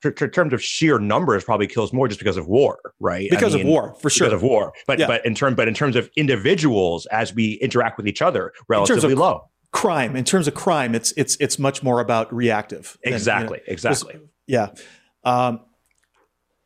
in 0.04 0.30
terms 0.32 0.54
of 0.54 0.64
sheer 0.64 1.00
numbers, 1.00 1.44
probably 1.44 1.68
kills 1.68 1.94
more 1.94 2.08
just 2.08 2.20
because 2.20 2.38
of 2.38 2.48
war, 2.48 2.80
right? 3.00 3.30
Because 3.30 3.54
I 3.54 3.60
mean, 3.60 3.68
of 3.68 3.72
war, 3.72 3.96
for 3.96 4.10
sure. 4.10 4.28
Because 4.28 4.42
of 4.42 4.44
war, 4.44 4.74
but 4.88 5.00
yeah. 5.00 5.08
but 5.08 5.26
in 5.26 5.36
term 5.36 5.56
but 5.56 5.68
in 5.68 5.74
terms 5.74 5.96
of 5.96 6.10
individuals 6.16 7.06
as 7.08 7.34
we 7.34 7.54
interact 7.54 7.98
with 7.98 8.08
each 8.08 8.22
other, 8.22 8.54
relatively 8.68 9.16
low. 9.16 9.48
Crime, 9.72 10.18
in 10.18 10.26
terms 10.26 10.48
of 10.48 10.54
crime, 10.54 10.94
it's 10.94 11.14
it's 11.14 11.38
it's 11.40 11.58
much 11.58 11.82
more 11.82 12.02
about 12.02 12.34
reactive. 12.34 12.98
Than, 13.04 13.14
exactly, 13.14 13.60
you 13.60 13.68
know, 13.68 13.74
exactly. 13.74 14.20
Yeah. 14.46 14.72
Um, 15.24 15.62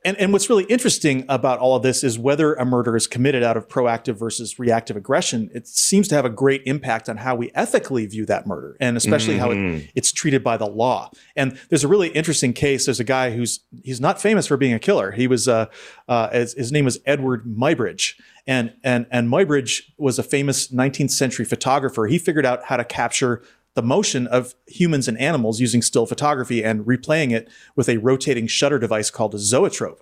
and, 0.06 0.16
and 0.18 0.32
what's 0.32 0.49
really 0.49 0.66
interesting 0.66 1.26
about 1.28 1.58
all 1.58 1.76
of 1.76 1.82
this 1.82 2.03
is 2.03 2.20
whether 2.20 2.53
a 2.53 2.64
murder 2.64 2.95
is 2.95 3.08
committed 3.08 3.41
out 3.41 3.58
of 3.58 3.68
proactive 3.68 4.16
versus 4.16 4.60
reactive 4.60 4.95
aggression, 4.95 5.49
it 5.53 5.68
seems 5.68 6.08
to 6.10 6.16
have 6.16 6.26
a 6.26 6.30
great 6.30 6.62
impact 6.66 7.10
on 7.10 7.18
how 7.18 7.36
we 7.36 7.51
ethically 7.56 8.06
view 8.06 8.24
that 8.28 8.45
murder 8.45 8.78
and 8.80 8.97
especially 8.97 9.34
mm-hmm. 9.34 9.41
how 9.41 9.51
it, 9.51 9.56
mm-hmm. 9.56 9.86
it's 9.95 10.12
treated 10.12 10.43
by 10.43 10.58
the 10.58 10.68
law. 10.68 11.10
And 11.36 11.58
there's 11.70 11.84
a 11.84 11.88
really 11.88 12.10
interesting 12.10 12.53
case. 12.53 12.86
There's 12.86 12.99
a 12.99 13.03
guy 13.03 13.32
who's 13.32 13.62
he's 13.84 13.99
not 13.99 14.22
famous 14.22 14.45
for 14.45 14.58
being 14.58 14.74
a 14.74 14.80
killer. 14.80 15.12
He 15.12 15.26
was 15.26 15.47
uh, 15.47 15.66
uh, 16.08 16.30
his, 16.30 16.53
his 16.53 16.72
name 16.72 16.86
was 16.86 16.99
Edward 17.06 17.45
Muybridge. 17.45 18.14
And, 18.47 18.74
and, 18.84 19.08
and 19.10 19.28
Muybridge 19.28 19.82
was 19.97 20.20
a 20.20 20.24
famous 20.24 20.68
19th 20.68 21.10
century 21.10 21.45
photographer. 21.45 22.06
He 22.06 22.20
figured 22.20 22.45
out 22.45 22.66
how 22.66 22.78
to 22.78 22.86
capture 22.86 23.41
the 23.76 23.84
motion 23.84 24.26
of 24.28 24.55
humans 24.67 25.07
and 25.07 25.17
animals 25.19 25.59
using 25.59 25.82
still 25.82 26.05
photography 26.05 26.63
and 26.63 26.86
replaying 26.86 27.32
it 27.32 27.49
with 27.76 27.88
a 27.88 27.97
rotating 27.97 28.47
shutter 28.47 28.80
device 28.80 29.11
called 29.11 29.36
a 29.36 29.39
zoetrope. 29.39 30.01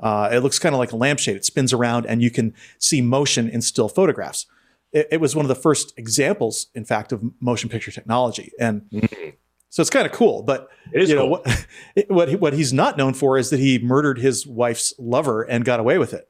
Uh, 0.00 0.30
it 0.32 0.40
looks 0.40 0.58
kind 0.58 0.74
of 0.74 0.78
like 0.78 0.92
a 0.92 0.96
lampshade. 0.96 1.36
It 1.36 1.44
spins 1.44 1.72
around 1.72 2.06
and 2.06 2.22
you 2.22 2.30
can 2.30 2.54
see 2.78 3.00
motion 3.00 3.48
in 3.48 3.62
still 3.62 3.88
photographs. 3.88 4.46
It, 4.92 5.08
it 5.12 5.20
was 5.20 5.36
one 5.36 5.44
of 5.44 5.48
the 5.48 5.54
first 5.54 5.92
examples, 5.96 6.66
in 6.74 6.84
fact, 6.84 7.12
of 7.12 7.22
motion 7.38 7.68
picture 7.68 7.92
technology. 7.92 8.50
And 8.58 8.82
mm-hmm. 8.90 9.30
so 9.68 9.82
it's 9.82 9.90
kind 9.90 10.06
of 10.06 10.12
cool. 10.12 10.42
But 10.42 10.68
you 10.92 11.14
know, 11.14 11.20
cool. 11.20 11.30
what, 11.30 11.66
what, 12.08 12.28
he, 12.30 12.36
what 12.36 12.52
he's 12.54 12.72
not 12.72 12.96
known 12.96 13.12
for 13.12 13.36
is 13.36 13.50
that 13.50 13.60
he 13.60 13.78
murdered 13.78 14.18
his 14.18 14.46
wife's 14.46 14.94
lover 14.98 15.42
and 15.42 15.66
got 15.66 15.80
away 15.80 15.98
with 15.98 16.14
it. 16.14 16.28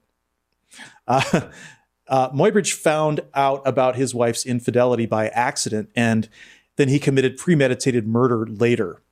Uh, 1.07 1.23
uh, 2.09 2.31
Muybridge 2.31 2.73
found 2.73 3.21
out 3.35 3.63
about 3.65 3.95
his 3.95 4.15
wife's 4.15 4.45
infidelity 4.45 5.07
by 5.07 5.29
accident 5.29 5.91
and 5.95 6.29
then 6.77 6.89
he 6.89 6.99
committed 6.99 7.37
premeditated 7.37 8.07
murder 8.07 8.47
later. 8.47 9.03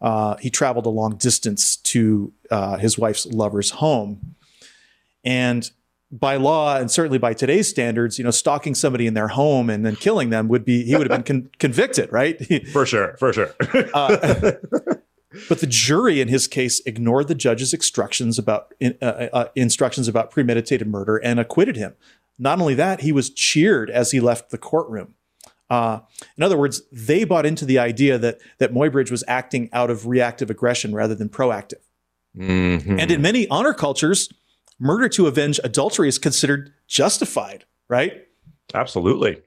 Uh, 0.00 0.36
he 0.36 0.50
traveled 0.50 0.86
a 0.86 0.90
long 0.90 1.16
distance 1.16 1.76
to 1.76 2.32
uh, 2.50 2.76
his 2.76 2.98
wife's 2.98 3.26
lover's 3.26 3.70
home. 3.70 4.34
And 5.24 5.68
by 6.12 6.36
law, 6.36 6.76
and 6.76 6.90
certainly 6.90 7.18
by 7.18 7.34
today's 7.34 7.68
standards, 7.68 8.18
you 8.18 8.24
know, 8.24 8.30
stalking 8.30 8.74
somebody 8.74 9.06
in 9.06 9.14
their 9.14 9.28
home 9.28 9.68
and 9.68 9.84
then 9.84 9.96
killing 9.96 10.30
them 10.30 10.48
would 10.48 10.64
be, 10.64 10.84
he 10.84 10.94
would 10.96 11.10
have 11.10 11.24
been 11.24 11.42
con- 11.42 11.50
convicted, 11.58 12.12
right? 12.12 12.68
for 12.72 12.86
sure, 12.86 13.16
for 13.18 13.32
sure. 13.32 13.54
uh, 13.92 14.52
but 15.48 15.60
the 15.60 15.66
jury 15.66 16.20
in 16.20 16.28
his 16.28 16.46
case 16.46 16.80
ignored 16.86 17.28
the 17.28 17.34
judge's 17.34 17.74
instructions 17.74 18.38
about 18.38 18.72
uh, 18.82 19.04
uh, 19.04 19.48
instructions 19.54 20.08
about 20.08 20.30
premeditated 20.30 20.86
murder 20.86 21.16
and 21.16 21.40
acquitted 21.40 21.76
him. 21.76 21.94
Not 22.38 22.60
only 22.60 22.74
that, 22.74 23.00
he 23.00 23.12
was 23.12 23.30
cheered 23.30 23.90
as 23.90 24.10
he 24.10 24.20
left 24.20 24.50
the 24.50 24.58
courtroom. 24.58 25.14
Uh, 25.68 26.00
in 26.36 26.42
other 26.42 26.56
words, 26.56 26.82
they 26.92 27.24
bought 27.24 27.46
into 27.46 27.64
the 27.64 27.78
idea 27.78 28.18
that 28.18 28.38
that 28.58 28.72
Muybridge 28.72 29.10
was 29.10 29.24
acting 29.26 29.68
out 29.72 29.90
of 29.90 30.06
reactive 30.06 30.50
aggression 30.50 30.94
rather 30.94 31.14
than 31.14 31.28
proactive. 31.28 31.82
Mm-hmm. 32.36 33.00
And 33.00 33.10
in 33.10 33.22
many 33.22 33.48
honor 33.48 33.74
cultures, 33.74 34.28
murder 34.78 35.08
to 35.10 35.26
avenge 35.26 35.58
adultery 35.64 36.08
is 36.08 36.18
considered 36.18 36.72
justified, 36.86 37.64
right? 37.88 38.26
Absolutely. 38.74 39.42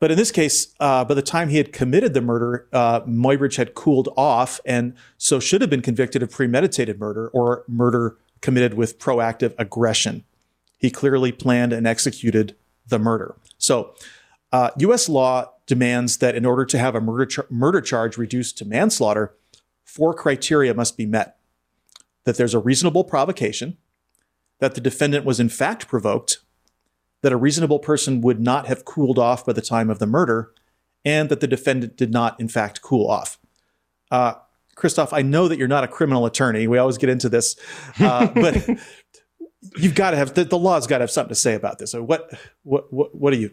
But 0.00 0.10
in 0.10 0.18
this 0.18 0.30
case, 0.30 0.74
uh, 0.80 1.04
by 1.04 1.14
the 1.14 1.22
time 1.22 1.48
he 1.48 1.56
had 1.56 1.72
committed 1.72 2.12
the 2.12 2.20
murder, 2.20 2.68
uh, 2.72 3.00
Muybridge 3.02 3.56
had 3.56 3.74
cooled 3.74 4.10
off 4.16 4.60
and 4.66 4.94
so 5.16 5.40
should 5.40 5.60
have 5.60 5.70
been 5.70 5.80
convicted 5.80 6.22
of 6.22 6.30
premeditated 6.30 6.98
murder 6.98 7.28
or 7.28 7.64
murder 7.68 8.16
committed 8.42 8.74
with 8.74 8.98
proactive 8.98 9.54
aggression. 9.56 10.24
He 10.76 10.90
clearly 10.90 11.32
planned 11.32 11.72
and 11.72 11.86
executed 11.86 12.54
the 12.86 12.98
murder. 12.98 13.36
So, 13.56 13.94
uh, 14.54 14.70
U.S. 14.78 15.08
law 15.08 15.50
demands 15.66 16.18
that 16.18 16.36
in 16.36 16.46
order 16.46 16.64
to 16.64 16.78
have 16.78 16.94
a 16.94 17.00
murder, 17.00 17.26
char- 17.26 17.46
murder 17.50 17.80
charge 17.80 18.16
reduced 18.16 18.56
to 18.58 18.64
manslaughter, 18.64 19.34
four 19.84 20.14
criteria 20.14 20.72
must 20.72 20.96
be 20.96 21.06
met 21.06 21.38
that 22.22 22.36
there's 22.36 22.54
a 22.54 22.60
reasonable 22.60 23.02
provocation, 23.02 23.76
that 24.60 24.76
the 24.76 24.80
defendant 24.80 25.24
was 25.24 25.40
in 25.40 25.48
fact 25.48 25.88
provoked, 25.88 26.38
that 27.22 27.32
a 27.32 27.36
reasonable 27.36 27.80
person 27.80 28.20
would 28.20 28.38
not 28.38 28.68
have 28.68 28.84
cooled 28.84 29.18
off 29.18 29.44
by 29.44 29.52
the 29.52 29.60
time 29.60 29.90
of 29.90 29.98
the 29.98 30.06
murder, 30.06 30.52
and 31.04 31.30
that 31.30 31.40
the 31.40 31.48
defendant 31.48 31.96
did 31.96 32.12
not, 32.12 32.38
in 32.38 32.46
fact, 32.46 32.80
cool 32.80 33.10
off. 33.10 33.40
Uh, 34.12 34.34
Christoph, 34.76 35.12
I 35.12 35.22
know 35.22 35.48
that 35.48 35.58
you're 35.58 35.66
not 35.66 35.82
a 35.82 35.88
criminal 35.88 36.26
attorney. 36.26 36.68
We 36.68 36.78
always 36.78 36.96
get 36.96 37.08
into 37.08 37.28
this, 37.28 37.56
uh, 37.98 38.28
but 38.34 38.68
you've 39.76 39.96
got 39.96 40.12
to 40.12 40.16
have 40.16 40.34
the, 40.34 40.44
the 40.44 40.56
law's 40.56 40.86
got 40.86 40.98
to 40.98 41.02
have 41.02 41.10
something 41.10 41.34
to 41.34 41.40
say 41.40 41.54
about 41.54 41.80
this. 41.80 41.90
So 41.90 42.04
what, 42.04 42.30
what, 42.62 42.92
what, 42.92 43.12
what 43.16 43.32
do 43.32 43.40
you, 43.40 43.50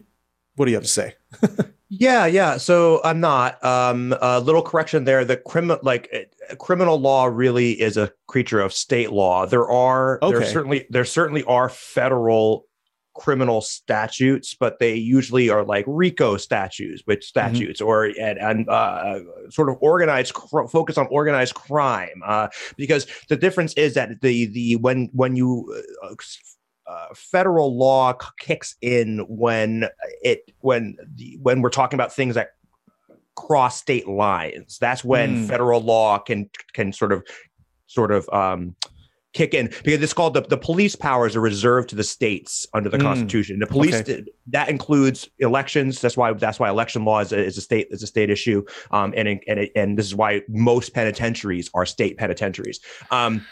what 0.55 0.65
do 0.65 0.71
you 0.71 0.77
have 0.77 0.83
to 0.83 0.89
say? 0.89 1.15
Yeah, 1.93 2.25
yeah. 2.25 2.55
So 2.55 3.01
I'm 3.03 3.19
not. 3.19 3.63
Um, 3.65 4.15
a 4.21 4.39
little 4.39 4.61
correction 4.61 5.03
there. 5.03 5.25
The 5.25 5.35
criminal, 5.35 5.77
like 5.83 6.09
uh, 6.15 6.55
criminal 6.55 6.97
law, 6.97 7.25
really 7.25 7.73
is 7.73 7.97
a 7.97 8.13
creature 8.27 8.61
of 8.61 8.71
state 8.71 9.11
law. 9.11 9.45
There 9.45 9.69
are 9.69 10.17
Okay. 10.21 10.37
there 10.39 10.47
certainly 10.47 10.85
there 10.89 11.03
certainly 11.03 11.43
are 11.43 11.67
federal 11.67 12.65
criminal 13.13 13.59
statutes, 13.59 14.55
but 14.57 14.79
they 14.79 14.95
usually 14.95 15.49
are 15.49 15.65
like 15.65 15.83
RICO 15.85 16.37
statutes, 16.37 17.01
which 17.03 17.25
statutes 17.25 17.81
or 17.81 18.05
and, 18.05 18.39
and 18.39 18.69
uh, 18.69 19.19
sort 19.49 19.67
of 19.67 19.75
organized 19.81 20.33
cr- 20.33 20.67
focus 20.67 20.97
on 20.97 21.07
organized 21.11 21.55
crime. 21.55 22.21
Uh, 22.25 22.47
because 22.77 23.05
the 23.27 23.35
difference 23.35 23.73
is 23.73 23.95
that 23.95 24.21
the 24.21 24.45
the 24.45 24.77
when 24.77 25.09
when 25.11 25.35
you 25.35 25.83
uh, 26.05 26.15
uh, 26.87 27.07
federal 27.15 27.77
law 27.77 28.13
kicks 28.39 28.75
in 28.81 29.19
when 29.27 29.85
it 30.21 30.51
when 30.59 30.97
the 31.15 31.37
when 31.41 31.61
we're 31.61 31.69
talking 31.69 31.97
about 31.97 32.13
things 32.13 32.35
that 32.35 32.49
cross 33.35 33.79
state 33.79 34.07
lines. 34.07 34.77
That's 34.79 35.03
when 35.03 35.35
Mm. 35.35 35.47
federal 35.47 35.81
law 35.81 36.19
can 36.19 36.49
can 36.73 36.91
sort 36.93 37.11
of 37.11 37.23
sort 37.87 38.11
of 38.11 38.27
um, 38.29 38.75
kick 39.33 39.53
in 39.53 39.67
because 39.83 40.01
it's 40.01 40.13
called 40.13 40.33
the, 40.33 40.41
the 40.41 40.57
police 40.57 40.95
powers 40.95 41.35
are 41.37 41.41
reserved 41.41 41.89
to 41.89 41.95
the 41.95 42.03
states 42.03 42.67
under 42.73 42.89
the 42.89 42.97
Mm. 42.97 43.03
Constitution. 43.03 43.59
The 43.59 43.67
police 43.67 43.95
Okay. 43.95 44.23
that 44.47 44.67
includes 44.69 45.29
elections. 45.39 46.01
That's 46.01 46.17
why 46.17 46.33
that's 46.33 46.59
why 46.59 46.69
election 46.69 47.05
law 47.05 47.19
is 47.19 47.31
a, 47.31 47.41
is 47.43 47.57
a 47.57 47.61
state 47.61 47.87
is 47.91 48.03
a 48.03 48.07
state 48.07 48.29
issue. 48.29 48.63
Um, 48.91 49.13
and 49.15 49.39
and 49.47 49.69
and 49.75 49.97
this 49.97 50.05
is 50.05 50.15
why 50.15 50.41
most 50.49 50.93
penitentiaries 50.93 51.69
are 51.73 51.85
state 51.85 52.17
penitentiaries. 52.17 52.79
Um, 53.11 53.45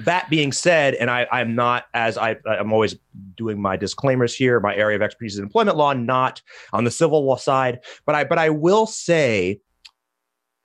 that 0.00 0.28
being 0.30 0.52
said, 0.52 0.94
and 0.94 1.10
I, 1.10 1.26
I'm 1.30 1.54
not 1.54 1.84
as 1.94 2.16
I, 2.16 2.36
I'm 2.46 2.72
always 2.72 2.96
doing 3.36 3.60
my 3.60 3.76
disclaimers 3.76 4.34
here. 4.34 4.58
My 4.60 4.74
area 4.74 4.96
of 4.96 5.02
expertise 5.02 5.34
is 5.34 5.38
employment 5.40 5.76
law, 5.76 5.92
not 5.92 6.40
on 6.72 6.84
the 6.84 6.90
civil 6.90 7.24
law 7.26 7.36
side. 7.36 7.80
But 8.06 8.14
I, 8.14 8.24
but 8.24 8.38
I 8.38 8.50
will 8.50 8.86
say, 8.86 9.60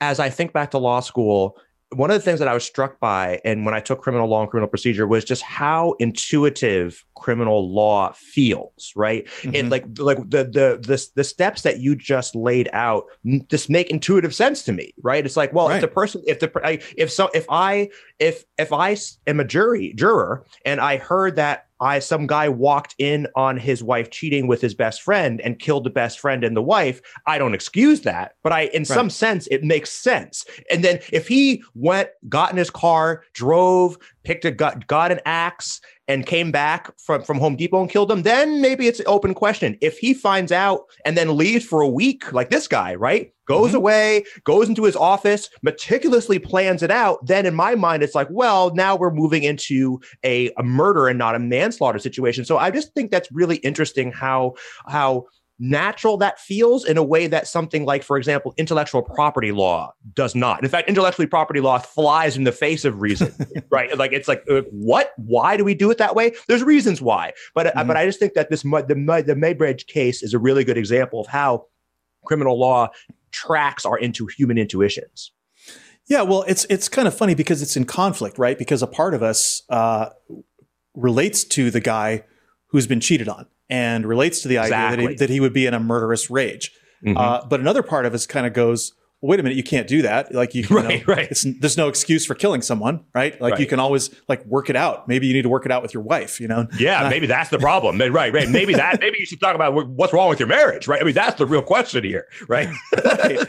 as 0.02 0.20
I 0.20 0.30
think 0.30 0.54
back 0.54 0.72
to 0.72 0.78
law 0.78 0.99
school, 0.99 1.58
one 1.95 2.12
of 2.12 2.16
the 2.16 2.22
things 2.22 2.40
that 2.40 2.49
I 2.49 2.54
was 2.54 2.66
struck 2.66 2.99
by, 2.99 3.40
and 3.45 3.64
when 3.66 3.74
I 3.74 3.80
took 3.80 4.02
criminal 4.02 4.28
law 4.28 4.41
and 4.41 4.49
criminal 4.52 4.68
procedure, 4.68 5.08
was 5.08 5.24
just 5.24 5.41
how 5.41 5.95
intuitive 5.99 7.02
criminal 7.16 7.74
law 7.74 8.12
feels. 8.14 8.91
Right, 8.94 9.26
Mhm. 9.44 9.58
and 9.58 9.70
like 9.70 9.86
like 9.98 10.18
the 10.30 10.44
the 10.44 10.80
the 10.86 11.08
the 11.16 11.24
steps 11.24 11.62
that 11.62 11.80
you 11.80 11.95
just 11.95 12.36
laid 12.36 12.70
out 12.74 13.06
just 13.49 13.70
make 13.70 13.90
intuitive 13.90 14.36
sense 14.36 14.64
to 14.64 14.74
me. 14.74 14.94
Right, 15.02 15.26
it's 15.26 15.38
like, 15.38 15.54
well, 15.54 15.70
Right. 15.70 15.76
if 15.76 15.82
the 15.82 15.88
person, 15.88 16.22
if 16.28 16.40
the 16.41 16.80
if 16.98 17.10
so, 17.10 17.30
if 17.34 17.45
I 17.49 17.88
if 18.19 18.44
if 18.57 18.73
I 18.73 18.98
am 19.26 19.39
a 19.39 19.45
jury 19.45 19.94
juror 19.95 20.45
and 20.65 20.80
I 20.80 20.98
heard 20.98 21.35
that 21.35 21.68
I 21.80 21.99
some 21.99 22.26
guy 22.26 22.49
walked 22.49 22.95
in 22.98 23.27
on 23.35 23.57
his 23.57 23.84
wife 23.84 24.10
cheating 24.10 24.48
with 24.48 24.61
his 24.61 24.73
best 24.73 25.02
friend 25.02 25.39
and 25.41 25.60
killed 25.60 25.84
the 25.84 25.91
best 25.91 26.19
friend 26.19 26.44
and 26.44 26.56
the 26.56 26.61
wife, 26.61 27.02
I 27.27 27.38
don't 27.38 27.53
excuse 27.53 28.02
that, 28.02 28.34
but 28.44 28.52
I 28.52 28.65
in 28.73 28.85
some 28.85 29.10
sense 29.10 29.48
it 29.48 29.64
makes 29.64 29.91
sense. 29.91 30.45
And 30.72 30.84
then 30.84 30.99
if 31.11 31.27
he 31.27 31.64
went, 31.76 32.10
got 32.30 32.52
in 32.52 32.57
his 32.57 32.72
car, 32.72 33.23
drove, 33.34 33.98
picked 34.23 34.45
a 34.45 34.52
got, 34.52 34.88
got 34.88 35.11
an 35.11 35.19
axe 35.26 35.80
and 36.08 36.26
came 36.26 36.52
back 36.52 36.92
from 37.00 37.22
from 37.24 37.40
Home 37.40 37.56
Depot 37.56 37.82
and 37.82 37.90
killed 37.90 38.12
him, 38.12 38.24
then 38.24 38.62
maybe 38.62 38.88
it's 38.88 39.00
an 39.00 39.08
open 39.08 39.34
question. 39.34 39.78
If 39.82 39.98
he 39.98 40.14
finds 40.14 40.52
out 40.52 40.86
and 41.06 41.18
then 41.18 41.38
leaves 41.38 41.66
for 41.66 41.82
a 41.82 41.88
week, 41.90 42.32
like 42.32 42.50
this 42.50 42.68
guy, 42.68 42.96
right? 42.96 43.34
Goes 43.48 43.72
Mhm. 43.72 43.76
away, 43.76 44.24
goes 44.44 44.68
into 44.68 44.84
his 44.84 44.96
office, 44.96 45.50
meticulously 45.62 46.38
plans 46.40 46.84
it 46.84 46.92
out, 46.92 47.26
then 47.26 47.46
in 47.46 47.56
my 47.56 47.76
mind, 47.76 48.04
it's 48.04 48.16
like, 48.16 48.28
well, 48.30 48.74
now 48.76 48.96
we're 48.96 49.12
moving 49.14 49.44
into 49.44 50.00
a, 50.24 50.52
a 50.58 50.64
murder 50.64 51.08
and 51.08 51.18
not 51.18 51.36
a 51.36 51.40
manslaughter 51.40 52.00
situation. 52.00 52.44
So 52.46 52.58
I 52.58 52.72
just 52.72 52.94
think 52.94 53.12
that's 53.12 53.32
really 53.32 53.58
interesting 53.58 54.12
how 54.12 54.56
how 54.86 55.26
natural 55.60 56.18
that 56.18 56.40
feels 56.40 56.86
in 56.86 56.98
a 56.98 57.04
way 57.04 57.28
that 57.28 57.48
something 57.48 57.84
like, 57.86 58.04
for 58.04 58.18
example, 58.18 58.54
intellectual 58.58 59.02
property 59.02 59.52
law 59.52 59.92
does 60.14 60.36
not. 60.36 60.64
In 60.64 60.70
fact, 60.70 60.88
intellectually 60.88 61.28
property 61.28 61.60
law 61.60 61.80
flies 61.80 62.38
in 62.38 62.44
the 62.44 62.52
face 62.52 62.86
of 62.86 63.02
reason, 63.02 63.34
right? 63.72 63.98
Like 63.98 64.14
it's 64.14 64.28
like, 64.28 64.44
uh, 64.50 64.62
what? 64.72 65.14
Why 65.18 65.58
do 65.58 65.64
we 65.64 65.74
do 65.74 65.90
it 65.90 65.98
that 65.98 66.16
way? 66.16 66.34
There's 66.48 66.64
reasons 66.64 67.02
why, 67.02 67.34
but 67.56 67.68
uh, 67.68 67.72
Mhm. 67.84 67.88
but 67.88 67.98
I 67.98 68.06
just 68.06 68.20
think 68.20 68.34
that 68.34 68.50
this 68.50 68.62
the 68.62 68.80
the 68.88 69.36
Muybridge 69.36 69.88
case 69.88 70.22
is 70.22 70.34
a 70.34 70.40
really 70.40 70.64
good 70.64 70.78
example 70.78 71.20
of 71.20 71.28
how 71.28 71.66
criminal 72.26 72.60
law 72.60 72.90
tracks 73.32 73.86
our 73.86 73.98
into 73.98 74.28
human 74.28 74.58
intuitions. 74.58 75.32
Yeah, 76.08 76.22
well, 76.22 76.44
it's 76.48 76.66
it's 76.70 76.88
kind 76.88 77.08
of 77.08 77.14
funny 77.18 77.36
because 77.36 77.62
it's 77.62 77.76
in 77.76 77.86
conflict, 77.86 78.38
right? 78.38 78.58
Because 78.58 78.82
a 78.82 78.88
part 78.88 79.14
of 79.14 79.22
us 79.24 79.64
uh, 79.70 80.10
relates 80.96 81.44
to 81.44 81.70
the 81.72 81.80
guy 81.80 82.24
who's 82.68 82.88
been 82.88 82.99
cheated 82.99 83.27
on 83.30 83.45
and 83.69 84.06
relates 84.06 84.41
to 84.41 84.48
the 84.48 84.57
idea 84.57 84.72
that 84.77 84.99
he, 84.99 85.15
that 85.15 85.30
he 85.30 85.39
would 85.39 85.53
be 85.53 85.65
in 85.65 85.73
a 85.73 85.80
murderous 85.80 86.30
rage. 86.30 86.72
Mhm. 87.06 87.15
Uh, 87.18 87.45
but 87.48 87.60
another 87.60 87.84
part 87.84 88.06
of 88.06 88.14
us 88.14 88.26
kind 88.26 88.45
of 88.48 88.53
goes, 88.53 88.94
well, 89.22 89.30
"Wait 89.31 89.39
a 89.39 89.44
minute, 89.44 89.56
you 89.56 89.64
can't 89.64 89.88
do 89.88 90.02
that. 90.03 90.34
Like 90.34 90.53
you, 90.56 90.64
you 90.69 90.76
know, 90.81 90.84
Right, 90.88 91.07
right. 91.07 91.27
It's, 91.31 91.45
there's 91.60 91.77
no 91.77 91.88
excuse 91.88 92.26
for 92.26 92.34
killing 92.35 92.61
someone, 92.61 93.03
right? 93.14 93.39
Like 93.41 93.60
you 93.60 93.65
can 93.68 93.80
always 93.80 94.10
like 94.27 94.45
work 94.45 94.69
it 94.69 94.76
out. 94.76 95.07
Maybe 95.07 95.27
you 95.27 95.34
need 95.34 95.41
to 95.44 95.49
work 95.49 95.65
it 95.65 95.72
out 95.72 95.81
with 95.81 95.94
your 95.94 96.03
wife. 96.03 96.39
You 96.39 96.48
know? 96.48 96.68
Yeah, 96.80 97.06
Uh, 97.06 97.10
maybe 97.10 97.27
that's 97.27 97.49
the 97.49 97.60
problem. 97.60 97.98
Right, 97.99 98.31
right. 98.34 98.49
Maybe 98.49 98.73
that. 98.73 98.99
Maybe 99.02 99.18
you 99.19 99.26
should 99.26 99.39
talk 99.39 99.56
about 99.56 99.73
what's 99.89 100.14
wrong 100.14 100.30
with 100.30 100.39
your 100.39 100.48
marriage. 100.48 100.88
Right. 100.88 101.02
I 101.02 101.03
mean, 101.06 101.14
that's 101.15 101.38
the 101.38 101.45
real 101.45 101.61
question 101.61 102.03
here. 102.03 102.26
Right. 102.48 102.69
right, 103.03 103.39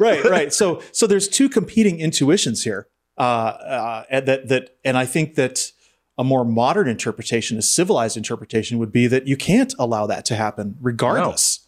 right, 0.00 0.24
right. 0.24 0.52
So, 0.52 0.82
so 0.92 1.06
there's 1.06 1.28
two 1.28 1.48
competing 1.48 1.98
intuitions 2.00 2.62
here, 2.64 2.88
uh, 3.18 3.20
uh, 3.22 4.20
that 4.20 4.48
that, 4.48 4.70
and 4.84 4.96
I 4.98 5.06
think 5.06 5.34
that 5.36 5.70
a 6.18 6.24
more 6.24 6.44
modern 6.44 6.88
interpretation, 6.88 7.58
a 7.58 7.62
civilized 7.62 8.16
interpretation, 8.16 8.78
would 8.78 8.92
be 8.92 9.06
that 9.06 9.26
you 9.26 9.36
can't 9.36 9.74
allow 9.78 10.06
that 10.06 10.24
to 10.26 10.34
happen, 10.34 10.76
regardless. 10.80 11.60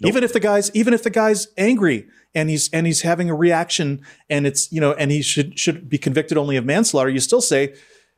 Nope. 0.00 0.08
Even 0.10 0.24
if 0.24 0.32
the 0.32 0.40
guy's, 0.40 0.74
even 0.74 0.92
if 0.92 1.02
the 1.02 1.10
guy's 1.10 1.46
angry 1.56 2.06
and 2.34 2.50
he's 2.50 2.68
and 2.70 2.86
he's 2.86 3.02
having 3.02 3.30
a 3.30 3.34
reaction, 3.34 4.02
and 4.28 4.46
it's 4.46 4.70
you 4.72 4.80
know, 4.80 4.92
and 4.92 5.10
he 5.10 5.22
should 5.22 5.58
should 5.58 5.88
be 5.88 5.98
convicted 5.98 6.36
only 6.36 6.56
of 6.56 6.64
manslaughter, 6.64 7.10
you 7.10 7.20
still 7.20 7.40
say. 7.40 7.74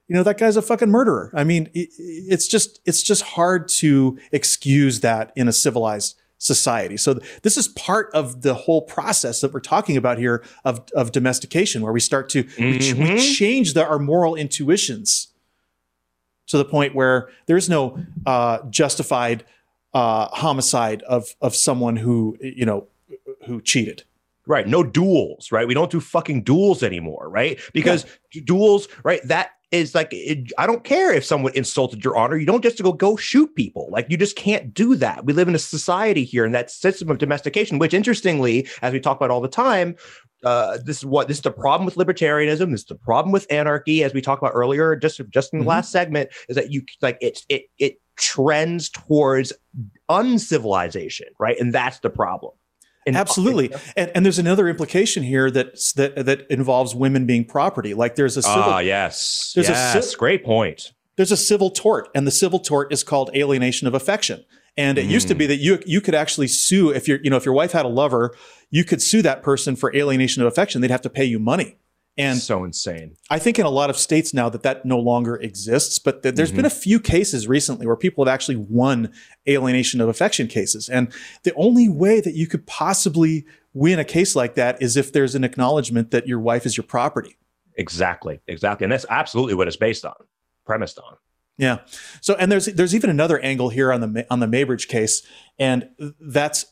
You 0.08 0.14
know 0.14 0.22
that 0.22 0.38
guy's 0.38 0.56
a 0.56 0.62
fucking 0.62 0.88
murderer. 0.88 1.32
I 1.34 1.42
mean, 1.42 1.68
it's 1.74 2.46
just 2.46 2.80
it's 2.86 3.02
just 3.02 3.22
hard 3.22 3.66
to 3.80 4.16
excuse 4.30 5.00
that 5.00 5.32
in 5.34 5.48
a 5.48 5.52
civilized 5.52 6.16
society. 6.38 6.96
So 6.96 7.14
th- 7.14 7.40
this 7.42 7.56
is 7.56 7.66
part 7.68 8.10
of 8.14 8.42
the 8.42 8.54
whole 8.54 8.82
process 8.82 9.40
that 9.40 9.52
we're 9.52 9.58
talking 9.58 9.96
about 9.96 10.18
here 10.18 10.44
of, 10.64 10.82
of 10.94 11.10
domestication, 11.10 11.82
where 11.82 11.92
we 11.92 11.98
start 11.98 12.28
to 12.30 12.42
we, 12.56 12.78
ch- 12.78 12.92
we 12.94 13.00
Mhm. 13.06 13.36
change 13.36 13.74
the, 13.74 13.84
our 13.84 13.98
moral 13.98 14.36
intuitions 14.36 15.28
to 16.47 16.59
the 16.59 16.64
point 16.64 16.94
where 16.94 17.28
there 17.47 17.56
is 17.56 17.68
no 17.68 17.98
uh, 18.27 18.59
justified 18.70 19.44
uh, 19.94 20.28
homicide 20.28 21.02
of 21.02 21.35
of 21.40 21.55
someone 21.55 21.97
who 21.97 22.36
you 22.40 22.66
know 22.66 22.86
who 23.47 23.60
cheated. 23.60 24.05
Right. 24.47 24.68
No 24.68 24.85
duels. 24.85 25.51
Right. 25.51 25.66
We 25.66 25.74
don't 25.74 25.90
do 25.90 26.01
fucking 26.01 26.43
duels 26.43 26.82
anymore. 26.82 27.28
Right. 27.28 27.59
Because 27.73 28.06
duels. 28.44 28.89
Right. 29.02 29.20
That 29.24 29.51
is 29.73 29.94
like 29.94 30.09
it, 30.12 30.52
I 30.59 30.66
don't 30.66 30.85
care 30.85 31.12
if 31.12 31.24
someone 31.24 31.52
insulted 31.55 32.05
your 32.05 32.16
honor. 32.16 32.36
You 32.36 32.47
don't 32.47 32.62
just 32.62 32.81
go 32.82 32.93
go 32.93 33.16
shoot 33.16 33.55
people. 33.56 33.89
Like 33.90 34.06
you 34.09 34.16
just 34.16 34.36
can't 34.36 34.73
do 34.73 34.94
that. 34.97 35.24
We 35.24 35.32
live 35.32 35.48
in 35.48 35.55
a 35.55 35.59
society 35.59 36.24
here 36.24 36.44
in 36.44 36.52
that 36.52 36.70
system 36.70 37.10
of 37.10 37.18
domestication, 37.18 37.78
which 37.78 37.94
interestingly, 37.94 38.68
as 38.82 38.93
we 38.93 39.01
talk 39.01 39.16
about 39.16 39.31
all 39.31 39.40
the 39.40 39.48
time, 39.48 39.97
uh, 40.44 40.78
this 40.84 40.98
is 40.98 41.06
what 41.06 41.28
this 41.28 41.38
is 41.38 41.42
the 41.42 41.50
problem 41.50 41.86
with 41.86 41.94
libertarianism. 41.96 42.70
This 42.70 42.80
is 42.80 42.86
the 42.86 42.94
problem 42.94 43.32
with 43.32 43.46
anarchy, 43.50 44.04
as 44.04 44.12
we 44.14 44.20
talked 44.20 44.42
about 44.42 44.52
earlier, 44.54 44.94
just 44.96 45.20
just 45.30 45.52
in 45.52 45.60
the 45.60 45.64
Mhm. 45.64 45.68
last 45.68 45.90
segment, 45.92 46.30
is 46.48 46.56
that 46.56 46.70
you 46.70 46.82
like 47.02 47.18
it 47.20 47.44
it 47.48 47.64
it 47.78 48.00
trends 48.16 48.88
towards 48.90 49.52
uncivilization, 50.08 51.28
right? 51.38 51.58
And 51.58 51.72
that's 51.72 51.98
the 52.00 52.10
problem. 52.10 52.52
And- 53.06 53.16
Absolutely, 53.16 53.70
and, 53.96 54.10
and 54.16 54.24
there's 54.24 54.38
another 54.40 54.68
implication 54.68 55.22
here 55.22 55.48
that 55.52 55.76
that 55.94 56.26
that 56.26 56.46
involves 56.50 56.92
women 56.94 57.24
being 57.24 57.44
property. 57.44 57.94
Like 57.94 58.16
there's 58.16 58.36
a 58.36 58.42
civil 58.42 58.62
Ah, 58.64 58.78
yes. 58.80 59.52
There's 59.54 59.68
a 59.68 59.72
yes. 59.72 60.10
ci- 60.10 60.16
great 60.18 60.44
point. 60.44 60.92
there's 61.16 61.32
a 61.32 61.36
civil 61.36 61.70
tort, 61.70 62.08
and 62.14 62.26
the 62.26 62.30
civil 62.30 62.58
tort 62.58 62.92
is 62.92 63.02
called 63.04 63.30
alienation 63.34 63.86
of 63.88 63.94
affection. 63.94 64.44
And 64.77 64.98
it 64.98 65.07
mm. 65.07 65.11
used 65.11 65.28
to 65.28 65.35
be 65.35 65.47
that 65.47 65.57
you 65.57 65.82
you 65.86 66.01
could 66.01 66.15
actually 66.15 66.48
sue 66.48 66.90
if 66.90 67.09
your 67.09 67.19
you 67.23 67.31
know 67.31 67.36
if 67.36 67.44
your 67.44 67.55
wife 67.55 67.73
had 67.73 67.85
a 67.85 67.89
lover, 67.89 68.36
you 68.70 68.85
could 68.85 69.01
sue 69.01 69.23
that 69.23 69.43
person 69.43 69.77
for 69.77 69.94
alienation 69.94 70.43
of 70.43 70.48
affection. 70.48 70.81
They'd 70.81 70.90
have 70.90 71.03
to 71.03 71.11
pay 71.11 71.24
you 71.24 71.39
money. 71.39 71.78
And 72.19 72.39
so 72.39 72.65
insane. 72.65 73.16
I 73.28 73.39
think 73.39 73.59
in 73.59 73.66
a 73.66 73.70
lot 73.70 73.90
of 73.90 73.98
states 73.98 74.32
now 74.32 74.48
that 74.48 74.62
that 74.62 74.86
no 74.86 74.98
longer 74.98 75.36
exists, 75.36 75.98
but 75.98 76.23
th- 76.23 76.35
there's 76.35 76.48
mm-hmm. 76.48 76.57
been 76.57 76.65
a 76.65 76.70
few 76.70 76.98
cases 76.98 77.47
recently 77.47 77.86
where 77.86 77.97
people 77.97 78.24
have 78.24 78.32
actually 78.32 78.57
won 78.57 79.12
alienation 79.47 80.01
of 80.01 80.09
affection 80.09 80.47
cases. 80.47 80.89
And 80.89 81.12
the 81.43 81.53
only 81.57 81.90
way 81.90 82.23
that 82.23 82.32
you 82.32 82.47
could 82.47 82.66
possibly 82.66 83.44
win 83.74 83.98
a 83.98 84.05
case 84.05 84.35
like 84.35 84.55
that 84.55 84.81
is 84.81 84.97
if 84.97 85.12
there's 85.12 85.35
an 85.35 85.44
acknowledgement 85.44 86.11
that 86.11 86.27
your 86.27 86.40
wife 86.40 86.65
is 86.65 86.74
your 86.74 86.85
property. 86.85 87.36
Exactly. 87.74 88.40
Exactly. 88.48 88.86
And 88.86 88.93
that's 88.93 89.07
absolutely 89.11 89.55
what 89.55 89.69
it's 89.69 89.77
based 89.77 90.07
on, 90.07 90.15
premised 90.65 90.98
on. 90.98 91.16
Yeah. 91.58 91.78
So 92.20 92.34
and 92.34 92.50
there's 92.52 92.66
there's 92.66 92.94
even 92.94 93.10
another 93.10 93.38
angle 93.38 93.70
here 93.70 93.92
on 93.92 94.00
the 94.00 94.26
on 94.30 94.40
the 94.40 94.46
Muybridge 94.46 94.88
case 94.88 95.22
and 95.58 95.88
that's 96.20 96.66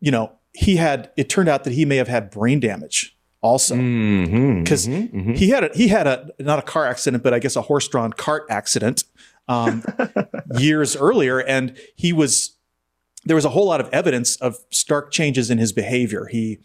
you 0.00 0.10
know, 0.10 0.32
he 0.52 0.76
had 0.76 1.10
it 1.16 1.28
turned 1.28 1.48
out 1.48 1.64
that 1.64 1.72
he 1.72 1.84
may 1.84 1.96
have 1.96 2.08
had 2.08 2.30
brain 2.30 2.60
damage 2.60 3.16
also 3.40 3.74
because 3.74 3.84
mm-hmm, 3.86 4.94
mm-hmm, 4.94 5.18
mm-hmm. 5.18 5.32
he 5.34 5.50
had 5.50 5.64
a, 5.64 5.70
he 5.74 5.88
had 5.88 6.06
a 6.06 6.30
not 6.40 6.58
a 6.58 6.62
car 6.62 6.86
accident 6.86 7.22
but 7.22 7.32
I 7.32 7.38
guess 7.38 7.54
a 7.54 7.62
horse-drawn 7.62 8.12
cart 8.12 8.44
accident 8.50 9.04
um, 9.46 9.84
years 10.58 10.96
earlier 10.96 11.38
and 11.38 11.76
he 11.94 12.12
was 12.12 12.58
there 13.24 13.36
was 13.36 13.44
a 13.44 13.50
whole 13.50 13.66
lot 13.66 13.80
of 13.80 13.88
evidence 13.90 14.36
of 14.36 14.56
stark 14.70 15.10
changes 15.10 15.50
in 15.50 15.58
his 15.58 15.72
behavior. 15.72 16.26
He 16.26 16.58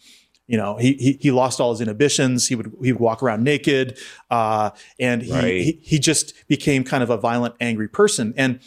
you 0.47 0.57
know 0.57 0.77
he, 0.77 0.93
he 0.93 1.17
he 1.21 1.31
lost 1.31 1.59
all 1.59 1.71
his 1.71 1.81
inhibitions 1.81 2.47
he 2.47 2.55
would 2.55 2.71
he 2.81 2.91
would 2.91 3.01
walk 3.01 3.23
around 3.23 3.43
naked 3.43 3.97
uh, 4.29 4.69
and 4.99 5.21
he, 5.21 5.31
right. 5.31 5.61
he, 5.61 5.79
he 5.83 5.99
just 5.99 6.33
became 6.47 6.83
kind 6.83 7.03
of 7.03 7.09
a 7.09 7.17
violent 7.17 7.55
angry 7.59 7.87
person 7.87 8.33
and 8.37 8.59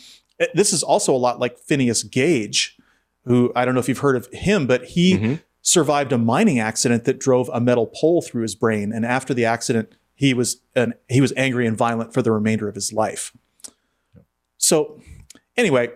this 0.54 0.72
is 0.72 0.82
also 0.82 1.14
a 1.14 1.16
lot 1.16 1.38
like 1.38 1.58
Phineas 1.58 2.02
Gage 2.02 2.76
who 3.24 3.52
I 3.54 3.64
don't 3.64 3.74
know 3.74 3.80
if 3.80 3.88
you've 3.88 3.98
heard 3.98 4.16
of 4.16 4.26
him 4.32 4.66
but 4.66 4.84
he 4.84 5.14
mm-hmm. 5.14 5.34
survived 5.62 6.12
a 6.12 6.18
mining 6.18 6.58
accident 6.58 7.04
that 7.04 7.18
drove 7.18 7.50
a 7.52 7.60
metal 7.60 7.86
pole 7.86 8.22
through 8.22 8.42
his 8.42 8.54
brain 8.54 8.92
and 8.92 9.04
after 9.04 9.34
the 9.34 9.44
accident 9.44 9.94
he 10.14 10.32
was 10.32 10.62
an, 10.74 10.94
he 11.08 11.20
was 11.20 11.32
angry 11.36 11.66
and 11.66 11.76
violent 11.76 12.14
for 12.14 12.22
the 12.22 12.32
remainder 12.32 12.68
of 12.68 12.74
his 12.74 12.92
life 12.92 13.32
so 14.56 15.00
anyway 15.56 15.90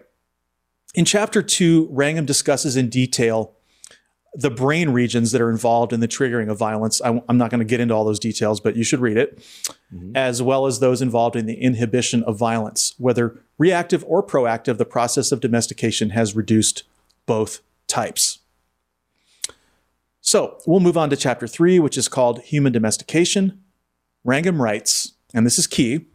in 0.95 1.05
chapter 1.05 1.43
2 1.43 1.89
Wrangham 1.91 2.27
discusses 2.27 2.77
in 2.77 2.89
detail 2.89 3.55
the 4.35 4.51
brain 4.51 4.91
regions 4.91 5.33
that 5.33 5.41
are 5.41 5.51
involved 5.51 5.93
in 5.93 6.01
the 6.01 6.09
triggering 6.09 6.51
of 6.51 6.59
violence. 6.59 7.03
I, 7.03 7.21
am 7.29 7.37
not 7.37 7.51
going 7.51 7.59
to 7.59 7.65
get 7.65 7.81
into 7.81 7.95
all 7.95 8.05
those 8.05 8.21
details, 8.21 8.61
but 8.61 8.77
you 8.77 8.85
should 8.85 9.01
read 9.01 9.17
it, 9.17 9.39
mm-hmm. 9.93 10.17
as 10.17 10.41
well 10.41 10.67
as 10.67 10.79
those 10.79 11.03
involved 11.03 11.35
in 11.35 11.47
the 11.47 11.55
inhibition 11.55 12.23
of 12.25 12.39
violence. 12.39 12.95
Whether 12.99 13.41
reactive 13.59 14.05
or 14.07 14.25
proactive, 14.25 14.79
the 14.79 14.85
process 14.85 15.33
of 15.33 15.41
domestication 15.41 16.11
has 16.11 16.37
reduced 16.37 16.85
both 17.27 17.61
types. 17.89 18.39
So 20.21 20.59
we'll 20.67 20.81
move 20.81 20.97
on 20.97 21.11
to 21.11 21.17
chapter 21.17 21.49
three, 21.49 21.81
which 21.81 21.99
is 21.99 22.07
called 22.07 22.41
Human 22.43 22.73
Domestication. 22.73 23.61
Wrangham 24.23 24.63
writes, 24.63 25.15
and 25.35 25.45
this 25.47 25.59
is 25.59 25.67
key 25.67 26.07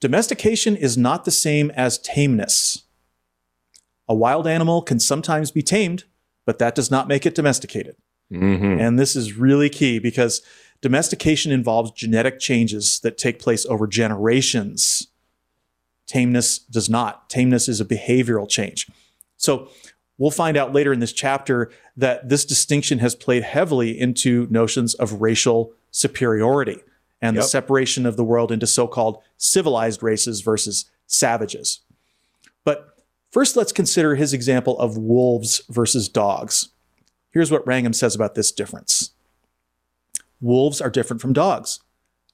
domestication 0.00 0.76
is 0.76 0.96
not 0.96 1.26
the 1.26 1.30
same 1.30 1.70
as 1.72 1.98
tameness. 1.98 2.84
A 4.08 4.14
wild 4.14 4.46
animal 4.46 4.80
can 4.80 4.98
sometimes 4.98 5.50
be 5.50 5.62
tamed 5.62 6.04
but 6.46 6.58
that 6.58 6.74
does 6.74 6.90
not 6.90 7.08
make 7.08 7.26
it 7.26 7.34
domesticated. 7.34 7.96
Mm-hmm. 8.32 8.80
And 8.80 8.98
this 8.98 9.16
is 9.16 9.34
really 9.34 9.68
key 9.68 9.98
because 9.98 10.42
domestication 10.80 11.52
involves 11.52 11.90
genetic 11.92 12.38
changes 12.38 13.00
that 13.00 13.18
take 13.18 13.38
place 13.38 13.66
over 13.66 13.86
generations. 13.86 15.08
Tameness 16.06 16.58
does 16.58 16.88
not. 16.88 17.28
Tameness 17.28 17.68
is 17.68 17.80
a 17.80 17.84
behavioral 17.84 18.48
change. 18.48 18.88
So 19.36 19.68
we'll 20.18 20.30
find 20.30 20.56
out 20.56 20.72
later 20.72 20.92
in 20.92 21.00
this 21.00 21.12
chapter 21.12 21.70
that 21.96 22.28
this 22.28 22.44
distinction 22.44 22.98
has 23.00 23.14
played 23.14 23.42
heavily 23.42 23.98
into 23.98 24.46
notions 24.50 24.94
of 24.94 25.20
racial 25.20 25.72
superiority 25.90 26.78
and 27.20 27.34
yep. 27.34 27.44
the 27.44 27.48
separation 27.48 28.06
of 28.06 28.16
the 28.16 28.24
world 28.24 28.50
into 28.50 28.66
so 28.66 28.86
called 28.86 29.22
civilized 29.36 30.02
races 30.02 30.40
versus 30.40 30.90
savages. 31.06 31.80
First, 33.30 33.56
let's 33.56 33.72
consider 33.72 34.16
his 34.16 34.32
example 34.32 34.78
of 34.80 34.96
wolves 34.98 35.62
versus 35.68 36.08
dogs. 36.08 36.70
Here's 37.30 37.50
what 37.50 37.64
Wrangham 37.66 37.92
says 37.92 38.14
about 38.14 38.34
this 38.34 38.50
difference 38.50 39.12
Wolves 40.40 40.80
are 40.80 40.90
different 40.90 41.22
from 41.22 41.32
dogs. 41.32 41.80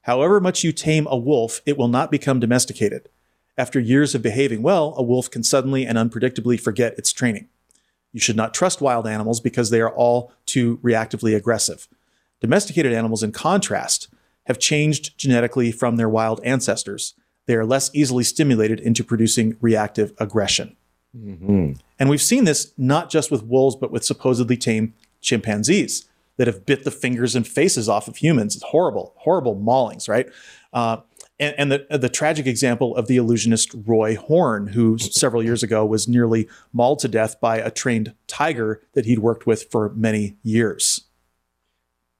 However 0.02 0.40
much 0.40 0.64
you 0.64 0.72
tame 0.72 1.06
a 1.10 1.16
wolf, 1.16 1.60
it 1.66 1.76
will 1.76 1.88
not 1.88 2.10
become 2.10 2.40
domesticated. 2.40 3.08
After 3.58 3.80
years 3.80 4.14
of 4.14 4.22
behaving 4.22 4.62
well, 4.62 4.94
a 4.96 5.02
wolf 5.02 5.30
can 5.30 5.42
suddenly 5.42 5.84
and 5.84 5.98
unpredictably 5.98 6.58
forget 6.58 6.96
its 6.98 7.12
training. 7.12 7.48
You 8.12 8.20
should 8.20 8.36
not 8.36 8.54
trust 8.54 8.80
wild 8.80 9.06
animals 9.06 9.40
because 9.40 9.68
they 9.68 9.80
are 9.80 9.94
all 9.94 10.32
too 10.46 10.78
reactively 10.78 11.36
aggressive. 11.36 11.88
Domesticated 12.40 12.92
animals, 12.92 13.22
in 13.22 13.32
contrast, 13.32 14.08
have 14.46 14.58
changed 14.58 15.18
genetically 15.18 15.72
from 15.72 15.96
their 15.96 16.08
wild 16.08 16.40
ancestors. 16.44 17.14
They 17.46 17.54
are 17.54 17.66
less 17.66 17.90
easily 17.92 18.24
stimulated 18.24 18.80
into 18.80 19.04
producing 19.04 19.56
reactive 19.60 20.12
aggression. 20.18 20.76
Mm-hmm. 21.16 21.72
And 21.98 22.10
we've 22.10 22.22
seen 22.22 22.44
this 22.44 22.72
not 22.76 23.10
just 23.10 23.30
with 23.30 23.42
wolves, 23.44 23.76
but 23.76 23.90
with 23.90 24.04
supposedly 24.04 24.56
tame 24.56 24.94
chimpanzees 25.20 26.06
that 26.36 26.46
have 26.46 26.66
bit 26.66 26.84
the 26.84 26.90
fingers 26.90 27.34
and 27.34 27.46
faces 27.46 27.88
off 27.88 28.08
of 28.08 28.16
humans. 28.16 28.54
It's 28.54 28.64
horrible, 28.64 29.14
horrible 29.16 29.56
maulings, 29.56 30.08
right? 30.08 30.28
Uh, 30.72 30.98
and, 31.38 31.54
and 31.58 31.72
the, 31.72 31.98
the 31.98 32.08
tragic 32.08 32.46
example 32.46 32.96
of 32.96 33.06
the 33.06 33.16
illusionist 33.16 33.74
Roy 33.86 34.16
Horn, 34.16 34.68
who 34.68 34.98
several 34.98 35.42
years 35.42 35.62
ago 35.62 35.84
was 35.84 36.08
nearly 36.08 36.48
mauled 36.72 36.98
to 37.00 37.08
death 37.08 37.40
by 37.40 37.58
a 37.58 37.70
trained 37.70 38.14
tiger 38.26 38.82
that 38.92 39.06
he'd 39.06 39.18
worked 39.18 39.46
with 39.46 39.70
for 39.70 39.90
many 39.94 40.36
years. 40.42 41.02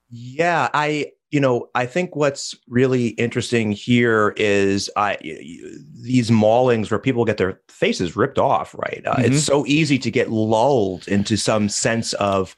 Yeah, 0.09 0.69
I 0.73 1.13
you 1.31 1.41
know, 1.41 1.69
I 1.75 1.87
think 1.87 2.15
what's 2.15 2.55
really 2.69 3.09
interesting 3.09 3.73
here 3.73 4.33
is 4.37 4.89
uh, 4.97 5.17
these 5.21 6.31
maulings 6.31 6.91
where 6.91 7.01
people 7.01 7.25
get 7.25 7.37
their 7.37 7.61
faces 7.69 8.17
ripped 8.17 8.39
off. 8.39 8.75
Right, 8.75 9.03
uh, 9.05 9.15
mm-hmm. 9.15 9.33
it's 9.33 9.43
so 9.43 9.67
easy 9.67 9.99
to 9.99 10.11
get 10.11 10.31
lulled 10.31 11.09
into 11.09 11.37
some 11.37 11.69
sense 11.69 12.13
of 12.15 12.55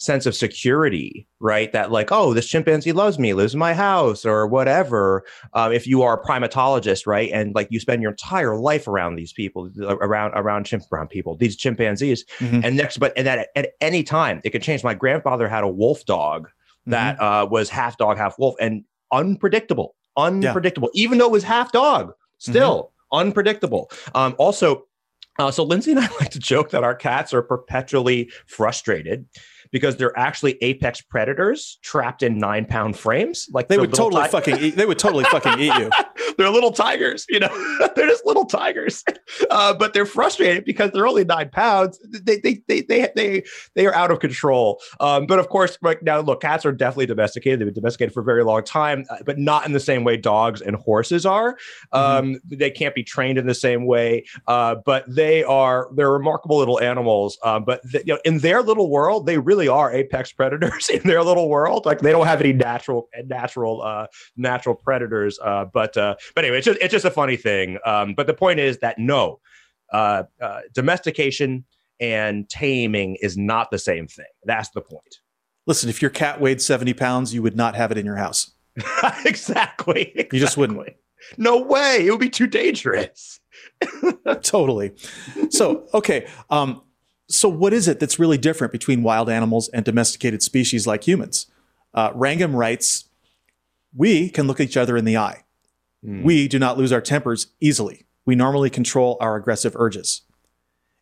sense 0.00 0.26
of 0.26 0.34
security, 0.34 1.26
right? 1.40 1.72
That 1.72 1.90
like, 1.90 2.10
oh, 2.10 2.32
this 2.32 2.48
chimpanzee 2.48 2.92
loves 2.92 3.18
me, 3.18 3.34
lives 3.34 3.54
in 3.54 3.58
my 3.58 3.74
house, 3.74 4.24
or 4.24 4.46
whatever. 4.46 5.24
Uh, 5.52 5.70
if 5.72 5.86
you 5.86 6.02
are 6.02 6.20
a 6.20 6.24
primatologist, 6.24 7.06
right, 7.06 7.30
and 7.32 7.54
like 7.54 7.68
you 7.70 7.78
spend 7.78 8.02
your 8.02 8.12
entire 8.12 8.56
life 8.56 8.88
around 8.88 9.14
these 9.14 9.32
people, 9.32 9.70
around 9.80 10.32
around 10.34 10.64
chimp 10.64 10.84
around 10.92 11.08
people, 11.08 11.36
these 11.36 11.56
chimpanzees, 11.56 12.24
mm-hmm. 12.38 12.60
and 12.64 12.76
next, 12.76 12.98
but 12.98 13.12
and 13.16 13.28
that 13.28 13.48
at 13.54 13.70
any 13.80 14.02
time 14.02 14.40
it 14.42 14.50
could 14.50 14.62
change. 14.62 14.82
My 14.82 14.94
grandfather 14.94 15.48
had 15.48 15.62
a 15.62 15.68
wolf 15.68 16.04
dog 16.04 16.48
that 16.88 17.16
mm-hmm. 17.16 17.24
uh, 17.24 17.44
was 17.46 17.68
half 17.68 17.96
dog, 17.96 18.16
half 18.16 18.38
wolf, 18.38 18.54
and 18.60 18.84
unpredictable, 19.12 19.94
unpredictable. 20.16 20.90
Yeah. 20.94 21.04
Even 21.04 21.18
though 21.18 21.26
it 21.26 21.32
was 21.32 21.44
half 21.44 21.72
dog, 21.72 22.12
still 22.38 22.92
mm-hmm. 23.12 23.28
unpredictable. 23.28 23.90
Um, 24.14 24.34
also, 24.38 24.84
uh, 25.38 25.50
so 25.50 25.62
Lindsay 25.62 25.92
and 25.92 26.00
I 26.00 26.08
like 26.20 26.30
to 26.30 26.38
joke 26.38 26.70
that 26.70 26.84
our 26.84 26.94
cats 26.94 27.32
are 27.32 27.42
perpetually 27.42 28.30
frustrated 28.46 29.26
because 29.70 29.96
they're 29.96 30.18
actually 30.18 30.58
apex 30.62 31.00
predators 31.00 31.78
trapped 31.82 32.22
in 32.22 32.38
nine 32.38 32.64
pound 32.64 32.98
frames. 32.98 33.48
Like 33.52 33.68
they 33.68 33.78
would 33.78 33.92
totally 33.94 34.22
ti- 34.24 34.28
fucking 34.30 34.58
eat, 34.58 34.76
they 34.76 34.86
would 34.86 34.98
totally 34.98 35.24
fucking 35.24 35.60
eat 35.60 35.74
you. 35.74 35.90
they're 36.38 36.48
little 36.48 36.72
tigers, 36.72 37.26
you 37.28 37.38
know, 37.38 37.48
they're 37.96 38.08
just 38.08 38.24
little 38.24 38.46
tigers, 38.46 39.04
uh, 39.50 39.74
but 39.74 39.92
they're 39.92 40.06
frustrated 40.06 40.64
because 40.64 40.90
they're 40.92 41.06
only 41.06 41.24
nine 41.24 41.50
pounds. 41.50 41.98
They 42.08 42.38
they 42.38 42.62
they 42.66 42.80
they 42.80 43.10
they, 43.14 43.44
they 43.74 43.86
are 43.86 43.94
out 43.94 44.10
of 44.10 44.20
control. 44.20 44.80
Um, 45.00 45.26
but 45.26 45.38
of 45.38 45.50
course, 45.50 45.76
like 45.82 46.02
now, 46.02 46.20
look, 46.20 46.40
cats 46.40 46.64
are 46.64 46.72
definitely 46.72 47.06
domesticated. 47.06 47.60
They've 47.60 47.66
been 47.66 47.74
domesticated 47.74 48.14
for 48.14 48.20
a 48.20 48.24
very 48.24 48.44
long 48.44 48.64
time, 48.64 49.04
uh, 49.10 49.16
but 49.26 49.38
not 49.38 49.66
in 49.66 49.72
the 49.72 49.80
same 49.80 50.04
way 50.04 50.16
dogs 50.16 50.62
and 50.62 50.76
horses 50.76 51.26
are. 51.26 51.54
Mm-hmm. 51.92 51.98
Um, 51.98 52.34
mm-hmm. 52.34 52.56
They 52.56 52.70
can't 52.70 52.94
be 52.94 53.04
trained 53.04 53.38
in 53.38 53.46
the 53.46 53.54
same 53.54 53.84
way, 53.84 54.24
uh, 54.46 54.76
but 54.86 55.04
they 55.06 55.44
are 55.44 55.90
they're 55.94 56.10
remarkable 56.10 56.56
little 56.56 56.80
animals. 56.80 57.38
Um, 57.44 57.64
but 57.64 57.82
you 57.92 58.14
know, 58.14 58.18
in 58.24 58.38
their 58.38 58.62
little 58.62 58.88
world, 58.88 59.26
they 59.26 59.36
really 59.36 59.58
really 59.58 59.68
are 59.68 59.92
apex 59.92 60.32
predators 60.38 60.88
in 60.88 61.02
their 61.02 61.22
little 61.22 61.48
world. 61.48 61.84
Like 61.86 62.00
they 62.00 62.12
don't 62.12 62.26
have 62.26 62.40
any 62.40 62.52
natural 62.52 63.08
natural 63.26 63.82
uh, 63.82 64.06
natural 64.36 64.74
predators. 64.74 65.38
Uh, 65.42 65.66
but 65.66 65.96
uh, 65.96 66.16
but 66.34 66.44
anyway, 66.44 66.58
it's 66.58 66.66
just 66.66 66.78
it's 66.80 66.92
just 66.92 67.04
a 67.04 67.10
funny 67.10 67.36
thing. 67.36 67.78
Um, 67.84 68.14
but 68.14 68.26
the 68.26 68.34
point 68.34 68.60
is 68.60 68.78
that 68.78 68.98
no, 68.98 69.40
uh, 69.92 70.24
uh, 70.40 70.60
domestication 70.72 71.64
and 72.00 72.48
taming 72.48 73.16
is 73.20 73.36
not 73.36 73.70
the 73.70 73.78
same 73.78 74.06
thing. 74.06 74.26
That's 74.44 74.70
the 74.70 74.80
point. 74.80 75.20
Listen, 75.66 75.90
if 75.90 76.00
your 76.00 76.10
cat 76.10 76.40
weighed 76.40 76.60
seventy 76.60 76.94
pounds, 76.94 77.34
you 77.34 77.42
would 77.42 77.56
not 77.56 77.74
have 77.74 77.90
it 77.90 77.98
in 77.98 78.06
your 78.06 78.16
house. 78.16 78.52
exactly, 79.24 79.24
exactly. 80.14 80.28
You 80.32 80.40
just 80.40 80.56
wouldn't. 80.56 80.80
No 81.36 81.60
way. 81.60 82.06
It 82.06 82.10
would 82.10 82.20
be 82.20 82.30
too 82.30 82.46
dangerous. 82.46 83.40
totally. 84.42 84.92
So, 85.50 85.86
okay. 85.94 86.28
Um, 86.50 86.82
so, 87.28 87.48
what 87.48 87.72
is 87.72 87.88
it 87.88 88.00
that's 88.00 88.18
really 88.18 88.38
different 88.38 88.72
between 88.72 89.02
wild 89.02 89.28
animals 89.28 89.68
and 89.68 89.84
domesticated 89.84 90.42
species 90.42 90.86
like 90.86 91.06
humans? 91.06 91.46
Uh, 91.92 92.10
Wrangham 92.14 92.56
writes 92.56 93.08
We 93.94 94.30
can 94.30 94.46
look 94.46 94.60
each 94.60 94.76
other 94.76 94.96
in 94.96 95.04
the 95.04 95.16
eye. 95.16 95.44
Mm. 96.04 96.22
We 96.22 96.48
do 96.48 96.58
not 96.58 96.78
lose 96.78 96.92
our 96.92 97.00
tempers 97.00 97.48
easily. 97.60 98.06
We 98.24 98.34
normally 98.34 98.70
control 98.70 99.16
our 99.20 99.36
aggressive 99.36 99.74
urges. 99.76 100.22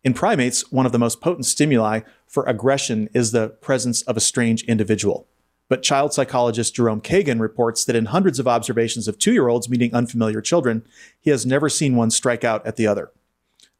In 0.04 0.14
primates, 0.14 0.70
one 0.70 0.86
of 0.86 0.92
the 0.92 0.98
most 0.98 1.20
potent 1.20 1.46
stimuli 1.46 2.00
for 2.28 2.44
aggression 2.44 3.08
is 3.12 3.32
the 3.32 3.48
presence 3.48 4.02
of 4.02 4.16
a 4.16 4.20
strange 4.20 4.62
individual. 4.64 5.26
But 5.68 5.82
child 5.82 6.12
psychologist 6.12 6.76
Jerome 6.76 7.00
Kagan 7.00 7.40
reports 7.40 7.84
that 7.84 7.96
in 7.96 8.06
hundreds 8.06 8.38
of 8.38 8.46
observations 8.46 9.08
of 9.08 9.18
two 9.18 9.32
year 9.32 9.48
olds 9.48 9.68
meeting 9.68 9.92
unfamiliar 9.92 10.40
children, 10.40 10.86
he 11.20 11.30
has 11.30 11.44
never 11.44 11.68
seen 11.68 11.96
one 11.96 12.12
strike 12.12 12.44
out 12.44 12.64
at 12.64 12.76
the 12.76 12.86
other. 12.86 13.10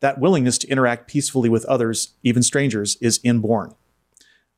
That 0.01 0.19
willingness 0.19 0.59
to 0.59 0.69
interact 0.69 1.09
peacefully 1.09 1.49
with 1.49 1.65
others, 1.67 2.15
even 2.23 2.43
strangers, 2.43 2.97
is 3.01 3.21
inborn. 3.23 3.75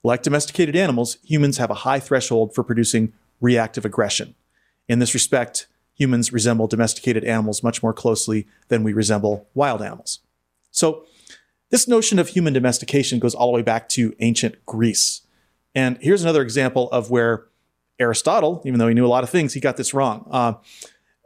Like 0.03 0.23
domesticated 0.23 0.75
animals, 0.75 1.19
humans 1.23 1.59
have 1.59 1.71
a 1.71 1.75
high 1.85 2.01
threshold 2.01 2.55
for 2.55 2.65
producing 2.65 3.13
reactive 3.41 3.85
aggression. 3.85 4.35
In 4.89 4.99
this 4.99 5.15
respect, 5.15 5.67
humans 5.99 6.33
resemble 6.33 6.67
domesticated 6.67 7.25
animals 7.25 7.63
much 7.63 7.83
more 7.83 7.93
closely 7.93 8.47
than 8.69 8.83
we 8.83 8.93
resemble 8.93 9.49
wild 9.55 9.83
animals. 9.83 10.21
So, 10.71 11.05
this 11.71 11.87
notion 11.87 12.19
of 12.19 12.29
human 12.29 12.55
domestication 12.55 13.19
goes 13.19 13.35
all 13.35 13.49
the 13.49 13.57
way 13.57 13.63
back 13.63 13.91
to 13.91 14.15
ancient 14.21 14.65
Greece. 14.65 15.23
And 15.75 15.99
here's 16.01 16.23
another 16.23 16.41
example 16.41 16.91
of 16.91 17.11
where 17.11 17.45
Aristotle, 17.99 18.63
even 18.65 18.79
though 18.79 18.89
he 18.89 18.95
knew 18.95 19.05
a 19.05 19.09
lot 19.09 19.23
of 19.23 19.29
things, 19.29 19.53
he 19.53 19.61
got 19.61 19.77
this 19.77 19.93
wrong. 19.93 20.27
Uh, 20.31 20.55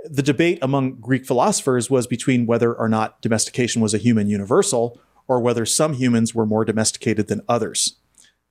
the 0.05 0.23
debate 0.23 0.59
among 0.61 0.97
Greek 0.97 1.27
philosophers 1.27 1.89
was 1.89 2.09
between 2.09 2.47
whether 2.47 2.75
or 2.75 2.89
not 2.89 3.21
domestication 3.23 3.81
was 3.81 3.95
a 3.95 3.99
human 3.99 4.29
universal 4.29 5.01
or 5.29 5.39
whether 5.39 5.65
some 5.65 5.95
humans 5.95 6.35
were 6.35 6.47
more 6.47 6.65
domesticated 6.65 7.29
than 7.29 7.43
others. 7.49 7.97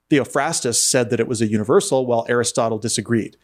Theophrastus 0.09 0.81
said 0.81 1.09
that 1.09 1.19
it 1.19 1.27
was 1.27 1.41
a 1.41 1.47
universal, 1.47 2.05
while 2.05 2.25
Aristotle 2.29 2.77
disagreed. 2.77 3.37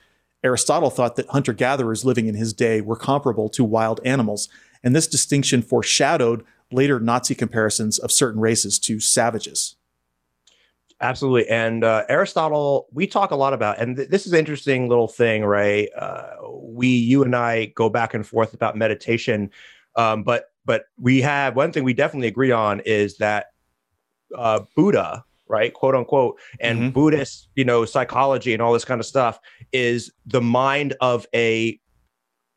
Aristotle 0.43 0.89
thought 0.89 1.15
that 1.15 1.29
hunter 1.29 1.53
gatherers 1.53 2.05
living 2.05 2.27
in 2.27 2.35
his 2.35 2.53
day 2.53 2.81
were 2.81 2.95
comparable 2.95 3.49
to 3.49 3.63
wild 3.63 3.99
animals, 4.05 4.49
and 4.83 4.95
this 4.95 5.07
distinction 5.07 5.61
foreshadowed 5.61 6.45
later 6.71 6.99
Nazi 6.99 7.35
comparisons 7.35 7.97
of 7.97 8.11
certain 8.11 8.39
races 8.39 8.77
to 8.79 8.99
savages. 8.99 9.75
Absolutely. 10.99 11.47
And 11.47 11.83
uh, 11.83 12.05
Aristotle, 12.09 12.87
we 12.91 13.05
talk 13.05 13.31
a 13.31 13.35
lot 13.35 13.53
about, 13.53 13.79
and 13.79 13.95
th- 13.95 14.09
this 14.09 14.25
is 14.25 14.33
an 14.33 14.39
interesting 14.39 14.89
little 14.89 15.07
thing, 15.07 15.45
right? 15.45 15.89
Uh, 15.95 16.31
we, 16.51 16.87
you 16.87 17.23
and 17.23 17.35
I 17.35 17.65
go 17.67 17.87
back 17.87 18.15
and 18.15 18.25
forth 18.25 18.53
about 18.53 18.75
meditation. 18.75 19.51
Um, 19.95 20.23
but, 20.23 20.51
but 20.65 20.85
we 20.99 21.21
have 21.21 21.55
one 21.55 21.71
thing 21.71 21.83
we 21.83 21.93
definitely 21.93 22.27
agree 22.27 22.51
on 22.51 22.79
is 22.79 23.17
that 23.17 23.51
uh, 24.35 24.61
Buddha, 24.75 25.23
right, 25.49 25.73
quote 25.73 25.95
unquote, 25.95 26.39
and 26.59 26.79
Mhm. 26.79 26.93
Buddhist, 26.93 27.49
you 27.55 27.65
know, 27.65 27.85
psychology 27.85 28.53
and 28.53 28.61
all 28.61 28.73
this 28.73 28.85
kind 28.85 28.99
of 28.99 29.05
stuff 29.05 29.39
is 29.71 30.11
the 30.25 30.41
mind 30.41 30.95
of 31.01 31.25
a 31.33 31.79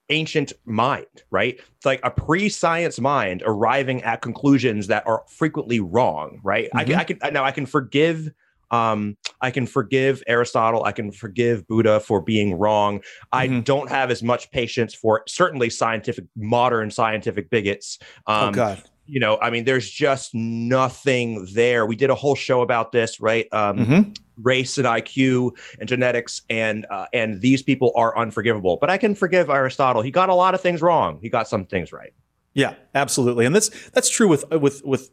ancient 0.08 0.52
mind, 0.64 1.06
right? 1.30 1.60
It's 1.76 1.86
like 1.86 2.00
a 2.02 2.10
pre-science 2.10 2.98
mind 3.00 3.42
arriving 3.46 4.02
at 4.02 4.20
conclusions 4.22 4.88
that 4.88 5.06
are 5.06 5.22
frequently 5.28 5.80
wrong, 5.80 6.40
right? 6.42 6.68
I, 6.74 6.84
can, 6.84 6.94
I 6.96 7.04
can 7.04 7.18
now 7.32 7.44
I 7.44 7.52
can 7.52 7.66
forgive 7.66 8.30
um 8.72 9.16
I 9.40 9.50
can 9.50 9.66
forgive 9.66 10.22
Aristotle, 10.26 10.84
I 10.84 10.92
can 10.92 11.10
forgive 11.12 11.66
Buddha 11.66 12.00
for 12.00 12.20
being 12.20 12.54
wrong. 12.54 13.00
I 13.32 13.48
Mhm. 13.48 13.64
don't 13.64 13.88
have 13.88 14.10
as 14.10 14.22
much 14.22 14.50
patience 14.50 14.94
for 14.94 15.22
certainly 15.26 15.70
scientific 15.70 16.24
modern 16.36 16.90
scientific 16.90 17.50
bigots. 17.50 17.98
Um 18.26 18.48
oh, 18.48 18.52
God. 18.52 18.82
You 19.10 19.20
know, 19.20 19.38
I 19.40 19.50
mean 19.50 19.64
there's 19.64 19.90
just 19.90 20.34
nothing 20.34 21.46
there. 21.54 21.84
We 21.86 21.96
did 21.96 22.10
a 22.10 22.14
whole 22.14 22.34
show 22.34 22.62
about 22.62 22.92
this, 22.92 23.20
right? 23.20 23.46
Um 23.52 23.78
Mhm. 23.78 24.16
race 24.42 24.78
and 24.78 24.86
IQ 24.86 25.50
and 25.78 25.88
genetics, 25.88 26.42
and 26.48 26.86
uh, 26.90 27.06
and 27.12 27.40
these 27.40 27.62
people 27.62 27.92
are 27.96 28.16
unforgivable. 28.16 28.78
But 28.80 28.88
I 28.90 28.96
can 28.96 29.14
forgive 29.14 29.50
Aristotle. 29.50 30.00
He 30.02 30.10
got 30.10 30.28
a 30.30 30.34
lot 30.34 30.54
of 30.54 30.60
things 30.60 30.80
wrong. 30.80 31.18
He 31.20 31.28
got 31.28 31.46
some 31.48 31.66
things 31.66 31.92
right. 31.92 32.12
Yeah, 32.54 32.74
absolutely, 32.94 33.44
and 33.46 33.54
that's 33.54 33.68
that's 33.90 34.08
true 34.08 34.28
with 34.28 34.44
with 34.50 34.82
with 34.84 35.10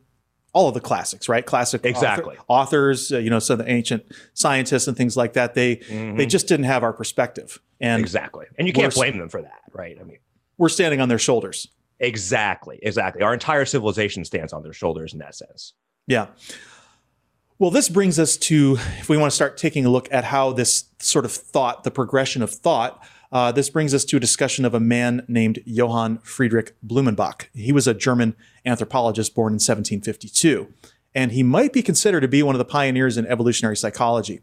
all 0.53 0.69
of 0.69 0.73
the 0.73 0.79
classics, 0.79 1.27
right? 1.29 1.45
Classic 1.45 1.81
author- 1.81 1.89
Exactly. 1.89 2.35
authors, 2.47 3.11
uh, 3.11 3.17
you 3.19 3.29
know, 3.29 3.37
some 3.37 3.59
of 3.59 3.65
the 3.65 3.71
ancient 3.71 4.03
scientists 4.33 4.87
and 4.87 4.95
things 4.97 5.15
like 5.17 5.33
that. 5.33 5.53
They 5.53 5.75
they 5.75 6.25
Mhm. 6.25 6.29
just 6.29 6.47
didn't 6.47 6.65
have 6.65 6.83
our 6.83 6.93
perspective, 6.93 7.59
and 7.81 7.99
exactly, 8.01 8.45
and 8.57 8.65
you 8.67 8.73
can't 8.73 8.93
blame 8.93 9.17
them 9.17 9.29
for 9.29 9.41
that, 9.41 9.61
right? 9.73 9.97
I 9.99 10.03
mean, 10.03 10.17
we're 10.57 10.69
standing 10.69 11.01
on 11.01 11.09
their 11.09 11.19
shoulders. 11.19 11.67
Exactly, 11.99 12.79
exactly. 12.81 13.21
Our 13.23 13.33
entire 13.33 13.65
civilization 13.65 14.25
stands 14.25 14.53
on 14.53 14.63
their 14.63 14.73
shoulders 14.73 15.13
in 15.13 15.19
that 15.19 15.35
sense. 15.35 15.73
Yeah. 16.07 16.27
Well, 17.59 17.71
this 17.71 17.89
brings 17.89 18.19
us 18.19 18.37
to 18.37 18.77
if 18.99 19.09
we 19.09 19.17
want 19.17 19.31
to 19.31 19.35
start 19.35 19.57
taking 19.57 19.85
a 19.85 19.89
look 19.89 20.07
at 20.11 20.25
how 20.25 20.53
this 20.53 20.85
sort 20.99 21.25
of 21.25 21.31
thought, 21.31 21.83
the 21.83 21.91
progression 21.91 22.41
of 22.41 22.51
thought, 22.51 23.03
uh, 23.31 23.51
this 23.51 23.69
brings 23.69 23.93
us 23.93 24.05
to 24.05 24.17
a 24.17 24.19
discussion 24.19 24.63
of 24.63 24.73
a 24.73 24.79
man 24.79 25.25
named 25.27 25.59
Johann 25.65 26.19
Friedrich 26.19 26.75
Blumenbach. 26.85 27.47
He 27.53 27.71
was 27.71 27.87
a 27.87 27.93
German 27.93 28.35
anthropologist 28.65 29.35
born 29.35 29.51
in 29.51 29.55
1752, 29.55 30.71
and 31.13 31.31
he 31.31 31.43
might 31.43 31.73
be 31.73 31.81
considered 31.81 32.21
to 32.21 32.27
be 32.27 32.43
one 32.43 32.55
of 32.55 32.59
the 32.59 32.65
pioneers 32.65 33.17
in 33.17 33.25
evolutionary 33.25 33.75
psychology. 33.75 34.41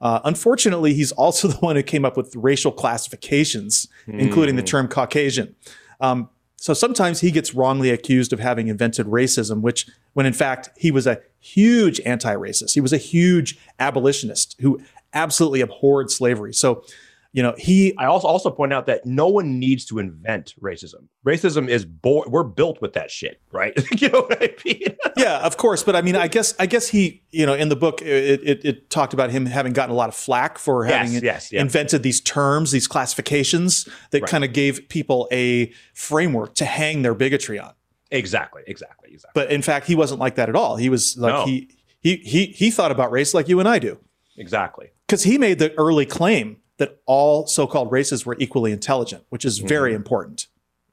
Uh, 0.00 0.20
unfortunately, 0.24 0.94
he's 0.94 1.12
also 1.12 1.48
the 1.48 1.56
one 1.58 1.76
who 1.76 1.82
came 1.82 2.04
up 2.04 2.16
with 2.16 2.34
racial 2.36 2.72
classifications, 2.72 3.86
including 4.06 4.56
the 4.56 4.62
term 4.62 4.88
Caucasian. 4.88 5.54
Um, 6.00 6.28
so 6.60 6.74
sometimes 6.74 7.20
he 7.20 7.30
gets 7.30 7.54
wrongly 7.54 7.90
accused 7.90 8.32
of 8.32 8.40
having 8.40 8.66
invented 8.66 9.06
racism, 9.06 9.60
which, 9.60 9.86
when 10.14 10.26
in 10.26 10.32
fact 10.32 10.70
he 10.76 10.90
was 10.90 11.06
a 11.06 11.20
huge 11.38 12.00
anti 12.00 12.34
racist. 12.34 12.74
He 12.74 12.80
was 12.80 12.92
a 12.92 12.98
huge 12.98 13.58
abolitionist 13.78 14.56
who 14.60 14.80
absolutely 15.14 15.60
abhorred 15.60 16.10
slavery. 16.10 16.52
So, 16.52 16.84
you 17.32 17.42
know, 17.42 17.54
he 17.58 17.94
I 17.98 18.06
also 18.06 18.26
also 18.26 18.50
point 18.50 18.72
out 18.72 18.86
that 18.86 19.04
no 19.04 19.28
one 19.28 19.58
needs 19.58 19.84
to 19.86 19.98
invent 19.98 20.54
racism. 20.62 21.08
Racism 21.26 21.68
is 21.68 21.84
born. 21.84 22.30
We're 22.30 22.42
built 22.42 22.80
with 22.80 22.94
that 22.94 23.10
shit, 23.10 23.40
right? 23.52 23.74
you 24.00 24.08
know 24.08 24.22
what 24.22 24.42
I 24.42 24.54
mean? 24.64 24.96
yeah, 25.16 25.38
of 25.40 25.56
course. 25.58 25.82
But 25.82 25.94
I 25.94 26.00
mean, 26.02 26.16
I 26.16 26.26
guess 26.28 26.54
I 26.58 26.64
guess 26.66 26.88
he, 26.88 27.22
you 27.30 27.44
know, 27.44 27.52
in 27.54 27.68
the 27.68 27.76
book, 27.76 28.00
it, 28.00 28.40
it, 28.42 28.64
it 28.64 28.90
talked 28.90 29.12
about 29.12 29.30
him 29.30 29.44
having 29.46 29.74
gotten 29.74 29.92
a 29.92 29.96
lot 29.96 30.08
of 30.08 30.14
flack 30.14 30.56
for 30.58 30.84
having 30.86 31.12
Yes, 31.12 31.22
yes, 31.22 31.52
yeah. 31.52 31.60
invented 31.60 32.02
these 32.02 32.20
terms, 32.22 32.70
these 32.70 32.86
classifications 32.88 33.86
that 34.10 34.22
Right. 34.22 34.30
kind 34.30 34.42
of 34.44 34.52
gave 34.54 34.88
people 34.88 35.28
a 35.30 35.70
framework 35.94 36.54
to 36.56 36.64
hang 36.64 37.02
their 37.02 37.14
bigotry 37.14 37.58
on. 37.58 37.72
exactly, 38.10 38.62
exactly, 38.66 39.10
exactly. 39.12 39.32
But 39.42 39.52
in 39.52 39.60
fact, 39.60 39.86
he 39.86 39.94
wasn't 39.94 40.18
like 40.20 40.36
that 40.36 40.48
at 40.48 40.56
all. 40.56 40.76
He 40.76 40.88
was 40.88 41.16
like 41.18 41.34
No. 41.34 41.44
he 41.44 41.68
he 42.00 42.16
he 42.16 42.46
he 42.46 42.70
thought 42.70 42.90
about 42.90 43.10
race 43.10 43.34
like 43.34 43.48
you 43.48 43.60
and 43.60 43.68
I 43.68 43.78
do. 43.78 43.98
Exactly. 44.38 44.88
because 45.06 45.24
he 45.24 45.36
made 45.36 45.58
the 45.58 45.76
early 45.78 46.06
claim 46.06 46.56
that 46.78 47.00
all 47.06 47.46
so-called 47.46 47.92
races 47.92 48.24
were 48.24 48.36
equally 48.38 48.72
intelligent, 48.72 49.24
which 49.28 49.44
is 49.44 49.58
mm-hmm. 49.58 49.68
very 49.68 49.94
important. 49.94 50.46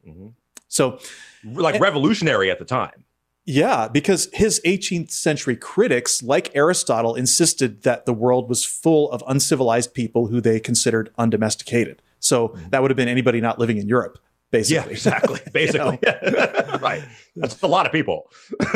Mhm. 0.07 0.33
So, 0.67 0.99
Like 1.43 1.75
eh, 1.75 1.79
revolutionary 1.79 2.51
at 2.51 2.59
the 2.59 2.65
time. 2.65 3.05
yeah, 3.45 3.87
because 3.87 4.27
his 4.33 4.59
18th 4.65 5.11
century 5.11 5.55
critics, 5.55 6.21
like 6.23 6.51
Aristotle, 6.55 7.15
insisted 7.15 7.83
that 7.83 8.05
the 8.05 8.13
world 8.13 8.49
was 8.49 8.65
full 8.65 9.09
of 9.11 9.23
uncivilized 9.27 9.93
people 9.93 10.27
who 10.27 10.41
they 10.41 10.59
considered 10.59 11.11
undomesticated. 11.17 12.01
So 12.19 12.49
mm-hmm. 12.49 12.69
that 12.69 12.81
would 12.81 12.89
have 12.91 12.97
been 12.97 13.07
anybody 13.07 13.39
not 13.39 13.59
living 13.59 13.77
in 13.77 13.87
Europe, 13.87 14.17
basically. 14.49 14.87
Yeah, 14.87 14.91
exactly. 14.91 15.39
Basically, 15.53 15.99
right. 16.81 17.03
That's 17.35 17.61
a 17.61 17.67
lot 17.67 17.85
of 17.85 17.91
people. 17.91 18.31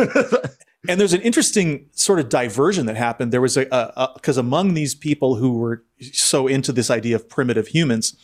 And 0.87 0.99
there's 0.99 1.13
an 1.13 1.21
interesting 1.21 1.87
sort 1.91 2.19
of 2.19 2.29
diversion 2.29 2.85
that 2.85 2.95
happened. 2.95 3.33
There 3.33 3.41
was 3.41 3.57
a 3.57 4.09
because 4.15 4.37
among 4.37 4.75
these 4.75 4.95
people 4.95 5.35
who 5.35 5.57
were 5.57 5.83
so 6.13 6.47
into 6.47 6.71
this 6.71 6.89
idea 6.89 7.15
of 7.17 7.27
primitive 7.27 7.67
humans, 7.67 8.15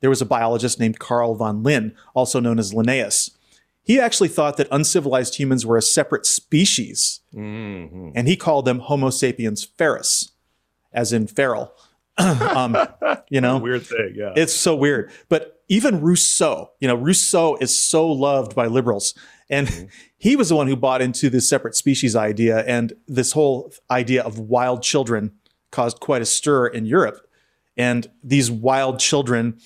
there 0.00 0.10
was 0.10 0.22
a 0.22 0.26
biologist 0.26 0.78
named 0.78 0.98
Carl 1.00 1.34
von 1.34 1.62
Linn, 1.64 1.94
also 2.14 2.38
known 2.38 2.58
as 2.60 2.72
Linnaeus. 2.72 3.30
He 3.82 3.98
actually 4.00 4.28
thought 4.28 4.56
that 4.56 4.68
uncivilized 4.70 5.36
humans 5.36 5.64
were 5.66 5.76
a 5.76 5.82
separate 5.82 6.26
species, 6.26 7.20
Mhm. 7.34 8.12
and 8.14 8.28
he 8.28 8.36
called 8.36 8.64
them 8.66 8.80
Homo 8.80 9.10
sapiens 9.10 9.64
ferus, 9.78 10.30
as 10.92 11.12
in 11.12 11.26
feral. 11.26 11.72
um, 12.18 12.76
you 13.30 13.40
know, 13.40 13.58
Weird 13.58 13.84
thing. 13.86 14.14
Yeah. 14.16 14.32
it's 14.36 14.54
so 14.54 14.74
weird. 14.74 15.10
But 15.28 15.62
even 15.68 16.00
Rousseau, 16.00 16.70
you 16.80 16.88
know, 16.88 16.94
Rousseau 16.94 17.56
is 17.60 17.78
so 17.78 18.10
loved 18.10 18.54
by 18.54 18.66
liberals. 18.66 19.14
And 19.48 19.88
he 20.18 20.36
was 20.36 20.48
the 20.48 20.56
one 20.56 20.66
who 20.66 20.76
bought 20.76 21.02
into 21.02 21.30
this 21.30 21.48
separate 21.48 21.74
species 21.74 22.16
idea. 22.16 22.64
And 22.66 22.92
this 23.06 23.32
whole 23.32 23.72
idea 23.90 24.22
of 24.22 24.38
wild 24.38 24.82
children 24.82 25.32
caused 25.70 26.00
quite 26.00 26.22
a 26.22 26.26
stir 26.26 26.66
in 26.66 26.86
Europe. 26.86 27.26
And 27.76 28.10
these 28.22 28.50
wild 28.50 28.98
children 28.98 29.58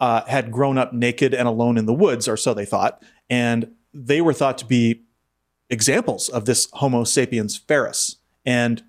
uh, 0.00 0.24
had 0.24 0.50
grown 0.50 0.78
up 0.78 0.92
naked 0.92 1.32
and 1.32 1.46
alone 1.46 1.78
in 1.78 1.86
the 1.86 1.92
woods, 1.92 2.26
or 2.26 2.36
so 2.36 2.52
they 2.52 2.64
thought. 2.64 3.02
And 3.30 3.70
they 3.94 4.20
were 4.20 4.32
thought 4.32 4.58
to 4.58 4.66
be 4.66 5.02
examples 5.70 6.28
of 6.28 6.44
this 6.44 6.68
Homo 6.72 7.04
sapiens 7.04 7.58
ferus. 7.58 8.16
And 8.44 8.82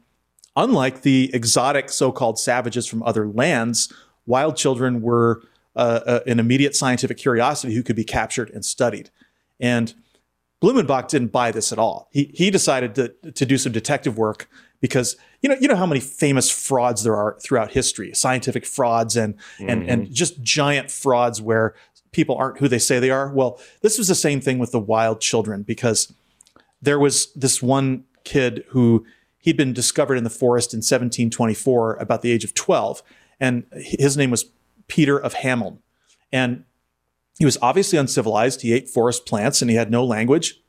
unlike 0.56 1.02
the 1.02 1.30
exotic 1.34 1.90
so 1.90 2.11
called 2.11 2.40
savages 2.40 2.88
from 2.88 3.03
other 3.03 3.28
lands, 3.28 3.94
wild 4.26 4.57
children 4.57 5.02
were 5.02 5.44
uh, 5.76 5.99
uh, 6.06 6.20
an 6.26 6.40
immediate 6.40 6.76
scientific 6.76 7.18
curiosity 7.18 7.74
who 7.74 7.84
could 7.84 7.95
be 7.95 8.03
captured 8.03 8.49
and 8.49 8.65
studied. 8.65 9.10
And 9.60 9.94
Blumenbach 10.64 11.10
didn't 11.10 11.34
buy 11.34 11.52
this 11.52 11.73
at 11.73 11.77
all. 11.77 12.07
He, 12.11 12.31
he 12.34 12.49
decided 12.49 12.95
to, 12.95 13.10
to 13.31 13.45
do 13.45 13.57
some 13.57 13.73
detective 13.73 14.18
work 14.18 14.49
because 14.80 15.18
you 15.41 15.49
know 15.49 15.56
you 15.60 15.68
know 15.68 15.76
how 15.76 15.85
many 15.85 15.99
famous 15.99 16.49
frauds 16.49 17.03
there 17.03 17.15
are 17.15 17.38
throughout 17.41 17.72
history, 17.72 18.14
scientific 18.14 18.65
frauds 18.65 19.18
and 19.18 19.35
and 19.60 19.90
and 19.90 20.03
mm-hmm. 20.03 20.14
just 20.14 20.41
giant 20.41 20.90
frauds 20.90 21.41
where 21.41 21.76
people 22.11 22.35
aren't 22.38 22.60
who 22.60 22.69
they 22.69 22.80
say 22.80 22.99
they 22.99 23.10
are. 23.10 23.31
Well, 23.34 23.60
this 23.81 23.98
was 23.98 24.07
the 24.07 24.15
same 24.15 24.40
thing 24.40 24.57
with 24.57 24.72
the 24.72 24.80
wild 24.80 25.19
children 25.19 25.64
because 25.64 26.14
there 26.81 26.99
was 26.99 27.34
this 27.34 27.61
one 27.61 28.06
kid 28.23 28.64
who 28.69 29.06
he'd 29.40 29.57
been 29.57 29.73
discovered 29.73 30.15
in 30.15 30.23
the 30.23 30.30
forest 30.30 30.73
in 30.73 30.77
1724 30.77 31.95
about 31.95 32.22
the 32.22 32.31
age 32.31 32.45
of 32.45 32.53
12 32.53 33.03
and 33.40 33.65
his 33.73 34.15
name 34.15 34.31
was 34.31 34.45
Peter 34.88 35.18
of 35.18 35.34
Hameln. 35.34 35.80
And 36.31 36.64
he 37.38 37.45
was 37.45 37.57
obviously 37.61 37.97
uncivilized. 37.97 38.61
He 38.61 38.73
ate 38.73 38.89
forest 38.89 39.26
plants 39.26 39.61
and 39.61 39.69
he 39.69 39.77
had 39.77 39.91
no 39.91 40.03
language. 40.05 40.61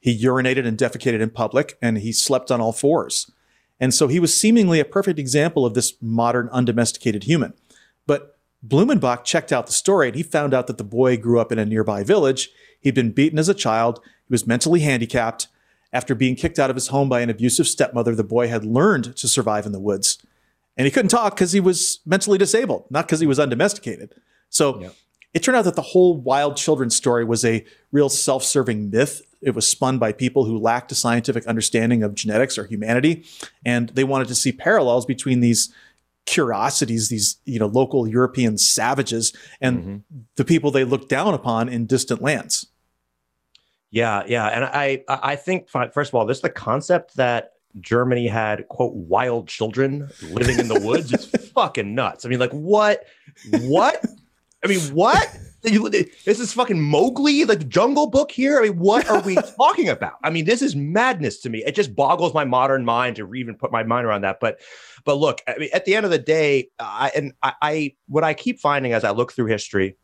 He 0.00 0.22
urinated 0.24 0.66
and 0.66 0.78
defecated 0.78 1.20
in 1.20 1.30
public 1.30 1.76
and 1.82 1.98
he 1.98 2.12
slept 2.12 2.50
on 2.50 2.60
all 2.60 2.72
fours. 2.72 3.30
And 3.78 3.92
so 3.92 4.08
he 4.08 4.20
was 4.20 4.38
seemingly 4.38 4.80
a 4.80 4.84
perfect 4.84 5.18
example 5.18 5.66
of 5.66 5.74
this 5.74 5.94
modern 6.00 6.48
undomesticated 6.50 7.24
human. 7.24 7.52
But 8.06 8.38
Blumenbach 8.66 9.24
checked 9.24 9.52
out 9.52 9.66
the 9.66 9.72
story 9.72 10.08
and 10.08 10.16
he 10.16 10.22
found 10.22 10.54
out 10.54 10.66
that 10.66 10.78
the 10.78 10.84
boy 10.84 11.16
grew 11.16 11.38
up 11.38 11.52
in 11.52 11.58
a 11.58 11.66
nearby 11.66 12.02
village. 12.02 12.50
He'd 12.80 12.94
been 12.94 13.12
beaten 13.12 13.38
as 13.38 13.48
a 13.48 13.54
child. 13.54 14.00
He 14.04 14.32
was 14.32 14.46
mentally 14.46 14.80
handicapped. 14.80 15.48
After 15.92 16.14
being 16.14 16.36
kicked 16.36 16.58
out 16.58 16.70
of 16.70 16.76
his 16.76 16.88
home 16.88 17.08
by 17.08 17.20
an 17.20 17.30
abusive 17.30 17.66
stepmother, 17.66 18.14
the 18.14 18.24
boy 18.24 18.48
had 18.48 18.64
learned 18.64 19.16
to 19.16 19.28
survive 19.28 19.66
in 19.66 19.72
the 19.72 19.80
woods. 19.80 20.18
And 20.76 20.84
he 20.84 20.90
couldn't 20.90 21.08
talk 21.08 21.34
because 21.34 21.52
he 21.52 21.60
was 21.60 22.00
mentally 22.04 22.38
disabled, 22.38 22.86
not 22.90 23.06
because 23.06 23.20
he 23.20 23.26
was 23.26 23.38
undomesticated. 23.38 24.14
So 24.50 24.80
yep. 24.80 24.94
It 25.36 25.42
turned 25.42 25.58
out 25.58 25.66
that 25.66 25.76
the 25.76 25.82
whole 25.82 26.16
wild 26.16 26.56
children 26.56 26.88
story 26.88 27.22
was 27.22 27.44
a 27.44 27.62
real 27.92 28.08
self 28.08 28.42
serving 28.42 28.88
myth. 28.88 29.20
It 29.42 29.50
was 29.50 29.68
spun 29.68 29.98
by 29.98 30.12
people 30.12 30.46
who 30.46 30.56
lacked 30.56 30.90
a 30.92 30.94
scientific 30.94 31.46
understanding 31.46 32.02
of 32.02 32.14
genetics 32.14 32.56
or 32.56 32.64
humanity. 32.64 33.26
And 33.62 33.90
they 33.90 34.02
wanted 34.02 34.28
to 34.28 34.34
see 34.34 34.50
parallels 34.50 35.04
between 35.04 35.40
these 35.40 35.70
curiosities, 36.24 37.10
these 37.10 37.36
you 37.44 37.58
know 37.58 37.66
local 37.66 38.08
European 38.08 38.56
savages, 38.56 39.36
and 39.60 39.78
mm-hmm. 39.78 39.96
the 40.36 40.44
people 40.46 40.70
they 40.70 40.84
looked 40.84 41.10
down 41.10 41.34
upon 41.34 41.68
in 41.68 41.84
distant 41.84 42.22
lands. 42.22 42.68
Yeah, 43.90 44.22
yeah, 44.26 44.46
and 44.46 44.64
I 44.64 45.04
I 45.06 45.36
think 45.36 45.68
first 45.68 45.98
of 45.98 46.14
all, 46.14 46.24
this 46.24 46.40
the 46.40 46.48
concept 46.48 47.16
that 47.16 47.52
Germany 47.78 48.26
had 48.26 48.66
quote 48.68 48.94
wild 48.94 49.48
children 49.48 50.08
living 50.30 50.58
in 50.58 50.68
the 50.68 50.80
woods. 50.80 51.12
it's 51.12 51.26
fucking 51.52 51.94
nuts. 51.94 52.24
I 52.24 52.30
mean, 52.30 52.40
like 52.40 52.52
what? 52.52 53.04
What? 53.50 54.02
I 54.64 54.68
mean, 54.68 54.80
what? 54.94 55.38
This 55.62 56.38
is 56.38 56.52
fucking 56.52 56.80
Mowgli, 56.80 57.44
like 57.44 57.58
the 57.58 57.64
Jungle 57.64 58.08
Book 58.08 58.30
here. 58.30 58.58
I 58.58 58.62
mean, 58.64 58.78
what 58.78 59.08
are 59.08 59.20
we 59.20 59.34
talking 59.56 59.88
about? 59.88 60.14
I 60.22 60.30
mean, 60.30 60.44
this 60.44 60.62
is 60.62 60.76
madness 60.76 61.40
to 61.40 61.50
me. 61.50 61.64
It 61.66 61.74
just 61.74 61.96
boggles 61.96 62.34
my 62.34 62.44
modern 62.44 62.84
mind 62.84 63.16
to 63.16 63.34
even 63.34 63.56
put 63.56 63.72
my 63.72 63.82
mind 63.82 64.06
around 64.06 64.20
that. 64.22 64.38
But, 64.40 64.60
but 65.04 65.16
look, 65.16 65.42
I 65.48 65.58
mean, 65.58 65.70
at 65.74 65.84
the 65.84 65.96
end 65.96 66.04
of 66.04 66.12
the 66.12 66.18
day, 66.18 66.68
I, 66.78 67.10
and 67.16 67.32
I, 67.42 67.52
I 67.62 67.94
what 68.06 68.22
I 68.22 68.34
keep 68.34 68.60
finding 68.60 68.92
as 68.92 69.02
I 69.02 69.10
look 69.10 69.32
through 69.32 69.46
history, 69.46 69.96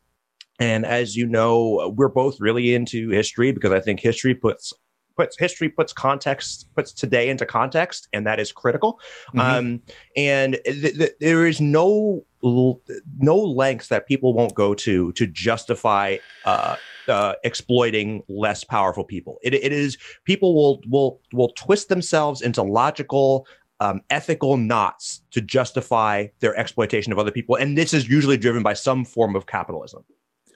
and 0.59 0.85
as 0.85 1.15
you 1.15 1.27
know, 1.27 1.93
we're 1.95 2.09
both 2.09 2.39
really 2.39 2.75
into 2.75 3.09
history 3.09 3.53
because 3.53 3.71
I 3.71 3.79
think 3.79 4.01
history 4.01 4.35
puts 4.35 4.73
puts 5.15 5.37
history 5.37 5.69
puts 5.69 5.93
context 5.93 6.67
puts 6.75 6.91
today 6.91 7.29
into 7.29 7.45
context 7.45 8.07
and 8.13 8.25
that 8.25 8.39
is 8.39 8.51
critical 8.51 8.99
mm-hmm. 9.35 9.39
um, 9.39 9.81
and 10.17 10.59
th- 10.65 10.97
th- 10.97 11.13
there 11.19 11.45
is 11.45 11.61
no 11.61 12.25
no 12.43 13.37
lengths 13.37 13.87
that 13.87 14.07
people 14.07 14.33
won't 14.33 14.53
go 14.53 14.73
to 14.73 15.11
to 15.13 15.25
justify 15.27 16.17
uh, 16.45 16.75
uh, 17.07 17.33
exploiting 17.43 18.23
less 18.27 18.63
powerful 18.63 19.03
people. 19.03 19.39
It, 19.41 19.53
it 19.53 19.71
is 19.71 19.97
people 20.25 20.53
will 20.53 20.81
will 20.87 21.21
will 21.31 21.49
twist 21.49 21.89
themselves 21.89 22.41
into 22.41 22.61
logical 22.61 23.47
um, 23.79 24.01
ethical 24.09 24.57
knots 24.57 25.21
to 25.31 25.41
justify 25.41 26.27
their 26.39 26.55
exploitation 26.55 27.11
of 27.11 27.19
other 27.19 27.31
people 27.31 27.55
and 27.55 27.77
this 27.77 27.93
is 27.93 28.07
usually 28.07 28.37
driven 28.37 28.63
by 28.63 28.73
some 28.73 29.03
form 29.03 29.35
of 29.35 29.45
capitalism. 29.45 30.03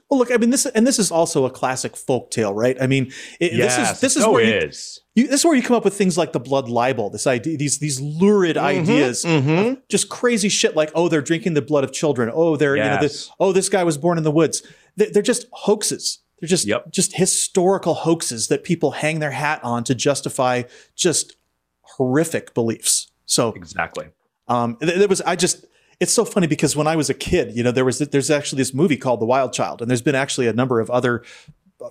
Well, 0.09 0.19
look, 0.19 0.31
I 0.31 0.37
mean 0.37 0.51
this, 0.51 0.65
and 0.65 0.87
this 0.87 0.99
is 0.99 1.11
also 1.11 1.45
a 1.45 1.49
classic 1.49 1.97
folk 1.97 2.31
tale, 2.31 2.53
right? 2.53 2.81
I 2.81 2.87
mean, 2.87 3.11
it, 3.41 3.53
yes, 3.53 3.75
this 3.75 3.89
is 3.89 3.99
this 3.99 4.15
is 4.15 4.23
so 4.23 4.31
where 4.31 4.63
you, 4.63 4.71
you, 5.17 5.27
this 5.27 5.41
is 5.41 5.45
where 5.45 5.55
you 5.55 5.63
come 5.63 5.75
up 5.75 5.83
with 5.83 5.97
things 5.97 6.15
like 6.15 6.31
the 6.31 6.39
blood 6.39 6.69
libel, 6.69 7.09
this 7.09 7.25
idea, 7.25 7.57
these 7.57 7.79
these 7.79 7.99
lurid 7.99 8.55
mm-hmm, 8.55 8.65
ideas, 8.65 9.25
mm-hmm. 9.25 9.79
just 9.89 10.09
crazy 10.09 10.47
shit 10.47 10.75
like, 10.75 10.91
oh, 10.93 11.09
they're 11.09 11.23
drinking 11.23 11.55
the 11.55 11.61
blood 11.63 11.83
of 11.83 11.91
children. 11.91 12.29
Oh, 12.31 12.55
they're 12.55 12.77
yes. 12.77 12.85
you 12.85 12.91
know, 12.91 13.01
this, 13.01 13.31
oh, 13.39 13.51
this 13.51 13.67
guy 13.67 13.83
was 13.83 13.97
born 13.97 14.19
in 14.19 14.23
the 14.23 14.31
woods. 14.31 14.61
They're, 14.95 15.09
they're 15.09 15.23
just 15.23 15.47
hoaxes. 15.51 16.19
They're 16.39 16.47
just 16.47 16.67
yep. 16.67 16.91
just 16.91 17.15
historical 17.15 17.95
hoaxes 17.95 18.47
that 18.49 18.63
people 18.63 18.91
hang 18.91 19.17
their 19.17 19.31
hat 19.31 19.59
on 19.63 19.83
to 19.85 19.95
justify 19.95 20.63
just 20.95 21.35
horrific 21.81 22.53
beliefs. 22.53 23.11
So 23.25 23.53
exactly. 23.53 24.09
Um, 24.47 24.77
there 24.79 25.07
was 25.07 25.21
I 25.21 25.35
just 25.35 25.65
it's 25.99 26.13
so 26.13 26.25
funny 26.25 26.45
because 26.45 26.75
when 26.75 26.85
I 26.85 26.95
was 26.95 27.09
a 27.09 27.15
kid, 27.15 27.55
you 27.55 27.63
know, 27.63 27.71
there 27.71 27.85
was 27.85 27.97
there's 27.97 28.29
actually 28.29 28.57
this 28.57 28.73
movie 28.73 28.97
called 28.97 29.19
The 29.19 29.25
Wild 29.25 29.51
Child, 29.51 29.81
and 29.81 29.89
there's 29.89 30.03
been 30.03 30.13
actually 30.13 30.45
a 30.45 30.53
number 30.53 30.79
of 30.79 30.91
other 30.91 31.23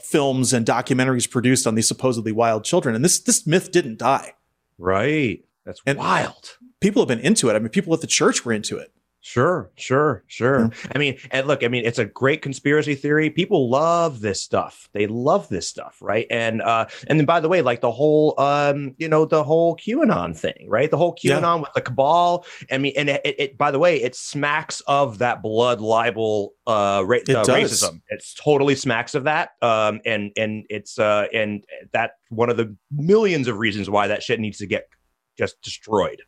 films 0.02 0.52
and 0.52 0.66
documentaries 0.66 1.30
produced 1.30 1.66
on 1.66 1.74
these 1.74 1.88
supposedly 1.88 2.32
wild 2.32 2.64
children, 2.64 2.94
and 2.94 3.04
this 3.04 3.20
this 3.20 3.46
myth 3.46 3.70
didn't 3.70 3.98
die. 3.98 4.34
Right. 4.78 5.44
That's 5.64 5.80
and 5.86 5.98
wild. 5.98 6.58
People 6.80 7.02
have 7.02 7.08
been 7.08 7.20
into 7.20 7.48
it. 7.48 7.54
I 7.54 7.58
mean, 7.58 7.70
people 7.70 7.92
at 7.94 8.00
the 8.00 8.06
church 8.06 8.44
were 8.44 8.52
into 8.52 8.76
it. 8.76 8.92
Sure, 9.28 9.72
sure, 9.74 10.22
sure. 10.28 10.60
Yeah. 10.60 10.92
I 10.94 10.98
mean, 10.98 11.18
and 11.32 11.48
look, 11.48 11.64
I 11.64 11.68
mean, 11.68 11.84
it's 11.84 11.98
a 11.98 12.04
great 12.04 12.42
conspiracy 12.42 12.94
theory. 12.94 13.28
People 13.28 13.68
love 13.68 14.20
this 14.20 14.40
stuff. 14.40 14.88
They 14.92 15.08
love 15.08 15.48
this 15.48 15.68
stuff, 15.68 15.98
right? 16.00 16.28
And 16.30 16.62
uh, 16.62 16.86
and 17.08 17.18
then 17.18 17.26
by 17.26 17.40
the 17.40 17.48
way, 17.48 17.60
like 17.60 17.80
the 17.80 17.90
whole 17.90 18.38
um, 18.38 18.94
you 18.98 19.08
know, 19.08 19.24
the 19.24 19.42
whole 19.42 19.76
QAnon 19.76 20.38
thing, 20.38 20.68
right? 20.68 20.88
The 20.88 20.96
whole 20.96 21.12
QAnon 21.12 21.42
yeah. 21.42 21.54
with 21.56 21.72
the 21.74 21.80
cabal. 21.80 22.46
I 22.70 22.78
mean, 22.78 22.92
and 22.96 23.08
it, 23.08 23.20
it, 23.24 23.58
by 23.58 23.72
the 23.72 23.80
way, 23.80 24.00
it 24.00 24.14
smacks 24.14 24.80
of 24.86 25.18
that 25.18 25.42
blood 25.42 25.80
libel 25.80 26.54
uh, 26.68 27.02
ra- 27.04 27.16
it 27.16 27.28
uh 27.28 27.42
racism. 27.46 28.02
It's 28.10 28.32
totally 28.32 28.76
smacks 28.76 29.16
of 29.16 29.24
that. 29.24 29.50
Um, 29.60 30.00
and 30.06 30.30
and 30.36 30.66
it's 30.70 31.00
uh, 31.00 31.26
and 31.34 31.64
that 31.92 32.12
one 32.28 32.48
of 32.48 32.56
the 32.56 32.76
millions 32.92 33.48
of 33.48 33.58
reasons 33.58 33.90
why 33.90 34.06
that 34.06 34.22
shit 34.22 34.38
needs 34.38 34.58
to 34.58 34.66
get 34.66 34.88
just 35.36 35.60
destroyed. 35.62 36.22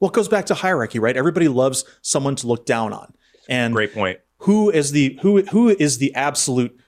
Well, 0.00 0.10
it 0.10 0.14
goes 0.14 0.28
back 0.28 0.46
to 0.46 0.54
hierarchy, 0.54 0.98
right? 0.98 1.16
Everybody 1.16 1.48
loves 1.48 1.84
someone 2.02 2.36
to 2.36 2.46
look 2.46 2.66
down 2.66 2.92
on. 2.92 3.14
And 3.48 3.74
great 3.74 3.94
point. 3.94 4.18
Who 4.38 4.70
is 4.70 4.92
the 4.92 5.18
who 5.22 5.42
who 5.42 5.70
is 5.70 5.98
the 5.98 6.14
absolute 6.14 6.78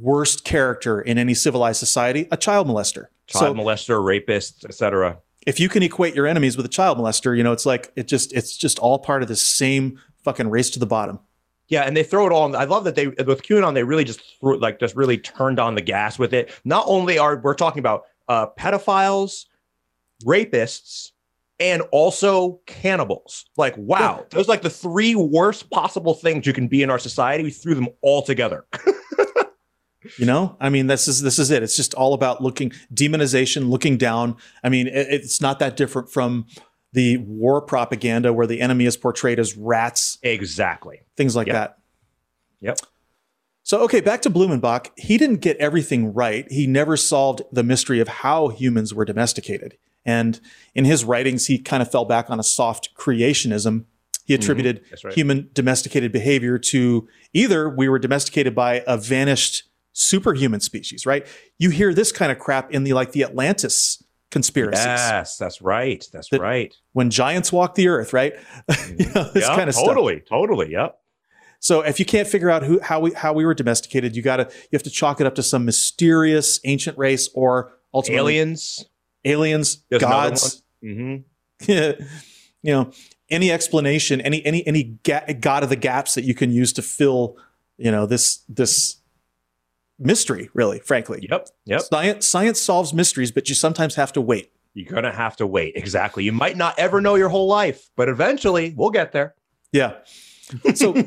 worst 0.00 0.44
character 0.44 1.00
in 1.00 1.18
any 1.18 1.34
civilized 1.34 1.78
society? 1.78 2.26
A 2.30 2.36
child 2.36 2.66
molester. 2.66 3.06
Child 3.26 3.56
so, 3.56 3.62
molester, 3.62 4.04
rapist, 4.04 4.64
etc. 4.64 5.18
If 5.46 5.60
you 5.60 5.68
can 5.68 5.82
equate 5.82 6.14
your 6.14 6.26
enemies 6.26 6.56
with 6.56 6.66
a 6.66 6.70
child 6.70 6.98
molester, 6.98 7.36
you 7.36 7.44
know, 7.44 7.52
it's 7.52 7.66
like 7.66 7.92
it 7.94 8.08
just 8.08 8.32
it's 8.32 8.56
just 8.56 8.78
all 8.80 8.98
part 8.98 9.22
of 9.22 9.28
the 9.28 9.36
same 9.36 10.00
fucking 10.24 10.50
race 10.50 10.70
to 10.70 10.78
the 10.78 10.86
bottom. 10.86 11.20
Yeah, 11.68 11.82
and 11.82 11.96
they 11.96 12.02
throw 12.02 12.26
it 12.26 12.32
all. 12.32 12.46
In, 12.46 12.56
I 12.56 12.64
love 12.64 12.82
that 12.84 12.96
they 12.96 13.06
with 13.06 13.42
QAnon 13.42 13.74
they 13.74 13.84
really 13.84 14.04
just 14.04 14.20
threw 14.40 14.58
like 14.58 14.80
just 14.80 14.96
really 14.96 15.18
turned 15.18 15.60
on 15.60 15.76
the 15.76 15.80
gas 15.80 16.18
with 16.18 16.34
it. 16.34 16.50
Not 16.64 16.84
only 16.88 17.18
are 17.18 17.36
we're 17.36 17.54
talking 17.54 17.78
about 17.78 18.02
uh, 18.28 18.48
pedophiles, 18.58 19.46
rapists, 20.24 21.12
and 21.60 21.82
also 21.92 22.60
cannibals. 22.66 23.44
Like, 23.56 23.76
wow, 23.76 24.26
those 24.30 24.48
like 24.48 24.62
the 24.62 24.70
three 24.70 25.14
worst 25.14 25.70
possible 25.70 26.14
things 26.14 26.46
you 26.46 26.52
can 26.52 26.66
be 26.66 26.82
in 26.82 26.90
our 26.90 26.98
society. 26.98 27.44
We 27.44 27.50
threw 27.50 27.74
them 27.74 27.88
all 28.00 28.22
together. 28.22 28.66
you 30.18 30.26
know, 30.26 30.56
I 30.58 30.70
mean, 30.70 30.86
this 30.86 31.06
is 31.06 31.20
this 31.20 31.38
is 31.38 31.50
it. 31.50 31.62
It's 31.62 31.76
just 31.76 31.94
all 31.94 32.14
about 32.14 32.42
looking 32.42 32.72
demonization, 32.92 33.68
looking 33.68 33.98
down. 33.98 34.36
I 34.64 34.70
mean, 34.70 34.88
it, 34.88 35.06
it's 35.10 35.40
not 35.40 35.58
that 35.58 35.76
different 35.76 36.10
from 36.10 36.46
the 36.92 37.18
war 37.18 37.60
propaganda 37.60 38.32
where 38.32 38.46
the 38.46 38.60
enemy 38.60 38.86
is 38.86 38.96
portrayed 38.96 39.38
as 39.38 39.56
rats. 39.56 40.18
Exactly. 40.22 41.02
Things 41.16 41.36
like 41.36 41.46
yep. 41.46 41.54
that. 41.54 41.78
Yep. 42.60 42.78
So, 43.62 43.82
okay, 43.82 44.00
back 44.00 44.22
to 44.22 44.30
Blumenbach. 44.30 44.90
He 44.96 45.16
didn't 45.16 45.36
get 45.36 45.56
everything 45.58 46.12
right. 46.12 46.50
He 46.50 46.66
never 46.66 46.96
solved 46.96 47.42
the 47.52 47.62
mystery 47.62 48.00
of 48.00 48.08
how 48.08 48.48
humans 48.48 48.92
were 48.92 49.04
domesticated. 49.04 49.76
And 50.04 50.40
in 50.74 50.84
his 50.84 51.04
writings, 51.04 51.46
he 51.46 51.58
kind 51.58 51.82
of 51.82 51.90
fell 51.90 52.04
back 52.04 52.30
on 52.30 52.40
a 52.40 52.42
soft 52.42 52.94
creationism. 52.96 53.84
He 54.24 54.34
mm-hmm. 54.34 54.42
attributed 54.42 54.84
mm-hmm. 54.84 55.08
right. 55.08 55.16
human 55.16 55.50
domesticated 55.52 56.12
behavior 56.12 56.58
to 56.58 57.08
either 57.32 57.68
we 57.68 57.88
were 57.88 57.98
domesticated 57.98 58.54
by 58.54 58.82
a 58.86 58.96
vanished 58.96 59.64
superhuman 59.92 60.60
species, 60.60 61.04
right? 61.04 61.26
You 61.58 61.70
hear 61.70 61.92
this 61.92 62.12
kind 62.12 62.32
of 62.32 62.38
crap 62.38 62.70
in 62.72 62.84
the 62.84 62.92
like 62.92 63.12
the 63.12 63.24
Atlantis 63.24 64.02
conspiracies. 64.30 64.84
Yes, 64.84 65.36
that's 65.36 65.60
right. 65.60 66.06
That's 66.12 66.28
that 66.30 66.40
right. 66.40 66.74
When 66.92 67.10
giants 67.10 67.52
walk 67.52 67.74
the 67.74 67.88
earth, 67.88 68.12
right? 68.12 68.34
you 68.96 69.06
know, 69.12 69.30
this 69.32 69.46
yeah, 69.46 69.56
kind 69.56 69.68
of 69.68 69.74
totally, 69.74 70.18
stuff. 70.18 70.28
totally. 70.28 70.72
Yep. 70.72 70.96
So 71.58 71.82
if 71.82 71.98
you 71.98 72.06
can't 72.06 72.26
figure 72.26 72.48
out 72.48 72.62
who 72.62 72.80
how 72.80 73.00
we 73.00 73.12
how 73.12 73.32
we 73.32 73.44
were 73.44 73.54
domesticated, 73.54 74.16
you 74.16 74.22
gotta 74.22 74.44
you 74.50 74.76
have 74.76 74.82
to 74.84 74.90
chalk 74.90 75.20
it 75.20 75.26
up 75.26 75.34
to 75.34 75.42
some 75.42 75.64
mysterious 75.64 76.58
ancient 76.64 76.96
race 76.96 77.28
or 77.34 77.72
ultimately 77.92 78.36
aliens 78.36 78.84
aliens, 79.24 79.82
There's 79.88 80.02
gods. 80.02 80.62
Mm-hmm. 80.84 81.22
you 82.62 82.72
know, 82.72 82.90
any 83.28 83.50
explanation, 83.50 84.20
any 84.20 84.44
any 84.44 84.66
any 84.66 84.82
ga- 85.02 85.32
god 85.40 85.62
of 85.62 85.68
the 85.68 85.76
gaps 85.76 86.14
that 86.14 86.24
you 86.24 86.34
can 86.34 86.50
use 86.50 86.72
to 86.74 86.82
fill, 86.82 87.36
you 87.78 87.90
know, 87.90 88.06
this 88.06 88.38
this 88.48 88.96
mystery. 89.98 90.50
Really, 90.54 90.80
frankly. 90.80 91.26
Yep. 91.30 91.48
Yep. 91.66 91.80
Science 91.82 92.26
science 92.26 92.60
solves 92.60 92.92
mysteries, 92.92 93.30
but 93.30 93.48
you 93.48 93.54
sometimes 93.54 93.94
have 93.94 94.12
to 94.14 94.20
wait. 94.20 94.52
You're 94.74 94.92
gonna 94.92 95.14
have 95.14 95.36
to 95.36 95.46
wait. 95.46 95.74
Exactly. 95.76 96.24
You 96.24 96.32
might 96.32 96.56
not 96.56 96.78
ever 96.78 97.00
know 97.00 97.14
your 97.14 97.28
whole 97.28 97.48
life, 97.48 97.90
but 97.96 98.08
eventually 98.08 98.74
we'll 98.76 98.90
get 98.90 99.12
there. 99.12 99.34
Yeah. 99.72 99.96
So. 100.74 100.94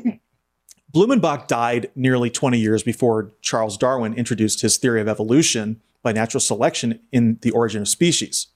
Blumenbach 0.94 1.48
died 1.48 1.90
nearly 1.96 2.30
20 2.30 2.56
years 2.60 2.84
before 2.84 3.32
Charles 3.40 3.76
Darwin 3.76 4.14
introduced 4.14 4.60
his 4.60 4.76
theory 4.76 5.00
of 5.00 5.08
evolution 5.08 5.80
by 6.04 6.12
natural 6.12 6.40
selection 6.40 7.00
in 7.10 7.38
The 7.42 7.50
Origin 7.50 7.82
of 7.82 7.88
Species. 7.88 8.48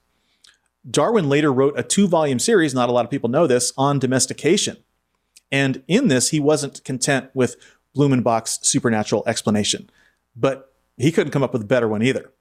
Darwin 0.89 1.27
later 1.27 1.51
wrote 1.51 1.77
a 1.77 1.83
two 1.83 2.07
volume 2.07 2.39
series, 2.39 2.73
not 2.73 2.87
a 2.87 2.93
lot 2.93 3.03
of 3.03 3.11
people 3.11 3.29
know 3.29 3.47
this, 3.47 3.73
on 3.77 3.99
domestication. 3.99 4.77
And 5.51 5.83
in 5.87 6.07
this, 6.07 6.29
he 6.29 6.39
wasn't 6.39 6.83
content 6.85 7.31
with 7.33 7.57
Blumenbach's 7.97 8.59
supernatural 8.61 9.23
explanation, 9.27 9.89
but 10.35 10.73
he 10.97 11.11
couldn't 11.11 11.31
come 11.31 11.43
up 11.43 11.51
with 11.51 11.63
a 11.63 11.65
better 11.65 11.87
one 11.87 12.03
either. 12.03 12.31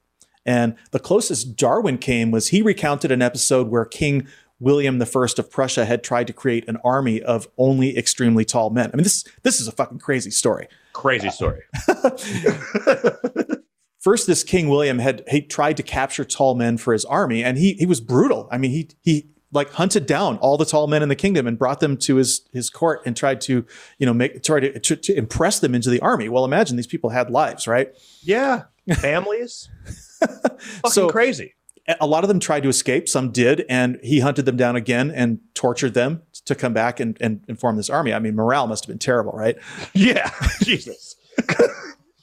And 0.47 0.77
the 0.93 1.01
closest 1.01 1.57
Darwin 1.57 1.99
came 1.99 2.31
was 2.31 2.49
he 2.49 2.63
recounted 2.63 3.11
an 3.11 3.23
episode 3.23 3.69
where 3.69 3.85
King 3.85 4.29
William 4.61 5.01
I 5.01 5.07
of 5.39 5.51
Prussia 5.51 5.85
had 5.85 6.03
tried 6.03 6.27
to 6.27 6.33
create 6.33 6.69
an 6.69 6.79
army 6.85 7.23
of 7.23 7.49
only 7.57 7.97
extremely 7.97 8.45
tall 8.45 8.71
men. 8.71 8.91
I 8.93 8.97
mean, 8.97 9.05
this 9.05 9.25
this 9.43 9.61
is 9.61 9.69
a 9.69 9.73
fucking 9.73 10.01
crazy 10.01 10.31
story. 10.31 10.69
Crazy 10.93 11.31
story. 11.31 11.63
First, 14.09 14.27
this 14.27 14.43
King 14.43 14.71
William 14.71 15.01
had 15.01 15.23
he 15.29 15.43
tried 15.43 15.77
to 15.77 15.83
capture 15.83 16.25
tall 16.25 16.55
men 16.55 16.79
for 16.79 16.95
his 16.95 17.05
army, 17.05 17.45
and 17.45 17.59
he 17.59 17.75
he 17.75 17.85
was 17.85 18.01
brutal. 18.01 18.49
I 18.51 18.57
mean, 18.57 18.71
he 18.71 18.89
he 19.03 19.29
like 19.53 19.71
hunted 19.73 20.07
down 20.07 20.39
all 20.39 20.57
the 20.57 20.65
tall 20.65 20.87
men 20.87 21.03
in 21.03 21.11
the 21.11 21.15
kingdom 21.15 21.47
and 21.47 21.59
brought 21.59 21.81
them 21.81 21.95
to 21.99 22.17
his 22.17 22.49
his 22.51 22.71
court 22.71 23.03
and 23.05 23.15
tried 23.15 23.39
to 23.43 23.67
you 23.99 24.07
know 24.07 24.15
make 24.15 24.43
try 24.43 24.61
to, 24.61 24.79
to, 24.81 24.97
to 24.97 25.15
impress 25.15 25.61
them 25.61 25.75
into 25.75 25.91
the 25.91 26.01
army. 26.01 26.31
Well, 26.31 26.47
imagine 26.47 26.77
these 26.79 26.87
people 26.87 27.11
had 27.11 27.29
lives, 27.29 27.69
right? 27.69 27.93
Yeah, 28.23 28.63
families. 28.95 29.69
Fucking 30.21 30.91
So- 30.91 31.11
crazy. 31.11 31.53
a 32.01 32.07
lot 32.07 32.25
of 32.25 32.29
them 32.29 32.41
tried 32.41 32.63
to 32.63 32.71
escape 32.71 33.11
some 33.11 33.31
did 33.31 33.67
and 33.69 33.99
he 34.03 34.21
hunted 34.21 34.47
them 34.47 34.57
down 34.57 34.75
again 34.75 35.11
and 35.11 35.41
tortured 35.53 35.93
them 35.93 36.23
to 36.47 36.55
come 36.55 36.73
back 36.73 36.99
and, 36.99 37.19
and, 37.21 37.45
and 37.47 37.61
form 37.61 37.77
this 37.77 37.89
army 37.91 38.13
i 38.15 38.19
mean 38.19 38.35
morale 38.35 38.67
must 38.67 38.85
have 38.85 38.89
been 38.89 38.99
terrible 38.99 39.33
right 39.33 39.57
Yeah, 39.95 40.31
Jesus. 40.63 41.17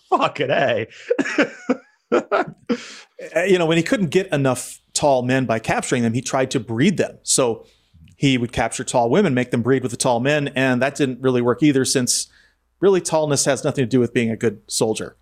Fucking 0.10 0.50
a. 0.50 0.88
Uh, 3.36 3.42
you 3.48 3.58
know 3.58 3.66
when 3.66 3.78
he 3.78 3.84
couldn't 3.84 4.08
get 4.10 4.28
enough 4.32 4.80
tall 4.94 5.24
men 5.24 5.46
by 5.46 5.58
capturing 5.58 6.04
them 6.04 6.14
he 6.14 6.22
tried 6.22 6.52
to 6.52 6.60
breed 6.60 6.98
them 6.98 7.18
so 7.24 7.66
he 8.16 8.38
would 8.38 8.52
capture 8.52 8.84
tall 8.84 9.10
women 9.10 9.34
make 9.34 9.50
them 9.52 9.62
breed 9.62 9.82
with 9.82 9.92
the 9.92 9.98
tall 9.98 10.20
men 10.20 10.50
and 10.50 10.82
that 10.82 10.96
didn't 10.96 11.20
really 11.22 11.42
work 11.42 11.64
either 11.64 11.84
since 11.84 12.28
really 12.80 13.02
tallness 13.02 13.46
has 13.46 13.64
nothing 13.64 13.84
to 13.84 13.90
do 13.90 14.00
with 14.00 14.14
being 14.14 14.30
a 14.30 14.38
good 14.38 14.62
soldier 14.68 15.18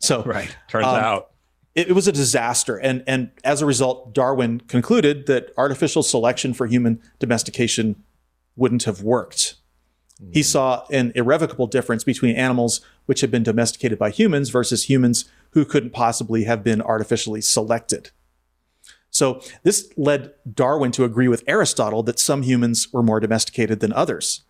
so 0.00 0.22
Right. 0.24 0.54
Turns 0.68 0.86
Um, 0.86 0.96
out. 0.96 1.30
it, 1.74 1.88
it 1.88 1.92
was 1.92 2.08
a 2.08 2.12
disaster. 2.12 2.76
And, 2.76 3.02
and 3.06 3.30
as 3.44 3.62
a 3.62 3.66
result, 3.66 4.12
Darwin 4.12 4.60
concluded 4.60 5.26
that 5.26 5.52
artificial 5.56 6.02
selection 6.02 6.52
for 6.52 6.66
human 6.66 7.00
domestication 7.18 8.02
wouldn't 8.56 8.82
have 8.84 9.02
worked. 9.02 9.54
He 10.32 10.42
saw 10.42 10.84
an 10.90 11.12
irrevocable 11.14 11.66
difference 11.66 12.02
between 12.02 12.36
animals 12.36 12.80
which 13.04 13.20
had 13.20 13.30
been 13.30 13.42
domesticated 13.42 13.98
by 13.98 14.10
humans 14.10 14.48
versus 14.48 14.88
humans 14.88 15.26
who 15.50 15.64
couldn't 15.64 15.90
possibly 15.90 16.44
have 16.44 16.64
been 16.64 16.80
artificially 16.80 17.42
selected. 17.42 18.10
So, 19.10 19.40
this 19.62 19.90
led 19.96 20.34
Darwin 20.50 20.92
to 20.92 21.04
agree 21.04 21.28
with 21.28 21.44
Aristotle 21.46 22.02
that 22.04 22.18
some 22.18 22.42
humans 22.42 22.92
were 22.92 23.02
more 23.02 23.20
domesticated 23.20 23.80
than 23.80 23.92
others. 23.92 24.42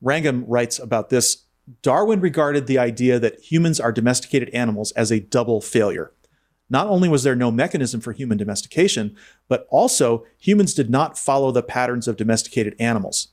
Wrangham 0.00 0.44
writes 0.46 0.78
about 0.78 1.10
this 1.10 1.44
Darwin 1.82 2.20
regarded 2.20 2.66
the 2.66 2.78
idea 2.78 3.18
that 3.18 3.40
humans 3.40 3.80
are 3.80 3.92
domesticated 3.92 4.48
animals 4.50 4.92
as 4.92 5.10
a 5.10 5.20
double 5.20 5.60
failure. 5.60 6.12
Not 6.68 6.86
only 6.86 7.08
was 7.08 7.22
there 7.22 7.36
no 7.36 7.50
mechanism 7.50 8.00
for 8.00 8.12
human 8.12 8.38
domestication, 8.38 9.16
but 9.48 9.66
also 9.70 10.24
humans 10.38 10.74
did 10.74 10.90
not 10.90 11.18
follow 11.18 11.50
the 11.50 11.62
patterns 11.62 12.08
of 12.08 12.16
domesticated 12.16 12.76
animals. 12.78 13.28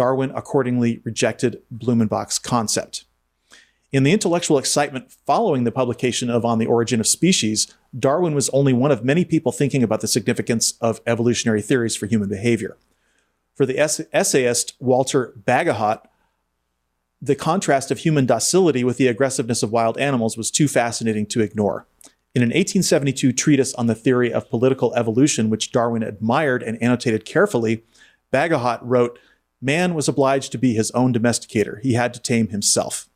Darwin 0.00 0.32
accordingly 0.34 1.02
rejected 1.04 1.60
Blumenbach's 1.70 2.38
concept. 2.38 3.04
In 3.92 4.02
the 4.02 4.12
intellectual 4.12 4.56
excitement 4.56 5.12
following 5.26 5.64
the 5.64 5.70
publication 5.70 6.30
of 6.30 6.42
On 6.42 6.58
the 6.58 6.64
Origin 6.64 7.00
of 7.00 7.06
Species, 7.06 7.66
Darwin 7.98 8.34
was 8.34 8.48
only 8.48 8.72
one 8.72 8.90
of 8.90 9.04
many 9.04 9.26
people 9.26 9.52
thinking 9.52 9.82
about 9.82 10.00
the 10.00 10.08
significance 10.08 10.72
of 10.80 11.02
evolutionary 11.06 11.60
theories 11.60 11.96
for 11.96 12.06
human 12.06 12.30
behavior. 12.30 12.78
For 13.54 13.66
the 13.66 13.78
essayist 13.78 14.72
Walter 14.80 15.34
Bagehot, 15.46 16.06
the 17.20 17.36
contrast 17.36 17.90
of 17.90 17.98
human 17.98 18.24
docility 18.24 18.82
with 18.82 18.96
the 18.96 19.08
aggressiveness 19.08 19.62
of 19.62 19.70
wild 19.70 19.98
animals 19.98 20.34
was 20.34 20.50
too 20.50 20.66
fascinating 20.66 21.26
to 21.26 21.42
ignore. 21.42 21.86
In 22.34 22.40
an 22.40 22.48
1872 22.48 23.34
treatise 23.34 23.74
on 23.74 23.86
the 23.86 23.94
theory 23.94 24.32
of 24.32 24.48
political 24.48 24.94
evolution, 24.94 25.50
which 25.50 25.72
Darwin 25.72 26.02
admired 26.02 26.62
and 26.62 26.82
annotated 26.82 27.26
carefully, 27.26 27.84
Bagehot 28.32 28.78
wrote, 28.80 29.18
Man 29.60 29.94
was 29.94 30.08
obliged 30.08 30.52
to 30.52 30.58
be 30.58 30.74
his 30.74 30.90
own 30.92 31.12
domesticator. 31.12 31.80
He 31.80 31.94
had 31.94 32.14
to 32.14 32.20
tame 32.20 32.48
himself. 32.48 33.08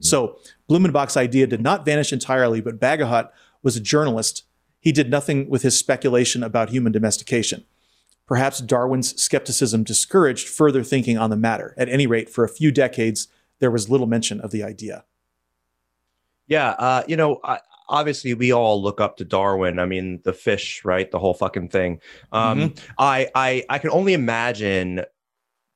So 0.00 0.38
Blumenbach's 0.68 1.16
idea 1.16 1.46
did 1.46 1.60
not 1.60 1.84
vanish 1.84 2.12
entirely, 2.12 2.60
but 2.60 2.80
Bagehot 2.80 3.30
was 3.62 3.76
a 3.76 3.80
journalist. 3.80 4.44
He 4.80 4.92
did 4.92 5.08
nothing 5.10 5.48
with 5.48 5.62
his 5.62 5.78
speculation 5.78 6.42
about 6.42 6.70
human 6.70 6.92
domestication. 6.92 7.64
Perhaps 8.26 8.58
Darwin's 8.60 9.20
skepticism 9.20 9.84
discouraged 9.84 10.48
further 10.48 10.82
thinking 10.82 11.16
on 11.16 11.30
the 11.30 11.36
matter. 11.36 11.74
At 11.78 11.88
any 11.88 12.06
rate, 12.06 12.28
for 12.28 12.44
a 12.44 12.48
few 12.48 12.70
decades, 12.70 13.28
there 13.58 13.70
was 13.70 13.88
little 13.88 14.06
mention 14.06 14.40
of 14.40 14.50
the 14.50 14.62
idea. 14.62 15.04
Yeah, 16.46 16.70
uh, 16.70 17.02
you 17.06 17.16
know, 17.16 17.40
I, 17.44 17.60
obviously 17.88 18.34
we 18.34 18.52
all 18.52 18.82
look 18.82 19.00
up 19.00 19.16
to 19.18 19.24
Darwin. 19.24 19.78
I 19.78 19.86
mean, 19.86 20.20
the 20.24 20.32
fish, 20.32 20.84
right? 20.84 21.10
The 21.10 21.18
whole 21.18 21.34
fucking 21.34 21.68
thing. 21.68 22.00
Um, 22.32 22.74
I, 22.98 23.28
I, 23.34 23.64
I 23.68 23.78
can 23.78 23.90
only 23.90 24.12
imagine 24.12 25.04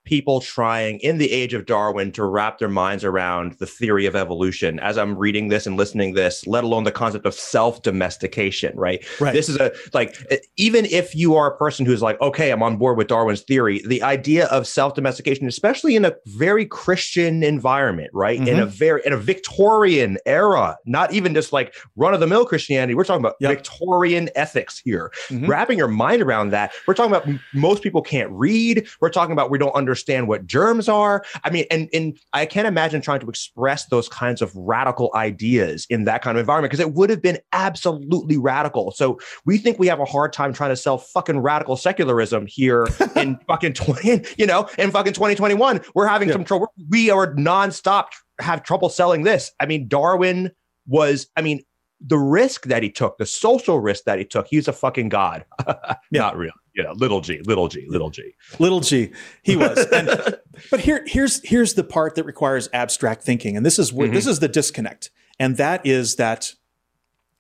people 0.05 0.41
trying 0.41 0.99
in 1.01 1.19
the 1.19 1.31
age 1.31 1.55
of 1.55 1.65
Darwin 1.65 2.11
to 2.13 2.25
wrap 2.25 2.59
their 2.59 2.69
minds 2.69 3.05
around 3.05 3.53
the 3.55 3.67
theory 3.67 4.05
of 4.07 4.17
evolution. 4.17 4.81
As 4.81 4.99
I'm 4.99 5.17
reading 5.17 5.49
this 5.49 5.67
and 5.67 5.77
listening 5.77 6.13
to 6.15 6.21
this, 6.21 6.45
let 6.47 6.65
alone 6.65 6.83
the 6.83 6.91
concept 6.91 7.25
of 7.25 7.35
self-domestication, 7.35 8.77
right? 8.77 9.05
Right. 9.21 9.33
This 9.33 9.49
is 9.49 9.57
a 9.57 9.73
like 9.93 10.17
even 10.57 10.87
if 10.87 11.15
you 11.15 11.37
are 11.37 11.53
a 11.53 11.57
person 11.57 11.87
who's 11.87 12.03
like, 12.03 12.21
okay, 12.21 12.51
I'm 12.51 12.63
on 12.63 12.79
board 12.79 12.99
with 12.99 13.07
Darwin's 13.07 13.43
theory, 13.43 13.81
the 13.87 14.03
idea 14.03 14.47
of 14.47 14.67
self-domestication, 14.67 15.47
especially 15.47 15.95
in 15.95 16.05
a 16.05 16.15
very 16.27 16.67
Christian 16.67 17.43
environment, 17.45 18.11
right? 18.13 18.41
In 18.41 18.59
a 18.59 18.67
very 18.67 19.03
in 19.07 19.13
a 19.13 19.17
Victorian 19.17 20.19
era, 20.27 20.77
not 20.85 21.13
even 21.13 21.33
just 21.33 21.53
like 21.53 21.75
run-of-the-mill 21.95 22.47
Christianity. 22.47 22.95
We're 22.95 23.05
talking 23.05 23.25
about 23.25 23.37
Yep. 23.39 23.51
Victorian 23.51 24.31
ethics 24.35 24.81
here. 24.85 25.13
Mhm. 25.29 25.49
Wrapping 25.49 25.79
your 25.79 25.89
mind 25.89 26.23
around 26.23 26.51
that. 26.51 26.73
We're 26.87 26.95
talking 26.95 27.15
about 27.15 27.29
most 27.55 27.83
people 27.83 28.03
can't 28.03 28.31
read. 28.33 28.89
We're 29.01 29.11
talking 29.11 29.33
about 29.33 29.51
we 29.51 29.59
don't 29.59 29.75
understand 29.75 29.92
what 30.27 30.47
germs 30.47 30.89
are. 30.89 31.25
I 31.45 31.51
mean, 31.51 31.65
and 31.71 31.89
and 31.93 32.19
I 32.33 32.47
can't 32.47 32.67
imagine 32.67 33.01
trying 33.01 33.21
to 33.21 33.29
express 33.29 33.87
those 33.87 34.09
kinds 34.09 34.43
of 34.43 34.55
radical 34.55 35.11
ideas 35.15 35.87
in 35.91 36.05
that 36.05 36.23
kind 36.23 36.37
of 36.37 36.41
environment 36.41 36.71
because 36.71 36.81
it 36.81 36.93
would 36.95 37.11
have 37.11 37.23
been 37.23 37.39
absolutely 37.53 38.37
radical. 38.39 38.91
So 38.93 39.19
we 39.45 39.59
think 39.59 39.79
we 39.79 39.87
have 39.87 40.01
a 40.01 40.05
hard 40.05 40.33
time 40.33 40.53
trying 40.53 40.71
to 40.71 40.77
sell 40.77 40.99
fucking 40.99 41.41
radical 41.41 41.77
secularism 41.77 42.47
here 42.47 42.87
in 43.17 43.39
fucking 43.47 43.75
20, 43.75 44.23
you 44.39 44.47
know, 44.47 44.69
in 44.79 44.91
fucking 44.91 45.13
2021. 45.13 45.81
We're 45.95 46.07
having 46.07 46.29
Yeah. 46.29 46.35
some 46.35 46.45
trouble. 46.45 46.73
We 46.89 47.11
are 47.11 47.35
nonstop 47.35 48.07
have 48.41 48.63
trouble 48.63 48.89
selling 48.89 49.23
this. 49.23 49.53
I 49.61 49.67
mean, 49.67 49.89
Darwin 49.89 50.51
was, 50.87 51.29
I 51.37 51.43
mean, 51.43 51.63
the 52.05 52.19
risk 52.19 52.67
that 52.67 52.83
he 52.83 52.91
took, 52.91 53.19
the 53.19 53.27
social 53.27 53.79
risk 53.81 54.05
that 54.05 54.19
he 54.19 54.25
took, 54.25 54.49
he's 54.49 54.67
a 54.69 54.73
fucking 54.73 55.09
god. 55.09 55.45
yeah. 55.67 55.95
Not 56.11 56.37
real. 56.37 56.53
You 56.75 56.83
know, 56.83 56.93
little 56.93 57.21
g, 57.21 57.41
little 57.45 57.69
g, 57.69 57.85
little 57.89 58.11
g. 58.11 58.35
Little 58.59 58.81
G, 58.81 59.13
he 59.43 59.57
was. 59.57 59.79
And, 59.93 60.09
but 60.71 60.81
here, 60.81 61.05
here's 61.07 61.47
here's 61.47 61.75
the 61.75 61.85
part 61.85 62.15
that 62.15 62.25
requires 62.25 62.69
abstract 62.73 63.23
thinking, 63.23 63.57
and 63.57 63.65
this 63.67 63.79
is 63.79 63.93
where 63.93 64.09
this 64.09 64.27
is 64.27 64.39
the 64.41 64.49
disconnect, 64.49 65.11
and 65.39 65.59
that 65.59 65.85
is 65.87 66.17
that 66.17 66.55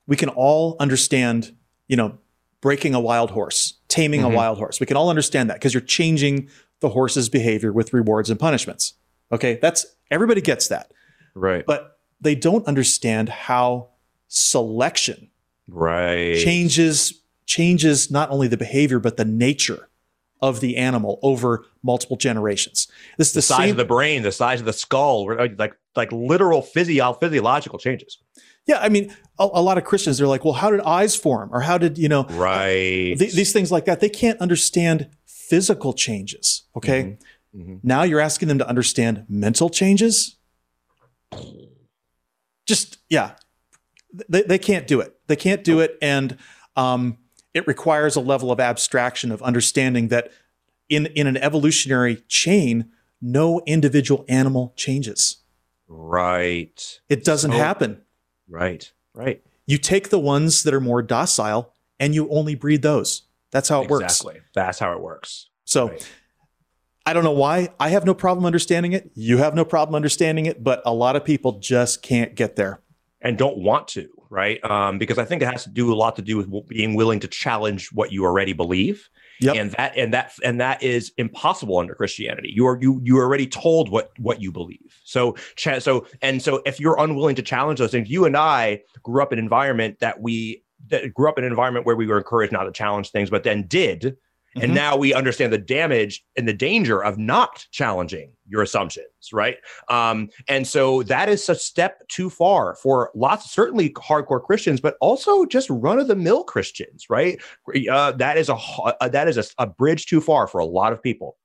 we 0.06 0.16
can 0.16 0.28
all 0.28 0.76
understand, 0.78 1.56
you 1.88 1.96
know, 1.96 2.18
breaking 2.60 2.94
a 2.94 3.00
wild 3.00 3.30
horse, 3.30 3.78
taming 3.88 4.20
Mhm. 4.20 4.32
a 4.32 4.36
wild 4.36 4.58
horse. 4.58 4.78
We 4.80 4.86
can 4.86 4.98
all 4.98 5.08
understand 5.08 5.48
that 5.48 5.54
because 5.54 5.72
you're 5.72 5.80
changing 5.80 6.48
the 6.80 6.90
horse's 6.90 7.30
behavior 7.30 7.72
with 7.72 7.94
rewards 7.94 8.28
and 8.28 8.38
punishments. 8.38 8.94
Okay, 9.32 9.58
that's 9.62 9.86
everybody 10.10 10.42
gets 10.42 10.68
that, 10.68 10.92
Right. 11.34 11.64
but 11.66 11.98
they 12.20 12.34
don't 12.34 12.66
understand 12.66 13.30
how 13.30 13.88
selection 14.34 15.28
Right. 15.68 16.36
changes 16.38 17.20
changes 17.46 18.10
not 18.10 18.30
only 18.30 18.48
the 18.48 18.56
behavior 18.56 18.98
but 18.98 19.16
the 19.18 19.24
nature 19.24 19.88
of 20.40 20.60
the 20.60 20.76
animal 20.76 21.18
over 21.22 21.64
multiple 21.82 22.16
generations. 22.16 22.88
This 23.18 23.28
is 23.28 23.32
the, 23.34 23.38
the 23.38 23.42
size 23.42 23.58
same. 23.58 23.70
of 23.72 23.76
the 23.76 23.84
brain, 23.84 24.22
the 24.22 24.32
size 24.32 24.58
of 24.60 24.66
the 24.66 24.72
skull, 24.72 25.26
like 25.36 25.74
like 25.94 26.10
literal 26.10 26.62
physio- 26.62 27.12
physiological 27.12 27.78
changes. 27.78 28.18
yeah, 28.66 28.78
I 28.80 28.88
mean, 28.88 29.14
a, 29.38 29.44
a 29.52 29.62
lot 29.62 29.76
of 29.78 29.84
Christians 29.84 30.18
they're 30.18 30.26
like, 30.26 30.44
well, 30.44 30.54
how 30.54 30.70
did 30.70 30.80
eyes 30.80 31.14
form, 31.14 31.50
or 31.52 31.60
how 31.60 31.76
did 31.78 31.98
you 31.98 32.08
know 32.08 32.24
Right. 32.30 33.14
th- 33.18 33.34
these 33.34 33.52
things 33.52 33.70
like 33.70 33.84
that? 33.84 34.00
They 34.00 34.08
can't 34.08 34.40
understand 34.40 35.10
physical 35.26 35.92
changes. 35.92 36.62
Okay, 36.76 37.18
Mhm. 37.54 37.80
now 37.82 38.02
you're 38.02 38.20
asking 38.20 38.48
them 38.48 38.58
to 38.58 38.66
understand 38.68 39.24
mental 39.28 39.68
changes. 39.68 40.36
Just 42.66 42.98
yeah, 43.10 43.32
they 44.28 44.42
they 44.42 44.58
can't 44.58 44.86
do 44.86 45.00
it. 45.00 45.14
They 45.26 45.36
can't 45.36 45.64
do 45.64 45.80
it, 45.80 45.96
and 46.02 46.36
um, 46.76 47.18
it 47.54 47.66
requires 47.66 48.16
a 48.16 48.20
level 48.20 48.50
of 48.52 48.60
abstraction 48.60 49.30
of 49.32 49.42
understanding 49.42 50.08
that 50.08 50.30
in 50.88 51.06
in 51.06 51.26
an 51.26 51.36
evolutionary 51.36 52.16
chain, 52.28 52.90
no 53.20 53.60
individual 53.66 54.24
animal 54.28 54.72
changes. 54.76 55.38
Right. 55.88 57.00
It 57.08 57.24
doesn't 57.24 57.52
So- 57.52 57.56
happen. 57.58 58.02
Right. 58.48 58.92
Right. 59.14 59.42
You 59.66 59.78
take 59.78 60.08
the 60.10 60.18
ones 60.18 60.62
that 60.64 60.74
are 60.74 60.80
more 60.80 61.02
docile 61.02 61.74
and 62.00 62.14
you 62.14 62.28
only 62.30 62.54
breed 62.54 62.82
those. 62.82 63.22
That's 63.50 63.68
how 63.68 63.82
it 63.82 63.90
works. 63.90 64.04
Exactly. 64.04 64.40
That's 64.54 64.78
how 64.78 64.92
it 64.92 65.00
works. 65.00 65.48
So 65.64 65.88
Right. 65.88 66.08
I 67.04 67.12
don't 67.12 67.24
know 67.24 67.32
why. 67.32 67.68
I 67.78 67.90
have 67.90 68.04
no 68.04 68.14
problem 68.14 68.46
understanding 68.46 68.92
it. 68.92 69.10
You 69.14 69.38
have 69.38 69.54
no 69.54 69.64
problem 69.64 69.94
understanding 69.94 70.46
it, 70.46 70.62
but 70.64 70.82
a 70.86 70.94
lot 70.94 71.16
of 71.16 71.24
people 71.24 71.58
just 71.58 72.02
can't 72.02 72.34
get 72.34 72.56
there. 72.56 72.80
And 73.22 73.38
don't 73.38 73.58
want 73.58 73.88
to, 73.88 74.08
right? 74.30 74.62
Um, 74.64 74.98
because 74.98 75.18
I 75.18 75.24
think 75.24 75.42
it 75.42 75.46
has 75.46 75.64
to 75.64 75.70
do 75.70 75.92
a 75.92 75.96
lot 75.96 76.16
to 76.16 76.22
do 76.22 76.36
with 76.36 76.68
being 76.68 76.94
willing 76.94 77.20
to 77.20 77.28
challenge 77.28 77.90
what 77.92 78.12
you 78.12 78.24
already 78.24 78.52
believe. 78.52 79.08
Yep. 79.40 79.56
And 79.56 79.70
that 79.72 79.96
and 79.96 80.14
that 80.14 80.32
and 80.44 80.60
that 80.60 80.82
is 80.82 81.12
impossible 81.16 81.78
under 81.78 81.94
Christianity. 81.94 82.52
You 82.54 82.66
are 82.66 82.78
you 82.80 83.00
you 83.02 83.18
are 83.18 83.24
already 83.24 83.46
told 83.46 83.88
what 83.88 84.10
what 84.18 84.40
you 84.40 84.52
believe. 84.52 85.00
So 85.04 85.36
cha- 85.56 85.80
so 85.80 86.06
and 86.20 86.40
so 86.40 86.62
if 86.64 86.78
you're 86.78 86.98
unwilling 86.98 87.34
to 87.36 87.42
challenge 87.42 87.78
those 87.78 87.90
things, 87.90 88.08
you 88.10 88.24
and 88.24 88.36
I 88.36 88.82
grew 89.02 89.22
up 89.22 89.32
in 89.32 89.38
an 89.38 89.44
environment 89.44 89.98
that 90.00 90.20
we 90.20 90.62
that 90.88 91.12
grew 91.14 91.28
up 91.28 91.38
in 91.38 91.44
an 91.44 91.50
environment 91.50 91.86
where 91.86 91.96
we 91.96 92.06
were 92.06 92.18
encouraged 92.18 92.52
not 92.52 92.64
to 92.64 92.72
challenge 92.72 93.10
things, 93.10 93.30
but 93.30 93.42
then 93.42 93.66
did. 93.66 94.16
Mhm. 94.56 94.64
And 94.64 94.74
now 94.74 94.96
we 94.96 95.14
understand 95.14 95.52
the 95.52 95.58
damage 95.58 96.22
and 96.36 96.46
the 96.46 96.52
danger 96.52 97.02
of 97.02 97.16
not 97.18 97.66
challenging 97.70 98.32
your 98.46 98.60
assumptions, 98.62 99.06
right? 99.32 99.56
Um, 99.88 100.28
and 100.46 100.66
so 100.66 101.02
that 101.04 101.28
is 101.30 101.48
a 101.48 101.54
step 101.54 102.06
too 102.08 102.28
far 102.28 102.74
for 102.74 103.10
lots, 103.14 103.50
certainly 103.50 103.90
hardcore 103.90 104.42
Christians, 104.42 104.80
but 104.80 104.96
also 105.00 105.46
just 105.46 105.70
run 105.70 105.98
of 105.98 106.06
the 106.08 106.16
mill 106.16 106.44
Christians, 106.44 107.06
right? 107.08 107.40
Uh, 107.90 108.12
that 108.12 108.36
is 108.36 108.48
a 108.50 108.54
uh, 108.56 109.08
that 109.08 109.26
is 109.26 109.38
a, 109.38 109.44
a 109.58 109.66
bridge 109.66 110.04
too 110.06 110.20
far 110.20 110.46
for 110.46 110.58
a 110.58 110.66
lot 110.66 110.92
of 110.92 111.02
people. 111.02 111.36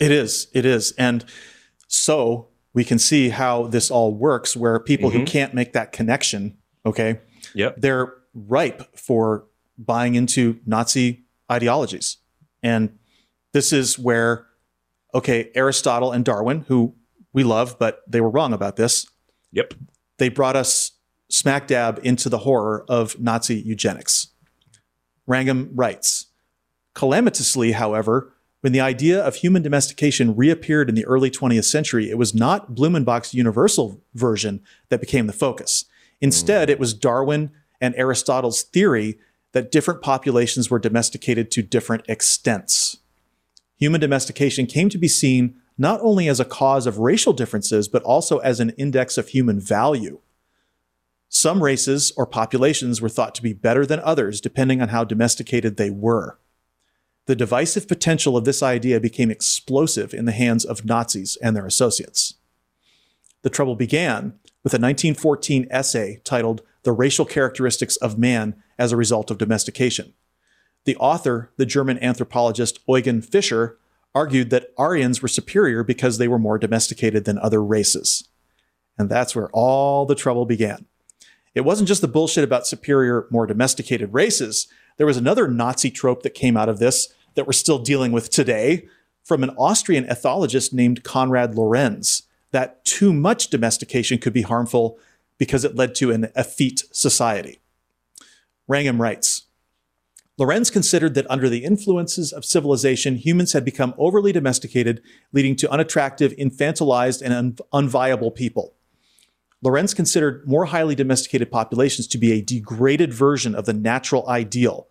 It 0.00 0.10
is. 0.10 0.46
It 0.54 0.64
is. 0.64 0.92
And 0.92 1.24
so 1.88 2.48
we 2.72 2.84
can 2.84 2.98
see 2.98 3.28
how 3.30 3.66
this 3.66 3.90
all 3.90 4.14
works 4.14 4.56
where 4.56 4.78
people 4.78 5.10
who 5.10 5.20
Mhm. 5.20 5.26
can't 5.26 5.54
make 5.54 5.72
that 5.72 5.92
connection, 5.92 6.56
okay, 6.86 7.18
Yep. 7.54 7.76
they're 7.80 8.14
ripe 8.34 8.96
for 8.96 9.46
buying 9.76 10.14
into 10.14 10.60
Nazi 10.66 11.24
ideologies. 11.50 12.18
And 12.62 12.98
this 13.52 13.72
is 13.72 13.98
where, 13.98 14.46
okay, 15.14 15.50
Aristotle 15.54 16.12
and 16.12 16.24
Darwin, 16.24 16.64
who 16.68 16.94
we 17.32 17.44
love, 17.44 17.78
but 17.78 18.02
they 18.06 18.20
were 18.20 18.30
wrong 18.30 18.52
about 18.52 18.76
this, 18.76 19.06
Yep. 19.52 19.74
they 20.18 20.28
brought 20.28 20.56
us 20.56 20.92
smack 21.30 21.66
dab 21.66 22.00
into 22.02 22.28
the 22.28 22.38
horror 22.38 22.84
of 22.88 23.18
Nazi 23.20 23.56
eugenics. 23.56 24.28
Wrangham 25.26 25.70
writes 25.74 26.26
Calamitously, 26.94 27.72
however, 27.72 28.32
when 28.60 28.72
the 28.72 28.80
idea 28.80 29.22
of 29.22 29.36
human 29.36 29.62
domestication 29.62 30.34
reappeared 30.34 30.88
in 30.88 30.96
the 30.96 31.06
early 31.06 31.30
20th 31.30 31.64
century, 31.64 32.10
it 32.10 32.18
was 32.18 32.34
not 32.34 32.74
Blumenbach's 32.74 33.34
universal 33.34 34.02
version 34.14 34.60
that 34.88 35.00
became 35.00 35.28
the 35.28 35.32
focus. 35.32 35.84
Instead, 36.20 36.68
mm. 36.68 36.72
it 36.72 36.80
was 36.80 36.92
Darwin 36.92 37.52
and 37.80 37.94
Aristotle's 37.94 38.62
theory 38.64 39.18
that 39.52 39.72
different 39.72 40.02
populations 40.02 40.70
were 40.70 40.78
domesticated 40.78 41.50
to 41.50 41.62
different 41.62 42.04
extents. 42.08 42.98
Human 43.76 44.00
domestication 44.00 44.66
came 44.66 44.88
to 44.88 44.98
be 44.98 45.08
seen 45.08 45.56
not 45.78 46.00
only 46.02 46.28
as 46.28 46.40
a 46.40 46.44
cause 46.44 46.86
of 46.86 46.98
racial 46.98 47.32
differences, 47.32 47.88
but 47.88 48.02
also 48.02 48.38
as 48.38 48.58
an 48.58 48.70
index 48.70 49.16
of 49.16 49.28
human 49.28 49.60
value. 49.60 50.18
Some 51.28 51.62
races 51.62 52.12
or 52.16 52.26
populations 52.26 53.00
were 53.00 53.08
thought 53.08 53.34
to 53.36 53.42
be 53.42 53.52
better 53.52 53.86
than 53.86 54.00
others 54.00 54.40
depending 54.40 54.82
on 54.82 54.88
how 54.88 55.04
domesticated 55.04 55.76
they 55.76 55.90
were. 55.90 56.38
The 57.26 57.36
divisive 57.36 57.86
potential 57.86 58.36
of 58.36 58.44
this 58.44 58.62
idea 58.62 58.98
became 59.00 59.30
explosive 59.30 60.14
in 60.14 60.24
the 60.24 60.32
hands 60.32 60.64
of 60.64 60.86
Nazis 60.86 61.36
and 61.42 61.54
their 61.54 61.66
associates. 61.66 62.34
The 63.42 63.50
trouble 63.50 63.76
began 63.76 64.38
with 64.64 64.72
a 64.72 64.80
1914 64.80 65.68
essay 65.70 66.20
titled 66.24 66.62
The 66.82 66.92
Racial 66.92 67.26
Characteristics 67.26 67.96
of 67.96 68.18
Man 68.18 68.56
as 68.78 68.92
a 68.92 68.96
Result 68.96 69.30
of 69.30 69.38
Domestication. 69.38 70.14
The 70.84 70.96
author, 70.96 71.50
the 71.56 71.66
German 71.66 72.02
anthropologist 72.02 72.80
Eugen 72.88 73.20
Fischer, 73.20 73.78
argued 74.14 74.50
that 74.50 74.72
Aryans 74.78 75.20
were 75.20 75.28
superior 75.28 75.84
because 75.84 76.18
they 76.18 76.28
were 76.28 76.38
more 76.38 76.58
domesticated 76.58 77.24
than 77.24 77.38
other 77.38 77.62
races. 77.62 78.28
And 78.96 79.08
that's 79.08 79.36
where 79.36 79.50
all 79.50 80.06
the 80.06 80.14
trouble 80.14 80.46
began. 80.46 80.86
It 81.54 81.60
wasn't 81.62 81.88
just 81.88 82.00
the 82.00 82.08
bullshit 82.08 82.44
about 82.44 82.66
superior, 82.66 83.26
more 83.30 83.46
domesticated 83.46 84.12
races. 84.12 84.68
There 84.96 85.06
was 85.06 85.16
another 85.16 85.48
Nazi 85.48 85.90
trope 85.90 86.22
that 86.22 86.34
came 86.34 86.56
out 86.56 86.68
of 86.68 86.78
this 86.78 87.12
that 87.34 87.46
we're 87.46 87.52
still 87.52 87.78
dealing 87.78 88.12
with 88.12 88.30
today 88.30 88.88
from 89.24 89.42
an 89.42 89.50
Austrian 89.50 90.04
ethologist 90.04 90.72
named 90.72 91.04
Konrad 91.04 91.54
Lorenz 91.54 92.22
that 92.50 92.84
too 92.84 93.12
much 93.12 93.50
domestication 93.50 94.18
could 94.18 94.32
be 94.32 94.42
harmful 94.42 94.98
because 95.36 95.64
it 95.64 95.76
led 95.76 95.94
to 95.96 96.10
an 96.10 96.30
effete 96.34 96.84
society. 96.92 97.60
Wrangham 98.68 99.00
writes 99.00 99.42
Lorenz 100.36 100.70
considered 100.70 101.14
that 101.14 101.28
under 101.28 101.48
the 101.48 101.64
influences 101.64 102.32
of 102.32 102.44
civilization, 102.44 103.16
humans 103.16 103.54
had 103.54 103.64
become 103.64 103.92
overly 103.98 104.30
domesticated, 104.30 105.02
leading 105.32 105.56
to 105.56 105.70
unattractive, 105.70 106.32
infantilized, 106.36 107.20
and 107.22 107.34
un- 107.34 107.56
unviable 107.72 108.32
people. 108.32 108.74
Lorenz 109.62 109.94
considered 109.94 110.46
more 110.46 110.66
highly 110.66 110.94
domesticated 110.94 111.50
populations 111.50 112.06
to 112.06 112.18
be 112.18 112.30
a 112.32 112.40
degraded 112.40 113.12
version 113.12 113.56
of 113.56 113.64
the 113.66 113.72
natural 113.72 114.28
ideal. 114.28 114.86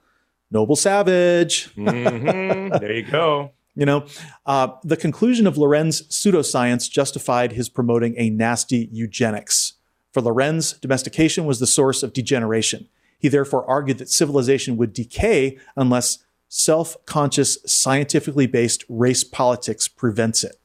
Noble 0.51 0.75
savage. 0.75 1.73
Mhm. 1.75 2.79
there 2.79 2.93
you 2.93 3.03
go. 3.03 3.51
You 3.79 3.85
know, 3.85 4.07
uh, 4.47 4.69
the 4.83 4.97
conclusion 4.97 5.45
of 5.45 5.55
Lorenz 5.55 6.01
pseudoscience 6.07 6.89
justified 6.89 7.51
his 7.51 7.69
promoting 7.69 8.15
a 8.17 8.31
nasty 8.31 8.89
eugenics. 8.91 9.73
For 10.11 10.19
Lorenz, 10.19 10.73
domestication 10.73 11.45
was 11.45 11.59
the 11.59 11.67
source 11.67 12.01
of 12.01 12.11
degeneration. 12.11 12.87
He 13.17 13.29
therefore 13.29 13.67
argued 13.69 13.97
that 13.97 14.09
civilization 14.09 14.77
would 14.77 14.93
decay 14.93 15.57
unless 15.75 16.19
self 16.47 16.97
conscious, 17.05 17.57
scientifically 17.65 18.47
based 18.47 18.83
race 18.87 19.23
politics 19.23 19.87
prevents 19.87 20.43
it. 20.43 20.59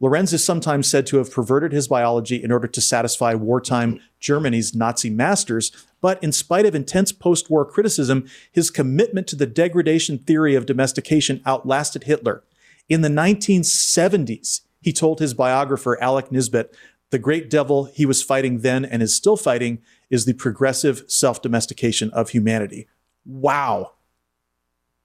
Lorenz 0.00 0.32
is 0.32 0.44
sometimes 0.44 0.86
said 0.86 1.06
to 1.08 1.16
have 1.16 1.32
perverted 1.32 1.72
his 1.72 1.88
biology 1.88 2.42
in 2.42 2.52
order 2.52 2.68
to 2.68 2.80
satisfy 2.80 3.34
wartime 3.34 3.98
Germany's 4.20 4.72
Nazi 4.72 5.10
masters, 5.10 5.72
but 6.00 6.22
in 6.22 6.30
spite 6.30 6.66
of 6.66 6.74
intense 6.74 7.10
post 7.10 7.50
war 7.50 7.64
criticism, 7.64 8.26
his 8.52 8.70
commitment 8.70 9.26
to 9.26 9.36
the 9.36 9.46
degradation 9.46 10.18
theory 10.18 10.54
of 10.54 10.66
domestication 10.66 11.42
outlasted 11.44 12.04
Hitler. 12.04 12.44
In 12.88 13.00
the 13.00 13.08
1970s, 13.08 14.60
he 14.80 14.92
told 14.92 15.18
his 15.18 15.34
biographer, 15.34 16.00
Alec 16.00 16.30
Nisbett, 16.30 16.72
the 17.10 17.18
great 17.18 17.50
devil 17.50 17.86
he 17.86 18.06
was 18.06 18.22
fighting 18.22 18.60
then 18.60 18.84
and 18.84 19.02
is 19.02 19.14
still 19.14 19.36
fighting 19.36 19.82
is 20.10 20.24
the 20.24 20.32
progressive 20.32 21.04
self 21.08 21.42
domestication 21.42 22.10
of 22.10 22.30
humanity. 22.30 22.88
Wow. 23.24 23.92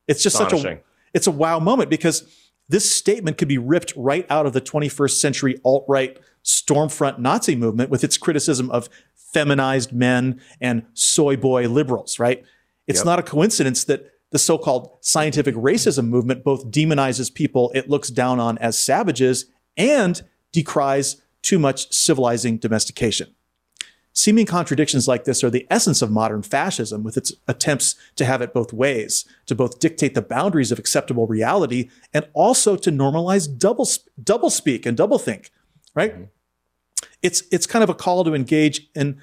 It's 0.08 0.24
just 0.24 0.38
such 0.38 0.54
a 0.54 0.80
it's 1.14 1.28
a 1.28 1.32
wow 1.32 1.60
moment 1.60 1.90
because 1.90 2.28
this 2.70 2.92
statement 2.92 3.38
could 3.38 3.48
be 3.48 3.58
ripped 3.58 3.94
right 3.96 4.26
out 4.30 4.46
of 4.46 4.54
the 4.54 4.62
21st 4.62 5.12
century 5.20 5.60
alt 5.64 5.86
right 5.88 6.18
stormfront 6.44 7.20
Nazi 7.20 7.56
movement 7.56 7.90
with 7.90 8.04
its 8.04 8.18
criticism 8.18 8.70
of 8.72 8.90
feminized 9.16 9.94
men 9.94 10.40
and 10.62 10.86
soy 10.94 11.36
boy 11.36 11.68
liberals, 11.68 12.20
right? 12.20 12.44
It's 12.88 13.00
Yep. 13.00 13.06
not 13.06 13.20
a 13.20 13.24
coincidence 13.24 13.84
that 13.86 14.12
the 14.32 14.40
so 14.40 14.58
called 14.58 14.98
scientific 15.02 15.56
racism 15.56 16.08
movement 16.08 16.44
both 16.44 16.70
demonizes 16.70 17.34
people 17.34 17.72
it 17.76 17.90
looks 17.90 18.10
down 18.10 18.40
on 18.40 18.58
as 18.58 18.78
savages 18.78 19.46
and 19.78 20.22
decries 20.52 21.22
too 21.42 21.60
much 21.60 21.92
civilizing 21.92 22.58
domestication. 22.58 23.33
Seeming 24.16 24.46
contradictions 24.46 25.08
like 25.08 25.24
this 25.24 25.44
are 25.44 25.50
the 25.50 25.66
essence 25.72 26.04
of 26.04 26.12
modern 26.12 26.44
fascism, 26.44 27.04
with 27.04 27.18
its 27.18 27.34
attempts 27.48 27.96
to 28.16 28.26
have 28.26 28.44
it 28.44 28.54
both 28.54 28.72
ways, 28.72 29.26
to 29.48 29.56
both 29.56 29.80
dictate 29.80 30.14
the 30.14 30.22
boundaries 30.22 30.72
of 30.72 30.78
acceptable 30.78 31.26
reality 31.26 31.90
and 32.14 32.28
also 32.34 32.76
to 32.76 32.92
normalize 32.92 33.48
double 33.58 33.88
double 34.24 34.52
speak 34.52 34.86
and 34.86 34.96
double 34.96 35.18
think. 35.18 35.50
Right? 35.96 36.14
Mm-hmm. 36.14 36.24
It's 37.24 37.44
it's 37.52 37.66
kind 37.66 37.82
of 37.82 37.90
a 37.90 37.96
call 37.96 38.24
to 38.24 38.36
engage 38.36 38.88
in 38.94 39.20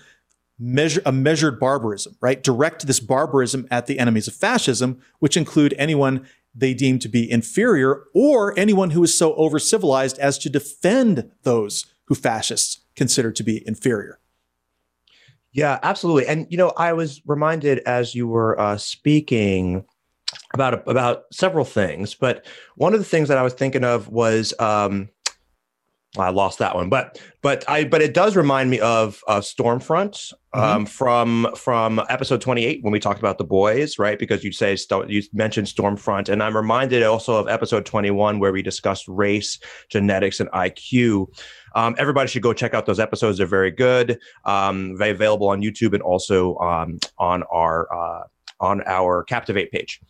measure 0.59 1.03
a 1.07 1.13
measured 1.13 1.61
barbarism. 1.61 2.17
Right? 2.21 2.43
Direct 2.43 2.85
this 2.89 2.99
barbarism 2.99 3.69
at 3.71 3.87
the 3.87 4.01
enemies 4.01 4.27
of 4.27 4.35
fascism, 4.35 5.01
which 5.21 5.37
include 5.37 5.73
anyone 5.79 6.27
they 6.53 6.75
deem 6.75 6.99
to 6.99 7.09
be 7.09 7.31
inferior 7.31 8.07
or 8.13 8.59
anyone 8.59 8.91
who 8.91 9.05
is 9.05 9.17
so 9.17 9.37
over 9.37 9.61
civilized 9.61 10.19
as 10.19 10.37
to 10.39 10.51
defend 10.51 11.31
those 11.45 11.87
who 12.07 12.17
fascists 12.17 12.81
consider 12.97 13.31
to 13.31 13.45
be 13.45 13.63
inferior. 13.69 14.19
Yeah, 15.53 15.79
absolutely. 15.83 16.27
And 16.27 16.47
you 16.51 16.57
know, 16.57 16.73
I 16.77 16.93
was 16.93 17.21
reminded 17.27 17.81
as 17.81 18.15
you 18.15 18.29
were 18.29 18.59
uh, 18.61 18.77
speaking 18.77 19.85
about 20.55 20.87
about 20.89 21.25
several 21.33 21.65
things, 21.65 22.15
but 22.15 22.47
one 22.77 22.95
of 22.95 23.01
the 23.01 23.05
things 23.05 23.29
that 23.29 23.39
I 23.39 23.43
was 23.43 23.55
thinking 23.55 23.85
of 23.85 24.09
was 24.09 24.55
um, 24.61 25.09
I 26.19 26.31
lost 26.31 26.59
that 26.59 26.75
one, 26.75 26.89
but 26.89 27.21
but 27.41 27.65
I 27.69 27.85
but 27.85 28.03
it 28.03 28.15
does 28.15 28.35
remind 28.35 28.69
me 28.69 28.81
of 28.81 29.23
of 29.29 29.45
Stormfront 29.45 30.33
um, 30.53 30.63
mm-hmm. 30.63 30.85
from 30.87 31.49
from 31.57 32.01
episode 32.09 32.41
twenty 32.41 32.65
eight 32.65 32.83
when 32.83 32.91
we 32.91 32.99
talked 32.99 33.21
about 33.21 33.39
the 33.39 33.45
boys, 33.45 33.97
right? 33.97 34.19
Because 34.19 34.43
you 34.43 34.51
say 34.51 34.77
you 35.07 35.23
mentioned 35.33 35.69
Stormfront, 35.69 36.29
and 36.29 36.43
I'm 36.43 36.57
reminded 36.57 37.05
also 37.05 37.37
of 37.37 37.47
episode 37.47 37.87
twenty 37.87 38.11
one 38.11 38.41
where 38.41 38.51
we 38.51 38.61
discussed 38.61 39.07
race, 39.07 39.61
genetics, 39.89 40.41
and 40.41 40.51
IQ. 40.51 41.29
Um, 41.75 41.95
everybody 41.99 42.29
should 42.29 42.43
go 42.43 42.53
check 42.53 42.75
out 42.75 42.87
those 42.87 43.01
episodes; 43.01 43.39
they're 43.39 43.47
very 43.47 43.71
good. 43.71 44.19
Um, 44.45 44.97
very 44.97 45.11
available 45.11 45.49
on 45.49 45.63
YouTube 45.63 45.95
and 45.95 46.03
also 46.03 46.57
um, 46.59 46.99
on 47.19 47.43
our 47.45 47.93
uh, 47.93 48.25
on 48.61 48.83
our 48.87 49.25
Captivate 49.25 49.71
page 49.71 50.01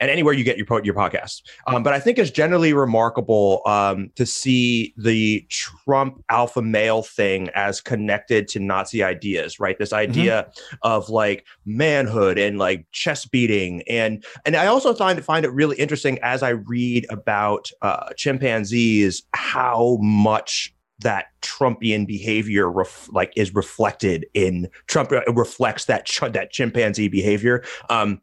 and 0.00 0.10
anywhere 0.10 0.34
you 0.34 0.44
get 0.44 0.56
your 0.56 0.66
your 0.84 0.94
podcast. 0.94 1.42
Um, 1.66 1.82
but 1.82 1.92
I 1.92 2.00
think 2.00 2.18
it's 2.18 2.30
generally 2.30 2.72
remarkable 2.72 3.62
um, 3.66 4.10
to 4.16 4.24
see 4.26 4.94
the 4.96 5.44
Trump 5.48 6.22
alpha 6.28 6.62
male 6.62 7.02
thing 7.02 7.50
as 7.54 7.80
connected 7.80 8.48
to 8.48 8.60
Nazi 8.60 9.02
ideas, 9.02 9.58
right? 9.58 9.78
This 9.78 9.90
mm-hmm. 9.90 10.10
idea 10.10 10.46
mm-hmm. 10.48 10.76
of 10.82 11.08
like 11.08 11.46
manhood 11.64 12.38
and 12.38 12.58
like 12.58 12.86
chest 12.92 13.30
beating, 13.30 13.82
and 13.88 14.24
and 14.44 14.56
I 14.56 14.66
also 14.66 14.94
find 14.94 15.22
find 15.24 15.44
it 15.44 15.52
really 15.52 15.76
interesting 15.76 16.18
as 16.22 16.42
I 16.42 16.50
read 16.50 17.06
about 17.10 17.70
uh, 17.82 18.10
chimpanzees 18.16 19.22
how 19.32 19.98
much 20.00 20.74
that 21.00 21.26
Trumpian 21.42 22.06
behavior 22.06 22.70
ref, 22.70 23.08
like 23.12 23.32
is 23.36 23.54
reflected 23.54 24.26
in 24.34 24.68
Trump 24.86 25.12
uh, 25.12 25.20
reflects 25.32 25.84
that 25.86 26.06
ch- 26.06 26.20
that 26.20 26.50
chimpanzee 26.50 27.08
behavior. 27.08 27.64
Um, 27.88 28.20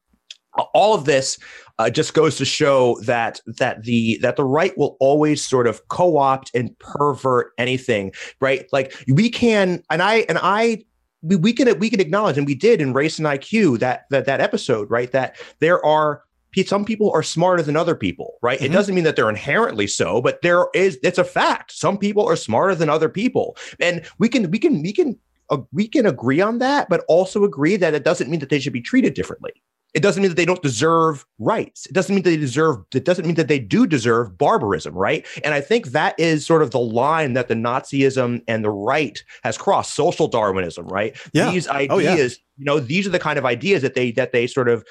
all 0.74 0.94
of 0.94 1.06
this 1.06 1.38
uh, 1.80 1.90
just 1.90 2.14
goes 2.14 2.38
to 2.38 2.46
show 2.46 2.98
that 3.02 3.42
that 3.46 3.84
the 3.84 4.18
that 4.22 4.36
the 4.36 4.44
right 4.44 4.78
will 4.78 4.98
always 5.00 5.46
sort 5.46 5.68
of 5.68 5.86
co-opt 5.90 6.52
and 6.54 6.78
pervert 6.80 7.52
anything, 7.58 8.12
right? 8.40 8.66
Like 8.72 8.96
we 9.08 9.30
can, 9.30 9.84
and 9.90 10.02
I 10.02 10.26
and 10.30 10.40
I 10.42 10.84
we, 11.22 11.36
we 11.36 11.54
can 11.54 11.78
we 11.80 11.90
can 11.90 12.00
acknowledge, 12.00 12.38
and 12.38 12.48
we 12.48 12.56
did 12.56 12.82
in 12.82 12.94
Race 12.94 13.18
and 13.18 13.28
IQ 13.28 13.80
that 13.80 14.04
that 14.10 14.26
that 14.26 14.42
episode, 14.42 14.90
right? 14.90 15.12
That 15.12 15.38
there 15.60 15.84
are 15.86 16.22
some 16.64 16.86
people 16.86 17.12
are 17.12 17.24
smarter 17.24 17.64
than 17.64 17.76
other 17.76 17.96
people, 17.96 18.36
right? 18.42 18.58
Mm-hmm. 18.58 18.66
It 18.66 18.72
doesn't 18.72 18.96
mean 18.96 19.04
that 19.04 19.16
they're 19.16 19.30
inherently 19.30 19.88
so, 19.88 20.22
but 20.22 20.42
there 20.42 20.68
is 20.74 20.98
it's 21.04 21.18
a 21.18 21.24
fact. 21.24 21.72
Some 21.72 21.98
people 21.98 22.28
are 22.28 22.36
smarter 22.36 22.76
than 22.76 22.90
other 22.90 23.10
people, 23.10 23.58
and 23.80 24.06
we 24.18 24.30
can 24.30 24.50
we 24.52 24.60
can 24.60 24.82
we 24.82 24.94
can 24.94 25.18
uh, 25.50 25.58
we 25.72 25.88
can 25.88 26.06
agree 26.06 26.42
on 26.42 26.60
that, 26.60 26.90
but 26.90 27.04
also 27.08 27.44
agree 27.44 27.76
that 27.78 27.94
it 27.94 28.04
doesn't 28.04 28.30
mean 28.30 28.40
that 28.40 28.50
they 28.50 28.60
should 28.60 28.74
be 28.74 28.82
treated 28.82 29.14
differently. 29.14 29.52
It 29.96 30.04
doesn't 30.04 30.22
mean 30.22 30.30
that 30.30 30.36
they 30.36 30.46
don't 30.46 30.62
deserve 30.62 31.26
rights. 31.40 31.86
It 31.86 31.94
doesn't 31.94 32.14
mean 32.14 32.24
that 32.24 32.30
they 32.30 32.38
deserve, 32.38 32.80
it 32.94 33.06
doesn't 33.06 33.26
mean 33.26 33.36
that 33.36 33.48
they 33.48 33.60
do 33.60 33.88
deserve 33.88 34.38
barbarism, 34.38 34.94
right? 34.94 35.26
And 35.42 35.54
I 35.54 35.62
think 35.62 35.88
that 35.88 36.20
is 36.20 36.46
sort 36.46 36.62
of 36.62 36.72
the 36.72 36.82
line 36.82 37.32
that 37.32 37.48
the 37.48 37.54
Nazism 37.54 38.44
and 38.46 38.62
the 38.62 38.70
right 38.70 39.24
has 39.44 39.58
crossed, 39.58 39.96
social 39.96 40.28
Darwinism, 40.28 40.86
right? 40.88 41.16
Yeah. 41.32 41.50
These 41.50 41.70
ideas, 41.70 41.90
oh, 41.92 42.00
yeah. 42.00 42.16
you 42.16 42.66
know, 42.66 42.82
these 42.82 43.08
are 43.08 43.10
the 43.10 43.20
kind 43.20 43.40
of 43.40 43.46
ideas 43.46 43.82
that 43.84 43.94
they 43.94 44.12
that 44.12 44.34
they 44.34 44.48
sort 44.48 44.68
of 44.68 44.84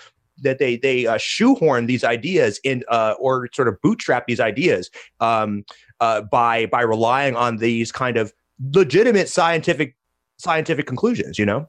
that 0.43 0.59
they 0.59 0.77
they 0.77 1.07
uh, 1.07 1.19
shoehorn 1.19 1.87
these 1.87 2.05
ideas 2.05 2.61
in 2.65 2.83
uh, 2.89 3.15
or 3.19 3.49
sort 3.53 3.69
of 3.69 3.81
bootstrap 3.83 4.27
these 4.27 4.41
ideas 4.41 4.91
um, 5.21 5.65
uh, 6.01 6.23
by 6.23 6.67
by 6.67 6.83
relying 6.83 7.37
on 7.37 7.59
these 7.59 7.93
kind 7.93 8.17
of 8.17 8.33
legitimate 8.73 9.29
scientific 9.29 9.97
scientific 10.39 10.87
conclusions, 10.87 11.39
you 11.39 11.47
know. 11.47 11.69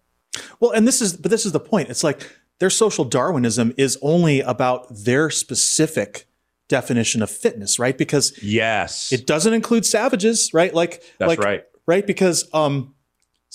Well, 0.59 0.71
and 0.71 0.87
this 0.87 1.01
is 1.01 1.15
but 1.15 1.31
this 1.31 1.45
is 1.45 1.51
the 1.51 1.59
point. 1.59 1.89
It's 1.89 2.03
like 2.03 2.29
their 2.59 2.69
social 2.69 3.05
Darwinism 3.05 3.73
is 3.77 3.97
only 4.01 4.41
about 4.41 4.87
their 4.89 5.29
specific 5.29 6.25
definition 6.67 7.21
of 7.21 7.29
fitness, 7.29 7.77
right? 7.79 7.97
Because 7.97 8.37
yes, 8.41 9.11
it 9.11 9.27
doesn't 9.27 9.53
include 9.53 9.85
savages, 9.85 10.51
right? 10.53 10.73
Like 10.73 11.03
that's 11.19 11.29
like, 11.29 11.39
right, 11.39 11.63
right? 11.85 12.05
Because 12.05 12.49
um, 12.53 12.94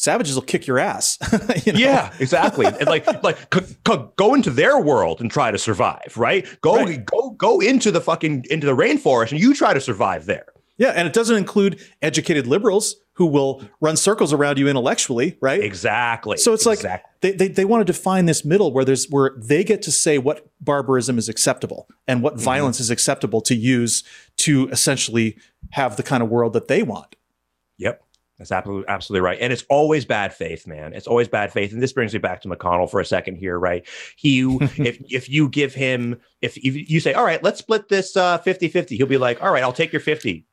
savages 0.00 0.34
will 0.34 0.42
kick 0.42 0.66
your 0.66 0.78
ass. 0.78 1.18
you 1.66 1.72
know? 1.72 1.78
Yeah, 1.78 2.12
exactly. 2.18 2.66
and 2.66 2.86
like 2.86 3.06
like 3.22 3.54
c- 3.54 3.76
c- 3.86 4.04
go 4.16 4.34
into 4.34 4.50
their 4.50 4.80
world 4.80 5.20
and 5.20 5.30
try 5.30 5.50
to 5.50 5.58
survive, 5.58 6.14
right? 6.16 6.46
Go 6.62 6.76
right. 6.76 7.04
go 7.04 7.30
go 7.30 7.60
into 7.60 7.90
the 7.90 8.00
fucking 8.00 8.46
into 8.50 8.66
the 8.66 8.76
rainforest 8.76 9.32
and 9.32 9.40
you 9.40 9.54
try 9.54 9.74
to 9.74 9.80
survive 9.80 10.26
there. 10.26 10.46
Yeah, 10.78 10.92
and 10.96 11.06
it 11.06 11.12
doesn't 11.12 11.36
include 11.36 11.78
educated 12.00 12.46
liberals 12.46 12.96
who 13.12 13.26
will 13.26 13.62
run 13.82 13.98
circles 13.98 14.32
around 14.32 14.58
you 14.58 14.66
intellectually, 14.66 15.36
right? 15.42 15.62
Exactly. 15.62 16.38
So 16.38 16.54
it's 16.54 16.64
exactly. 16.64 16.88
like 16.88 17.02
they, 17.20 17.32
they, 17.32 17.48
they 17.48 17.64
want 17.66 17.86
to 17.86 17.92
define 17.92 18.24
this 18.24 18.46
middle 18.46 18.72
where 18.72 18.86
there's 18.86 19.06
where 19.10 19.32
they 19.36 19.62
get 19.62 19.82
to 19.82 19.92
say 19.92 20.16
what 20.16 20.48
barbarism 20.58 21.18
is 21.18 21.28
acceptable 21.28 21.86
and 22.08 22.22
what 22.22 22.36
mm-hmm. 22.36 22.44
violence 22.44 22.80
is 22.80 22.88
acceptable 22.88 23.42
to 23.42 23.54
use 23.54 24.02
to 24.38 24.70
essentially 24.70 25.36
have 25.72 25.96
the 25.96 26.02
kind 26.02 26.22
of 26.22 26.30
world 26.30 26.54
that 26.54 26.68
they 26.68 26.82
want. 26.82 27.14
Yep. 27.76 28.02
That's 28.40 28.52
absolutely 28.52 28.88
absolutely 28.88 29.20
right. 29.20 29.38
And 29.38 29.52
it's 29.52 29.64
always 29.68 30.06
bad 30.06 30.32
faith, 30.32 30.66
man. 30.66 30.94
It's 30.94 31.06
always 31.06 31.28
bad 31.28 31.52
faith. 31.52 31.74
And 31.74 31.82
this 31.82 31.92
brings 31.92 32.14
me 32.14 32.20
back 32.20 32.40
to 32.40 32.48
McConnell 32.48 32.90
for 32.90 32.98
a 32.98 33.04
second 33.04 33.36
here, 33.36 33.58
right? 33.58 33.86
He 34.16 34.40
if 34.78 34.98
if 35.12 35.28
you 35.28 35.50
give 35.50 35.74
him 35.74 36.18
if, 36.40 36.56
if 36.56 36.90
you 36.90 37.00
say, 37.00 37.12
"All 37.12 37.24
right, 37.24 37.42
let's 37.44 37.58
split 37.58 37.90
this 37.90 38.16
uh 38.16 38.38
50-50." 38.38 38.96
He'll 38.96 39.06
be 39.06 39.18
like, 39.18 39.42
"All 39.42 39.52
right, 39.52 39.62
I'll 39.62 39.74
take 39.74 39.92
your 39.92 40.00
50." 40.00 40.46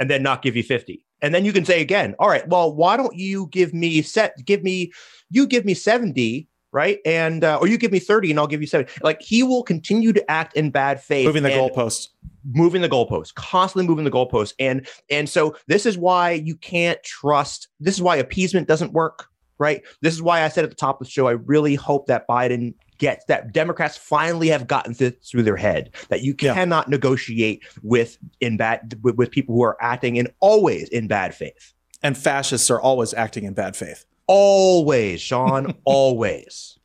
And 0.00 0.10
then 0.10 0.22
not 0.22 0.42
give 0.42 0.56
you 0.56 0.64
50. 0.64 1.04
And 1.22 1.34
then 1.34 1.44
you 1.44 1.52
can 1.52 1.64
say 1.64 1.80
again, 1.80 2.14
all 2.18 2.28
right, 2.28 2.46
well, 2.48 2.72
why 2.72 2.96
don't 2.96 3.16
you 3.16 3.48
give 3.50 3.74
me 3.74 4.02
set, 4.02 4.44
give 4.44 4.62
me, 4.62 4.92
you 5.30 5.46
give 5.46 5.64
me 5.64 5.74
70, 5.74 6.46
right? 6.70 7.00
And, 7.04 7.42
uh, 7.42 7.58
or 7.60 7.66
you 7.66 7.78
give 7.78 7.90
me 7.90 7.98
30 7.98 8.30
and 8.30 8.38
I'll 8.38 8.46
give 8.46 8.60
you 8.60 8.68
70. 8.68 9.00
Like 9.02 9.20
he 9.20 9.42
will 9.42 9.64
continue 9.64 10.12
to 10.12 10.30
act 10.30 10.56
in 10.56 10.70
bad 10.70 11.02
faith. 11.02 11.26
Moving 11.26 11.42
the 11.42 11.50
goalposts. 11.50 12.08
Moving 12.52 12.82
the 12.82 12.88
goalposts, 12.88 13.34
constantly 13.34 13.86
moving 13.86 14.04
the 14.04 14.10
goalposts. 14.10 14.54
And, 14.58 14.86
and 15.10 15.28
so 15.28 15.56
this 15.66 15.86
is 15.86 15.98
why 15.98 16.32
you 16.32 16.56
can't 16.56 17.02
trust, 17.02 17.68
this 17.80 17.94
is 17.94 18.02
why 18.02 18.16
appeasement 18.16 18.68
doesn't 18.68 18.92
work, 18.92 19.28
right? 19.58 19.82
This 20.00 20.14
is 20.14 20.22
why 20.22 20.42
I 20.42 20.48
said 20.48 20.64
at 20.64 20.70
the 20.70 20.76
top 20.76 21.00
of 21.00 21.06
the 21.06 21.10
show, 21.10 21.28
I 21.28 21.32
really 21.32 21.74
hope 21.74 22.06
that 22.06 22.26
Biden 22.26 22.74
gets 22.98 23.24
that 23.26 23.52
Democrats 23.52 23.96
finally 23.96 24.48
have 24.48 24.66
gotten 24.66 24.92
th- 24.94 25.16
through 25.24 25.44
their 25.44 25.56
head 25.56 25.94
that 26.08 26.22
you 26.22 26.34
cannot 26.34 26.86
yeah. 26.86 26.90
negotiate 26.90 27.64
with 27.82 28.18
in 28.40 28.56
bad 28.56 28.98
with, 29.02 29.16
with 29.16 29.30
people 29.30 29.54
who 29.54 29.62
are 29.62 29.76
acting 29.80 30.16
in 30.16 30.28
always 30.40 30.88
in 30.88 31.06
bad 31.06 31.34
faith. 31.34 31.72
And 32.02 32.16
fascists 32.16 32.70
are 32.70 32.80
always 32.80 33.14
acting 33.14 33.44
in 33.44 33.54
bad 33.54 33.74
faith. 33.74 34.04
Always, 34.26 35.20
Sean, 35.20 35.74
always. 35.84 36.78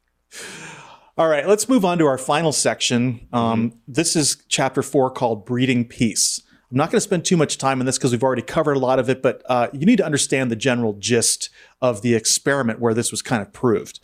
All 1.16 1.28
right, 1.28 1.48
let's 1.48 1.70
move 1.70 1.86
on 1.86 2.00
to 2.00 2.08
our 2.08 2.18
final 2.18 2.52
section. 2.52 3.28
Um, 3.32 3.70
mm-hmm. 3.70 3.78
This 3.88 4.16
is 4.16 4.44
chapter 4.48 4.82
four 4.82 5.12
called 5.12 5.46
Breeding 5.46 5.86
Peace. 5.86 6.42
I'm 6.72 6.78
not 6.78 6.90
going 6.90 6.98
to 6.98 7.02
spend 7.02 7.24
too 7.24 7.38
much 7.38 7.60
time 7.60 7.80
on 7.80 7.86
this 7.86 8.00
because 8.00 8.12
we've 8.12 8.24
already 8.24 8.42
covered 8.42 8.78
a 8.78 8.80
lot 8.80 8.98
of 8.98 9.12
it, 9.12 9.22
but 9.22 9.44
uh, 9.48 9.68
you 9.74 9.86
need 9.86 9.98
to 9.98 10.06
understand 10.06 10.50
the 10.50 10.56
general 10.56 10.94
gist 10.94 11.52
of 11.84 12.02
the 12.02 12.16
experiment 12.16 12.80
where 12.80 12.96
this 12.96 13.12
was 13.12 13.22
kind 13.22 13.44
of 13.44 13.54
proved. 13.54 14.00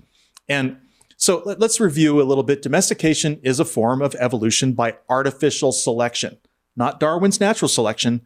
And 0.48 0.78
so 1.18 1.42
let, 1.46 1.64
us 1.64 1.80
review 1.80 2.22
a 2.22 2.24
little 2.24 2.44
bit. 2.44 2.62
Domestication 2.62 3.40
is 3.42 3.60
a 3.60 3.66
form 3.66 4.04
of 4.04 4.14
evolution 4.20 4.74
by 4.74 4.98
artificial 5.10 5.72
selection, 5.72 6.38
not 6.76 7.00
Darwin's 7.00 7.40
natural 7.40 7.70
selection, 7.70 8.22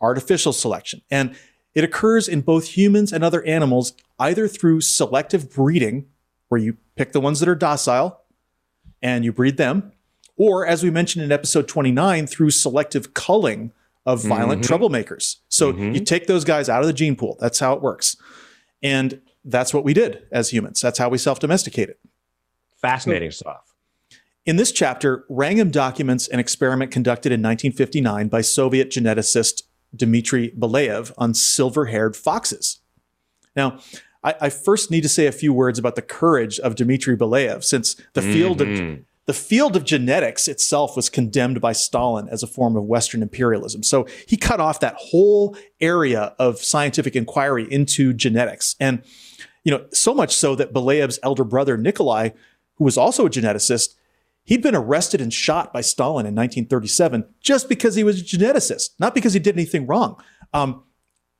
artificial 0.00 0.52
selection. 0.52 1.02
And 1.08 1.36
it 1.72 1.84
occurs 1.84 2.26
in 2.26 2.40
both 2.40 2.76
humans 2.76 3.12
and 3.12 3.22
other 3.22 3.44
animals 3.44 3.92
either 4.18 4.48
through 4.48 4.80
selective 4.80 5.54
breeding, 5.54 6.06
where 6.48 6.60
you 6.60 6.78
pick 6.96 7.12
the 7.12 7.20
ones 7.20 7.38
that 7.38 7.48
are 7.48 7.54
docile 7.54 8.22
and 9.04 9.24
you 9.24 9.32
breed 9.32 9.58
them, 9.58 9.92
or 10.36 10.66
as 10.66 10.82
we 10.82 10.90
mentioned 10.90 11.24
in 11.24 11.30
episode 11.30 11.68
29, 11.68 12.26
through 12.26 12.50
selective 12.50 13.14
culling 13.14 13.70
of 14.06 14.24
violent 14.24 14.62
mm-hmm. 14.62 14.74
troublemakers. 14.74 15.36
So 15.48 15.72
mm-hmm. 15.72 15.92
you 15.92 16.04
take 16.04 16.26
those 16.26 16.44
guys 16.44 16.68
out 16.68 16.80
of 16.80 16.86
the 16.86 16.92
gene 16.92 17.14
pool. 17.14 17.36
That's 17.38 17.58
how 17.60 17.74
it 17.74 17.82
works. 17.82 18.16
And 18.82 19.20
that's 19.44 19.72
what 19.72 19.84
we 19.84 19.94
did 19.94 20.24
as 20.32 20.50
humans. 20.50 20.80
That's 20.80 20.98
how 20.98 21.10
we 21.10 21.18
self 21.18 21.38
domesticated. 21.38 21.96
Fascinating 22.80 23.30
stuff. 23.30 23.74
In 24.46 24.56
this 24.56 24.72
chapter, 24.72 25.24
Wrangham 25.28 25.70
documents 25.70 26.28
an 26.28 26.38
experiment 26.38 26.90
conducted 26.90 27.30
in 27.32 27.40
1959 27.40 28.28
by 28.28 28.40
Soviet 28.40 28.90
geneticist 28.90 29.62
Dmitry 29.94 30.52
Belyaev 30.58 31.12
on 31.16 31.34
silver 31.34 31.86
haired 31.86 32.16
foxes. 32.16 32.80
Now, 33.56 33.78
I, 34.24 34.34
I, 34.40 34.48
first 34.48 34.90
need 34.90 35.02
to 35.02 35.08
say 35.08 35.26
a 35.26 35.32
few 35.32 35.52
words 35.52 35.78
about 35.78 35.94
the 35.94 36.02
courage 36.02 36.58
of 36.58 36.74
Dmitry 36.74 37.16
Belyaev, 37.16 37.62
since 37.62 37.94
the 38.14 38.22
mm-hmm. 38.22 38.32
field 38.32 38.60
of 38.62 39.04
the 39.26 39.32
field 39.32 39.74
of 39.74 39.84
genetics 39.84 40.48
itself 40.48 40.96
was 40.96 41.08
condemned 41.08 41.60
by 41.60 41.72
Stalin 41.72 42.28
as 42.28 42.42
a 42.42 42.46
form 42.46 42.76
of 42.76 42.84
Western 42.84 43.22
imperialism. 43.22 43.82
So 43.82 44.06
he 44.26 44.36
cut 44.36 44.60
off 44.60 44.80
that 44.80 44.96
whole 44.96 45.56
area 45.80 46.34
of 46.38 46.58
scientific 46.58 47.16
inquiry 47.16 47.66
into 47.70 48.12
genetics. 48.12 48.76
And, 48.78 49.02
you 49.62 49.72
know, 49.72 49.86
so 49.92 50.14
much 50.14 50.36
so 50.36 50.54
that 50.56 50.74
Belyaev's 50.74 51.18
elder 51.22 51.44
brother, 51.44 51.78
Nikolai, 51.78 52.30
who 52.74 52.84
was 52.84 52.98
also 52.98 53.24
a 53.24 53.30
geneticist, 53.30 53.94
he'd 54.44 54.62
been 54.62 54.74
arrested 54.74 55.22
and 55.22 55.32
shot 55.32 55.72
by 55.72 55.80
Stalin 55.80 56.26
in 56.26 56.34
1937 56.34 57.24
just 57.40 57.66
because 57.66 57.94
he 57.94 58.04
was 58.04 58.20
a 58.20 58.24
geneticist, 58.24 58.90
not 58.98 59.14
because 59.14 59.32
he 59.32 59.40
did 59.40 59.54
anything 59.54 59.86
wrong. 59.86 60.22
Um, 60.52 60.82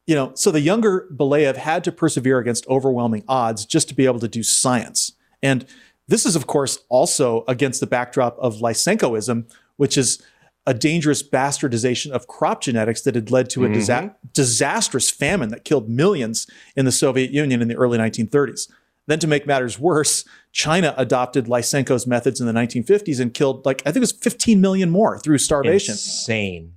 you 0.06 0.14
know, 0.14 0.32
so 0.34 0.50
the 0.50 0.60
younger 0.60 1.08
Belyaev 1.14 1.56
had 1.56 1.84
to 1.84 1.92
persevere 1.92 2.38
against 2.38 2.66
overwhelming 2.66 3.24
odds 3.28 3.64
just 3.64 3.88
to 3.88 3.94
be 3.94 4.04
able 4.04 4.20
to 4.20 4.28
do 4.28 4.42
science. 4.42 5.12
And 5.42 5.66
this 6.08 6.26
is, 6.26 6.36
of 6.36 6.46
course, 6.46 6.78
also 6.88 7.44
against 7.48 7.80
the 7.80 7.86
backdrop 7.86 8.36
of 8.38 8.56
Lysenkoism, 8.56 9.50
which 9.76 9.96
is 9.96 10.22
a 10.66 10.74
dangerous 10.74 11.22
bastardization 11.22 12.10
of 12.10 12.26
crop 12.26 12.62
genetics 12.62 13.02
that 13.02 13.14
had 13.14 13.30
led 13.30 13.50
to 13.50 13.64
a 13.64 13.68
disa- 13.68 13.92
mm-hmm. 13.92 14.28
disastrous 14.32 15.10
famine 15.10 15.50
that 15.50 15.64
killed 15.64 15.88
millions 15.88 16.46
in 16.74 16.84
the 16.84 16.92
Soviet 16.92 17.30
Union 17.30 17.60
in 17.60 17.68
the 17.68 17.76
early 17.76 17.98
1930s. 17.98 18.70
Then, 19.06 19.18
to 19.18 19.26
make 19.26 19.46
matters 19.46 19.78
worse, 19.78 20.24
China 20.52 20.94
adopted 20.96 21.46
Lysenko's 21.46 22.06
methods 22.06 22.40
in 22.40 22.46
the 22.46 22.54
1950s 22.54 23.20
and 23.20 23.34
killed, 23.34 23.66
like, 23.66 23.82
I 23.82 23.92
think 23.92 23.96
it 23.96 24.00
was 24.00 24.12
15 24.12 24.60
million 24.62 24.90
more 24.90 25.18
through 25.18 25.36
starvation. 25.38 25.92
Insane. 25.92 26.74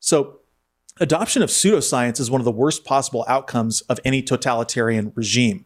So, 0.00 0.40
adoption 1.00 1.42
of 1.42 1.50
pseudoscience 1.50 2.20
is 2.20 2.30
one 2.30 2.40
of 2.40 2.44
the 2.44 2.52
worst 2.52 2.84
possible 2.84 3.24
outcomes 3.28 3.80
of 3.82 3.98
any 4.04 4.22
totalitarian 4.22 5.12
regime. 5.14 5.64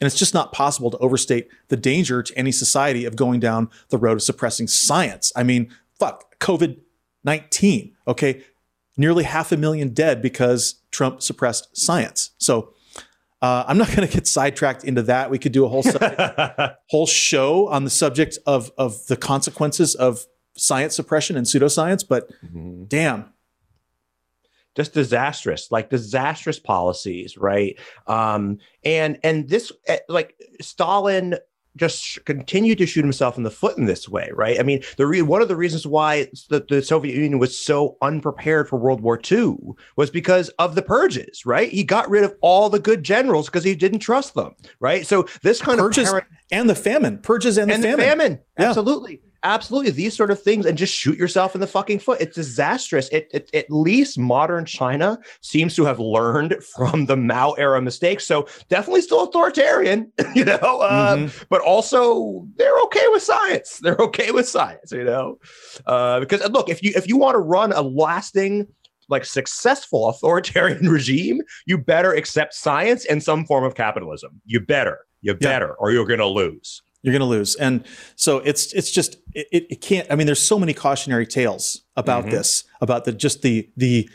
And 0.00 0.06
it's 0.06 0.18
just 0.18 0.34
not 0.34 0.52
possible 0.52 0.90
to 0.90 0.98
overstate 0.98 1.48
the 1.68 1.76
danger 1.76 2.22
to 2.22 2.38
any 2.38 2.52
society 2.52 3.04
of 3.04 3.16
going 3.16 3.40
down 3.40 3.68
the 3.88 3.98
road 3.98 4.14
of 4.14 4.22
suppressing 4.22 4.68
science. 4.68 5.32
I 5.34 5.42
mean, 5.42 5.70
fuck, 5.98 6.38
COVID 6.38 6.78
19, 7.24 7.96
okay? 8.06 8.44
Nearly 8.96 9.24
half 9.24 9.50
a 9.52 9.56
million 9.56 9.90
dead 9.90 10.22
because 10.22 10.76
Trump 10.90 11.20
suppressed 11.20 11.76
science. 11.76 12.30
So, 12.38 12.72
uh, 13.42 13.64
I'm 13.66 13.78
not 13.78 13.88
going 13.94 14.06
to 14.06 14.12
get 14.12 14.26
sidetracked 14.26 14.84
into 14.84 15.02
that. 15.02 15.30
We 15.30 15.38
could 15.38 15.52
do 15.52 15.64
a 15.64 15.68
whole 15.68 15.82
subject, 15.82 16.20
whole 16.90 17.06
show 17.06 17.68
on 17.68 17.84
the 17.84 17.90
subject 17.90 18.38
of 18.46 18.70
of 18.78 19.06
the 19.06 19.16
consequences 19.16 19.94
of 19.94 20.26
science 20.56 20.96
suppression 20.96 21.36
and 21.36 21.46
pseudoscience. 21.46 22.04
But 22.08 22.30
damn, 22.88 23.32
just 24.78 24.94
disastrous 24.94 25.72
like 25.72 25.90
disastrous 25.90 26.60
policies 26.60 27.36
right 27.36 27.76
um 28.06 28.56
and 28.84 29.18
and 29.24 29.48
this 29.48 29.72
eh, 29.88 29.98
like 30.08 30.34
stalin 30.60 31.34
just 31.76 32.00
sh- 32.02 32.18
continued 32.24 32.78
to 32.78 32.86
shoot 32.86 33.02
himself 33.04 33.36
in 33.36 33.42
the 33.42 33.50
foot 33.50 33.76
in 33.76 33.86
this 33.86 34.08
way 34.08 34.30
right 34.34 34.60
i 34.60 34.62
mean 34.62 34.80
the 34.96 35.06
re- 35.06 35.20
one 35.22 35.42
of 35.42 35.48
the 35.48 35.56
reasons 35.56 35.84
why 35.84 36.28
the, 36.48 36.64
the 36.68 36.80
soviet 36.80 37.14
union 37.14 37.40
was 37.40 37.58
so 37.58 37.96
unprepared 38.02 38.68
for 38.68 38.78
world 38.78 39.00
war 39.00 39.20
ii 39.32 39.54
was 39.96 40.10
because 40.10 40.48
of 40.60 40.76
the 40.76 40.82
purges 40.82 41.44
right 41.44 41.70
he 41.72 41.82
got 41.82 42.08
rid 42.08 42.22
of 42.22 42.32
all 42.40 42.70
the 42.70 42.78
good 42.78 43.02
generals 43.02 43.46
because 43.46 43.64
he 43.64 43.74
didn't 43.74 43.98
trust 43.98 44.34
them 44.34 44.54
right 44.78 45.06
so 45.08 45.26
this 45.42 45.60
kind 45.60 45.78
purges 45.80 46.06
of 46.08 46.12
parent- 46.12 46.26
and 46.52 46.70
the 46.70 46.74
famine, 46.74 47.18
purges 47.18 47.58
and, 47.58 47.70
and 47.70 47.82
the 47.84 47.88
the 47.90 47.96
famine. 47.98 48.18
famine. 48.18 48.38
Yeah. 48.58 48.68
Absolutely. 48.68 49.20
Absolutely. 49.44 49.92
These 49.92 50.16
sort 50.16 50.30
of 50.32 50.42
things 50.42 50.66
and 50.66 50.76
just 50.76 50.92
shoot 50.94 51.16
yourself 51.16 51.54
in 51.54 51.60
the 51.60 51.66
fucking 51.66 52.00
foot. 52.00 52.20
It's 52.20 52.34
disastrous. 52.34 53.08
It, 53.10 53.28
it, 53.32 53.48
at 53.54 53.70
least 53.70 54.18
modern 54.18 54.64
China 54.64 55.18
seems 55.42 55.76
to 55.76 55.84
have 55.84 56.00
learned 56.00 56.56
from 56.76 57.06
the 57.06 57.16
Mao 57.16 57.52
era 57.52 57.80
mistakes. 57.80 58.26
So 58.26 58.48
definitely 58.68 59.02
still 59.02 59.22
authoritarian, 59.22 60.12
you 60.34 60.44
know, 60.44 60.54
uh, 60.56 61.16
Mhm. 61.16 61.44
but 61.50 61.60
also 61.60 62.46
they're 62.56 62.78
okay 62.84 63.06
with 63.12 63.22
science. 63.22 63.78
They're 63.82 63.96
okay 63.98 64.32
with 64.32 64.48
science, 64.48 64.90
you 64.92 65.04
know, 65.04 65.38
uh, 65.86 66.18
because 66.20 66.46
look, 66.50 66.68
if 66.68 66.82
you 66.82 66.92
if 66.96 67.06
you 67.06 67.16
want 67.16 67.34
to 67.36 67.38
run 67.38 67.72
a 67.72 67.80
lasting 67.82 68.66
like 69.08 69.24
successful 69.24 70.08
authoritarian 70.08 70.88
regime, 70.88 71.40
you 71.66 71.78
better 71.78 72.12
accept 72.12 72.54
science 72.54 73.06
and 73.06 73.22
some 73.22 73.46
form 73.46 73.64
of 73.64 73.74
capitalism. 73.74 74.40
You 74.44 74.60
better, 74.60 74.98
you 75.22 75.32
Yeah. 75.40 75.48
better, 75.48 75.74
or 75.78 75.92
you're 75.92 76.06
going 76.06 76.18
to 76.18 76.26
lose. 76.26 76.82
You're 77.08 77.18
going 77.18 77.28
to 77.30 77.36
lose, 77.38 77.54
and 77.56 77.84
so 78.16 78.38
it's 78.38 78.72
it's 78.74 78.90
just 78.90 79.16
it, 79.34 79.66
it 79.70 79.80
can't. 79.80 80.06
I 80.10 80.14
mean, 80.14 80.26
there's 80.26 80.46
so 80.46 80.58
many 80.58 80.74
cautionary 80.74 81.26
tales 81.26 81.82
about 81.96 82.26
Mhm. 82.26 82.30
this, 82.32 82.64
about 82.82 83.04
the 83.06 83.12
just 83.12 83.40
the 83.42 83.70
the 83.76 84.08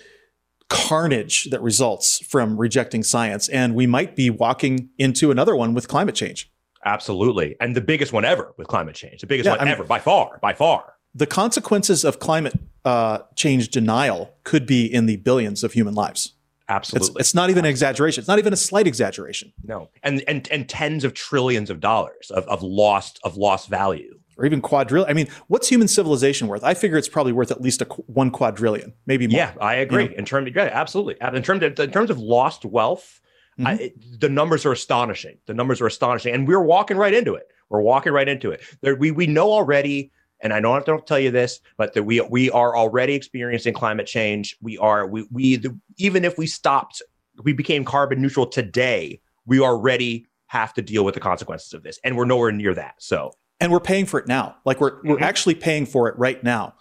carnage 0.69 1.45
that 1.45 1.61
results 1.61 2.19
from 2.25 2.57
rejecting 2.57 3.03
science, 3.03 3.49
and 3.49 3.75
we 3.75 3.87
might 3.87 4.15
be 4.15 4.29
walking 4.29 4.89
into 4.97 5.31
another 5.31 5.55
one 5.55 5.73
with 5.73 5.87
climate 5.87 6.15
change. 6.15 6.51
Absolutely. 6.85 7.55
And 7.59 7.75
the 7.75 7.81
biggest 7.81 8.13
one 8.13 8.25
ever 8.25 8.53
with 8.57 8.67
climate 8.67 8.95
change, 8.95 9.21
the 9.21 9.27
biggest 9.27 9.45
Yeah, 9.45 9.53
one 9.53 9.61
I 9.61 9.63
mean- 9.65 9.73
ever 9.73 9.83
by 9.83 9.99
far, 9.99 10.37
by 10.41 10.53
far. 10.53 10.93
The 11.15 11.27
consequences 11.27 12.03
of 12.03 12.19
climate 12.19 12.53
uh, 12.85 13.19
change 13.35 13.69
denial 13.69 14.33
could 14.43 14.65
be 14.65 14.85
in 14.85 15.05
the 15.05 15.17
billions 15.17 15.63
of 15.63 15.73
human 15.73 15.93
lives. 15.93 16.33
It's, 16.77 16.93
Absolutely. 16.93 17.19
it's 17.21 17.33
not 17.35 17.49
even 17.49 17.65
an 17.65 17.69
exaggeration. 17.71 18.21
It's 18.21 18.27
not 18.27 18.39
even 18.39 18.53
a 18.53 18.57
slight 18.57 18.87
exaggeration, 18.87 19.53
no. 19.63 19.89
And, 20.03 20.23
and, 20.27 20.47
and 20.51 20.67
tens 20.67 21.03
of 21.03 21.13
trillions 21.13 21.69
of 21.69 21.79
dollars 21.79 22.31
of, 22.31 22.45
of 22.47 22.63
lost, 22.63 23.19
of 23.23 23.37
lost 23.37 23.69
value. 23.69 24.19
or 24.37 24.45
even 24.45 24.61
quadrillion. 24.61 25.09
I 25.09 25.13
mean, 25.13 25.27
what's 25.47 25.67
human 25.69 25.87
civilization 25.87 26.47
worth? 26.47 26.63
I 26.63 26.73
figure 26.73 26.97
it's 26.97 27.07
probably 27.09 27.33
worth 27.33 27.51
at 27.51 27.61
least 27.61 27.81
a 27.81 27.85
qu- 27.85 28.03
one 28.07 28.31
quadrillion, 28.31 28.93
maybe 29.05 29.27
more. 29.27 29.37
Yeah, 29.37 29.53
I 29.61 29.75
agree. 29.75 30.05
You 30.05 30.15
In 30.17 30.25
terms 30.25 30.47
of, 30.47 30.55
yeah, 30.55 30.69
absolutely. 30.73 31.15
In 31.21 31.43
terms 31.43 31.63
of, 31.63 31.79
in 31.79 31.91
terms 31.91 32.09
of 32.09 32.17
lost 32.19 32.65
wealth, 32.65 33.21
I, 33.59 33.61
mm-hmm. 33.61 33.81
it- 33.83 34.19
the 34.19 34.29
numbers 34.29 34.65
are 34.65 34.71
astonishing. 34.71 35.37
The 35.45 35.53
numbers 35.53 35.81
are 35.81 35.87
astonishing. 35.87 36.33
And 36.33 36.47
we're 36.47 36.63
walking 36.63 36.97
right 36.97 37.13
into 37.13 37.35
it. 37.35 37.47
We're 37.69 37.81
walking 37.81 38.13
right 38.13 38.27
into 38.27 38.51
it. 38.51 38.61
There, 38.81 38.95
we, 38.95 39.11
we 39.11 39.27
know 39.27 39.51
already, 39.51 40.11
and 40.43 40.53
I 40.53 40.59
don't 40.59 40.75
have 40.75 40.85
to 40.85 41.01
tell 41.05 41.19
you 41.19 41.31
this, 41.31 41.59
but 41.77 41.93
that 41.95 42.03
we, 42.03 42.21
we 42.21 42.51
are 42.51 42.77
already 42.77 43.13
experiencing 43.15 43.73
climate 43.73 44.05
change. 44.05 44.55
We 44.61 44.77
are, 44.77 45.07
we, 45.07 45.25
we, 45.31 45.55
the, 45.55 45.75
even 45.97 46.23
if 46.25 46.37
we 46.37 46.45
stopped, 46.45 47.01
we 47.43 47.53
became 47.53 47.83
carbon 47.85 48.21
neutral 48.21 48.45
today, 48.45 49.19
we 49.47 49.59
already 49.59 50.27
have 50.47 50.73
to 50.75 50.81
deal 50.83 51.03
with 51.03 51.15
the 51.15 51.19
consequences 51.19 51.73
of 51.73 51.81
this. 51.81 51.99
And 52.03 52.15
we're 52.15 52.25
nowhere 52.25 52.51
near 52.51 52.75
that. 52.75 52.95
So, 52.99 53.31
and 53.59 53.71
we're 53.71 53.79
paying 53.79 54.05
for 54.05 54.19
it 54.19 54.27
now. 54.27 54.57
Like 54.65 54.79
we're 54.81 55.01
we're 55.03 55.17
Mhm. 55.17 55.21
actually 55.21 55.55
paying 55.55 55.85
for 55.85 56.09
it 56.09 56.17
right 56.17 56.43
now. 56.43 56.75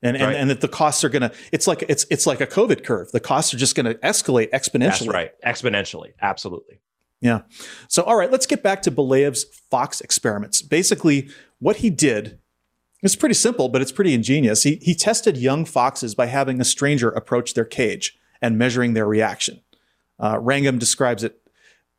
And 0.00 0.16
and, 0.16 0.24
Right. 0.26 0.36
and 0.36 0.48
that 0.48 0.60
the 0.60 0.68
costs 0.68 1.02
are 1.02 1.08
gonna 1.08 1.32
it's 1.50 1.66
like 1.66 1.82
it's 1.88 2.06
it's 2.08 2.24
like 2.26 2.40
a 2.40 2.46
COVID 2.46 2.84
curve. 2.84 3.10
The 3.10 3.18
costs 3.20 3.52
are 3.52 3.56
just 3.56 3.74
gonna 3.74 3.94
escalate 3.94 4.50
exponentially. 4.50 4.78
that's 4.80 5.06
right. 5.08 5.30
Exponentially. 5.44 6.12
Absolutely. 6.22 6.80
Yeah. 7.20 7.40
So 7.88 8.04
all 8.04 8.14
right, 8.16 8.30
let's 8.30 8.46
get 8.46 8.62
back 8.62 8.80
to 8.82 8.92
Belyaev's 8.92 9.44
fox 9.70 10.00
experiments. 10.00 10.62
Basically, 10.62 11.28
what 11.58 11.76
he 11.76 11.90
did 11.90 12.38
is 13.02 13.16
pretty 13.16 13.34
simple, 13.34 13.68
but 13.68 13.80
it's 13.80 13.92
pretty 13.92 14.14
ingenious. 14.14 14.62
He 14.62 14.76
he 14.82 14.94
tested 14.94 15.36
young 15.36 15.64
foxes 15.64 16.14
by 16.14 16.26
having 16.26 16.60
a 16.60 16.64
stranger 16.64 17.10
approach 17.10 17.54
their 17.54 17.64
cage 17.64 18.18
and 18.42 18.58
measuring 18.58 18.94
their 18.94 19.06
reaction. 19.06 19.60
Uh, 20.18 20.38
Wrangham 20.40 20.78
describes 20.78 21.22
it. 21.22 21.40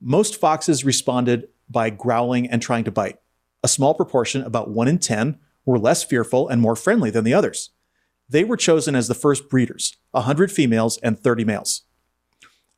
Most 0.01 0.39
foxes 0.39 0.85
responded 0.85 1.47
by 1.69 1.89
growling 1.89 2.49
and 2.49 2.61
trying 2.61 2.83
to 2.85 2.91
bite. 2.91 3.19
A 3.63 3.67
small 3.67 3.93
proportion, 3.93 4.41
about 4.41 4.69
one 4.69 4.87
in 4.87 4.99
10, 4.99 5.37
were 5.65 5.79
less 5.79 6.03
fearful 6.03 6.47
and 6.47 6.61
more 6.61 6.75
friendly 6.75 7.09
than 7.09 7.23
the 7.23 7.33
others. 7.33 7.71
They 8.27 8.43
were 8.43 8.57
chosen 8.57 8.95
as 8.95 9.07
the 9.07 9.15
first 9.15 9.49
breeders 9.49 9.97
100 10.11 10.51
females 10.51 10.97
and 11.03 11.19
30 11.19 11.45
males. 11.45 11.83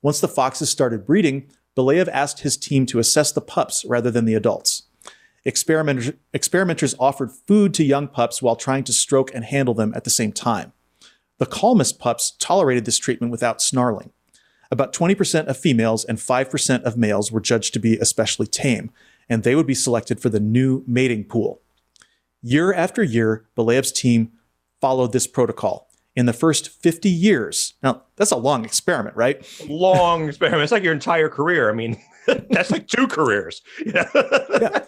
Once 0.01 0.19
the 0.19 0.27
foxes 0.27 0.69
started 0.69 1.05
breeding, 1.05 1.49
Belyaev 1.77 2.07
asked 2.09 2.39
his 2.39 2.57
team 2.57 2.85
to 2.87 2.99
assess 2.99 3.31
the 3.31 3.41
pups 3.41 3.85
rather 3.85 4.11
than 4.11 4.25
the 4.25 4.33
adults. 4.33 4.83
Experimenters, 5.43 6.11
experimenters 6.33 6.95
offered 6.99 7.31
food 7.31 7.73
to 7.73 7.83
young 7.83 8.07
pups 8.07 8.41
while 8.41 8.55
trying 8.55 8.83
to 8.83 8.93
stroke 8.93 9.33
and 9.33 9.45
handle 9.45 9.73
them 9.73 9.91
at 9.95 10.03
the 10.03 10.09
same 10.09 10.31
time. 10.31 10.71
The 11.39 11.47
calmest 11.47 11.97
pups 11.97 12.35
tolerated 12.39 12.85
this 12.85 12.99
treatment 12.99 13.31
without 13.31 13.61
snarling. 13.61 14.11
About 14.69 14.93
20% 14.93 15.47
of 15.47 15.57
females 15.57 16.05
and 16.05 16.17
5% 16.17 16.83
of 16.83 16.95
males 16.95 17.31
were 17.31 17.41
judged 17.41 17.73
to 17.73 17.79
be 17.79 17.97
especially 17.97 18.45
tame, 18.45 18.91
and 19.27 19.41
they 19.43 19.55
would 19.55 19.65
be 19.65 19.73
selected 19.73 20.19
for 20.19 20.29
the 20.29 20.39
new 20.39 20.83
mating 20.85 21.25
pool. 21.25 21.61
Year 22.43 22.71
after 22.71 23.03
year, 23.03 23.45
Belyaev's 23.57 23.91
team 23.91 24.31
followed 24.79 25.11
this 25.11 25.27
protocol. 25.27 25.89
In 26.15 26.25
the 26.25 26.33
first 26.33 26.69
50 26.69 27.09
years, 27.09 27.73
now 27.81 28.03
that's 28.17 28.31
a 28.31 28.37
long 28.37 28.65
experiment, 28.65 29.15
right? 29.15 29.45
Long 29.67 30.27
experiment. 30.27 30.63
It's 30.63 30.71
like 30.71 30.83
your 30.83 30.93
entire 30.93 31.29
career. 31.29 31.69
I 31.69 31.73
mean, 31.73 32.01
that's 32.49 32.69
like 32.69 32.87
two 32.87 33.07
careers. 33.07 33.61
Yeah. 33.85 34.85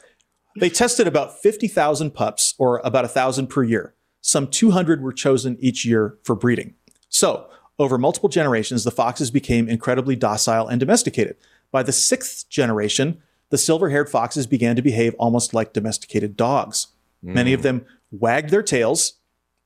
They 0.59 0.69
tested 0.69 1.07
about 1.07 1.41
50,000 1.41 2.11
pups, 2.11 2.53
or 2.57 2.79
about 2.83 3.03
1,000 3.03 3.47
per 3.47 3.63
year. 3.63 3.95
Some 4.21 4.47
200 4.47 5.01
were 5.01 5.13
chosen 5.13 5.57
each 5.59 5.85
year 5.85 6.17
for 6.23 6.35
breeding. 6.35 6.75
So, 7.09 7.49
over 7.79 7.97
multiple 7.97 8.29
generations, 8.29 8.83
the 8.83 8.91
foxes 8.91 9.31
became 9.31 9.67
incredibly 9.67 10.15
docile 10.15 10.67
and 10.67 10.79
domesticated. 10.79 11.37
By 11.71 11.83
the 11.83 11.91
sixth 11.91 12.47
generation, 12.49 13.21
the 13.49 13.57
silver 13.57 13.89
haired 13.89 14.09
foxes 14.09 14.47
began 14.47 14.75
to 14.75 14.81
behave 14.81 15.15
almost 15.15 15.53
like 15.53 15.73
domesticated 15.73 16.37
dogs. 16.37 16.87
Many 17.21 17.53
of 17.53 17.61
mm. 17.61 17.63
them 17.63 17.85
wagged 18.11 18.49
their 18.49 18.63
tails, 18.63 19.13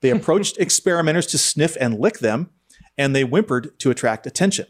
they 0.01 0.09
approached 0.11 0.57
experimenters 0.57 1.27
to 1.27 1.37
sniff 1.37 1.75
and 1.79 1.99
lick 1.99 2.19
them, 2.19 2.49
and 2.97 3.15
they 3.15 3.23
whimpered 3.23 3.77
to 3.79 3.89
attract 3.89 4.27
attention. 4.27 4.67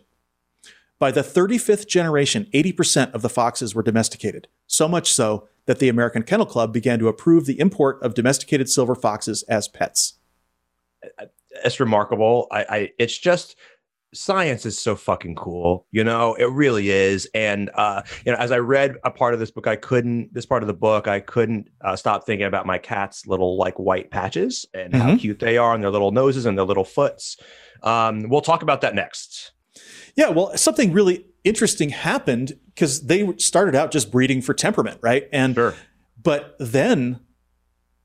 By 0.99 1.11
the 1.11 1.21
35th 1.21 1.87
generation, 1.87 2.47
80% 2.53 3.13
of 3.13 3.21
the 3.21 3.29
foxes 3.29 3.75
were 3.75 3.83
domesticated, 3.83 4.47
so 4.65 4.87
much 4.87 5.11
so 5.13 5.47
that 5.67 5.79
the 5.79 5.89
American 5.89 6.23
Kennel 6.23 6.45
Club 6.45 6.73
began 6.73 6.97
to 6.99 7.07
approve 7.07 7.45
the 7.45 7.59
import 7.59 8.01
of 8.01 8.13
domesticated 8.15 8.67
silver 8.69 8.95
foxes 8.95 9.43
as 9.43 9.67
pets. 9.67 10.13
it's 11.63 11.79
remarkable. 11.79 12.47
I, 12.51 12.65
I 12.69 12.91
it's 12.99 13.17
just 13.17 13.55
science 14.13 14.65
is 14.65 14.79
so 14.79 14.95
fucking 14.95 15.35
cool. 15.35 15.85
You 15.91 16.03
know, 16.03 16.33
it 16.35 16.49
really 16.51 16.89
is. 16.89 17.27
And 17.33 17.69
uh, 17.75 18.01
you 18.25 18.31
know, 18.31 18.37
as 18.37 18.51
I 18.51 18.57
read 18.59 18.95
a 19.03 19.11
part 19.11 19.33
of 19.33 19.39
this 19.39 19.51
book, 19.51 19.67
I 19.67 19.75
couldn't 19.75 20.33
this 20.33 20.45
part 20.45 20.63
of 20.63 20.67
the 20.67 20.73
book, 20.73 21.07
I 21.07 21.19
couldn't 21.19 21.69
uh, 21.81 21.95
stop 21.95 22.25
thinking 22.25 22.47
about 22.47 22.65
my 22.65 22.77
cat's 22.77 23.27
little 23.27 23.57
like 23.57 23.75
white 23.77 24.09
patches 24.09 24.65
and 24.73 24.95
how 24.95 25.09
Mhm. 25.11 25.19
cute 25.19 25.39
they 25.39 25.57
are 25.57 25.73
and 25.75 25.83
their 25.83 25.91
little 25.91 26.11
noses 26.11 26.45
and 26.45 26.57
their 26.57 26.65
little 26.65 26.85
foots. 26.85 27.37
Um, 27.83 28.29
we'll 28.29 28.41
talk 28.41 28.63
about 28.63 28.81
that 28.81 28.95
next. 28.95 29.51
Yeah, 30.17 30.29
well, 30.29 30.57
something 30.57 30.91
really 30.91 31.25
interesting 31.43 31.89
happened 31.89 32.57
because 32.73 33.05
they 33.05 33.33
started 33.37 33.75
out 33.75 33.91
just 33.91 34.11
breeding 34.11 34.41
for 34.41 34.53
temperament, 34.53 34.99
right? 35.01 35.29
And 35.31 35.55
Sure. 35.55 35.75
but 36.21 36.55
then 36.59 37.21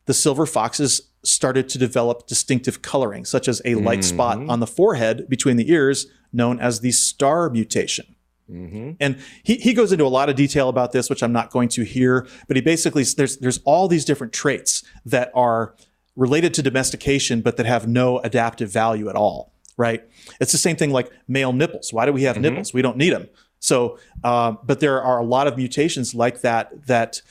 the 0.07 0.15
silver 0.15 0.47
foxes 0.47 1.09
started 1.25 1.69
to 1.71 1.79
develop 1.79 2.27
distinctive 2.27 2.83
coloring, 2.83 3.25
such 3.25 3.49
as 3.49 3.63
a 3.65 3.77
light 3.77 4.01
mm-hmm. 4.01 4.15
spot 4.15 4.39
on 4.49 4.61
the 4.61 4.67
forehead 4.67 5.29
between 5.29 5.57
the 5.57 5.71
ears, 5.71 6.07
known 6.33 6.61
as 6.61 6.81
the 6.81 6.93
star 6.93 7.49
mutation. 7.49 8.15
Mm-hmm. 8.51 8.93
And 9.01 9.19
he, 9.43 9.55
he 9.55 9.73
goes 9.73 9.93
into 9.93 10.05
a 10.05 10.09
lot 10.09 10.29
of 10.29 10.37
detail 10.37 10.69
about 10.69 10.93
this, 10.93 11.09
which 11.09 11.23
I'm 11.23 11.33
not 11.33 11.51
going 11.51 11.69
to 11.71 11.83
here, 11.83 12.27
but 12.49 12.57
he 12.57 12.63
basically 12.63 13.05
there's 13.05 13.39
there's 13.39 13.61
all 13.65 13.89
these 13.89 14.05
different 14.05 14.33
traits 14.33 14.85
that 15.07 15.31
are 15.35 15.75
related 16.17 16.53
to 16.55 16.63
domestication, 16.63 17.41
but 17.41 17.57
that 17.57 17.67
have 17.67 17.89
no 17.89 18.19
adaptive 18.19 18.71
value 18.71 19.09
at 19.09 19.17
all. 19.17 19.53
Right? 19.77 20.03
It's 20.41 20.53
the 20.53 20.59
same 20.59 20.77
thing 20.77 20.91
like 20.91 21.11
male 21.29 21.53
nipples. 21.53 21.93
Why 21.93 22.07
do 22.07 22.13
we 22.13 22.25
have 22.25 22.37
mm-hmm. 22.37 22.43
nipples? 22.43 22.75
We 22.75 22.83
don't 22.83 22.97
need 22.97 23.13
them. 23.13 23.29
So, 23.59 23.99
uh, 24.25 24.55
but 24.65 24.81
there 24.81 25.03
are 25.03 25.21
a 25.21 25.25
lot 25.25 25.47
of 25.47 25.57
mutations 25.57 26.15
like 26.15 26.41
that 26.41 26.87
that 26.87 27.23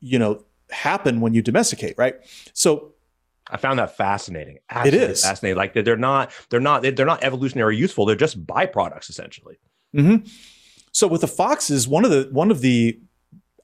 you 0.00 0.18
know 0.18 0.44
happen 0.70 1.20
when 1.20 1.34
you 1.34 1.42
domesticate, 1.42 1.94
right? 1.96 2.16
So 2.52 2.94
I 3.48 3.56
found 3.56 3.78
that 3.78 3.96
fascinating. 3.96 4.58
Absolutely 4.68 5.06
it 5.06 5.10
is 5.10 5.22
fascinating. 5.22 5.56
Like 5.56 5.74
they're 5.74 5.96
not, 5.96 6.32
they're 6.50 6.60
not, 6.60 6.82
they're 6.82 7.06
not 7.06 7.22
evolutionary 7.22 7.76
useful. 7.76 8.04
They're 8.04 8.16
just 8.16 8.44
byproducts 8.44 9.08
essentially. 9.08 9.58
Mm-hmm. 9.94 10.26
So 10.92 11.06
with 11.06 11.20
the 11.20 11.28
foxes, 11.28 11.86
one 11.86 12.04
of 12.04 12.10
the 12.10 12.28
one 12.32 12.50
of 12.50 12.60
the 12.60 12.98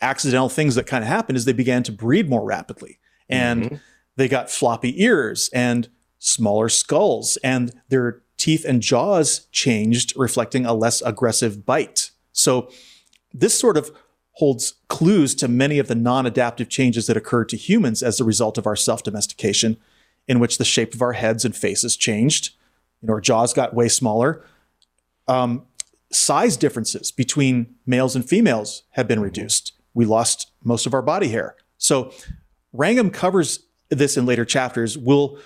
accidental 0.01 0.49
things 0.49 0.75
that 0.75 0.87
kind 0.87 1.03
of 1.03 1.09
happened 1.09 1.37
is 1.37 1.45
they 1.45 1.53
began 1.53 1.83
to 1.85 1.93
breed 1.93 2.29
more 2.29 2.45
rapidly, 2.45 2.99
and 3.29 3.65
mm-hmm. 3.65 3.75
they 4.17 4.29
got 4.29 4.51
floppy 4.51 5.03
ears 5.03 5.49
and 5.53 5.89
smaller 6.19 6.69
skulls, 6.69 7.39
and 7.43 7.73
their 7.89 8.22
teeth 8.43 8.65
and 8.65 8.83
jaws 8.83 9.47
changed, 9.53 10.13
reflecting 10.17 10.67
a 10.67 10.75
less 10.75 11.01
aggressive 11.03 11.65
bite. 11.65 12.11
So 12.33 12.69
this 13.33 13.57
sort 13.57 13.77
of 13.77 13.93
holds 14.33 14.75
clues 14.89 15.37
to 15.37 15.47
many 15.47 15.79
of 15.79 15.87
the 15.87 15.95
non-adaptive 15.95 16.69
changes 16.69 17.07
that 17.07 17.17
occurred 17.17 17.49
to 17.51 17.57
humans 17.57 18.03
as 18.03 18.19
a 18.19 18.25
result 18.25 18.59
of 18.59 18.67
our 18.67 18.75
self-domestication, 18.75 19.77
in 20.27 20.41
which 20.41 20.59
the 20.59 20.65
shape 20.65 20.93
of 20.93 21.03
our 21.03 21.13
heads 21.13 21.45
and 21.45 21.55
faces 21.55 21.97
changed. 21.97 22.51
You 23.01 23.07
know, 23.07 23.15
our 23.15 23.21
jaws 23.21 23.55
got 23.55 23.75
way 23.75 23.89
smaller. 23.89 24.45
Um, 25.29 25.63
size 26.11 26.57
differences 26.57 27.13
between 27.13 27.77
males 27.87 28.17
and 28.17 28.29
females 28.29 28.83
have 28.91 29.07
been 29.07 29.21
reduced. 29.21 29.73
We 29.95 30.05
lost 30.05 30.51
most 30.65 30.85
of 30.85 30.95
our 30.95 31.03
body 31.03 31.29
hair. 31.29 31.55
So 31.79 32.13
Wrangham 32.73 33.11
covers 33.11 33.61
this 33.89 34.17
in 34.17 34.27
later 34.27 34.45
chapters. 34.45 34.99
We'll 34.99 35.39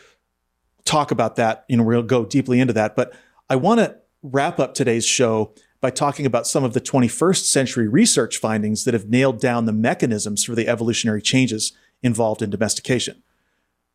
talk 0.86 1.10
about 1.10 1.36
that. 1.36 1.64
You 1.68 1.76
know, 1.76 1.82
we'll 1.82 2.02
go 2.02 2.24
deeply 2.24 2.60
into 2.60 2.72
that. 2.72 2.96
But 2.96 3.14
I 3.50 3.56
want 3.56 3.80
to 3.80 3.96
wrap 4.22 4.58
up 4.58 4.74
today's 4.74 5.04
show 5.04 5.54
by 5.80 5.90
talking 5.90 6.24
about 6.24 6.46
some 6.46 6.64
of 6.64 6.72
the 6.72 6.80
21st 6.80 7.44
century 7.44 7.86
research 7.86 8.38
findings 8.38 8.84
that 8.84 8.94
have 8.94 9.08
nailed 9.08 9.40
down 9.40 9.66
the 9.66 9.72
mechanisms 9.72 10.44
for 10.44 10.54
the 10.54 10.68
evolutionary 10.68 11.20
changes 11.20 11.72
involved 12.02 12.42
in 12.42 12.50
domestication. 12.50 13.22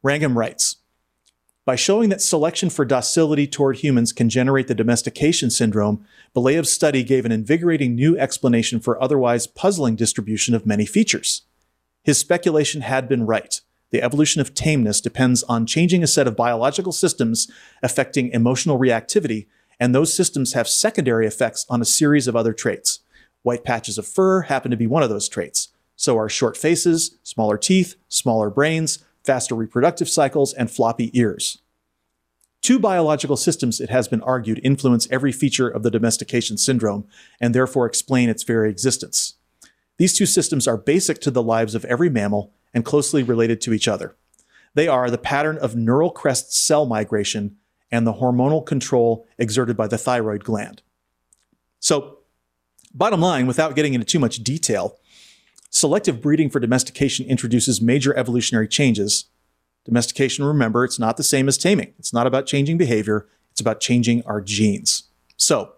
Wrangham 0.04 0.38
writes, 0.38 0.78
by 1.64 1.76
showing 1.76 2.10
that 2.10 2.22
selection 2.22 2.72
for 2.72 2.86
docility 2.86 3.46
toward 3.46 3.78
humans 3.78 4.14
can 4.14 4.30
generate 4.30 4.68
the 4.68 4.74
domestication 4.74 5.52
syndrome, 5.52 6.06
Belyaev's 6.36 6.74
study 6.74 7.04
gave 7.04 7.24
an 7.24 7.32
invigorating 7.32 7.94
new 7.94 8.18
explanation 8.18 8.80
for 8.80 9.02
otherwise 9.02 9.46
puzzling 9.46 9.96
distribution 9.96 10.56
of 10.56 10.66
many 10.66 10.88
features. 10.88 11.44
His 12.04 12.18
speculation 12.18 12.82
had 12.82 13.08
been 13.08 13.28
right. 13.28 13.62
The 13.92 14.02
evolution 14.02 14.42
of 14.42 14.54
tameness 14.54 15.02
depends 15.02 15.44
on 15.44 15.66
changing 15.66 16.02
a 16.02 16.08
set 16.08 16.28
of 16.28 16.36
biological 16.36 16.94
systems 16.94 17.52
affecting 17.84 18.32
emotional 18.32 18.80
reactivity, 18.80 19.48
and 19.80 19.94
those 19.94 20.14
systems 20.14 20.54
have 20.54 20.68
secondary 20.68 21.28
effects 21.28 21.66
on 21.70 21.82
a 21.82 21.86
series 21.86 22.28
of 22.28 22.36
other 22.36 22.54
traits. 22.54 23.00
White 23.44 23.64
patches 23.64 23.98
of 23.98 24.08
fur 24.08 24.44
happen 24.44 24.72
to 24.72 24.78
be 24.78 24.88
one 24.88 25.04
of 25.04 25.10
those 25.10 25.28
traits. 25.28 25.70
So 25.96 26.18
are 26.18 26.30
short 26.30 26.56
faces, 26.56 27.18
smaller 27.22 27.58
teeth, 27.58 27.96
smaller 28.08 28.50
brains, 28.50 29.00
faster 29.24 29.56
reproductive 29.56 30.10
cycles, 30.10 30.54
and 30.54 30.72
floppy 30.72 31.12
ears. 31.18 31.60
Two 32.62 32.80
biological 32.80 33.38
systems, 33.38 33.82
it 33.82 33.90
has 33.90 34.08
been 34.08 34.22
argued, 34.22 34.62
influence 34.64 35.08
every 35.12 35.32
feature 35.32 35.68
of 35.68 35.84
the 35.84 35.92
domestication 35.92 36.58
syndrome 36.58 37.08
and 37.40 37.54
therefore 37.54 37.88
explain 37.88 38.30
its 38.30 38.44
very 38.44 38.70
existence. 38.70 39.36
These 39.98 40.16
two 40.16 40.28
systems 40.28 40.68
are 40.68 40.78
basic 40.78 41.20
to 41.22 41.32
the 41.32 41.44
lives 41.44 41.76
of 41.76 41.86
every 41.86 42.10
mammal 42.10 42.54
and 42.74 42.86
closely 42.86 43.24
related 43.24 43.62
to 43.62 43.74
each 43.74 43.88
other. 43.88 44.16
They 44.74 44.88
are 44.88 45.10
the 45.10 45.18
pattern 45.18 45.58
of 45.58 45.76
neural 45.76 46.12
crest 46.12 46.54
cell 46.54 46.86
migration 46.86 47.58
and 47.92 48.08
the 48.08 48.14
hormonal 48.14 48.66
control 48.66 49.28
exerted 49.38 49.76
by 49.76 49.88
the 49.88 49.98
thyroid 49.98 50.44
gland. 50.44 50.82
So, 51.80 52.20
bottom 52.94 53.20
line, 53.20 53.48
without 53.48 53.76
getting 53.76 53.94
into 53.94 54.06
too 54.06 54.20
much 54.20 54.38
detail, 54.38 54.98
Selective 55.74 56.22
breeding 56.22 56.50
for 56.50 56.60
domestication 56.60 57.26
introduces 57.26 57.82
major 57.82 58.16
evolutionary 58.18 58.68
changes. 58.68 59.26
Domestication, 59.86 60.44
remember, 60.44 60.84
it's 60.84 61.00
not 61.00 61.16
the 61.16 61.24
same 61.24 61.48
as 61.48 61.58
taming. 61.58 61.94
It's 61.98 62.12
not 62.12 62.28
about 62.28 62.46
changing 62.46 62.78
behavior, 62.78 63.26
it's 63.52 63.62
about 63.62 63.80
changing 63.80 64.22
our 64.26 64.42
genes. 64.42 65.04
So, 65.38 65.72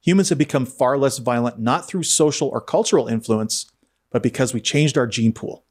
humans 0.00 0.30
have 0.30 0.38
become 0.38 0.66
far 0.66 0.98
less 0.98 1.18
violent 1.18 1.60
not 1.60 1.86
through 1.86 2.02
social 2.02 2.48
or 2.48 2.60
cultural 2.60 3.06
influence, 3.06 3.70
but 4.10 4.20
because 4.20 4.52
we 4.52 4.60
changed 4.60 4.98
our 4.98 5.06
gene 5.06 5.32
pool 5.32 5.64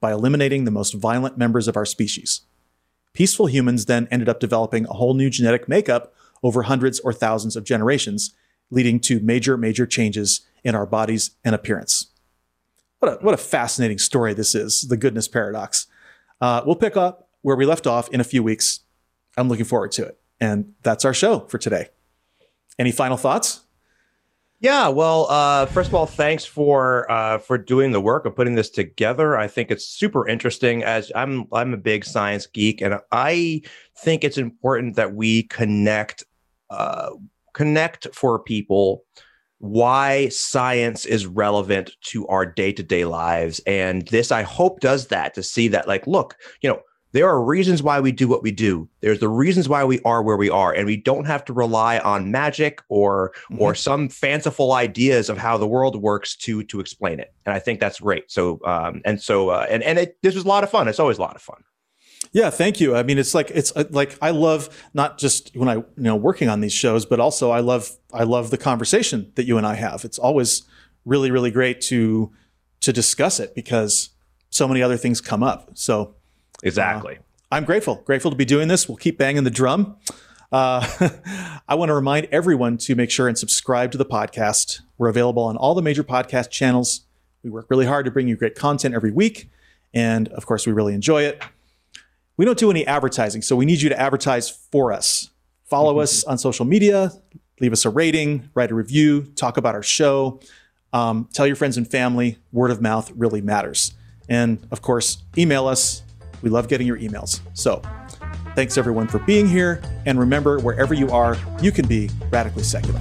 by 0.00 0.12
eliminating 0.12 0.64
the 0.64 0.70
most 0.70 0.94
violent 0.94 1.36
members 1.38 1.68
of 1.68 1.76
our 1.76 1.84
species. 1.84 2.42
Peaceful 3.12 3.46
humans 3.46 3.86
then 3.86 4.08
ended 4.10 4.28
up 4.28 4.40
developing 4.40 4.86
a 4.86 4.94
whole 4.94 5.14
new 5.14 5.30
genetic 5.30 5.68
makeup 5.68 6.14
over 6.42 6.62
hundreds 6.62 7.00
or 7.00 7.12
thousands 7.12 7.56
of 7.56 7.64
generations, 7.64 8.34
leading 8.70 9.00
to 9.00 9.20
major, 9.20 9.56
major 9.56 9.86
changes 9.86 10.40
in 10.64 10.74
our 10.74 10.86
bodies 10.86 11.32
and 11.44 11.54
appearance. 11.54 12.06
What 13.00 13.12
a, 13.12 13.24
what 13.24 13.34
a 13.34 13.38
fascinating 13.38 13.98
story 13.98 14.34
this 14.34 14.54
is, 14.54 14.82
the 14.82 14.96
goodness 14.96 15.28
paradox. 15.28 15.86
Uh, 16.40 16.62
we'll 16.64 16.76
pick 16.76 16.96
up 16.96 17.28
where 17.42 17.56
we 17.56 17.66
left 17.66 17.86
off 17.86 18.08
in 18.10 18.20
a 18.20 18.24
few 18.24 18.42
weeks. 18.42 18.80
I'm 19.36 19.48
looking 19.48 19.64
forward 19.64 19.92
to 19.92 20.04
it. 20.04 20.18
And 20.40 20.74
that's 20.82 21.04
our 21.04 21.14
show 21.14 21.40
for 21.40 21.58
today. 21.58 21.88
Any 22.78 22.92
final 22.92 23.16
thoughts? 23.16 23.60
Yeah, 24.62 24.88
well, 24.88 25.26
uh, 25.30 25.64
first 25.66 25.88
of 25.88 25.94
all, 25.94 26.04
thanks 26.04 26.44
for 26.44 27.10
uh, 27.10 27.38
for 27.38 27.56
doing 27.56 27.92
the 27.92 28.00
work 28.00 28.26
of 28.26 28.36
putting 28.36 28.56
this 28.56 28.68
together. 28.68 29.38
I 29.38 29.48
think 29.48 29.70
it's 29.70 29.86
super 29.86 30.28
interesting. 30.28 30.84
As 30.84 31.10
I'm, 31.14 31.46
I'm 31.50 31.72
a 31.72 31.78
big 31.78 32.04
science 32.04 32.46
geek, 32.46 32.82
and 32.82 33.00
I 33.10 33.62
think 33.96 34.22
it's 34.22 34.36
important 34.36 34.96
that 34.96 35.14
we 35.14 35.44
connect, 35.44 36.24
uh, 36.68 37.10
connect 37.54 38.14
for 38.14 38.38
people 38.38 39.04
why 39.60 40.28
science 40.28 41.06
is 41.06 41.26
relevant 41.26 41.92
to 42.00 42.26
our 42.28 42.46
day-to-day 42.46 43.04
lives 43.04 43.60
and 43.66 44.08
this 44.08 44.32
i 44.32 44.40
hope 44.40 44.80
does 44.80 45.08
that 45.08 45.34
to 45.34 45.42
see 45.42 45.68
that 45.68 45.86
like 45.86 46.06
look 46.06 46.34
you 46.62 46.70
know 46.70 46.80
there 47.12 47.28
are 47.28 47.42
reasons 47.42 47.82
why 47.82 48.00
we 48.00 48.12
do 48.12 48.28
what 48.28 48.42
we 48.42 48.50
do 48.50 48.88
there's 49.00 49.20
the 49.20 49.28
reasons 49.28 49.68
why 49.68 49.84
we 49.84 50.00
are 50.02 50.22
where 50.22 50.36
we 50.36 50.50
are 50.50 50.72
and 50.72 50.86
we 50.86 50.96
don't 50.96 51.26
have 51.26 51.44
to 51.44 51.52
rely 51.52 51.98
on 51.98 52.30
magic 52.30 52.82
or 52.88 53.32
mm-hmm. 53.50 53.62
or 53.62 53.74
some 53.74 54.08
fanciful 54.08 54.72
ideas 54.72 55.28
of 55.28 55.38
how 55.38 55.56
the 55.56 55.66
world 55.66 56.00
works 56.00 56.36
to 56.36 56.62
to 56.64 56.80
explain 56.80 57.20
it 57.20 57.32
and 57.46 57.54
i 57.54 57.58
think 57.58 57.80
that's 57.80 58.00
great 58.00 58.30
so 58.30 58.60
um 58.64 59.00
and 59.04 59.20
so 59.20 59.50
uh, 59.50 59.66
and 59.68 59.82
and 59.82 59.98
it 59.98 60.16
this 60.22 60.34
was 60.34 60.44
a 60.44 60.48
lot 60.48 60.64
of 60.64 60.70
fun 60.70 60.88
it's 60.88 61.00
always 61.00 61.18
a 61.18 61.22
lot 61.22 61.36
of 61.36 61.42
fun 61.42 61.62
yeah, 62.32 62.50
thank 62.50 62.80
you. 62.80 62.94
I 62.94 63.02
mean, 63.02 63.18
it's 63.18 63.34
like 63.34 63.50
it's 63.50 63.72
uh, 63.74 63.84
like 63.90 64.16
I 64.22 64.30
love 64.30 64.68
not 64.94 65.18
just 65.18 65.56
when 65.56 65.68
I 65.68 65.74
you 65.74 65.86
know 65.96 66.14
working 66.14 66.48
on 66.48 66.60
these 66.60 66.72
shows, 66.72 67.04
but 67.04 67.18
also 67.18 67.50
I 67.50 67.60
love 67.60 67.90
I 68.12 68.22
love 68.24 68.50
the 68.50 68.58
conversation 68.58 69.32
that 69.34 69.46
you 69.46 69.58
and 69.58 69.66
I 69.66 69.74
have. 69.74 70.04
It's 70.04 70.18
always 70.18 70.62
really 71.04 71.30
really 71.30 71.50
great 71.50 71.80
to 71.82 72.30
to 72.82 72.92
discuss 72.92 73.40
it 73.40 73.54
because 73.54 74.10
so 74.50 74.68
many 74.68 74.82
other 74.82 74.96
things 74.96 75.20
come 75.20 75.42
up. 75.42 75.70
So 75.74 76.14
exactly, 76.62 77.16
uh, 77.16 77.22
I'm 77.52 77.64
grateful 77.64 77.96
grateful 78.04 78.30
to 78.30 78.36
be 78.36 78.44
doing 78.44 78.68
this. 78.68 78.88
We'll 78.88 78.96
keep 78.96 79.18
banging 79.18 79.44
the 79.44 79.50
drum. 79.50 79.96
Uh, 80.52 80.86
I 81.68 81.74
want 81.74 81.90
to 81.90 81.94
remind 81.94 82.26
everyone 82.32 82.76
to 82.78 82.94
make 82.94 83.10
sure 83.10 83.28
and 83.28 83.38
subscribe 83.38 83.92
to 83.92 83.98
the 83.98 84.06
podcast. 84.06 84.80
We're 84.98 85.08
available 85.08 85.44
on 85.44 85.56
all 85.56 85.74
the 85.74 85.82
major 85.82 86.04
podcast 86.04 86.50
channels. 86.50 87.02
We 87.42 87.50
work 87.50 87.66
really 87.70 87.86
hard 87.86 88.04
to 88.04 88.10
bring 88.10 88.28
you 88.28 88.36
great 88.36 88.54
content 88.54 88.94
every 88.94 89.12
week, 89.12 89.50
and 89.94 90.28
of 90.28 90.46
course, 90.46 90.66
we 90.66 90.72
really 90.72 90.94
enjoy 90.94 91.22
it. 91.22 91.42
We 92.36 92.44
don't 92.44 92.58
do 92.58 92.70
any 92.70 92.86
advertising, 92.86 93.42
so 93.42 93.54
we 93.54 93.66
need 93.66 93.82
you 93.82 93.88
to 93.90 94.00
advertise 94.00 94.48
for 94.48 94.92
us. 94.92 95.30
Follow 95.64 95.92
mm-hmm. 95.94 96.02
us 96.02 96.24
on 96.24 96.38
social 96.38 96.64
media, 96.64 97.12
leave 97.60 97.72
us 97.72 97.84
a 97.84 97.90
rating, 97.90 98.48
write 98.54 98.70
a 98.70 98.74
review, 98.74 99.22
talk 99.36 99.56
about 99.56 99.74
our 99.74 99.82
show, 99.82 100.40
um, 100.92 101.28
tell 101.32 101.46
your 101.46 101.56
friends 101.56 101.76
and 101.76 101.88
family. 101.88 102.38
Word 102.52 102.70
of 102.70 102.80
mouth 102.80 103.12
really 103.14 103.40
matters. 103.40 103.92
And 104.28 104.66
of 104.70 104.82
course, 104.82 105.22
email 105.36 105.66
us. 105.66 106.02
We 106.42 106.50
love 106.50 106.68
getting 106.68 106.86
your 106.86 106.98
emails. 106.98 107.40
So 107.54 107.82
thanks 108.54 108.78
everyone 108.78 109.08
for 109.08 109.18
being 109.20 109.48
here. 109.48 109.80
And 110.06 110.18
remember, 110.18 110.58
wherever 110.60 110.94
you 110.94 111.10
are, 111.10 111.36
you 111.60 111.72
can 111.72 111.86
be 111.86 112.10
radically 112.30 112.62
secular. 112.62 113.00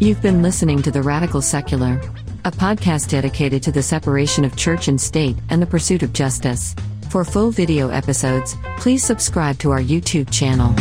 You've 0.00 0.20
been 0.22 0.42
listening 0.42 0.82
to 0.82 0.90
The 0.90 1.02
Radical 1.02 1.40
Secular, 1.40 2.00
a 2.44 2.50
podcast 2.50 3.10
dedicated 3.10 3.62
to 3.62 3.72
the 3.72 3.82
separation 3.82 4.44
of 4.44 4.56
church 4.56 4.88
and 4.88 5.00
state 5.00 5.36
and 5.50 5.62
the 5.62 5.66
pursuit 5.66 6.02
of 6.02 6.12
justice. 6.12 6.74
For 7.10 7.24
full 7.24 7.50
video 7.50 7.90
episodes, 7.90 8.56
please 8.76 9.04
subscribe 9.04 9.58
to 9.60 9.70
our 9.70 9.80
YouTube 9.80 10.30
channel. 10.32 10.74